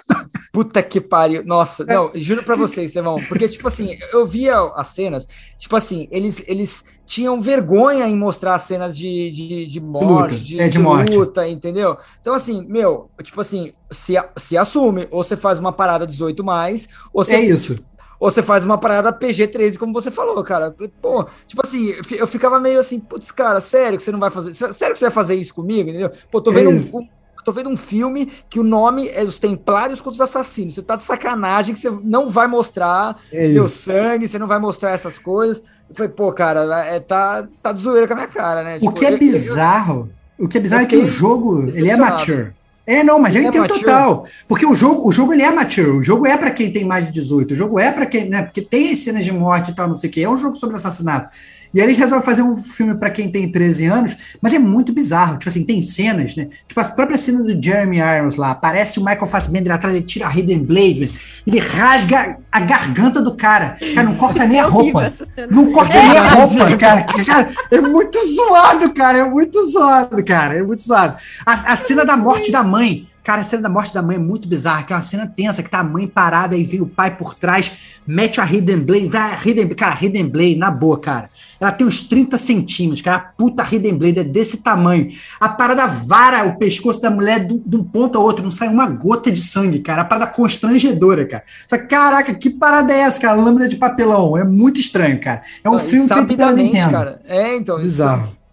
Puta 0.55 0.81
que 0.85 1.01
pariu. 1.01 1.45
Nossa, 1.45 1.83
é. 1.83 1.93
não, 1.93 2.13
juro 2.15 2.45
pra 2.45 2.55
vocês, 2.55 2.95
irmão. 2.95 3.17
Porque, 3.29 3.49
tipo 3.49 3.67
assim, 3.67 3.99
eu 4.13 4.25
via 4.25 4.57
as 4.77 4.87
cenas, 4.87 5.27
tipo 5.59 5.75
assim, 5.75 6.07
eles, 6.13 6.45
eles 6.47 6.85
tinham 7.05 7.41
vergonha 7.41 8.07
em 8.07 8.15
mostrar 8.15 8.55
as 8.55 8.63
cenas 8.63 8.97
de, 8.97 9.33
de, 9.33 9.67
de 9.67 9.81
morte, 9.81 10.07
luta. 10.07 10.35
de, 10.37 10.61
é 10.61 10.65
de, 10.67 10.71
de 10.71 10.79
morte. 10.79 11.17
luta, 11.17 11.49
entendeu? 11.49 11.97
Então, 12.21 12.35
assim, 12.35 12.65
meu, 12.69 13.11
tipo 13.21 13.41
assim, 13.41 13.73
se, 13.91 14.15
se 14.37 14.57
assume, 14.57 15.09
ou 15.11 15.25
você 15.25 15.37
faz 15.37 15.59
uma 15.59 15.73
parada 15.73 16.07
18 16.07 16.45
mais, 16.45 16.89
ou 17.13 17.25
você. 17.25 17.35
É 17.35 17.41
isso. 17.41 17.77
Ou 18.21 18.31
você 18.31 18.41
faz 18.41 18.65
uma 18.65 18.79
parada 18.79 19.13
PG-13, 19.13 19.77
como 19.77 19.93
você 19.93 20.09
falou, 20.09 20.41
cara. 20.45 20.73
Pô, 21.03 21.27
tipo 21.49 21.67
assim, 21.67 21.97
eu 22.13 22.29
ficava 22.29 22.61
meio 22.61 22.79
assim, 22.79 23.01
putz, 23.01 23.33
cara, 23.33 23.61
sério 23.61 23.99
que 23.99 24.05
você 24.05 24.13
não 24.13 24.21
vai 24.21 24.31
fazer. 24.31 24.55
Sério 24.55 24.95
que 24.95 25.01
você 25.01 25.07
vai 25.07 25.11
fazer 25.11 25.35
isso 25.35 25.53
comigo, 25.53 25.91
entendeu? 25.91 26.13
Pô, 26.31 26.41
tô 26.41 26.53
vendo 26.53 26.71
é 26.71 26.75
um, 26.75 27.09
tô 27.45 27.53
vendo 27.53 27.71
um 27.71 27.77
filme 27.77 28.33
que 28.49 28.59
o 28.59 28.65
nome 28.65 29.09
é 29.09 29.23
Os 29.23 29.39
Templários 29.39 30.01
contra 30.01 30.15
os 30.15 30.21
Assassinos. 30.21 30.75
Você 30.75 30.83
tá 30.83 30.97
de 30.97 31.05
sacanagem 31.05 31.75
que 31.75 31.81
você 31.81 31.91
não 32.03 32.29
vai 32.29 32.47
mostrar 32.47 33.19
é 33.33 33.49
meu 33.49 33.69
sangue, 33.69 34.27
você 34.27 34.39
não 34.39 34.47
vai 34.47 34.59
mostrar 34.59 34.91
essas 34.91 35.19
coisas. 35.19 35.63
Eu 35.89 35.95
falei, 35.95 36.11
pô, 36.11 36.33
cara, 36.33 36.85
é, 36.87 36.99
tá, 36.99 37.47
tá 37.63 37.73
de 37.73 37.81
zoeira 37.81 38.07
com 38.07 38.15
a 38.15 38.17
minha 38.17 38.29
cara, 38.29 38.63
né? 38.63 38.77
O 38.77 38.81
tipo, 38.81 38.93
que 38.93 39.07
é 39.07 39.17
bizarro, 39.17 40.11
eu, 40.39 40.47
o 40.47 40.49
que 40.49 40.59
é 40.59 40.61
bizarro 40.61 40.83
é 40.83 40.87
que 40.87 40.97
o 40.97 41.07
jogo, 41.07 41.69
ele 41.69 41.91
é 41.91 41.97
mature. 41.97 42.55
É, 42.87 43.03
não, 43.03 43.19
mas 43.19 43.35
ele 43.35 43.47
eu 43.47 43.49
entendo 43.49 43.65
é 43.65 43.69
total. 43.69 44.27
Porque 44.47 44.67
o 44.67 44.75
jogo, 44.75 45.09
o 45.09 45.13
jogo 45.13 45.33
ele 45.33 45.43
é 45.43 45.51
mature. 45.51 45.89
O 45.89 46.03
jogo 46.03 46.27
é 46.27 46.37
para 46.37 46.51
quem 46.51 46.71
tem 46.71 46.85
mais 46.85 47.07
de 47.07 47.13
18. 47.13 47.53
O 47.53 47.57
jogo 47.57 47.79
é 47.79 47.91
para 47.91 48.05
quem, 48.05 48.29
né? 48.29 48.43
Porque 48.43 48.61
tem 48.61 48.95
cenas 48.95 49.25
de 49.25 49.33
morte 49.33 49.71
e 49.71 49.75
tal, 49.75 49.89
não 49.89 49.95
sei 49.95 50.11
o 50.11 50.13
que. 50.13 50.23
É 50.23 50.29
um 50.29 50.37
jogo 50.37 50.55
sobre 50.55 50.77
assassinato. 50.77 51.35
E 51.75 51.81
aí 51.81 51.87
eles 51.87 51.99
resolvem 51.99 52.25
fazer 52.25 52.43
um 52.43 52.57
filme 52.57 52.95
para 52.95 53.11
quem 53.11 53.29
tem 53.29 53.51
13 53.51 53.87
anos, 53.87 54.17
mas 54.41 54.55
é 54.55 54.59
muito 54.61 54.93
bizarro. 54.93 55.39
Tipo 55.39 55.49
assim, 55.49 55.65
tem 55.65 55.83
cenas, 55.83 56.37
né? 56.37 56.49
Tipo, 56.69 56.81
a 56.81 56.85
própria 56.85 57.19
cena 57.19 57.43
do 57.43 57.61
Jeremy 57.61 57.99
Irons 57.99 58.37
lá, 58.37 58.53
aparece 58.53 59.01
o 59.01 59.05
Michael 59.05 59.27
Fassbender 59.27 59.75
atrás, 59.75 59.95
ele 59.95 60.05
tira 60.05 60.29
a 60.29 60.31
Hidden 60.31 60.63
Blade, 60.63 61.11
ele 61.45 61.59
rasga 61.59 62.39
a 62.51 62.61
garganta 62.61 63.21
do 63.21 63.35
cara. 63.35 63.77
Cara, 63.95 64.09
não 64.09 64.15
corta 64.15 64.45
nem 64.47 64.61
a 64.61 64.63
é 64.63 64.67
roupa. 64.67 65.13
Não 65.51 65.73
corta 65.73 65.95
nem 65.95 66.17
a 66.17 66.31
roupa, 66.31 66.77
cara. 66.77 67.07
Cara, 67.27 67.49
é 67.73 67.81
muito 67.81 68.19
zoado, 68.35 68.95
cara. 68.95 69.19
É 69.19 69.29
muito 69.29 69.61
zoado, 69.71 70.25
cara. 70.25 70.55
É 70.55 70.63
muito 70.63 70.81
zoado. 70.81 71.17
A, 71.45 71.73
a 71.73 71.77
cena 71.77 72.05
da 72.05 72.17
morte 72.17 72.53
da 72.53 72.63
mãe 72.63 73.09
Cara, 73.25 73.41
a 73.41 73.45
cena 73.45 73.63
da 73.63 73.69
morte 73.71 73.95
da 73.95 74.03
mãe 74.03 74.17
é 74.17 74.19
muito 74.19 74.47
bizarra, 74.47 74.83
que 74.83 74.93
é 74.93 74.97
uma 74.97 75.03
cena 75.03 75.27
tensa, 75.27 75.63
que 75.63 75.71
tá 75.71 75.79
a 75.79 75.85
mãe 75.85 76.07
parada 76.07 76.55
e 76.55 76.63
vem 76.63 76.83
o 76.83 76.87
pai 76.87 77.17
por 77.17 77.35
trás, 77.35 77.73
mete 78.07 78.39
a 78.39 78.45
Hidden 78.45 78.81
Blade, 78.81 79.09
vai 79.09 79.33
a 79.33 79.35
Hidden, 79.35 79.69
cara, 79.71 79.95
a 79.95 80.05
Hidden 80.05 80.29
Blade, 80.29 80.57
na 80.57 80.71
boa, 80.71 81.01
cara. 81.01 81.31
Ela 81.59 81.73
tem 81.73 81.87
uns 81.87 82.03
30 82.03 82.37
centímetros, 82.37 83.01
cara, 83.01 83.17
a 83.17 83.21
puta 83.21 83.65
Hidden 83.65 83.97
Blade 83.97 84.19
é 84.19 84.25
desse 84.25 84.59
tamanho. 84.59 85.09
A 85.41 85.49
parada 85.49 85.87
vara 85.87 86.45
o 86.45 86.59
pescoço 86.59 87.01
da 87.01 87.11
mulher 87.11 87.47
de 87.47 87.77
um 87.77 87.83
ponto 87.83 88.19
ao 88.19 88.25
outro, 88.25 88.45
não 88.45 88.51
sai 88.51 88.69
uma 88.69 88.87
gota 88.87 89.33
de 89.33 89.43
sangue, 89.43 89.79
cara. 89.79 90.03
A 90.03 90.05
parada 90.05 90.27
constrangedora, 90.27 91.27
cara. 91.27 91.45
Só 91.67 91.79
que, 91.79 91.87
caraca, 91.87 92.35
que 92.35 92.51
parada 92.51 92.93
é 92.93 92.99
essa, 92.99 93.19
cara? 93.19 93.41
Lâmina 93.41 93.67
de 93.67 93.77
papelão. 93.77 94.37
É 94.37 94.45
muito 94.45 94.79
estranho, 94.79 95.19
cara. 95.19 95.41
É 95.63 95.71
um 95.71 95.79
filme 95.79 96.07
feito 96.07 96.37
pela 96.37 96.53
Nintendo. 96.53 96.91
Cara. 96.91 97.21
É, 97.27 97.57
então. 97.57 97.79
Bizarro. 97.79 98.25
Isso... 98.25 98.44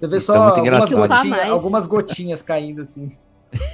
Você 0.00 0.06
vê 0.06 0.16
Isso 0.16 0.26
só 0.26 0.34
é 0.34 0.38
algumas, 0.38 0.90
gotinhas, 0.90 1.50
algumas 1.50 1.86
gotinhas 1.86 2.42
caindo 2.42 2.80
assim. 2.80 3.06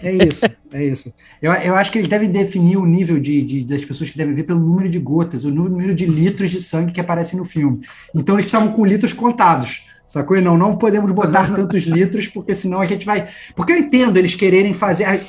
É 0.02 0.12
isso, 0.12 0.44
é 0.72 0.84
isso. 0.84 1.14
Eu, 1.40 1.52
eu 1.52 1.74
acho 1.76 1.92
que 1.92 1.98
eles 1.98 2.08
devem 2.08 2.28
definir 2.28 2.78
o 2.78 2.84
nível 2.84 3.20
de, 3.20 3.42
de, 3.42 3.62
das 3.62 3.84
pessoas 3.84 4.10
que 4.10 4.18
devem 4.18 4.34
ver 4.34 4.42
pelo 4.42 4.58
número 4.58 4.90
de 4.90 4.98
gotas, 4.98 5.44
o 5.44 5.52
número 5.52 5.94
de 5.94 6.04
litros 6.04 6.50
de 6.50 6.60
sangue 6.60 6.92
que 6.92 7.00
aparecem 7.00 7.38
no 7.38 7.44
filme. 7.44 7.78
Então 8.12 8.34
eles 8.34 8.46
estavam 8.46 8.72
com 8.72 8.84
litros 8.84 9.12
contados, 9.12 9.86
sacou? 10.04 10.36
E 10.36 10.40
não, 10.40 10.58
não 10.58 10.76
podemos 10.76 11.12
botar 11.12 11.48
tantos 11.54 11.84
litros, 11.84 12.26
porque 12.26 12.54
senão 12.56 12.80
a 12.80 12.84
gente 12.84 13.06
vai. 13.06 13.28
Porque 13.54 13.72
eu 13.72 13.76
entendo 13.76 14.16
eles 14.16 14.34
quererem 14.34 14.74
fazer. 14.74 15.20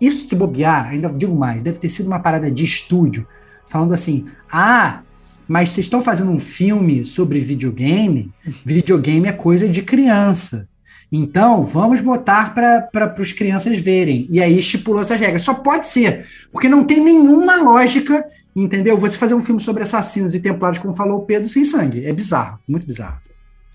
Isso 0.00 0.26
se 0.26 0.34
bobear, 0.34 0.88
ainda 0.88 1.12
digo 1.12 1.36
mais, 1.36 1.60
deve 1.62 1.78
ter 1.78 1.90
sido 1.90 2.06
uma 2.06 2.20
parada 2.20 2.50
de 2.50 2.64
estúdio, 2.64 3.26
falando 3.66 3.92
assim: 3.92 4.24
ah, 4.50 5.02
mas 5.48 5.70
vocês 5.70 5.86
estão 5.86 6.02
fazendo 6.02 6.30
um 6.30 6.40
filme 6.40 7.06
sobre 7.06 7.40
videogame, 7.40 8.30
videogame 8.64 9.28
é 9.28 9.32
coisa 9.32 9.68
de 9.68 9.82
criança. 9.82 10.68
Então, 11.10 11.64
vamos 11.64 12.00
botar 12.00 12.52
para 12.54 13.14
os 13.20 13.32
crianças 13.32 13.78
verem. 13.78 14.26
E 14.28 14.40
aí 14.40 14.58
estipulou 14.58 15.00
essas 15.00 15.20
regras. 15.20 15.42
Só 15.42 15.54
pode 15.54 15.86
ser, 15.86 16.26
porque 16.50 16.68
não 16.68 16.82
tem 16.82 17.02
nenhuma 17.02 17.56
lógica, 17.56 18.24
entendeu? 18.54 18.96
Você 18.96 19.16
fazer 19.16 19.34
um 19.34 19.42
filme 19.42 19.60
sobre 19.60 19.84
assassinos 19.84 20.34
e 20.34 20.40
templários, 20.40 20.82
como 20.82 20.96
falou 20.96 21.20
o 21.20 21.24
Pedro, 21.24 21.48
sem 21.48 21.64
sangue. 21.64 22.04
É 22.04 22.12
bizarro, 22.12 22.58
muito 22.66 22.86
bizarro. 22.86 23.20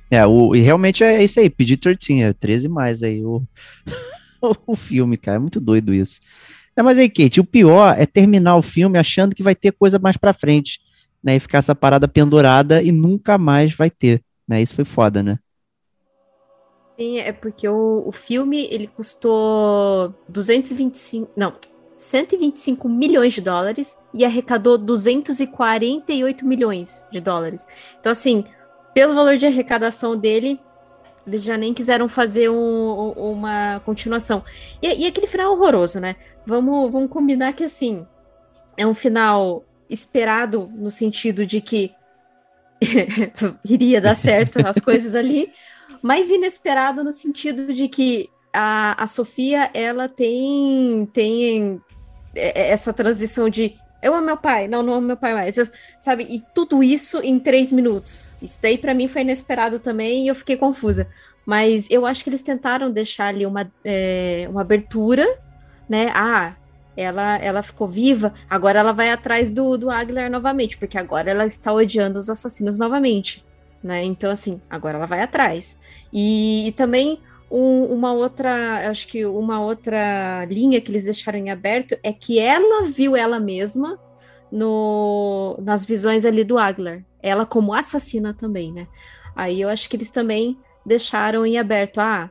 É, 0.10 0.26
o, 0.26 0.54
e 0.54 0.60
realmente 0.60 1.06
é 1.06 1.24
isso 1.24 1.40
aí, 1.40 1.50
PG-13, 1.50 2.22
é 2.22 2.34
13 2.34 2.68
mais 2.68 3.02
aí 3.02 3.24
o, 3.24 3.42
o 4.68 4.76
filme, 4.76 5.16
cara, 5.16 5.38
é 5.38 5.40
muito 5.40 5.62
doido 5.62 5.94
isso. 5.94 6.20
É, 6.76 6.82
mas 6.82 6.98
aí, 6.98 7.10
Kate, 7.10 7.40
o 7.40 7.46
pior 7.46 7.96
é 7.98 8.06
terminar 8.06 8.58
o 8.58 8.62
filme 8.62 9.00
achando 9.00 9.34
que 9.34 9.44
vai 9.44 9.56
ter 9.56 9.72
coisa 9.72 9.98
mais 9.98 10.18
pra 10.18 10.34
frente, 10.34 10.80
né, 11.24 11.36
e 11.36 11.40
ficar 11.40 11.60
essa 11.60 11.76
parada 11.76 12.08
pendurada 12.08 12.82
e 12.82 12.92
nunca 12.92 13.38
mais 13.38 13.74
vai 13.74 13.90
ter, 13.90 14.22
né, 14.48 14.62
isso 14.62 14.76
foi 14.76 14.86
foda, 14.86 15.22
né? 15.22 15.40
Sim, 16.98 17.18
é 17.18 17.32
porque 17.32 17.68
o, 17.68 18.04
o 18.06 18.12
filme, 18.12 18.68
ele 18.70 18.88
custou 18.88 20.14
225, 20.30 21.32
não, 21.36 21.54
125 21.98 22.90
milhões 22.90 23.34
de 23.34 23.42
dólares 23.42 23.98
e 24.14 24.26
arrecadou 24.26 24.78
248 24.78 26.46
milhões 26.46 27.08
de 27.12 27.22
dólares. 27.22 27.66
Então, 28.00 28.12
assim, 28.12 28.44
pelo 28.94 29.14
valor 29.14 29.38
de 29.38 29.46
arrecadação 29.46 30.18
dele, 30.18 30.60
eles 31.26 31.44
já 31.44 31.58
nem 31.58 31.74
quiseram 31.74 32.10
fazer 32.10 32.50
um, 32.50 33.12
uma 33.12 33.80
continuação. 33.86 34.44
E, 34.82 35.04
e, 35.04 35.08
aquele 35.08 35.28
final 35.28 35.54
horroroso, 35.54 36.00
né? 36.00 36.16
Vamos, 36.46 36.92
vamos 36.92 37.10
combinar 37.10 37.54
que, 37.54 37.64
assim, 37.64 38.06
é 38.76 38.86
um 38.86 38.94
final 38.94 39.64
esperado 39.92 40.72
no 40.74 40.89
sentido 40.89 41.46
de 41.46 41.62
que 41.62 41.94
iria 43.64 44.02
dar 44.02 44.16
certo 44.16 44.66
as 44.66 44.80
coisas 44.80 45.14
ali, 45.14 45.52
mas 46.02 46.30
inesperado 46.30 47.04
no 47.04 47.14
sentido 47.14 47.74
de 47.74 47.88
que 47.88 48.30
a, 48.54 49.04
a 49.04 49.08
Sofia, 49.08 49.70
ela 49.74 50.10
tem, 50.10 51.08
tem 51.14 51.82
essa 52.34 52.94
transição 52.94 53.50
de 53.50 53.76
eu 54.02 54.16
amo 54.16 54.26
meu 54.26 54.38
pai, 54.38 54.68
não, 54.68 54.82
não 54.82 54.94
amo 54.94 55.08
meu 55.08 55.18
pai 55.18 55.34
mais, 55.34 55.56
sabe? 56.00 56.26
E 56.28 56.42
tudo 56.56 56.82
isso 56.82 57.20
em 57.20 57.38
três 57.39 57.72
minutos. 57.72 58.36
Isso 58.42 58.60
daí 58.60 58.76
para 58.78 58.96
mim 58.96 59.08
foi 59.08 59.22
inesperado 59.22 59.78
também 59.78 60.24
e 60.24 60.28
eu 60.28 60.34
fiquei 60.34 60.58
confusa. 60.58 61.08
Mas 61.46 61.88
eu 61.89 62.06
acho 62.06 62.24
que 62.24 62.30
eles 62.32 62.42
tentaram 62.42 62.92
deixar 62.92 63.28
ali 63.28 63.46
uma, 63.46 63.72
é, 63.86 64.48
uma 64.50 64.62
abertura, 64.62 65.26
né? 65.88 66.12
Ah, 66.16 66.56
ela, 66.96 67.38
ela 67.38 67.64
ficou 67.64 67.88
viva, 67.88 68.34
agora 68.50 68.80
ela 68.80 68.92
vai 68.92 69.12
atrás 69.12 69.50
do, 69.50 69.78
do 69.78 69.89
Aguilar 69.89 70.30
novamente, 70.30 70.78
porque 70.78 70.98
agora 70.98 71.30
ela 71.32 71.46
está 71.46 71.72
odiando 71.72 72.20
os 72.20 72.30
assassinos 72.30 72.78
novamente, 72.78 73.46
né? 73.84 74.04
Então, 74.04 74.30
assim, 74.30 74.62
agora 74.70 74.98
ela 74.98 75.08
vai 75.08 75.22
atrás. 75.22 75.80
E, 76.12 76.68
e 76.68 76.72
também 76.74 77.20
um, 77.50 77.86
uma 77.86 78.14
outra, 78.14 78.89
acho 78.89 79.08
que 79.08 79.26
uma 79.26 79.60
outra 79.62 80.46
linha 80.46 80.80
que 80.80 80.92
eles 80.92 81.04
deixaram 81.04 81.39
em 81.39 81.50
aberto 81.50 81.98
é 82.04 82.14
que 82.14 82.39
ela 82.39 82.84
viu 82.84 83.16
ela 83.16 83.39
mesma 83.39 84.00
no, 84.52 85.58
nas 85.62 85.86
visões 85.86 86.26
ali 86.26 86.44
do 86.44 86.58
Aglar, 86.58 87.04
ela 87.22 87.46
como 87.46 87.74
assassina 87.74 88.34
também, 88.34 88.72
né? 88.72 88.88
Aí 89.36 89.62
eu 89.62 89.70
acho 89.70 89.89
que 89.89 89.96
eles 89.96 90.12
também 90.12 90.58
deixaram 90.86 91.46
em 91.46 91.58
aberto, 91.58 92.00
ah, 92.00 92.30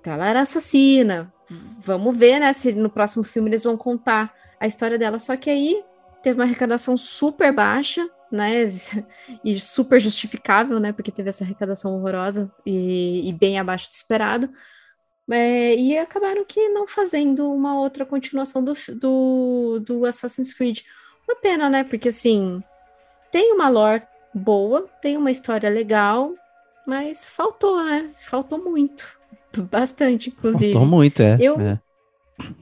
então 0.00 0.12
ela 0.12 0.28
era 0.28 0.40
assassina, 0.42 1.32
vamos 1.50 2.16
ver, 2.16 2.40
né, 2.40 2.52
se 2.52 2.72
no 2.72 2.90
próximo 2.90 3.24
filme 3.24 3.48
eles 3.48 3.64
vão 3.64 3.76
contar 3.76 4.34
a 4.60 4.66
história 4.66 4.98
dela, 4.98 5.18
só 5.18 5.36
que 5.36 5.48
aí 5.48 5.82
teve 6.22 6.38
uma 6.38 6.44
arrecadação 6.44 6.96
super 6.96 7.52
baixa, 7.52 8.08
né? 8.30 8.66
E 9.44 9.58
super 9.60 10.00
justificável, 10.00 10.78
né? 10.80 10.92
Porque 10.92 11.12
teve 11.12 11.28
essa 11.30 11.44
arrecadação 11.44 11.94
horrorosa 11.94 12.52
e, 12.66 13.28
e 13.28 13.32
bem 13.32 13.58
abaixo 13.58 13.88
do 13.88 13.92
esperado. 13.92 14.50
É, 15.30 15.74
e 15.74 15.96
acabaram 15.98 16.44
que 16.44 16.68
não 16.70 16.86
fazendo 16.86 17.52
uma 17.52 17.78
outra 17.78 18.06
continuação 18.06 18.64
do, 18.64 18.72
do, 18.94 19.80
do 19.80 20.06
Assassin's 20.06 20.54
Creed. 20.54 20.80
Uma 21.26 21.36
pena, 21.36 21.68
né? 21.68 21.84
Porque 21.84 22.08
assim, 22.08 22.62
tem 23.30 23.52
uma 23.52 23.68
lore 23.68 24.02
boa, 24.34 24.88
tem 25.02 25.16
uma 25.16 25.30
história 25.30 25.68
legal, 25.68 26.34
mas 26.86 27.26
faltou, 27.26 27.84
né? 27.84 28.10
Faltou 28.18 28.58
muito. 28.58 29.17
Bastante, 29.62 30.30
inclusive. 30.30 30.72
Faltou 30.72 30.88
muito, 30.88 31.20
é. 31.22 31.36
Eu, 31.40 31.60
é 31.60 31.78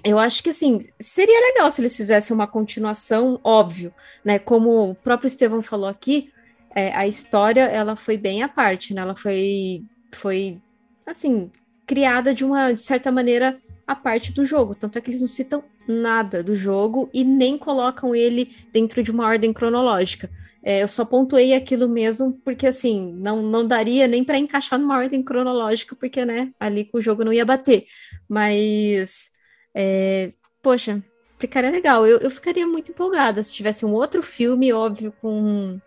eu 0.03 0.19
acho 0.19 0.43
que 0.43 0.51
assim 0.51 0.79
seria 0.99 1.39
legal 1.53 1.71
se 1.71 1.81
eles 1.81 1.97
fizessem 1.97 2.35
uma 2.35 2.47
continuação, 2.47 3.39
óbvio, 3.45 3.93
né? 4.25 4.39
Como 4.39 4.91
o 4.91 4.95
próprio 4.95 5.29
Estevão 5.29 5.63
falou 5.63 5.89
aqui, 5.89 6.33
é, 6.75 6.95
a 6.95 7.07
história 7.07 7.63
ela 7.63 7.97
foi 7.97 8.17
bem 8.17 8.43
à 8.43 8.49
parte, 8.49 8.95
né? 8.95 9.03
Ela 9.03 9.15
foi, 9.15 9.83
foi 10.13 10.59
assim 11.07 11.51
criada 11.87 12.35
de 12.35 12.45
uma 12.45 12.73
de 12.73 12.83
certa 12.83 13.13
maneira 13.13 13.59
a 13.87 13.95
parte 13.95 14.33
do 14.33 14.45
jogo, 14.45 14.75
tanto 14.75 14.99
é 14.99 15.01
que 15.01 15.11
eles 15.11 15.21
não 15.21 15.29
citam 15.29 15.63
nada 15.87 16.43
do 16.43 16.57
jogo 16.57 17.09
e 17.15 17.23
nem 17.23 17.57
colocam 17.57 18.15
ele 18.15 18.53
dentro 18.73 19.03
de 19.03 19.13
uma 19.13 19.27
ordem 19.27 19.53
cronológica. 19.53 20.29
É, 20.69 20.83
eu 20.83 20.89
só 20.89 21.05
pontuei 21.05 21.55
aquilo 21.55 21.89
mesmo 21.89 22.41
porque 22.45 22.67
assim 22.67 23.13
não, 23.19 23.41
não 23.41 23.65
daria 23.65 24.09
nem 24.09 24.25
para 24.25 24.37
encaixar 24.37 24.81
numa 24.81 24.99
ordem 24.99 25.23
cronológica 25.23 25.95
porque 25.95 26.25
né 26.25 26.53
ali 26.59 26.85
com 26.85 26.99
o 26.99 27.01
jogo 27.01 27.25
não 27.25 27.33
ia 27.33 27.45
bater, 27.45 27.87
mas 28.29 29.31
é, 29.73 30.33
poxa, 30.61 31.01
ficaria 31.39 31.71
legal. 31.71 32.05
Eu, 32.07 32.19
eu 32.19 32.31
ficaria 32.33 32.67
muito 32.67 32.91
empolgada 32.91 33.43
se 33.43 33.55
tivesse 33.55 33.87
um 33.87 33.93
outro 33.93 34.23
filme, 34.23 34.73
óbvio, 34.73 35.13
com 35.21 35.81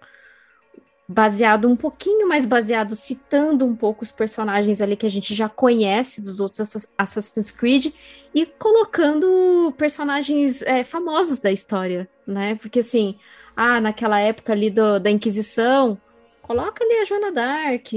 baseado 1.07 1.67
um 1.67 1.75
pouquinho 1.75 2.27
mais 2.27 2.45
baseado, 2.45 2.95
citando 2.95 3.65
um 3.65 3.75
pouco 3.75 4.03
os 4.03 4.11
personagens 4.11 4.79
ali 4.79 4.95
que 4.95 5.07
a 5.07 5.09
gente 5.09 5.35
já 5.35 5.49
conhece 5.49 6.21
dos 6.21 6.39
outros 6.39 6.87
Assassin's 6.97 7.51
Creed 7.51 7.87
e 8.33 8.45
colocando 8.45 9.73
personagens 9.77 10.61
é, 10.61 10.83
famosos 10.85 11.39
da 11.39 11.51
história, 11.51 12.07
né? 12.25 12.55
Porque 12.55 12.79
assim, 12.79 13.17
ah, 13.61 13.81
naquela 13.81 14.21
época 14.21 14.53
ali 14.53 14.69
do, 14.69 14.99
da 15.01 15.11
Inquisição, 15.11 15.99
coloca 16.41 16.81
ali 16.81 16.93
a 17.01 17.03
Joana 17.03 17.29
Dark, 17.29 17.87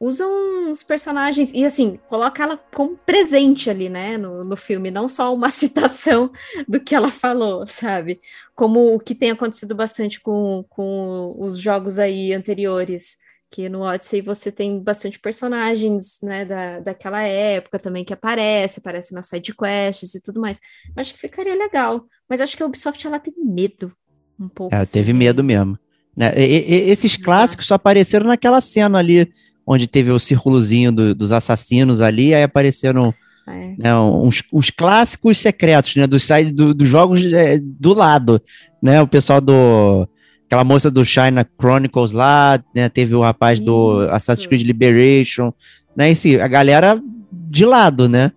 usa 0.00 0.26
uns 0.26 0.82
personagens 0.82 1.52
e 1.54 1.64
assim, 1.64 2.00
coloca 2.08 2.42
ela 2.42 2.56
como 2.56 2.96
presente 2.96 3.70
ali, 3.70 3.88
né, 3.88 4.18
no, 4.18 4.42
no 4.42 4.56
filme, 4.56 4.90
não 4.90 5.08
só 5.08 5.32
uma 5.32 5.50
citação 5.54 6.32
do 6.66 6.80
que 6.80 6.96
ela 6.96 7.12
falou, 7.12 7.64
sabe? 7.64 8.20
Como 8.56 8.92
o 8.92 8.98
que 8.98 9.14
tem 9.14 9.30
acontecido 9.30 9.72
bastante 9.72 10.20
com, 10.20 10.64
com 10.68 11.36
os 11.38 11.56
jogos 11.58 12.00
aí 12.00 12.32
anteriores, 12.34 13.18
que 13.52 13.68
no 13.68 13.82
Odyssey 13.82 14.20
você 14.20 14.50
tem 14.50 14.82
bastante 14.82 15.20
personagens, 15.20 16.18
né, 16.24 16.44
da, 16.44 16.80
daquela 16.80 17.22
época 17.22 17.78
também 17.78 18.04
que 18.04 18.12
aparece, 18.12 18.80
aparece 18.80 19.14
nas 19.14 19.28
side 19.28 19.54
quests 19.54 20.16
e 20.16 20.20
tudo 20.20 20.40
mais. 20.40 20.60
Acho 20.96 21.14
que 21.14 21.20
ficaria 21.20 21.54
legal, 21.54 22.04
mas 22.28 22.40
acho 22.40 22.56
que 22.56 22.64
a 22.64 22.66
Ubisoft 22.66 23.06
ela 23.06 23.20
tem 23.20 23.32
medo 23.38 23.94
um 24.38 24.48
pouco. 24.48 24.74
É, 24.74 24.84
teve 24.84 25.10
assim, 25.10 25.18
medo 25.18 25.42
mesmo. 25.42 25.78
Né? 26.16 26.32
E, 26.36 26.64
e, 26.68 26.90
esses 26.90 27.16
clássicos 27.16 27.66
só 27.66 27.74
apareceram 27.74 28.26
naquela 28.26 28.60
cena 28.60 28.98
ali 28.98 29.28
onde 29.66 29.86
teve 29.86 30.10
o 30.10 30.18
círculozinho 30.18 30.92
do, 30.92 31.14
dos 31.14 31.32
assassinos 31.32 32.00
ali, 32.00 32.34
aí 32.34 32.42
apareceram 32.42 33.14
é. 33.48 33.74
né, 33.78 33.96
uns, 33.96 34.42
uns, 34.52 34.70
clássicos 34.70 35.38
secretos, 35.38 35.96
né, 35.96 36.06
dos 36.06 36.26
do, 36.52 36.74
dos 36.74 36.88
jogos 36.88 37.24
é, 37.32 37.58
do 37.58 37.94
lado, 37.94 38.40
né, 38.82 39.00
o 39.00 39.06
pessoal 39.06 39.40
do 39.40 40.08
aquela 40.46 40.64
moça 40.64 40.90
do 40.90 41.04
China 41.04 41.46
Chronicles 41.58 42.12
lá, 42.12 42.62
né, 42.74 42.88
teve 42.88 43.14
o 43.14 43.22
rapaz 43.22 43.58
Isso. 43.58 43.66
do 43.66 44.00
Assassin's 44.10 44.46
Creed 44.46 44.62
Liberation, 44.62 45.52
né, 45.96 46.10
esse, 46.10 46.38
a 46.38 46.48
galera 46.48 47.00
de 47.32 47.64
lado, 47.64 48.08
né, 48.08 48.32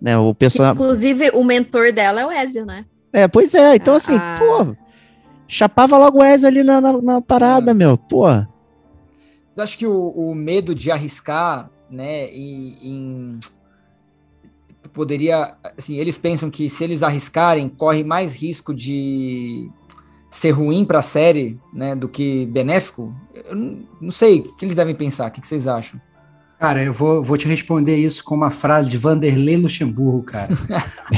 né, 0.00 0.18
o 0.18 0.34
pessoal... 0.34 0.74
Inclusive, 0.74 1.30
o 1.30 1.44
mentor 1.44 1.92
dela 1.92 2.22
é 2.22 2.26
o 2.26 2.32
Ezio, 2.32 2.66
né? 2.66 2.84
É, 3.12 3.28
pois 3.28 3.54
é, 3.54 3.76
então 3.76 3.94
assim, 3.94 4.16
ah. 4.16 4.36
pô, 4.38 4.74
chapava 5.52 5.98
logo 5.98 6.18
o 6.18 6.24
Ezio 6.24 6.48
ali 6.48 6.62
na, 6.62 6.80
na, 6.80 6.92
na 7.02 7.20
parada, 7.20 7.72
é. 7.72 7.74
meu, 7.74 7.98
pô. 7.98 8.24
Você 9.50 9.60
acha 9.60 9.76
que 9.76 9.86
o, 9.86 10.08
o 10.08 10.34
medo 10.34 10.74
de 10.74 10.90
arriscar, 10.90 11.70
né, 11.90 12.26
em, 12.28 12.76
em, 12.82 13.40
poderia, 14.94 15.54
assim, 15.76 15.96
eles 15.96 16.16
pensam 16.16 16.50
que 16.50 16.70
se 16.70 16.82
eles 16.82 17.02
arriscarem, 17.02 17.68
corre 17.68 18.02
mais 18.02 18.34
risco 18.34 18.72
de 18.72 19.70
ser 20.30 20.52
ruim 20.52 20.86
para 20.86 21.00
a 21.00 21.02
série, 21.02 21.60
né, 21.70 21.94
do 21.94 22.08
que 22.08 22.46
benéfico? 22.46 23.14
Eu 23.34 23.54
não, 23.54 23.78
não 24.00 24.10
sei, 24.10 24.40
o 24.40 24.56
que 24.56 24.64
eles 24.64 24.76
devem 24.76 24.94
pensar? 24.94 25.28
O 25.28 25.30
que, 25.30 25.42
que 25.42 25.46
vocês 25.46 25.68
acham? 25.68 26.00
Cara, 26.62 26.80
eu 26.80 26.92
vou, 26.92 27.24
vou 27.24 27.36
te 27.36 27.48
responder 27.48 27.96
isso 27.96 28.22
com 28.22 28.36
uma 28.36 28.52
frase 28.52 28.88
de 28.88 28.96
Vanderlei 28.96 29.56
Luxemburgo, 29.56 30.22
cara. 30.22 30.48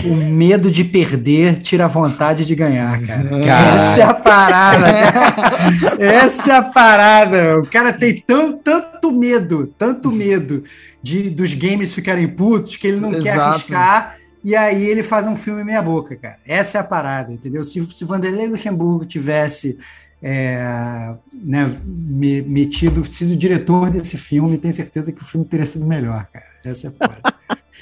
o 0.02 0.14
medo 0.14 0.70
de 0.70 0.82
perder 0.82 1.58
tira 1.58 1.84
a 1.84 1.86
vontade 1.86 2.46
de 2.46 2.54
ganhar, 2.54 2.98
cara. 3.02 3.28
Essa 3.44 4.00
é 4.00 4.04
a 4.04 4.14
parada, 4.14 4.86
cara. 5.12 6.02
Essa 6.02 6.50
é 6.50 6.56
a 6.56 6.62
parada. 6.62 7.58
O 7.58 7.66
cara 7.66 7.92
tem 7.92 8.24
tão, 8.26 8.54
tanto 8.54 9.12
medo, 9.12 9.66
tanto 9.78 10.10
medo 10.10 10.64
de 11.02 11.28
dos 11.28 11.52
games 11.52 11.92
ficarem 11.92 12.26
putos 12.26 12.78
que 12.78 12.86
ele 12.86 12.98
não 12.98 13.12
Exato. 13.12 13.22
quer 13.22 13.38
arriscar. 13.38 14.16
E 14.42 14.56
aí 14.56 14.82
ele 14.86 15.02
faz 15.02 15.26
um 15.26 15.36
filme 15.36 15.62
meia 15.62 15.82
boca, 15.82 16.16
cara. 16.16 16.38
Essa 16.46 16.78
é 16.78 16.80
a 16.80 16.84
parada, 16.84 17.30
entendeu? 17.30 17.62
Se, 17.64 17.86
se 17.94 18.06
Vanderlei 18.06 18.46
Luxemburgo 18.46 19.04
tivesse 19.04 19.76
é, 20.22 21.14
né, 21.32 21.70
metido, 21.84 23.04
sido 23.04 23.36
diretor 23.36 23.90
desse 23.90 24.16
filme, 24.16 24.58
tenho 24.58 24.72
certeza 24.72 25.12
que 25.12 25.22
o 25.22 25.24
filme 25.24 25.46
teria 25.46 25.66
sido 25.66 25.86
melhor, 25.86 26.26
cara. 26.32 26.46
Essa 26.64 26.88
é 26.88 26.90
foda. 26.90 27.34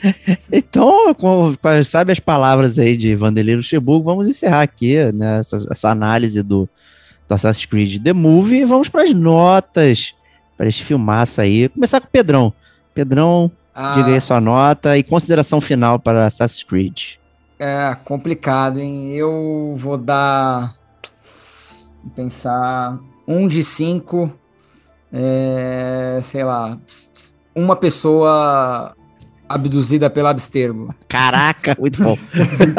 então, 0.50 1.14
com, 1.14 1.54
com, 1.54 1.84
sabe 1.84 2.12
as 2.12 2.20
palavras 2.20 2.78
aí 2.78 2.96
de 2.96 3.14
Vanderlei 3.14 3.56
Luxemburgo, 3.56 4.04
vamos 4.04 4.28
encerrar 4.28 4.62
aqui 4.62 4.96
né, 5.12 5.38
essa, 5.38 5.64
essa 5.70 5.90
análise 5.90 6.42
do, 6.42 6.68
do 7.28 7.34
Assassin's 7.34 7.66
Creed 7.66 8.02
The 8.02 8.12
Movie 8.12 8.60
e 8.60 8.64
vamos 8.64 8.88
para 8.88 9.04
as 9.04 9.14
notas 9.14 10.14
para 10.56 10.68
este 10.68 10.84
filmaço 10.84 11.40
aí. 11.40 11.68
Começar 11.68 12.00
com 12.00 12.06
o 12.06 12.10
Pedrão. 12.10 12.52
Pedrão, 12.94 13.50
ah, 13.74 13.94
diga 13.94 14.08
aí 14.08 14.20
sua 14.20 14.40
nota 14.40 14.98
e 14.98 15.02
consideração 15.02 15.60
final 15.60 15.98
para 15.98 16.26
Assassin's 16.26 16.62
Creed. 16.62 17.14
É 17.58 17.96
complicado, 18.04 18.80
hein? 18.80 19.12
Eu 19.12 19.74
vou 19.76 19.96
dar. 19.96 20.74
Vou 22.02 22.12
pensar. 22.14 22.98
Um 23.26 23.46
de 23.46 23.62
cinco. 23.62 24.32
É, 25.12 26.20
sei 26.24 26.44
lá. 26.44 26.78
Uma 27.54 27.76
pessoa 27.76 28.94
abduzida 29.48 30.08
pelo 30.08 30.28
abstergo. 30.28 30.94
Caraca, 31.08 31.76
muito 31.80 32.02
bom. 32.02 32.16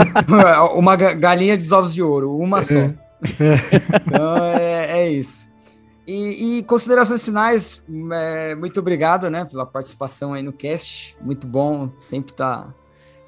uma 0.75 0.95
galinha 0.95 1.57
dos 1.57 1.71
ovos 1.71 1.93
de 1.93 2.01
ouro, 2.01 2.35
uma 2.37 2.63
só. 2.63 2.73
então 4.05 4.37
é, 4.57 5.01
é 5.01 5.09
isso. 5.11 5.51
E, 6.05 6.57
e, 6.57 6.63
considerações 6.63 7.23
finais, 7.23 7.81
é, 8.11 8.55
muito 8.55 8.77
obrigado, 8.79 9.29
né, 9.29 9.45
pela 9.45 9.65
participação 9.65 10.33
aí 10.33 10.43
no 10.43 10.51
cast. 10.51 11.15
Muito 11.21 11.47
bom, 11.47 11.89
sempre 11.91 12.33
tá 12.33 12.73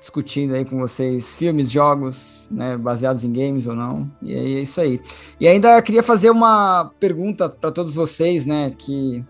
discutindo 0.05 0.53
aí 0.53 0.63
com 0.63 0.77
vocês 0.77 1.33
filmes, 1.33 1.71
jogos, 1.71 2.47
né, 2.51 2.77
baseados 2.77 3.23
em 3.23 3.33
games 3.33 3.65
ou 3.65 3.75
não. 3.75 4.11
E 4.21 4.35
é 4.35 4.61
isso 4.61 4.79
aí. 4.79 5.01
E 5.39 5.47
ainda 5.47 5.81
queria 5.81 6.03
fazer 6.03 6.29
uma 6.29 6.91
pergunta 6.99 7.49
para 7.49 7.71
todos 7.71 7.95
vocês, 7.95 8.45
né, 8.45 8.71
que, 8.77 9.25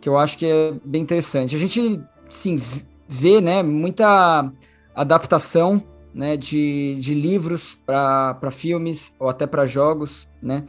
que 0.00 0.08
eu 0.08 0.16
acho 0.16 0.38
que 0.38 0.46
é 0.46 0.74
bem 0.84 1.02
interessante. 1.02 1.56
A 1.56 1.58
gente, 1.58 2.00
sim, 2.28 2.56
vê, 3.08 3.40
né, 3.40 3.64
muita 3.64 4.48
adaptação, 4.94 5.82
né, 6.14 6.36
de, 6.36 6.94
de 7.00 7.14
livros 7.14 7.76
para 7.84 8.50
filmes 8.52 9.12
ou 9.18 9.28
até 9.28 9.44
para 9.44 9.66
jogos, 9.66 10.28
né? 10.40 10.64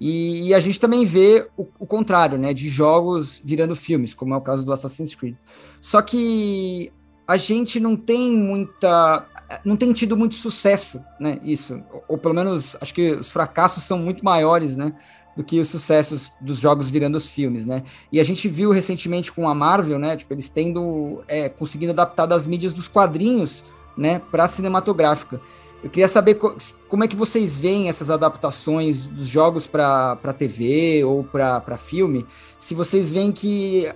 E, 0.00 0.48
e, 0.48 0.54
a 0.54 0.60
gente 0.60 0.78
também 0.78 1.04
vê 1.04 1.48
o, 1.56 1.66
o, 1.76 1.84
contrário, 1.84 2.38
né? 2.38 2.54
De 2.54 2.68
jogos 2.68 3.42
virando 3.44 3.74
filmes, 3.74 4.14
como 4.14 4.32
é 4.32 4.36
o 4.36 4.40
caso 4.40 4.64
do 4.64 4.72
Assassin's 4.72 5.12
Creed. 5.16 5.34
Só 5.80 6.00
que 6.00 6.92
a 7.28 7.36
gente 7.36 7.78
não 7.78 7.94
tem 7.94 8.32
muita. 8.32 9.26
Não 9.62 9.76
tem 9.76 9.92
tido 9.92 10.16
muito 10.16 10.34
sucesso, 10.34 10.98
né? 11.20 11.38
Isso. 11.42 11.82
Ou, 11.92 12.04
ou 12.08 12.18
pelo 12.18 12.34
menos 12.34 12.74
acho 12.80 12.94
que 12.94 13.12
os 13.12 13.30
fracassos 13.30 13.84
são 13.84 13.98
muito 13.98 14.24
maiores, 14.24 14.78
né? 14.78 14.94
Do 15.36 15.44
que 15.44 15.60
os 15.60 15.68
sucessos 15.68 16.32
dos 16.40 16.58
jogos 16.58 16.90
virando 16.90 17.16
os 17.16 17.28
filmes, 17.30 17.66
né? 17.66 17.84
E 18.10 18.18
a 18.18 18.24
gente 18.24 18.48
viu 18.48 18.70
recentemente 18.70 19.30
com 19.30 19.46
a 19.46 19.54
Marvel, 19.54 19.98
né? 19.98 20.16
Tipo, 20.16 20.32
eles 20.32 20.48
tendo. 20.48 21.22
É, 21.28 21.50
conseguindo 21.50 21.92
adaptar 21.92 22.24
das 22.24 22.46
mídias 22.46 22.72
dos 22.72 22.88
quadrinhos, 22.88 23.62
né? 23.94 24.22
Para 24.30 24.48
cinematográfica. 24.48 25.38
Eu 25.84 25.90
queria 25.90 26.08
saber 26.08 26.34
co 26.34 26.56
como 26.88 27.04
é 27.04 27.08
que 27.08 27.14
vocês 27.14 27.60
veem 27.60 27.90
essas 27.90 28.10
adaptações 28.10 29.04
dos 29.04 29.26
jogos 29.26 29.66
para 29.66 30.16
TV 30.36 31.04
ou 31.04 31.22
para 31.22 31.76
filme. 31.76 32.26
Se 32.56 32.74
vocês 32.74 33.12
veem 33.12 33.30
que 33.30 33.86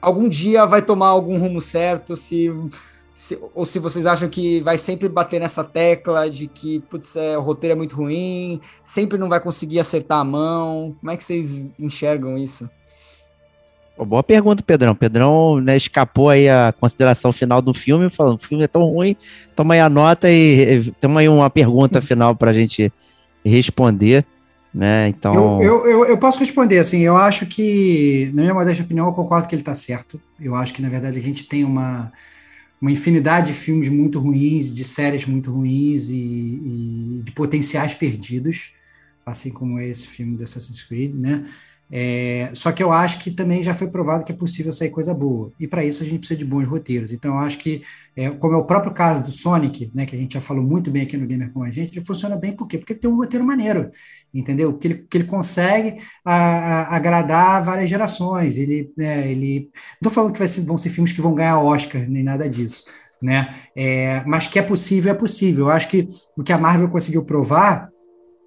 algum 0.00 0.28
dia 0.28 0.64
vai 0.66 0.82
tomar 0.82 1.08
algum 1.08 1.38
rumo 1.38 1.60
certo, 1.60 2.16
se, 2.16 2.52
se, 3.12 3.38
ou 3.54 3.64
se 3.64 3.78
vocês 3.78 4.06
acham 4.06 4.28
que 4.28 4.60
vai 4.60 4.78
sempre 4.78 5.08
bater 5.08 5.40
nessa 5.40 5.64
tecla 5.64 6.30
de 6.30 6.46
que 6.46 6.80
putz, 6.88 7.16
é, 7.16 7.36
o 7.36 7.42
roteiro 7.42 7.72
é 7.72 7.76
muito 7.76 7.96
ruim, 7.96 8.60
sempre 8.82 9.18
não 9.18 9.28
vai 9.28 9.40
conseguir 9.40 9.80
acertar 9.80 10.18
a 10.18 10.24
mão. 10.24 10.94
Como 10.98 11.10
é 11.10 11.16
que 11.16 11.24
vocês 11.24 11.64
enxergam 11.78 12.38
isso? 12.38 12.68
boa 14.04 14.22
pergunta, 14.22 14.62
Pedrão. 14.62 14.94
Pedrão 14.94 15.60
né, 15.60 15.76
escapou 15.76 16.30
aí 16.30 16.48
a 16.48 16.72
consideração 16.78 17.32
final 17.32 17.60
do 17.60 17.74
filme, 17.74 18.08
falando 18.08 18.38
o 18.38 18.42
filme 18.42 18.64
é 18.64 18.68
tão 18.68 18.84
ruim, 18.84 19.16
toma 19.56 19.74
aí 19.74 19.80
a 19.80 19.90
nota 19.90 20.30
e 20.30 20.92
toma 21.00 21.20
aí 21.20 21.28
uma 21.28 21.50
pergunta 21.50 22.00
final 22.00 22.34
para 22.34 22.50
a 22.50 22.54
gente 22.54 22.92
responder. 23.44 24.24
Né? 24.72 25.08
Então... 25.08 25.60
Eu, 25.62 25.86
eu, 25.86 26.04
eu, 26.06 26.18
posso 26.18 26.38
responder, 26.38 26.78
assim, 26.78 27.00
eu 27.00 27.16
acho 27.16 27.46
que, 27.46 28.30
na 28.34 28.42
minha 28.42 28.54
modesta 28.54 28.82
opinião, 28.82 29.06
eu 29.06 29.12
concordo 29.12 29.48
que 29.48 29.54
ele 29.54 29.62
está 29.62 29.74
certo. 29.74 30.20
Eu 30.40 30.54
acho 30.54 30.74
que, 30.74 30.82
na 30.82 30.88
verdade, 30.88 31.16
a 31.16 31.20
gente 31.20 31.44
tem 31.44 31.64
uma, 31.64 32.12
uma 32.80 32.90
infinidade 32.90 33.48
de 33.48 33.58
filmes 33.58 33.88
muito 33.88 34.18
ruins, 34.18 34.72
de 34.72 34.84
séries 34.84 35.24
muito 35.24 35.50
ruins 35.50 36.08
e, 36.08 36.14
e 36.14 37.22
de 37.24 37.32
potenciais 37.32 37.94
perdidos, 37.94 38.72
assim 39.24 39.50
como 39.50 39.80
esse 39.80 40.06
filme 40.06 40.36
do 40.36 40.44
Assassin's 40.44 40.82
Creed, 40.82 41.14
né? 41.14 41.44
É, 41.90 42.50
só 42.52 42.70
que 42.70 42.82
eu 42.82 42.92
acho 42.92 43.18
que 43.18 43.30
também 43.30 43.62
já 43.62 43.72
foi 43.72 43.88
provado 43.88 44.22
que 44.22 44.30
é 44.30 44.34
possível 44.34 44.72
sair 44.72 44.90
coisa 44.90 45.14
boa. 45.14 45.50
E 45.58 45.66
para 45.66 45.84
isso 45.84 46.02
a 46.02 46.06
gente 46.06 46.18
precisa 46.18 46.38
de 46.38 46.44
bons 46.44 46.66
roteiros. 46.66 47.12
Então 47.12 47.34
eu 47.34 47.40
acho 47.40 47.58
que, 47.58 47.82
é, 48.14 48.28
como 48.30 48.54
é 48.54 48.56
o 48.58 48.64
próprio 48.64 48.92
caso 48.92 49.22
do 49.22 49.30
Sonic, 49.30 49.90
né, 49.94 50.04
que 50.04 50.14
a 50.14 50.18
gente 50.18 50.34
já 50.34 50.40
falou 50.40 50.62
muito 50.62 50.90
bem 50.90 51.02
aqui 51.02 51.16
no 51.16 51.26
Gamer 51.26 51.50
com 51.50 51.62
a 51.62 51.70
gente, 51.70 51.96
ele 51.96 52.04
funciona 52.04 52.36
bem 52.36 52.54
por 52.54 52.68
quê? 52.68 52.76
Porque 52.76 52.92
ele 52.92 53.00
tem 53.00 53.10
um 53.10 53.16
roteiro 53.16 53.44
maneiro, 53.44 53.90
entendeu? 54.32 54.74
Que 54.74 54.88
ele, 54.88 55.06
que 55.08 55.16
ele 55.16 55.24
consegue 55.24 56.00
a, 56.24 56.34
a, 56.34 56.96
agradar 56.96 57.64
várias 57.64 57.88
gerações. 57.88 58.58
Ele, 58.58 58.92
né, 58.96 59.30
ele... 59.30 59.70
Não 60.02 60.08
estou 60.08 60.12
falando 60.12 60.32
que 60.34 60.46
ser, 60.46 60.60
vão 60.62 60.76
ser 60.76 60.90
filmes 60.90 61.12
que 61.12 61.22
vão 61.22 61.34
ganhar 61.34 61.58
Oscar, 61.58 62.06
nem 62.08 62.22
nada 62.22 62.48
disso. 62.48 62.84
Né? 63.20 63.50
É, 63.74 64.22
mas 64.26 64.46
que 64.46 64.58
é 64.58 64.62
possível, 64.62 65.10
é 65.10 65.14
possível. 65.14 65.66
Eu 65.66 65.70
acho 65.72 65.88
que 65.88 66.06
o 66.36 66.42
que 66.42 66.52
a 66.52 66.58
Marvel 66.58 66.88
conseguiu 66.88 67.24
provar 67.24 67.88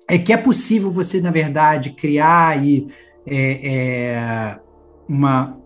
é 0.08 0.18
que 0.18 0.32
é 0.32 0.38
possível 0.38 0.92
você, 0.92 1.22
na 1.22 1.32
verdade, 1.32 1.92
criar 1.92 2.64
e 2.64 2.88
é, 3.26 3.69
é 3.74 4.59
uma, 5.07 5.57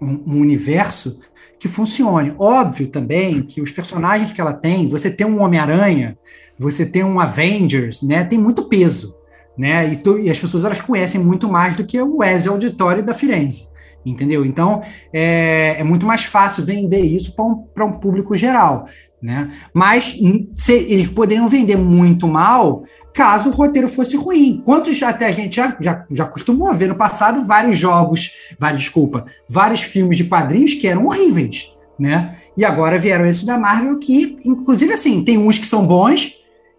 um, 0.00 0.22
um, 0.26 0.40
universo 0.40 1.18
que 1.58 1.68
funcione. 1.68 2.34
Óbvio 2.38 2.86
também 2.86 3.42
que 3.42 3.60
os 3.60 3.70
personagens 3.70 4.32
que 4.32 4.40
ela 4.40 4.52
tem, 4.52 4.88
você 4.88 5.10
tem 5.10 5.26
um 5.26 5.40
Homem-Aranha, 5.40 6.18
você 6.58 6.86
tem 6.86 7.04
um 7.04 7.20
Avengers, 7.20 8.02
né? 8.02 8.24
Tem 8.24 8.38
muito 8.38 8.68
peso, 8.68 9.14
né? 9.56 9.92
E, 9.92 9.96
tu, 9.96 10.18
e 10.18 10.30
as 10.30 10.38
pessoas 10.38 10.64
elas 10.64 10.80
conhecem 10.80 11.20
muito 11.20 11.48
mais 11.48 11.76
do 11.76 11.84
que 11.84 12.00
o 12.00 12.22
Ezio 12.22 12.52
Auditore 12.52 13.02
da 13.02 13.14
Firenze 13.14 13.68
entendeu? 14.06 14.44
Então 14.44 14.82
é, 15.12 15.76
é, 15.78 15.84
muito 15.84 16.06
mais 16.06 16.24
fácil 16.24 16.64
vender 16.64 17.00
isso 17.00 17.34
para 17.34 17.44
um, 17.44 17.66
um 17.88 17.92
público 17.92 18.36
geral, 18.36 18.86
né? 19.20 19.50
Mas 19.74 20.16
se, 20.54 20.72
eles 20.72 21.08
poderiam 21.08 21.48
vender 21.48 21.76
muito 21.76 22.28
mal 22.28 22.84
caso 23.16 23.48
o 23.48 23.52
roteiro 23.52 23.88
fosse 23.88 24.14
ruim. 24.14 24.60
Quantos 24.62 25.02
até 25.02 25.26
a 25.26 25.32
gente 25.32 25.56
já, 25.56 25.74
já, 25.80 26.04
já 26.10 26.26
costumou 26.26 26.72
ver 26.74 26.88
no 26.88 26.94
passado 26.94 27.42
vários 27.44 27.78
jogos, 27.78 28.30
vários, 28.60 28.82
desculpa, 28.82 29.24
vários 29.48 29.80
filmes 29.80 30.18
de 30.18 30.24
quadrinhos 30.24 30.74
que 30.74 30.86
eram 30.86 31.06
horríveis, 31.06 31.72
né? 31.98 32.36
E 32.54 32.64
agora 32.64 32.98
vieram 32.98 33.24
esses 33.24 33.44
da 33.44 33.58
Marvel 33.58 33.98
que, 33.98 34.38
inclusive, 34.44 34.92
assim, 34.92 35.24
tem 35.24 35.38
uns 35.38 35.58
que 35.58 35.66
são 35.66 35.86
bons 35.86 36.36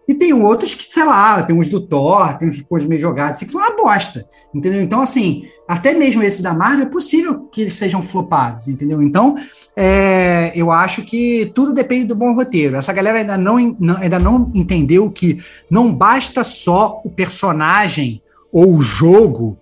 e 0.08 0.14
tem 0.14 0.32
outros 0.32 0.74
que, 0.74 0.90
sei 0.90 1.04
lá, 1.04 1.42
tem 1.42 1.54
uns 1.54 1.68
do 1.68 1.78
Thor, 1.78 2.34
tem 2.38 2.48
uns 2.48 2.62
coisas 2.62 2.88
meio 2.88 2.98
jogadas, 2.98 3.36
assim, 3.36 3.44
que 3.44 3.52
são 3.52 3.60
uma 3.60 3.76
bosta, 3.76 4.26
entendeu? 4.54 4.80
Então, 4.80 5.02
assim, 5.02 5.42
até 5.68 5.92
mesmo 5.92 6.22
esses 6.22 6.40
da 6.40 6.54
Marvel 6.54 6.86
é 6.86 6.88
possível 6.88 7.40
que 7.52 7.60
eles 7.60 7.76
sejam 7.76 8.00
flopados, 8.00 8.68
entendeu? 8.68 9.02
Então, 9.02 9.36
é, 9.76 10.50
eu 10.54 10.72
acho 10.72 11.02
que 11.02 11.52
tudo 11.54 11.74
depende 11.74 12.06
do 12.06 12.16
bom 12.16 12.34
roteiro. 12.34 12.76
Essa 12.76 12.92
galera 12.94 13.18
ainda 13.18 13.36
não, 13.36 13.76
não, 13.78 13.96
ainda 13.98 14.18
não 14.18 14.50
entendeu 14.54 15.10
que 15.10 15.44
não 15.70 15.94
basta 15.94 16.42
só 16.42 17.02
o 17.04 17.10
personagem 17.10 18.22
ou 18.50 18.78
o 18.78 18.80
jogo 18.80 19.58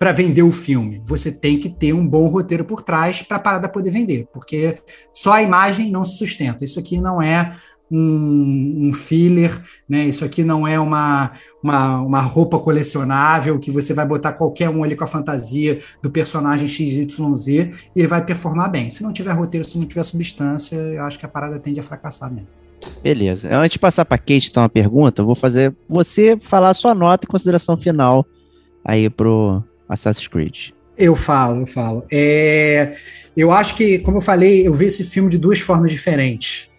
para 0.00 0.12
vender 0.12 0.42
o 0.42 0.50
filme. 0.50 1.02
Você 1.04 1.30
tem 1.30 1.58
que 1.58 1.68
ter 1.68 1.92
um 1.92 2.06
bom 2.06 2.26
roteiro 2.26 2.64
por 2.64 2.80
trás 2.80 3.20
para 3.20 3.36
a 3.36 3.40
parada 3.40 3.68
poder 3.68 3.90
vender, 3.90 4.26
porque 4.32 4.78
só 5.12 5.32
a 5.32 5.42
imagem 5.42 5.90
não 5.90 6.06
se 6.06 6.16
sustenta. 6.16 6.64
Isso 6.64 6.78
aqui 6.78 6.98
não 6.98 7.20
é 7.20 7.54
um, 7.90 8.88
um, 8.88 8.92
filler, 8.92 9.60
né? 9.88 10.04
Isso 10.04 10.24
aqui 10.24 10.44
não 10.44 10.66
é 10.66 10.78
uma, 10.78 11.32
uma, 11.62 12.00
uma, 12.00 12.20
roupa 12.20 12.58
colecionável 12.58 13.58
que 13.58 13.70
você 13.70 13.92
vai 13.92 14.06
botar 14.06 14.32
qualquer 14.32 14.68
um 14.68 14.84
ali 14.84 14.94
com 14.94 15.04
a 15.04 15.06
fantasia 15.06 15.80
do 16.00 16.10
personagem 16.10 16.68
XYZ 16.68 17.48
e 17.48 17.70
ele 17.96 18.06
vai 18.06 18.24
performar 18.24 18.70
bem. 18.70 18.88
Se 18.90 19.02
não 19.02 19.12
tiver 19.12 19.32
roteiro, 19.32 19.66
se 19.66 19.76
não 19.76 19.86
tiver 19.86 20.04
substância, 20.04 20.76
eu 20.76 21.02
acho 21.02 21.18
que 21.18 21.26
a 21.26 21.28
parada 21.28 21.58
tende 21.58 21.80
a 21.80 21.82
fracassar 21.82 22.32
mesmo. 22.32 22.48
Beleza. 23.02 23.54
Antes 23.54 23.72
de 23.72 23.78
passar 23.78 24.04
para 24.04 24.16
Kate, 24.16 24.48
então, 24.48 24.62
uma 24.62 24.68
pergunta, 24.68 25.20
eu 25.20 25.26
vou 25.26 25.34
fazer 25.34 25.74
você 25.88 26.38
falar 26.38 26.70
a 26.70 26.74
sua 26.74 26.94
nota 26.94 27.26
e 27.26 27.28
consideração 27.28 27.76
final 27.76 28.24
aí 28.84 29.10
pro 29.10 29.62
Assassin's 29.88 30.28
Creed. 30.28 30.70
Eu 30.96 31.16
falo, 31.16 31.62
eu 31.62 31.66
falo. 31.66 32.04
É, 32.10 32.94
eu 33.36 33.50
acho 33.50 33.74
que, 33.74 33.98
como 33.98 34.18
eu 34.18 34.22
falei, 34.22 34.66
eu 34.66 34.72
vi 34.72 34.86
esse 34.86 35.04
filme 35.04 35.30
de 35.30 35.38
duas 35.38 35.58
formas 35.60 35.90
diferentes 35.90 36.69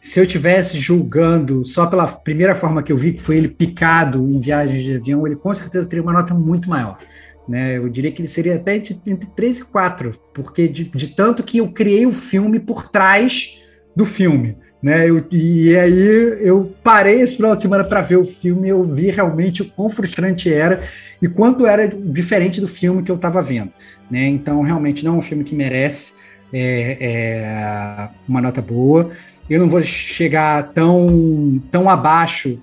se 0.00 0.18
eu 0.18 0.26
tivesse 0.26 0.78
julgando 0.78 1.64
só 1.64 1.86
pela 1.86 2.06
primeira 2.06 2.54
forma 2.54 2.82
que 2.82 2.90
eu 2.90 2.96
vi, 2.96 3.12
que 3.12 3.22
foi 3.22 3.36
ele 3.36 3.48
picado 3.48 4.26
em 4.30 4.40
viagens 4.40 4.82
de 4.82 4.96
avião, 4.96 5.26
ele 5.26 5.36
com 5.36 5.52
certeza 5.52 5.86
teria 5.86 6.02
uma 6.02 6.14
nota 6.14 6.32
muito 6.32 6.70
maior. 6.70 6.98
Né? 7.46 7.76
Eu 7.76 7.88
diria 7.88 8.10
que 8.10 8.22
ele 8.22 8.28
seria 8.28 8.56
até 8.56 8.76
entre 8.76 9.26
3 9.36 9.58
e 9.58 9.64
4, 9.64 10.12
porque 10.32 10.66
de, 10.66 10.84
de 10.84 11.08
tanto 11.08 11.42
que 11.42 11.58
eu 11.58 11.68
criei 11.68 12.06
o 12.06 12.12
filme 12.12 12.58
por 12.58 12.88
trás 12.88 13.58
do 13.94 14.06
filme. 14.06 14.56
Né? 14.82 15.10
Eu, 15.10 15.22
e 15.30 15.76
aí 15.76 16.38
eu 16.40 16.74
parei 16.82 17.20
esse 17.20 17.36
final 17.36 17.54
de 17.54 17.60
semana 17.60 17.84
para 17.84 18.00
ver 18.00 18.16
o 18.16 18.24
filme 18.24 18.68
e 18.68 18.70
eu 18.70 18.82
vi 18.82 19.10
realmente 19.10 19.60
o 19.60 19.66
quão 19.66 19.90
frustrante 19.90 20.50
era 20.50 20.80
e 21.20 21.28
quanto 21.28 21.66
era 21.66 21.86
diferente 21.86 22.58
do 22.58 22.66
filme 22.66 23.02
que 23.02 23.10
eu 23.10 23.16
estava 23.16 23.42
vendo. 23.42 23.70
Né? 24.10 24.26
Então, 24.28 24.62
realmente 24.62 25.04
não 25.04 25.16
é 25.16 25.18
um 25.18 25.22
filme 25.22 25.44
que 25.44 25.54
merece 25.54 26.14
é, 26.52 26.96
é, 27.00 28.08
uma 28.28 28.40
nota 28.40 28.62
boa. 28.62 29.10
Eu 29.50 29.58
não 29.58 29.68
vou 29.68 29.82
chegar 29.82 30.72
tão, 30.72 31.60
tão 31.72 31.90
abaixo 31.90 32.62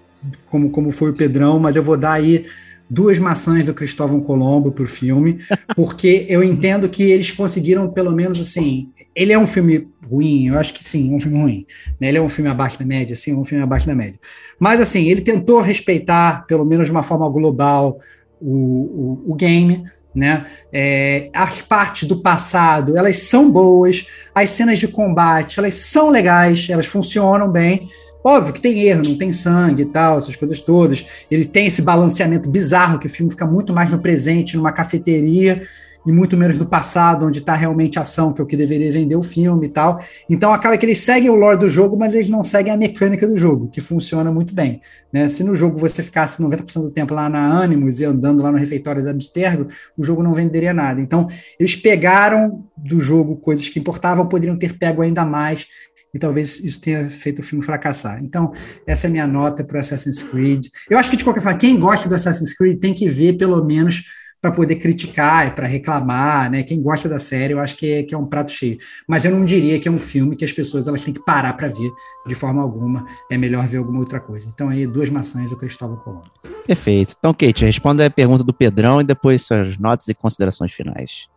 como, 0.50 0.70
como 0.70 0.90
foi 0.90 1.12
o 1.12 1.14
Pedrão, 1.14 1.60
mas 1.60 1.76
eu 1.76 1.84
vou 1.84 1.98
dar 1.98 2.14
aí 2.14 2.46
duas 2.90 3.20
maçãs 3.20 3.66
do 3.66 3.74
Cristóvão 3.74 4.22
Colombo 4.22 4.72
para 4.72 4.86
o 4.86 4.88
filme, 4.88 5.40
porque 5.76 6.26
eu 6.30 6.42
entendo 6.42 6.88
que 6.88 7.04
eles 7.04 7.32
conseguiram, 7.32 7.90
pelo 7.90 8.14
menos 8.14 8.40
assim. 8.40 8.90
Ele 9.14 9.34
é 9.34 9.38
um 9.38 9.46
filme 9.46 9.88
ruim, 10.02 10.48
eu 10.48 10.58
acho 10.58 10.74
que 10.74 10.84
sim, 10.84 11.14
um 11.14 11.20
filme 11.20 11.40
ruim. 11.40 11.66
Né? 12.00 12.08
Ele 12.08 12.18
é 12.18 12.22
um 12.22 12.30
filme 12.30 12.50
abaixo 12.50 12.80
da 12.80 12.86
média, 12.86 13.16
sim, 13.16 13.36
um 13.36 13.44
filme 13.44 13.64
abaixo 13.64 13.86
da 13.86 13.94
média. 13.94 14.20
Mas 14.58 14.80
assim, 14.80 15.10
ele 15.10 15.22
tentou 15.22 15.60
respeitar, 15.60 16.46
pelo 16.48 16.66
menos 16.66 16.88
de 16.88 16.92
uma 16.92 17.04
forma 17.04 17.30
global, 17.30 18.00
o, 18.40 19.24
o, 19.28 19.32
o 19.34 19.36
game. 19.36 19.84
Né? 20.18 20.46
É, 20.74 21.30
as 21.32 21.62
partes 21.62 22.08
do 22.08 22.24
passado, 22.24 22.98
elas 22.98 23.20
são 23.20 23.52
boas, 23.52 24.08
as 24.34 24.50
cenas 24.50 24.80
de 24.80 24.88
combate, 24.88 25.60
elas 25.60 25.76
são 25.76 26.10
legais, 26.10 26.68
elas 26.72 26.88
funcionam 26.88 27.52
bem, 27.52 27.88
Óbvio 28.24 28.54
que 28.54 28.60
tem 28.60 28.82
erro, 28.82 29.04
não 29.04 29.18
tem 29.18 29.32
sangue 29.32 29.84
e 29.84 29.86
tal, 29.86 30.18
essas 30.18 30.36
coisas 30.36 30.60
todas. 30.60 31.06
Ele 31.32 31.46
tem 31.46 31.68
esse 31.68 31.82
balanceamento 31.82 32.50
bizarro 32.50 33.00
que 33.00 33.08
o 33.08 33.10
filme 33.10 33.32
fica 33.32 33.46
muito 33.46 33.72
mais 33.72 33.90
no 33.90 34.00
presente, 34.00 34.58
numa 34.58 34.74
cafeteria, 34.74 35.62
e 36.08 36.12
muito 36.12 36.38
menos 36.38 36.58
no 36.58 36.66
passado, 36.66 37.26
onde 37.26 37.40
está 37.40 37.54
realmente 37.54 38.00
a 38.00 38.02
ação, 38.02 38.32
que 38.32 38.40
é 38.40 38.44
o 38.44 38.48
que 38.48 38.56
deveria 38.56 38.90
vender 38.90 39.18
o 39.18 39.22
filme 39.22 39.68
e 39.68 39.70
tal. 39.70 40.00
Então 40.30 40.54
acaba 40.54 40.78
que 40.78 40.86
eles 40.86 41.00
seguem 41.00 41.30
o 41.30 41.36
lore 41.36 41.60
do 41.60 41.68
jogo, 41.68 41.98
mas 41.98 42.14
eles 42.14 42.30
não 42.30 42.46
seguem 42.46 42.72
a 42.72 42.78
mecânica 42.78 43.28
do 43.28 43.36
jogo, 43.36 43.68
que 43.68 43.82
funciona 43.82 44.32
muito 44.32 44.54
bem. 44.54 44.80
Né? 45.12 45.28
Se 45.28 45.44
no 45.44 45.54
jogo 45.54 45.78
você 45.78 46.02
ficasse 46.02 46.42
90% 46.42 46.82
do 46.82 46.92
tempo 46.92 47.14
lá 47.14 47.28
na 47.28 47.62
Animus 47.62 48.00
e 48.00 48.06
andando 48.06 48.42
lá 48.42 48.52
no 48.52 48.58
refeitório 48.58 49.04
da 49.04 49.12
Abstergo, 49.12 49.68
o 49.98 50.04
jogo 50.04 50.24
não 50.24 50.34
venderia 50.34 50.74
nada. 50.74 51.02
Então 51.02 51.28
eles 51.60 51.76
pegaram 51.76 52.64
do 52.78 53.02
jogo 53.02 53.36
coisas 53.36 53.68
que 53.68 53.78
importavam, 53.78 54.30
poderiam 54.30 54.58
ter 54.58 54.78
pego 54.78 55.02
ainda 55.02 55.26
mais 55.26 55.68
e 56.14 56.20
talvez 56.20 56.60
isso 56.64 56.80
tenha 56.80 57.10
feito 57.10 57.40
o 57.40 57.44
filme 57.44 57.64
fracassar. 57.64 58.24
Então, 58.24 58.54
essa 58.88 59.08
é 59.08 59.10
a 59.10 59.12
minha 59.12 59.28
nota 59.28 59.64
para 59.64 59.82
Assassin's 59.82 60.24
Creed. 60.24 60.68
Eu 60.90 60.98
acho 60.98 61.12
que, 61.12 61.18
de 61.18 61.24
qualquer 61.24 61.42
forma, 61.42 61.58
quem 61.58 61.78
gosta 61.78 62.08
do 62.08 62.16
Assassin's 62.16 62.56
Creed 62.56 62.80
tem 62.80 62.94
que 62.94 63.10
ver, 63.10 63.34
pelo 63.38 63.64
menos, 63.64 64.04
para 64.42 64.52
poder 64.52 64.76
criticar 64.76 65.48
e 65.48 65.52
para 65.52 65.66
reclamar, 65.66 66.52
né? 66.52 66.64
Quem 66.64 66.82
gosta 66.82 67.10
da 67.10 67.20
série, 67.20 67.54
eu 67.54 67.60
acho 67.60 67.76
que 67.76 67.92
é, 67.92 68.04
que 68.04 68.14
é 68.14 68.18
um 68.18 68.26
prato 68.26 68.52
cheio. 68.52 68.78
Mas 69.08 69.26
eu 69.26 69.32
não 69.32 69.44
diria 69.44 69.80
que 69.80 69.88
é 69.88 69.92
um 69.92 69.98
filme 69.98 70.36
que 70.36 70.46
as 70.46 70.52
pessoas 70.52 70.88
elas 70.88 71.04
têm 71.04 71.14
que 71.14 71.24
parar 71.24 71.54
para 71.54 71.68
ver 71.68 71.92
de 72.26 72.36
forma 72.36 72.62
alguma. 72.62 73.06
É 73.32 73.38
melhor 73.38 73.66
ver 73.68 73.78
alguma 73.78 74.00
outra 74.00 74.20
coisa. 74.20 74.48
Então, 74.54 74.70
aí, 74.70 74.86
duas 74.86 75.10
maçãs 75.10 75.50
do 75.50 75.58
Cristóvão 75.58 75.98
Colombo. 75.98 76.32
Perfeito. 76.66 77.16
Então, 77.18 77.34
Kate, 77.34 77.66
responda 77.66 78.06
a 78.06 78.10
pergunta 78.10 78.44
do 78.44 78.54
Pedrão 78.54 79.02
e 79.02 79.04
depois 79.04 79.42
suas 79.42 79.78
notas 79.78 80.08
e 80.08 80.14
considerações 80.14 80.72
finais. 80.72 81.28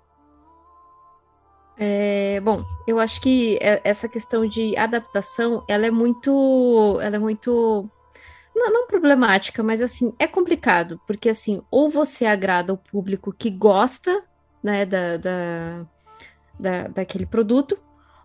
É, 1.82 2.39
bom, 2.44 2.62
eu 2.86 2.98
acho 2.98 3.22
que 3.22 3.56
é, 3.62 3.81
essa 3.82 4.06
questão 4.06 4.47
de 4.47 4.77
adaptação, 4.77 5.64
ela 5.66 5.86
é 5.86 5.90
muito, 5.90 6.98
ela 7.01 7.16
é 7.16 7.18
muito 7.18 7.89
não, 8.55 8.72
não, 8.72 8.86
problemática, 8.86 9.62
mas 9.62 9.81
assim, 9.81 10.12
é 10.18 10.27
complicado, 10.27 11.01
porque 11.06 11.28
assim, 11.28 11.62
ou 11.70 11.90
você 11.90 12.27
agrada 12.27 12.72
o 12.72 12.77
público 12.77 13.32
que 13.36 13.51
gosta, 13.51 14.22
né, 14.62 14.85
da, 14.85 15.16
da, 15.16 15.86
da, 16.59 16.89
daquele 16.89 17.27
produto, 17.27 17.78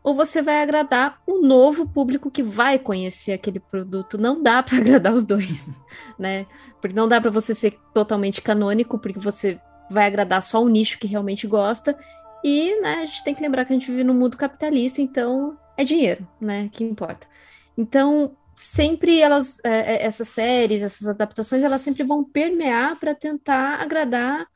ou 0.04 0.14
você 0.14 0.42
vai 0.42 0.62
agradar 0.62 1.20
o 1.26 1.42
novo 1.42 1.88
público 1.88 2.30
que 2.30 2.44
vai 2.44 2.78
conhecer 2.78 3.34
aquele 3.34 3.60
produto. 3.60 4.20
Não 4.20 4.42
dá 4.42 4.62
para 4.64 4.78
agradar 4.78 5.14
os 5.14 5.24
dois, 5.24 5.76
né? 6.20 6.46
Porque 6.80 6.96
não 6.96 7.08
dá 7.08 7.20
para 7.20 7.32
você 7.32 7.56
ser 7.56 7.76
totalmente 7.94 8.42
canônico, 8.42 9.00
porque 9.00 9.20
você 9.20 9.60
vai 9.90 10.06
agradar 10.06 10.44
só 10.44 10.64
o 10.64 10.70
nicho 10.70 11.00
que 11.00 11.08
realmente 11.08 11.48
gosta, 11.48 11.98
e 12.44 12.80
né, 12.82 12.98
a 13.02 13.06
gente 13.06 13.24
tem 13.24 13.34
que 13.34 13.42
lembrar 13.42 13.66
que 13.66 13.74
a 13.74 13.76
gente 13.76 13.90
vive 13.90 14.04
num 14.04 14.14
mundo 14.14 14.38
capitalista, 14.38 15.02
então 15.02 15.58
é 15.76 15.84
dinheiro, 15.84 16.28
né? 16.40 16.70
Que 16.72 16.84
importa. 16.84 17.28
Então, 17.76 18.36
sempre 18.56 19.20
elas, 19.20 19.60
é, 19.64 19.96
é 19.96 20.06
essas 20.06 20.30
séries, 20.30 20.82
essas 20.82 21.08
adaptações, 21.08 21.64
elas 21.64 21.82
sempre 21.82 22.04
vão 22.04 22.24
permear 22.24 23.00
para 23.00 23.14
tentar 23.14 23.82
agradar 23.82 24.48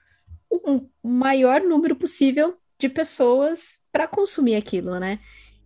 o 0.50 0.82
maior 1.04 1.62
número 1.62 1.96
possível 1.96 2.58
de 2.80 2.90
pessoas 2.90 3.86
para 3.92 4.08
consumir 4.08 4.56
aquilo, 4.56 4.98
né? 5.00 5.20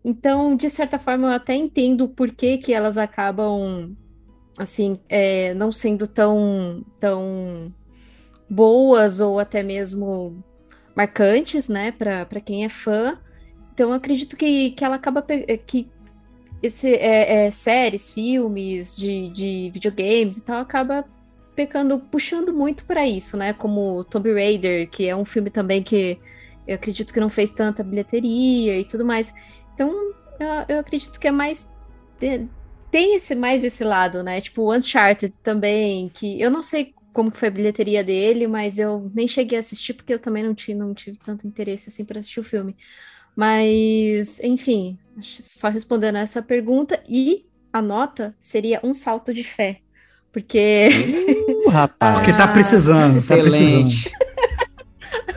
Então, 0.03 0.55
de 0.55 0.69
certa 0.69 0.99
forma, 0.99 1.27
eu 1.27 1.34
até 1.34 1.55
entendo 1.55 2.10
por 2.10 2.31
que, 2.31 2.57
que 2.57 2.73
elas 2.73 2.97
acabam, 2.97 3.95
assim, 4.57 4.99
é, 5.07 5.53
não 5.53 5.72
sendo 5.72 6.05
tão, 6.07 6.84
tão 6.99 7.73
boas 8.49 9.22
ou 9.22 9.39
até 9.39 9.64
mesmo 9.64 10.43
marcantes, 10.95 11.69
né, 11.69 11.91
para 11.91 12.41
quem 12.41 12.65
é 12.65 12.69
fã. 12.69 13.18
Então, 13.73 13.93
acredito 13.93 14.35
que, 14.35 14.72
que 14.72 14.84
ela 14.84 14.97
acaba 14.97 15.23
que 15.65 15.89
esse 16.64 16.95
é, 16.95 17.48
é, 17.48 17.52
séries, 17.52 18.10
filmes 18.10 18.95
de, 18.95 19.30
de 19.31 19.69
videogames 19.73 20.38
e 20.38 20.41
tal 20.41 20.61
acaba 20.61 21.06
pecando, 21.53 21.99
puxando 21.99 22.53
muito 22.53 22.85
para 22.85 23.06
isso, 23.06 23.35
né? 23.38 23.53
Como 23.53 24.03
Tomb 24.06 24.34
Raider, 24.34 24.90
que 24.90 25.07
é 25.07 25.15
um 25.15 25.26
filme 25.26 25.49
também 25.49 25.84
que 25.84 26.18
eu 26.65 26.76
acredito 26.76 27.14
que 27.14 27.19
não 27.19 27.30
fez 27.30 27.52
tanta 27.52 27.84
bilheteria 27.84 28.80
e 28.80 28.85
tudo 28.85 29.06
mais. 29.06 29.34
Então, 29.73 29.91
eu, 30.40 30.48
eu 30.69 30.80
acredito 30.80 31.19
que 31.19 31.27
é 31.27 31.31
mais 31.31 31.69
tem 32.90 33.15
esse 33.15 33.35
mais 33.35 33.64
esse 33.64 33.84
lado, 33.84 34.23
né? 34.23 34.40
Tipo 34.40 34.73
Uncharted 34.73 35.38
também, 35.40 36.10
que 36.10 36.40
eu 36.40 36.49
não 36.49 36.64
sei 36.64 36.94
como 37.11 37.31
que 37.31 37.38
foi 37.38 37.49
a 37.49 37.52
bilheteria 37.52 38.03
dele, 38.03 38.48
mas 38.48 38.80
eu 38.80 39.11
nem 39.14 39.27
cheguei 39.27 39.57
a 39.57 39.60
assistir 39.60 39.94
porque 39.94 40.14
eu 40.14 40.19
também 40.19 40.44
não 40.44 40.53
tive, 40.56 40.76
não 40.76 40.94
tive 40.94 41.18
tanto 41.18 41.45
interesse 41.48 41.90
assim 41.90 42.06
para 42.06 42.19
assistir 42.19 42.40
o 42.40 42.44
filme. 42.44 42.76
Mas, 43.35 44.40
enfim, 44.44 44.98
só 45.22 45.69
respondendo 45.69 46.18
essa 46.18 46.41
pergunta 46.41 47.02
e 47.07 47.45
a 47.72 47.81
nota 47.81 48.35
seria 48.40 48.80
um 48.84 48.94
salto 48.94 49.34
de 49.34 49.44
fé. 49.44 49.80
Porque. 50.31 50.90
Uh, 51.65 51.69
rapaz. 51.72 52.15
porque 52.15 52.34
tá 52.34 52.48
precisando, 52.48 53.15
tá 53.27 53.38
precisando. 53.38 53.90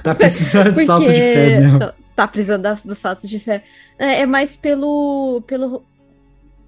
tá 0.03 0.15
precisando 0.17 0.73
de 0.73 0.85
salto 0.85 1.07
de 1.07 1.13
fé 1.13 1.61
mesmo. 1.61 1.79
Tá, 1.79 1.95
tá 2.15 2.29
precisando 2.29 2.83
do 2.85 2.95
salto 2.95 3.27
de 3.27 3.39
fé. 3.39 3.63
É, 3.99 4.21
é 4.21 4.27
mais 4.27 4.57
pelo, 4.57 5.43
pelo, 5.47 5.85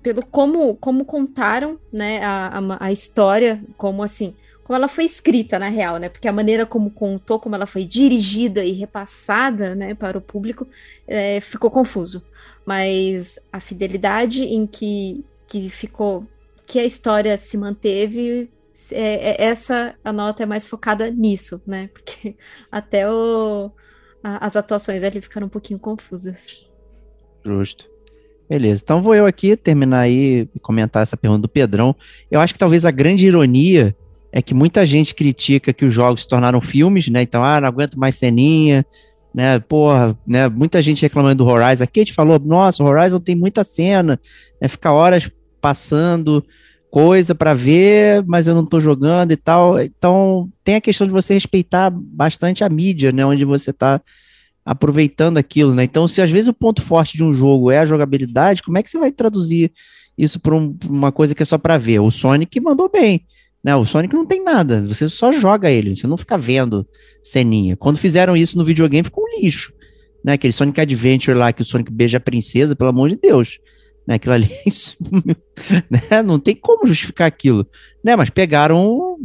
pelo 0.02 0.24
como, 0.26 0.76
como 0.76 1.04
contaram 1.04 1.78
né, 1.92 2.22
a, 2.22 2.58
a, 2.58 2.86
a 2.86 2.92
história, 2.92 3.62
como 3.76 4.02
assim 4.02 4.34
como 4.68 4.76
ela 4.76 4.86
foi 4.86 5.06
escrita, 5.06 5.58
na 5.58 5.70
real, 5.70 5.96
né? 5.96 6.10
Porque 6.10 6.28
a 6.28 6.32
maneira 6.32 6.66
como 6.66 6.90
contou, 6.90 7.40
como 7.40 7.54
ela 7.54 7.64
foi 7.66 7.86
dirigida 7.86 8.62
e 8.62 8.72
repassada, 8.72 9.74
né, 9.74 9.94
para 9.94 10.18
o 10.18 10.20
público, 10.20 10.68
é, 11.06 11.40
ficou 11.40 11.70
confuso. 11.70 12.22
Mas 12.66 13.38
a 13.50 13.60
fidelidade 13.60 14.44
em 14.44 14.66
que, 14.66 15.24
que 15.46 15.70
ficou, 15.70 16.26
que 16.66 16.78
a 16.78 16.84
história 16.84 17.38
se 17.38 17.56
manteve, 17.56 18.50
é, 18.92 19.30
é, 19.30 19.44
essa 19.46 19.94
a 20.04 20.12
nota 20.12 20.42
é 20.42 20.46
mais 20.46 20.66
focada 20.66 21.10
nisso, 21.10 21.62
né? 21.66 21.88
Porque 21.94 22.36
até 22.70 23.10
o, 23.10 23.70
a, 24.22 24.44
as 24.44 24.54
atuações 24.54 25.02
ali 25.02 25.22
ficaram 25.22 25.46
um 25.46 25.50
pouquinho 25.50 25.80
confusas. 25.80 26.66
Justo. 27.42 27.88
Beleza, 28.46 28.82
então 28.84 29.00
vou 29.00 29.14
eu 29.14 29.24
aqui 29.24 29.56
terminar 29.56 30.00
aí 30.00 30.46
e 30.54 30.60
comentar 30.60 31.02
essa 31.02 31.16
pergunta 31.16 31.40
do 31.40 31.48
Pedrão. 31.48 31.96
Eu 32.30 32.38
acho 32.38 32.52
que 32.52 32.58
talvez 32.58 32.84
a 32.84 32.90
grande 32.90 33.26
ironia 33.26 33.96
é 34.32 34.42
que 34.42 34.54
muita 34.54 34.84
gente 34.84 35.14
critica 35.14 35.72
que 35.72 35.84
os 35.84 35.92
jogos 35.92 36.22
se 36.22 36.28
tornaram 36.28 36.60
filmes, 36.60 37.08
né? 37.08 37.22
Então, 37.22 37.42
ah, 37.42 37.60
não 37.60 37.68
aguento 37.68 37.98
mais 37.98 38.14
ceninha, 38.14 38.84
né? 39.34 39.58
Porra, 39.58 40.16
né? 40.26 40.48
Muita 40.48 40.82
gente 40.82 41.02
reclamando 41.02 41.44
do 41.44 41.50
Horizon. 41.50 41.84
A 41.84 41.86
Kate 41.86 42.12
falou, 42.12 42.38
nossa, 42.38 42.82
o 42.82 42.86
Horizon 42.86 43.18
tem 43.18 43.34
muita 43.34 43.64
cena, 43.64 44.20
né? 44.60 44.68
Fica 44.68 44.92
horas 44.92 45.30
passando 45.60 46.44
coisa 46.90 47.34
para 47.34 47.52
ver, 47.54 48.24
mas 48.26 48.46
eu 48.46 48.54
não 48.54 48.64
tô 48.64 48.80
jogando 48.80 49.32
e 49.32 49.36
tal. 49.36 49.78
Então, 49.80 50.50
tem 50.64 50.76
a 50.76 50.80
questão 50.80 51.06
de 51.06 51.12
você 51.12 51.34
respeitar 51.34 51.90
bastante 51.90 52.64
a 52.64 52.68
mídia, 52.68 53.12
né? 53.12 53.24
Onde 53.24 53.44
você 53.44 53.72
tá 53.72 54.00
aproveitando 54.64 55.38
aquilo, 55.38 55.74
né? 55.74 55.84
Então, 55.84 56.06
se 56.06 56.20
às 56.20 56.30
vezes 56.30 56.48
o 56.48 56.54
ponto 56.54 56.82
forte 56.82 57.16
de 57.16 57.24
um 57.24 57.32
jogo 57.32 57.70
é 57.70 57.78
a 57.78 57.86
jogabilidade, 57.86 58.62
como 58.62 58.76
é 58.76 58.82
que 58.82 58.90
você 58.90 58.98
vai 58.98 59.10
traduzir 59.10 59.72
isso 60.16 60.38
para 60.40 60.54
um, 60.54 60.76
uma 60.86 61.10
coisa 61.10 61.34
que 61.34 61.42
é 61.42 61.46
só 61.46 61.56
para 61.56 61.78
ver? 61.78 62.00
O 62.00 62.10
Sonic 62.10 62.60
mandou 62.60 62.90
bem. 62.90 63.24
Né? 63.62 63.74
O 63.74 63.84
Sonic 63.84 64.14
não 64.14 64.24
tem 64.24 64.42
nada, 64.42 64.82
você 64.86 65.08
só 65.08 65.32
joga 65.32 65.70
ele, 65.70 65.96
você 65.96 66.06
não 66.06 66.16
fica 66.16 66.38
vendo 66.38 66.86
ceninha. 67.22 67.76
Quando 67.76 67.98
fizeram 67.98 68.36
isso 68.36 68.56
no 68.56 68.64
videogame, 68.64 69.04
ficou 69.04 69.24
um 69.24 69.40
lixo. 69.40 69.72
Né? 70.24 70.34
Aquele 70.34 70.52
Sonic 70.52 70.80
Adventure 70.80 71.36
lá 71.36 71.52
que 71.52 71.62
o 71.62 71.64
Sonic 71.64 71.90
beija 71.92 72.18
a 72.18 72.20
princesa, 72.20 72.76
pelo 72.76 72.90
amor 72.90 73.10
de 73.10 73.16
Deus. 73.16 73.58
Né? 74.06 74.14
Aquilo 74.14 74.34
ali, 74.34 74.50
isso, 74.64 74.96
né? 75.90 76.22
não 76.24 76.38
tem 76.38 76.54
como 76.54 76.86
justificar 76.86 77.26
aquilo. 77.26 77.66
Né? 78.02 78.16
Mas 78.16 78.30
pegaram, 78.30 79.16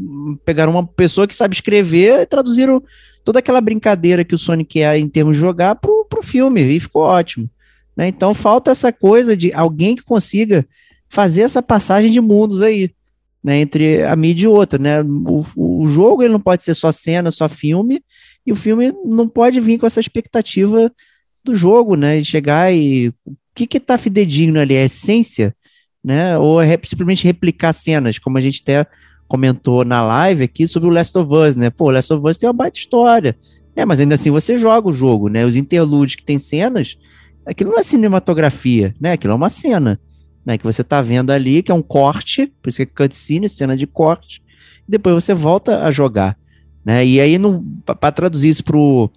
pegaram 0.44 0.72
uma 0.72 0.86
pessoa 0.86 1.28
que 1.28 1.36
sabe 1.36 1.56
escrever 1.56 2.22
e 2.22 2.26
traduziram 2.26 2.84
toda 3.24 3.40
aquela 3.40 3.62
brincadeira 3.62 4.26
que 4.26 4.36
o 4.36 4.38
Sonic 4.38 4.82
é 4.82 4.98
em 4.98 5.08
termos 5.08 5.38
de 5.38 5.42
jogar 5.42 5.76
pro, 5.76 6.06
pro 6.10 6.22
filme, 6.22 6.62
e 6.62 6.80
ficou 6.80 7.04
ótimo. 7.04 7.50
Né? 7.96 8.08
Então 8.08 8.34
falta 8.34 8.72
essa 8.72 8.92
coisa 8.92 9.38
de 9.38 9.54
alguém 9.54 9.96
que 9.96 10.04
consiga 10.04 10.66
fazer 11.08 11.42
essa 11.42 11.62
passagem 11.62 12.12
de 12.12 12.20
mundos 12.20 12.62
aí 12.62 12.92
né, 13.44 13.60
entre 13.60 14.04
a 14.04 14.16
mídia 14.16 14.46
e 14.46 14.48
outra, 14.48 14.80
né? 14.80 15.02
O, 15.02 15.44
o 15.56 15.88
jogo 15.88 16.24
ele 16.24 16.32
não 16.32 16.40
pode 16.40 16.64
ser 16.64 16.74
só 16.74 16.92
cena, 16.92 17.30
só 17.30 17.50
filme, 17.50 18.02
e 18.46 18.52
o 18.52 18.56
filme 18.56 18.94
não 19.06 19.28
pode 19.28 19.60
vir 19.60 19.78
com 19.78 19.86
essa 19.86 20.00
expectativa 20.00 20.92
do 21.44 21.56
jogo, 21.56 21.96
né? 21.96 22.20
De 22.20 22.26
chegar 22.26 22.74
e 22.74 23.10
o 23.10 23.36
que 23.54 23.68
que 23.68 23.80
tá 23.80 23.98
fidedigno 23.98 24.60
ali? 24.60 24.76
É 24.76 24.84
a 24.84 24.86
essência, 24.86 25.54
né? 26.04 26.38
Ou 26.38 26.62
é 26.62 26.80
simplesmente 26.86 27.26
replicar 27.26 27.74
cenas, 27.74 28.18
como 28.18 28.38
a 28.38 28.42
gente 28.42 28.62
até 28.62 28.88
comentou 29.28 29.84
na 29.84 30.02
live 30.02 30.44
aqui 30.44 30.68
sobre 30.68 30.88
o 30.88 30.92
Last 30.92 31.18
of 31.18 31.34
Us, 31.34 31.56
né? 31.56 31.70
Pô, 31.70 31.86
o 31.86 31.92
Last 31.92 32.14
of 32.14 32.26
Us 32.28 32.38
tem 32.38 32.48
uma 32.48 32.54
baita 32.54 32.78
história. 32.78 33.36
É, 33.76 33.86
mas 33.86 34.00
ainda 34.00 34.16
assim 34.16 34.30
você 34.30 34.58
joga 34.58 34.88
o 34.88 34.94
jogo, 34.94 35.28
né? 35.28 35.46
Os 35.46 35.56
interludes 35.56 36.16
que 36.16 36.24
tem 36.24 36.38
cenas, 36.38 36.96
aquilo 37.46 37.72
não 37.72 37.80
é 37.80 37.84
cinematografia, 37.84 38.94
né? 39.02 39.14
Aquilo 39.14 39.34
é 39.34 39.36
uma 39.36 39.50
cena, 39.50 40.00
né? 40.46 40.58
Que 40.58 40.64
você 40.64 40.84
tá 40.84 41.02
vendo 41.02 41.32
ali, 41.32 41.64
que 41.64 41.72
é 41.72 41.76
um 41.76 41.82
corte, 41.82 42.52
por 42.62 42.70
isso 42.70 42.78
que 42.78 42.84
é 42.84 43.08
cutscene, 43.08 43.48
cena 43.50 43.76
de 43.76 43.88
corte, 43.88 44.42
e 44.88 44.92
depois 44.92 45.16
você 45.16 45.34
volta 45.34 45.84
a 45.84 45.92
jogar, 45.92 46.38
né? 46.84 47.06
E 47.06 47.20
aí, 47.20 47.38
para 47.86 48.12
traduzir 48.12 48.50
isso 48.50 48.64
pro, 48.64 49.10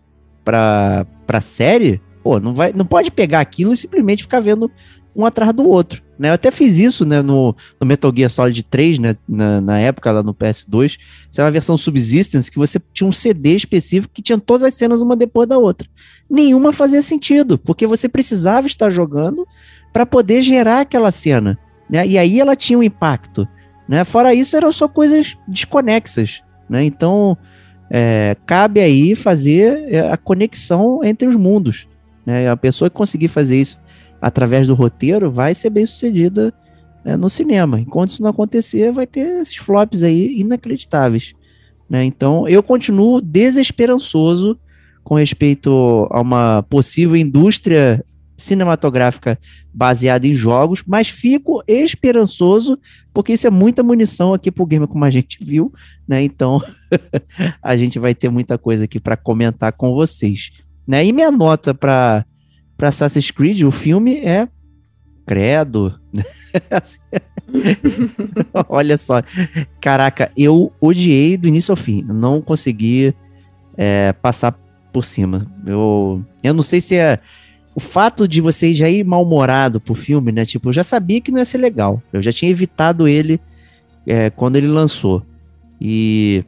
pra, 0.44 1.06
pra 1.26 1.40
série, 1.40 2.00
pô, 2.22 2.38
não, 2.40 2.54
vai, 2.54 2.72
não 2.72 2.84
pode 2.84 3.10
pegar 3.10 3.40
aquilo 3.40 3.72
e 3.72 3.76
simplesmente 3.76 4.22
ficar 4.22 4.40
vendo 4.40 4.70
um 5.16 5.24
atrás 5.24 5.52
do 5.54 5.66
outro. 5.66 6.02
Né? 6.18 6.28
Eu 6.28 6.34
até 6.34 6.50
fiz 6.50 6.76
isso 6.76 7.06
né, 7.06 7.22
no, 7.22 7.56
no 7.80 7.86
Metal 7.86 8.12
Gear 8.14 8.30
Solid 8.30 8.62
3, 8.64 8.98
né, 8.98 9.16
na, 9.26 9.60
na, 9.62 9.78
época 9.78 10.12
lá 10.12 10.22
no 10.22 10.34
PS2. 10.34 10.98
Isso 11.30 11.40
é 11.40 11.44
uma 11.44 11.50
versão 11.50 11.76
Subsistence 11.76 12.50
que 12.50 12.58
você 12.58 12.80
tinha 12.92 13.08
um 13.08 13.12
CD 13.12 13.54
específico 13.56 14.12
que 14.12 14.22
tinha 14.22 14.38
todas 14.38 14.62
as 14.62 14.74
cenas 14.74 15.00
uma 15.00 15.16
depois 15.16 15.48
da 15.48 15.56
outra. 15.56 15.88
Nenhuma 16.28 16.72
fazia 16.72 17.00
sentido, 17.00 17.56
porque 17.56 17.86
você 17.86 18.08
precisava 18.08 18.66
estar 18.66 18.90
jogando 18.90 19.46
para 19.96 20.04
poder 20.04 20.42
gerar 20.42 20.80
aquela 20.80 21.10
cena. 21.10 21.58
Né? 21.88 22.06
E 22.06 22.18
aí 22.18 22.38
ela 22.38 22.54
tinha 22.54 22.78
um 22.78 22.82
impacto. 22.82 23.48
Né? 23.88 24.04
Fora 24.04 24.34
isso, 24.34 24.54
eram 24.54 24.70
só 24.70 24.86
coisas 24.86 25.38
desconexas. 25.48 26.42
Né? 26.68 26.84
Então, 26.84 27.34
é, 27.88 28.36
cabe 28.44 28.78
aí 28.80 29.16
fazer 29.16 29.86
é, 29.90 30.00
a 30.12 30.18
conexão 30.18 31.02
entre 31.02 31.26
os 31.26 31.34
mundos. 31.34 31.88
Né? 32.26 32.46
A 32.46 32.58
pessoa 32.58 32.90
que 32.90 32.96
conseguir 32.96 33.28
fazer 33.28 33.58
isso 33.58 33.80
através 34.20 34.66
do 34.66 34.74
roteiro, 34.74 35.30
vai 35.30 35.54
ser 35.54 35.70
bem 35.70 35.86
sucedida 35.86 36.52
né, 37.02 37.16
no 37.16 37.30
cinema. 37.30 37.80
Enquanto 37.80 38.10
isso 38.10 38.22
não 38.22 38.28
acontecer, 38.28 38.92
vai 38.92 39.06
ter 39.06 39.40
esses 39.40 39.56
flops 39.56 40.02
aí 40.02 40.38
inacreditáveis. 40.38 41.32
Né? 41.88 42.04
Então, 42.04 42.46
eu 42.46 42.62
continuo 42.62 43.22
desesperançoso 43.22 44.58
com 45.02 45.14
respeito 45.14 46.06
a 46.10 46.20
uma 46.20 46.62
possível 46.68 47.16
indústria 47.16 48.04
cinematográfica 48.36 49.38
baseada 49.72 50.26
em 50.26 50.34
jogos, 50.34 50.82
mas 50.86 51.08
fico 51.08 51.62
esperançoso 51.66 52.78
porque 53.12 53.32
isso 53.32 53.46
é 53.46 53.50
muita 53.50 53.82
munição 53.82 54.34
aqui 54.34 54.50
pro 54.50 54.66
gamer 54.66 54.88
como 54.88 55.04
a 55.04 55.10
gente 55.10 55.42
viu, 55.42 55.72
né? 56.06 56.22
Então 56.22 56.62
a 57.62 57.76
gente 57.76 57.98
vai 57.98 58.14
ter 58.14 58.28
muita 58.28 58.58
coisa 58.58 58.84
aqui 58.84 59.00
para 59.00 59.16
comentar 59.16 59.72
com 59.72 59.94
vocês, 59.94 60.50
né? 60.86 61.04
E 61.04 61.12
minha 61.12 61.30
nota 61.30 61.72
para 61.72 62.24
para 62.76 62.88
Assassin's 62.88 63.30
Creed, 63.30 63.62
o 63.62 63.70
filme 63.70 64.16
é 64.16 64.46
credo. 65.24 65.98
Olha 68.68 68.96
só. 68.96 69.22
Caraca, 69.80 70.30
eu 70.36 70.72
odiei 70.80 71.36
do 71.36 71.48
início 71.48 71.72
ao 71.72 71.76
fim. 71.76 72.02
Não 72.02 72.40
consegui 72.40 73.14
é, 73.76 74.12
passar 74.12 74.52
por 74.92 75.04
cima. 75.04 75.46
Eu, 75.66 76.24
eu 76.42 76.54
não 76.54 76.62
sei 76.62 76.80
se 76.80 76.96
é 76.96 77.18
o 77.76 77.80
fato 77.80 78.26
de 78.26 78.40
você 78.40 78.74
já 78.74 78.88
ir 78.88 79.04
mal-humorado 79.04 79.78
pro 79.78 79.94
filme, 79.94 80.32
né? 80.32 80.46
Tipo, 80.46 80.70
eu 80.70 80.72
já 80.72 80.82
sabia 80.82 81.20
que 81.20 81.30
não 81.30 81.38
ia 81.38 81.44
ser 81.44 81.58
legal. 81.58 82.02
Eu 82.10 82.22
já 82.22 82.32
tinha 82.32 82.50
evitado 82.50 83.06
ele 83.06 83.38
é, 84.06 84.30
quando 84.30 84.56
ele 84.56 84.66
lançou. 84.66 85.22
E 85.78 86.42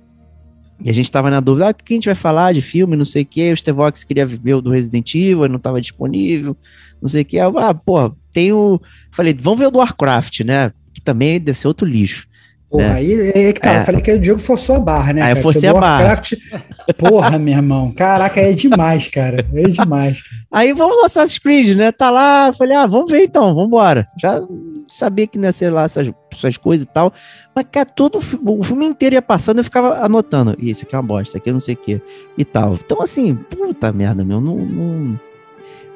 e 0.81 0.89
a 0.89 0.93
gente 0.93 1.11
tava 1.11 1.29
na 1.29 1.41
dúvida, 1.41 1.67
ah, 1.67 1.71
o 1.71 1.75
que 1.75 1.93
a 1.93 1.97
gente 1.97 2.07
vai 2.07 2.15
falar 2.15 2.55
de 2.55 2.63
filme, 2.63 2.97
não 2.97 3.05
sei 3.05 3.23
o 3.23 3.27
que, 3.27 3.53
o 3.53 3.57
Stevox 3.57 4.05
queria 4.05 4.25
ver 4.25 4.55
o 4.55 4.63
do 4.63 4.71
Resident 4.71 5.13
Evil, 5.13 5.49
não 5.49 5.59
tava 5.59 5.81
disponível, 5.81 6.57
não 7.03 7.09
sei 7.09 7.23
o 7.23 7.25
que. 7.25 7.37
Ah, 7.39 7.75
pô, 7.75 8.11
tem 8.33 8.53
o... 8.53 8.81
Falei, 9.11 9.37
vamos 9.39 9.59
ver 9.59 9.67
o 9.67 9.71
do 9.73 9.81
Warcraft, 9.81 10.41
né? 10.43 10.73
Que 10.95 11.01
também 11.01 11.41
deve 11.41 11.59
ser 11.59 11.67
outro 11.67 11.87
lixo. 11.87 12.28
Porra, 12.70 12.85
né? 12.85 12.95
aí 12.95 13.32
é 13.35 13.53
que 13.53 13.61
tá, 13.61 13.73
é. 13.73 13.81
eu 13.81 13.85
falei 13.85 14.01
que 14.03 14.12
o 14.12 14.20
Diogo 14.20 14.40
forçou 14.40 14.77
a 14.77 14.81
barra, 14.81 15.15
né? 15.15 15.23
Aí 15.23 15.32
eu 15.32 15.43
forcei 15.43 15.69
a 15.69 15.73
Warcraft, 15.73 16.35
barra. 16.51 16.65
Porra, 16.99 17.39
meu 17.39 17.55
irmão, 17.55 17.90
caraca, 17.93 18.40
é 18.40 18.53
demais, 18.53 19.09
cara, 19.09 19.47
é 19.55 19.62
demais. 19.62 20.23
Aí 20.53 20.74
vamos 20.74 20.99
no 20.99 21.05
Assassin's 21.07 21.39
Creed, 21.39 21.77
né? 21.77 21.90
Tá 21.90 22.11
lá, 22.11 22.53
falei, 22.53 22.77
ah, 22.77 22.86
vamos 22.86 23.11
ver 23.11 23.23
então, 23.23 23.55
vamos 23.55 23.69
embora. 23.69 24.07
Já 24.20 24.43
sabia 24.86 25.27
que 25.27 25.39
não 25.39 25.47
ia 25.47 25.53
ser 25.53 25.70
lá 25.70 25.85
essas, 25.85 26.11
essas 26.31 26.59
coisas 26.59 26.85
e 26.85 26.89
tal. 26.89 27.11
Mas, 27.55 27.65
cara, 27.73 27.86
todo 27.86 28.19
o 28.19 28.62
filme 28.62 28.86
inteiro 28.86 29.15
ia 29.15 29.23
passando, 29.23 29.59
eu 29.59 29.65
ficava 29.65 30.05
anotando. 30.05 30.55
Isso 30.59 30.85
aqui 30.85 30.95
é 30.95 30.99
uma 30.99 31.05
bosta, 31.07 31.28
isso 31.28 31.36
aqui 31.39 31.49
é 31.49 31.53
não 31.55 31.61
sei 31.61 31.74
o 31.74 31.78
que 31.78 32.03
e 32.36 32.45
tal. 32.45 32.74
Então, 32.74 33.01
assim, 33.01 33.35
puta 33.35 33.90
merda, 33.93 34.23
meu, 34.23 34.40
não. 34.43 34.57
não... 34.57 35.20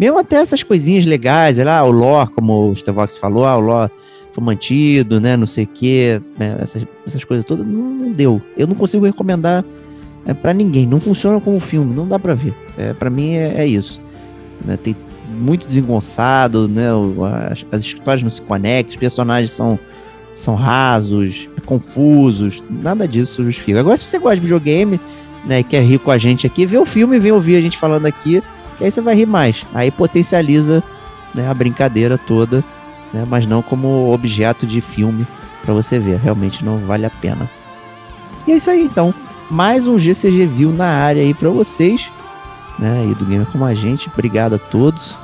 Mesmo 0.00 0.18
até 0.18 0.36
essas 0.36 0.62
coisinhas 0.62 1.04
legais, 1.04 1.58
lá, 1.58 1.84
o 1.84 1.90
lore, 1.90 2.30
como 2.30 2.70
o 2.70 2.74
Stevox 2.74 3.18
falou, 3.18 3.44
ah, 3.44 3.56
o 3.56 3.60
lore 3.60 3.92
foi 4.32 4.42
mantido, 4.42 5.20
né, 5.20 5.36
não 5.36 5.46
sei 5.46 5.64
o 5.64 5.66
que, 5.66 6.20
né, 6.38 6.56
essas, 6.60 6.86
essas 7.06 7.24
coisas 7.24 7.44
todas, 7.44 7.66
não, 7.66 7.90
não, 7.90 8.12
deu. 8.12 8.40
Eu 8.56 8.66
não 8.66 8.74
consigo 8.74 9.04
recomendar 9.04 9.64
é, 10.24 10.32
para 10.32 10.52
ninguém, 10.52 10.86
não 10.86 11.00
funciona 11.00 11.40
como 11.40 11.60
filme, 11.60 11.94
não 11.94 12.06
dá 12.06 12.18
para 12.18 12.34
ver. 12.34 12.54
É, 12.78 12.92
para 12.92 13.10
mim 13.10 13.34
é, 13.34 13.54
é 13.58 13.66
isso. 13.66 14.00
Né, 14.64 14.76
tem 14.76 14.96
muito 15.32 15.66
desengonçado, 15.66 16.68
né? 16.68 16.88
As, 17.50 17.64
as 17.72 17.80
histórias 17.82 18.22
não 18.22 18.30
se 18.30 18.42
conectam, 18.42 18.90
os 18.90 18.96
personagens 18.96 19.52
são, 19.52 19.78
são 20.34 20.54
rasos, 20.54 21.48
confusos, 21.64 22.62
nada 22.68 23.08
disso 23.08 23.42
justifica. 23.44 23.80
Agora, 23.80 23.96
se 23.96 24.06
você 24.06 24.18
gosta 24.18 24.36
de 24.36 24.42
videogame, 24.42 25.00
né, 25.44 25.60
e 25.60 25.64
quer 25.64 25.82
rir 25.82 25.98
com 25.98 26.10
a 26.10 26.18
gente 26.18 26.46
aqui, 26.46 26.66
vê 26.66 26.78
o 26.78 26.86
filme 26.86 27.16
e 27.16 27.20
vem 27.20 27.32
ouvir 27.32 27.56
a 27.56 27.60
gente 27.60 27.78
falando 27.78 28.06
aqui, 28.06 28.42
que 28.78 28.84
aí 28.84 28.90
você 28.90 29.00
vai 29.00 29.14
rir 29.14 29.26
mais. 29.26 29.66
Aí 29.74 29.90
potencializa 29.90 30.82
né, 31.34 31.48
a 31.48 31.54
brincadeira 31.54 32.16
toda, 32.16 32.62
né, 33.12 33.26
mas 33.28 33.46
não 33.46 33.62
como 33.62 34.12
objeto 34.12 34.66
de 34.66 34.80
filme 34.80 35.26
para 35.64 35.74
você 35.74 35.98
ver. 35.98 36.18
Realmente 36.18 36.64
não 36.64 36.78
vale 36.78 37.06
a 37.06 37.10
pena. 37.10 37.48
E 38.46 38.52
é 38.52 38.56
isso 38.56 38.70
aí, 38.70 38.82
então. 38.84 39.14
Mais 39.50 39.86
um 39.86 39.98
GCG 39.98 40.46
View 40.46 40.72
na 40.72 40.86
área 40.86 41.22
aí 41.22 41.34
para 41.34 41.50
vocês 41.50 42.10
né, 42.78 43.06
e 43.10 43.14
do 43.14 43.24
Gamer 43.24 43.46
Como 43.46 43.64
a 43.64 43.74
Gente. 43.74 44.08
Obrigado 44.12 44.54
a 44.54 44.58
todos. 44.58 45.20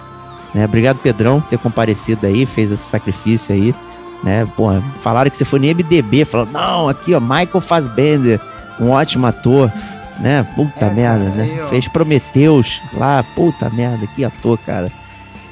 Né, 0.55 0.65
obrigado, 0.65 0.98
Pedrão, 0.98 1.40
por 1.40 1.48
ter 1.48 1.59
comparecido 1.59 2.27
aí, 2.27 2.47
fez 2.47 2.70
esse 2.70 2.82
sacrifício 2.82 3.55
aí. 3.55 3.74
Né, 4.23 4.47
porra, 4.56 4.82
falaram 4.97 5.31
que 5.31 5.36
você 5.36 5.44
foi 5.44 5.60
no 5.60 5.66
MDB, 5.66 6.24
falaram, 6.24 6.51
não, 6.51 6.89
aqui, 6.89 7.15
ó, 7.15 7.20
Michael 7.20 7.60
Fassbender, 7.60 8.40
um 8.81 8.90
ótimo 8.90 9.27
ator, 9.27 9.73
né? 10.19 10.44
Puta 10.56 10.86
é, 10.86 10.90
merda, 10.93 11.24
cara, 11.27 11.36
né? 11.36 11.66
Fez 11.69 11.86
Prometeus 11.89 12.82
lá, 12.93 13.23
puta 13.35 13.70
merda, 13.70 14.06
que 14.09 14.24
ator, 14.24 14.59
cara. 14.59 14.90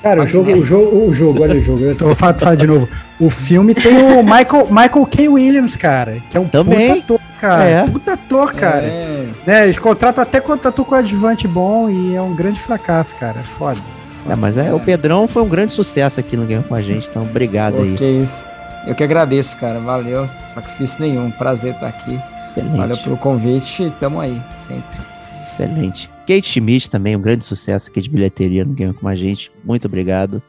Cara, 0.07 0.23
o 0.23 0.27
jogo, 0.27 0.53
o 0.53 0.65
jogo, 0.65 1.09
o 1.09 1.13
jogo, 1.13 1.43
olha 1.43 1.59
o 1.59 1.61
jogo. 1.61 1.83
Eu 1.83 1.97
vou 1.97 2.15
falar, 2.15 2.39
falar 2.39 2.55
de 2.55 2.65
novo. 2.65 2.89
O 3.19 3.29
filme 3.29 3.75
tem 3.75 3.97
o 3.97 4.23
Michael, 4.23 4.69
Michael 4.71 5.07
K. 5.07 5.29
Williams, 5.29 5.77
cara, 5.77 6.19
que 6.31 6.37
é 6.37 6.41
um 6.41 6.47
Também. 6.47 7.01
puta 7.01 7.15
ator, 7.15 7.21
cara. 7.41 7.65
É. 7.65 7.89
Puta 7.89 8.13
ator, 8.13 8.55
cara. 8.55 8.87
É. 8.87 9.29
Né, 9.45 9.65
eles 9.65 9.81
contratam 9.81 10.23
até 10.23 10.39
contratou 10.39 10.85
com 10.85 10.95
adjuvante 10.95 11.49
bom 11.49 11.91
e 11.91 12.15
é 12.15 12.23
um 12.23 12.37
grande 12.37 12.61
fracasso, 12.61 13.17
cara. 13.17 13.43
Foda. 13.43 13.81
foda. 14.13 14.33
É, 14.33 14.37
mas 14.37 14.57
é, 14.57 14.73
o 14.73 14.79
Pedrão 14.79 15.27
foi 15.27 15.43
um 15.43 15.49
grande 15.49 15.73
sucesso 15.73 16.21
aqui 16.21 16.37
no 16.37 16.47
Game 16.47 16.63
com 16.63 16.77
a 16.77 16.81
gente, 16.81 17.09
então 17.09 17.23
obrigado 17.23 17.79
aí. 17.79 17.95
Que 17.95 18.05
isso. 18.05 18.47
Eu 18.87 18.95
que 18.95 19.03
agradeço, 19.03 19.57
cara. 19.57 19.81
Valeu. 19.81 20.29
Sacrifício 20.47 21.01
nenhum. 21.01 21.33
Prazer 21.33 21.75
estar 21.75 21.89
aqui. 21.89 22.21
Excelente. 22.49 22.77
Valeu 22.77 22.97
pelo 22.97 23.17
convite. 23.17 23.93
Tamo 23.99 24.21
aí, 24.21 24.41
sempre. 24.55 25.01
Excelente. 25.43 26.16
Kate 26.27 26.43
Schmidt 26.43 26.91
também, 26.91 27.15
um 27.15 27.21
grande 27.21 27.45
sucesso 27.45 27.89
aqui 27.89 28.01
de 28.01 28.11
bilheteria 28.11 28.65
no 28.65 28.75
Game 28.75 28.93
com 28.93 29.07
a 29.07 29.15
gente. 29.15 29.53
Muito 29.65 29.87
obrigado. 29.87 30.43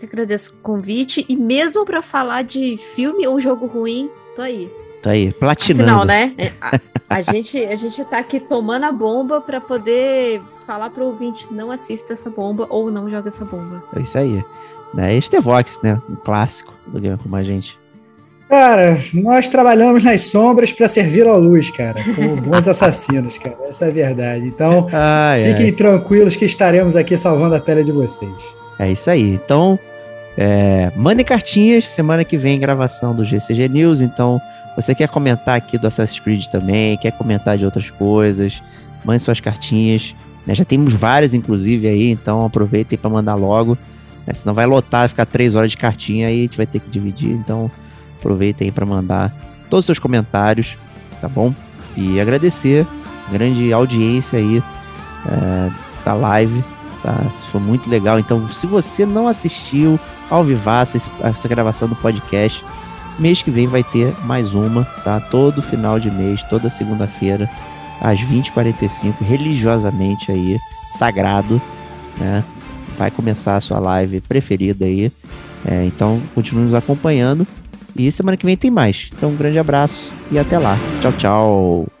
Eu 0.00 0.08
agradeço 0.08 0.54
o 0.54 0.58
convite 0.58 1.24
e 1.28 1.36
mesmo 1.36 1.84
para 1.84 2.02
falar 2.02 2.42
de 2.42 2.76
filme 2.76 3.26
ou 3.26 3.40
jogo 3.40 3.66
ruim, 3.66 4.10
tô 4.34 4.42
aí. 4.42 4.70
Tá 5.02 5.10
aí, 5.10 5.32
platinando. 5.32 5.90
Afinal, 5.90 6.04
né? 6.04 6.32
É, 6.38 6.52
a, 6.60 6.80
a, 7.08 7.20
gente, 7.20 7.58
a 7.58 7.76
gente 7.76 8.04
tá 8.04 8.18
aqui 8.18 8.40
tomando 8.40 8.84
a 8.84 8.92
bomba 8.92 9.40
para 9.40 9.60
poder 9.60 10.40
falar 10.66 10.90
pro 10.90 11.04
ouvinte, 11.04 11.46
não 11.50 11.70
assista 11.70 12.12
essa 12.12 12.30
bomba 12.30 12.66
ou 12.70 12.90
não 12.90 13.10
joga 13.10 13.28
essa 13.28 13.44
bomba. 13.44 13.82
É 13.94 14.00
isso 14.00 14.16
aí. 14.16 14.44
Né? 14.94 15.16
Este 15.16 15.36
é 15.36 15.40
Vox, 15.40 15.80
né? 15.82 16.00
Um 16.08 16.16
clássico 16.16 16.72
do 16.86 17.00
Game 17.00 17.18
com 17.18 17.34
a 17.34 17.42
gente. 17.42 17.78
Cara, 18.52 18.98
nós 19.14 19.48
trabalhamos 19.48 20.04
nas 20.04 20.26
sombras 20.26 20.70
para 20.70 20.86
servir 20.86 21.26
à 21.26 21.34
luz, 21.36 21.70
cara, 21.70 22.04
como 22.14 22.36
bons 22.36 22.68
assassinos, 22.68 23.38
cara. 23.38 23.56
Essa 23.66 23.86
é 23.86 23.88
a 23.88 23.90
verdade. 23.90 24.46
Então, 24.46 24.86
ai, 24.92 25.44
fiquem 25.44 25.64
ai. 25.64 25.72
tranquilos 25.72 26.36
que 26.36 26.44
estaremos 26.44 26.94
aqui 26.94 27.16
salvando 27.16 27.54
a 27.54 27.60
pele 27.60 27.82
de 27.82 27.90
vocês. 27.90 28.30
É 28.78 28.92
isso 28.92 29.08
aí. 29.08 29.32
Então, 29.32 29.78
é, 30.36 30.92
mandem 30.94 31.24
cartinhas. 31.24 31.88
Semana 31.88 32.24
que 32.24 32.36
vem, 32.36 32.60
gravação 32.60 33.14
do 33.14 33.24
GCG 33.24 33.70
News. 33.70 34.02
Então, 34.02 34.38
você 34.76 34.94
quer 34.94 35.08
comentar 35.08 35.56
aqui 35.56 35.78
do 35.78 35.86
Assassin's 35.86 36.20
Creed 36.20 36.44
também, 36.48 36.98
quer 36.98 37.12
comentar 37.12 37.56
de 37.56 37.64
outras 37.64 37.88
coisas, 37.88 38.62
mande 39.02 39.22
suas 39.22 39.40
cartinhas. 39.40 40.14
Né? 40.46 40.54
Já 40.54 40.66
temos 40.66 40.92
várias, 40.92 41.32
inclusive, 41.32 41.88
aí. 41.88 42.10
Então, 42.10 42.44
aproveitem 42.44 42.98
para 42.98 43.08
mandar 43.08 43.34
logo. 43.34 43.78
Né? 44.26 44.34
Senão 44.34 44.52
vai 44.52 44.66
lotar, 44.66 45.08
ficar 45.08 45.24
três 45.24 45.56
horas 45.56 45.70
de 45.70 45.78
cartinha 45.78 46.28
aí, 46.28 46.40
a 46.40 46.42
gente 46.42 46.56
vai 46.58 46.66
ter 46.66 46.80
que 46.80 46.90
dividir. 46.90 47.30
Então 47.30 47.70
Aproveitem 48.22 48.70
para 48.70 48.86
mandar 48.86 49.32
todos 49.68 49.82
os 49.82 49.86
seus 49.86 49.98
comentários, 49.98 50.78
tá 51.20 51.28
bom? 51.28 51.52
E 51.96 52.20
agradecer 52.20 52.86
a 53.28 53.32
grande 53.32 53.72
audiência 53.72 54.38
aí 54.38 54.62
é, 55.26 55.70
da 56.04 56.14
live, 56.14 56.64
tá? 57.02 57.20
Isso 57.40 57.50
foi 57.50 57.60
muito 57.60 57.90
legal. 57.90 58.20
Então, 58.20 58.48
se 58.48 58.64
você 58.64 59.04
não 59.04 59.26
assistiu 59.26 59.98
ao 60.30 60.44
Vivaça, 60.44 60.98
essa 61.20 61.48
gravação 61.48 61.88
do 61.88 61.96
podcast, 61.96 62.64
mês 63.18 63.42
que 63.42 63.50
vem 63.50 63.66
vai 63.66 63.82
ter 63.82 64.14
mais 64.22 64.54
uma, 64.54 64.84
tá? 65.02 65.18
Todo 65.18 65.60
final 65.60 65.98
de 65.98 66.12
mês, 66.12 66.44
toda 66.44 66.70
segunda-feira, 66.70 67.50
às 68.00 68.20
20h45, 68.20 69.16
religiosamente 69.20 70.30
aí, 70.30 70.60
sagrado, 70.92 71.60
né? 72.20 72.44
Vai 72.96 73.10
começar 73.10 73.56
a 73.56 73.60
sua 73.60 73.80
live 73.80 74.20
preferida 74.20 74.84
aí. 74.84 75.10
É, 75.64 75.84
então, 75.86 76.22
continue 76.36 76.62
nos 76.62 76.74
acompanhando. 76.74 77.44
E 77.96 78.10
semana 78.10 78.36
que 78.36 78.46
vem 78.46 78.56
tem 78.56 78.70
mais. 78.70 79.10
Então, 79.14 79.30
um 79.30 79.36
grande 79.36 79.58
abraço 79.58 80.12
e 80.30 80.38
até 80.38 80.58
lá. 80.58 80.76
Tchau, 81.00 81.12
tchau. 81.12 81.91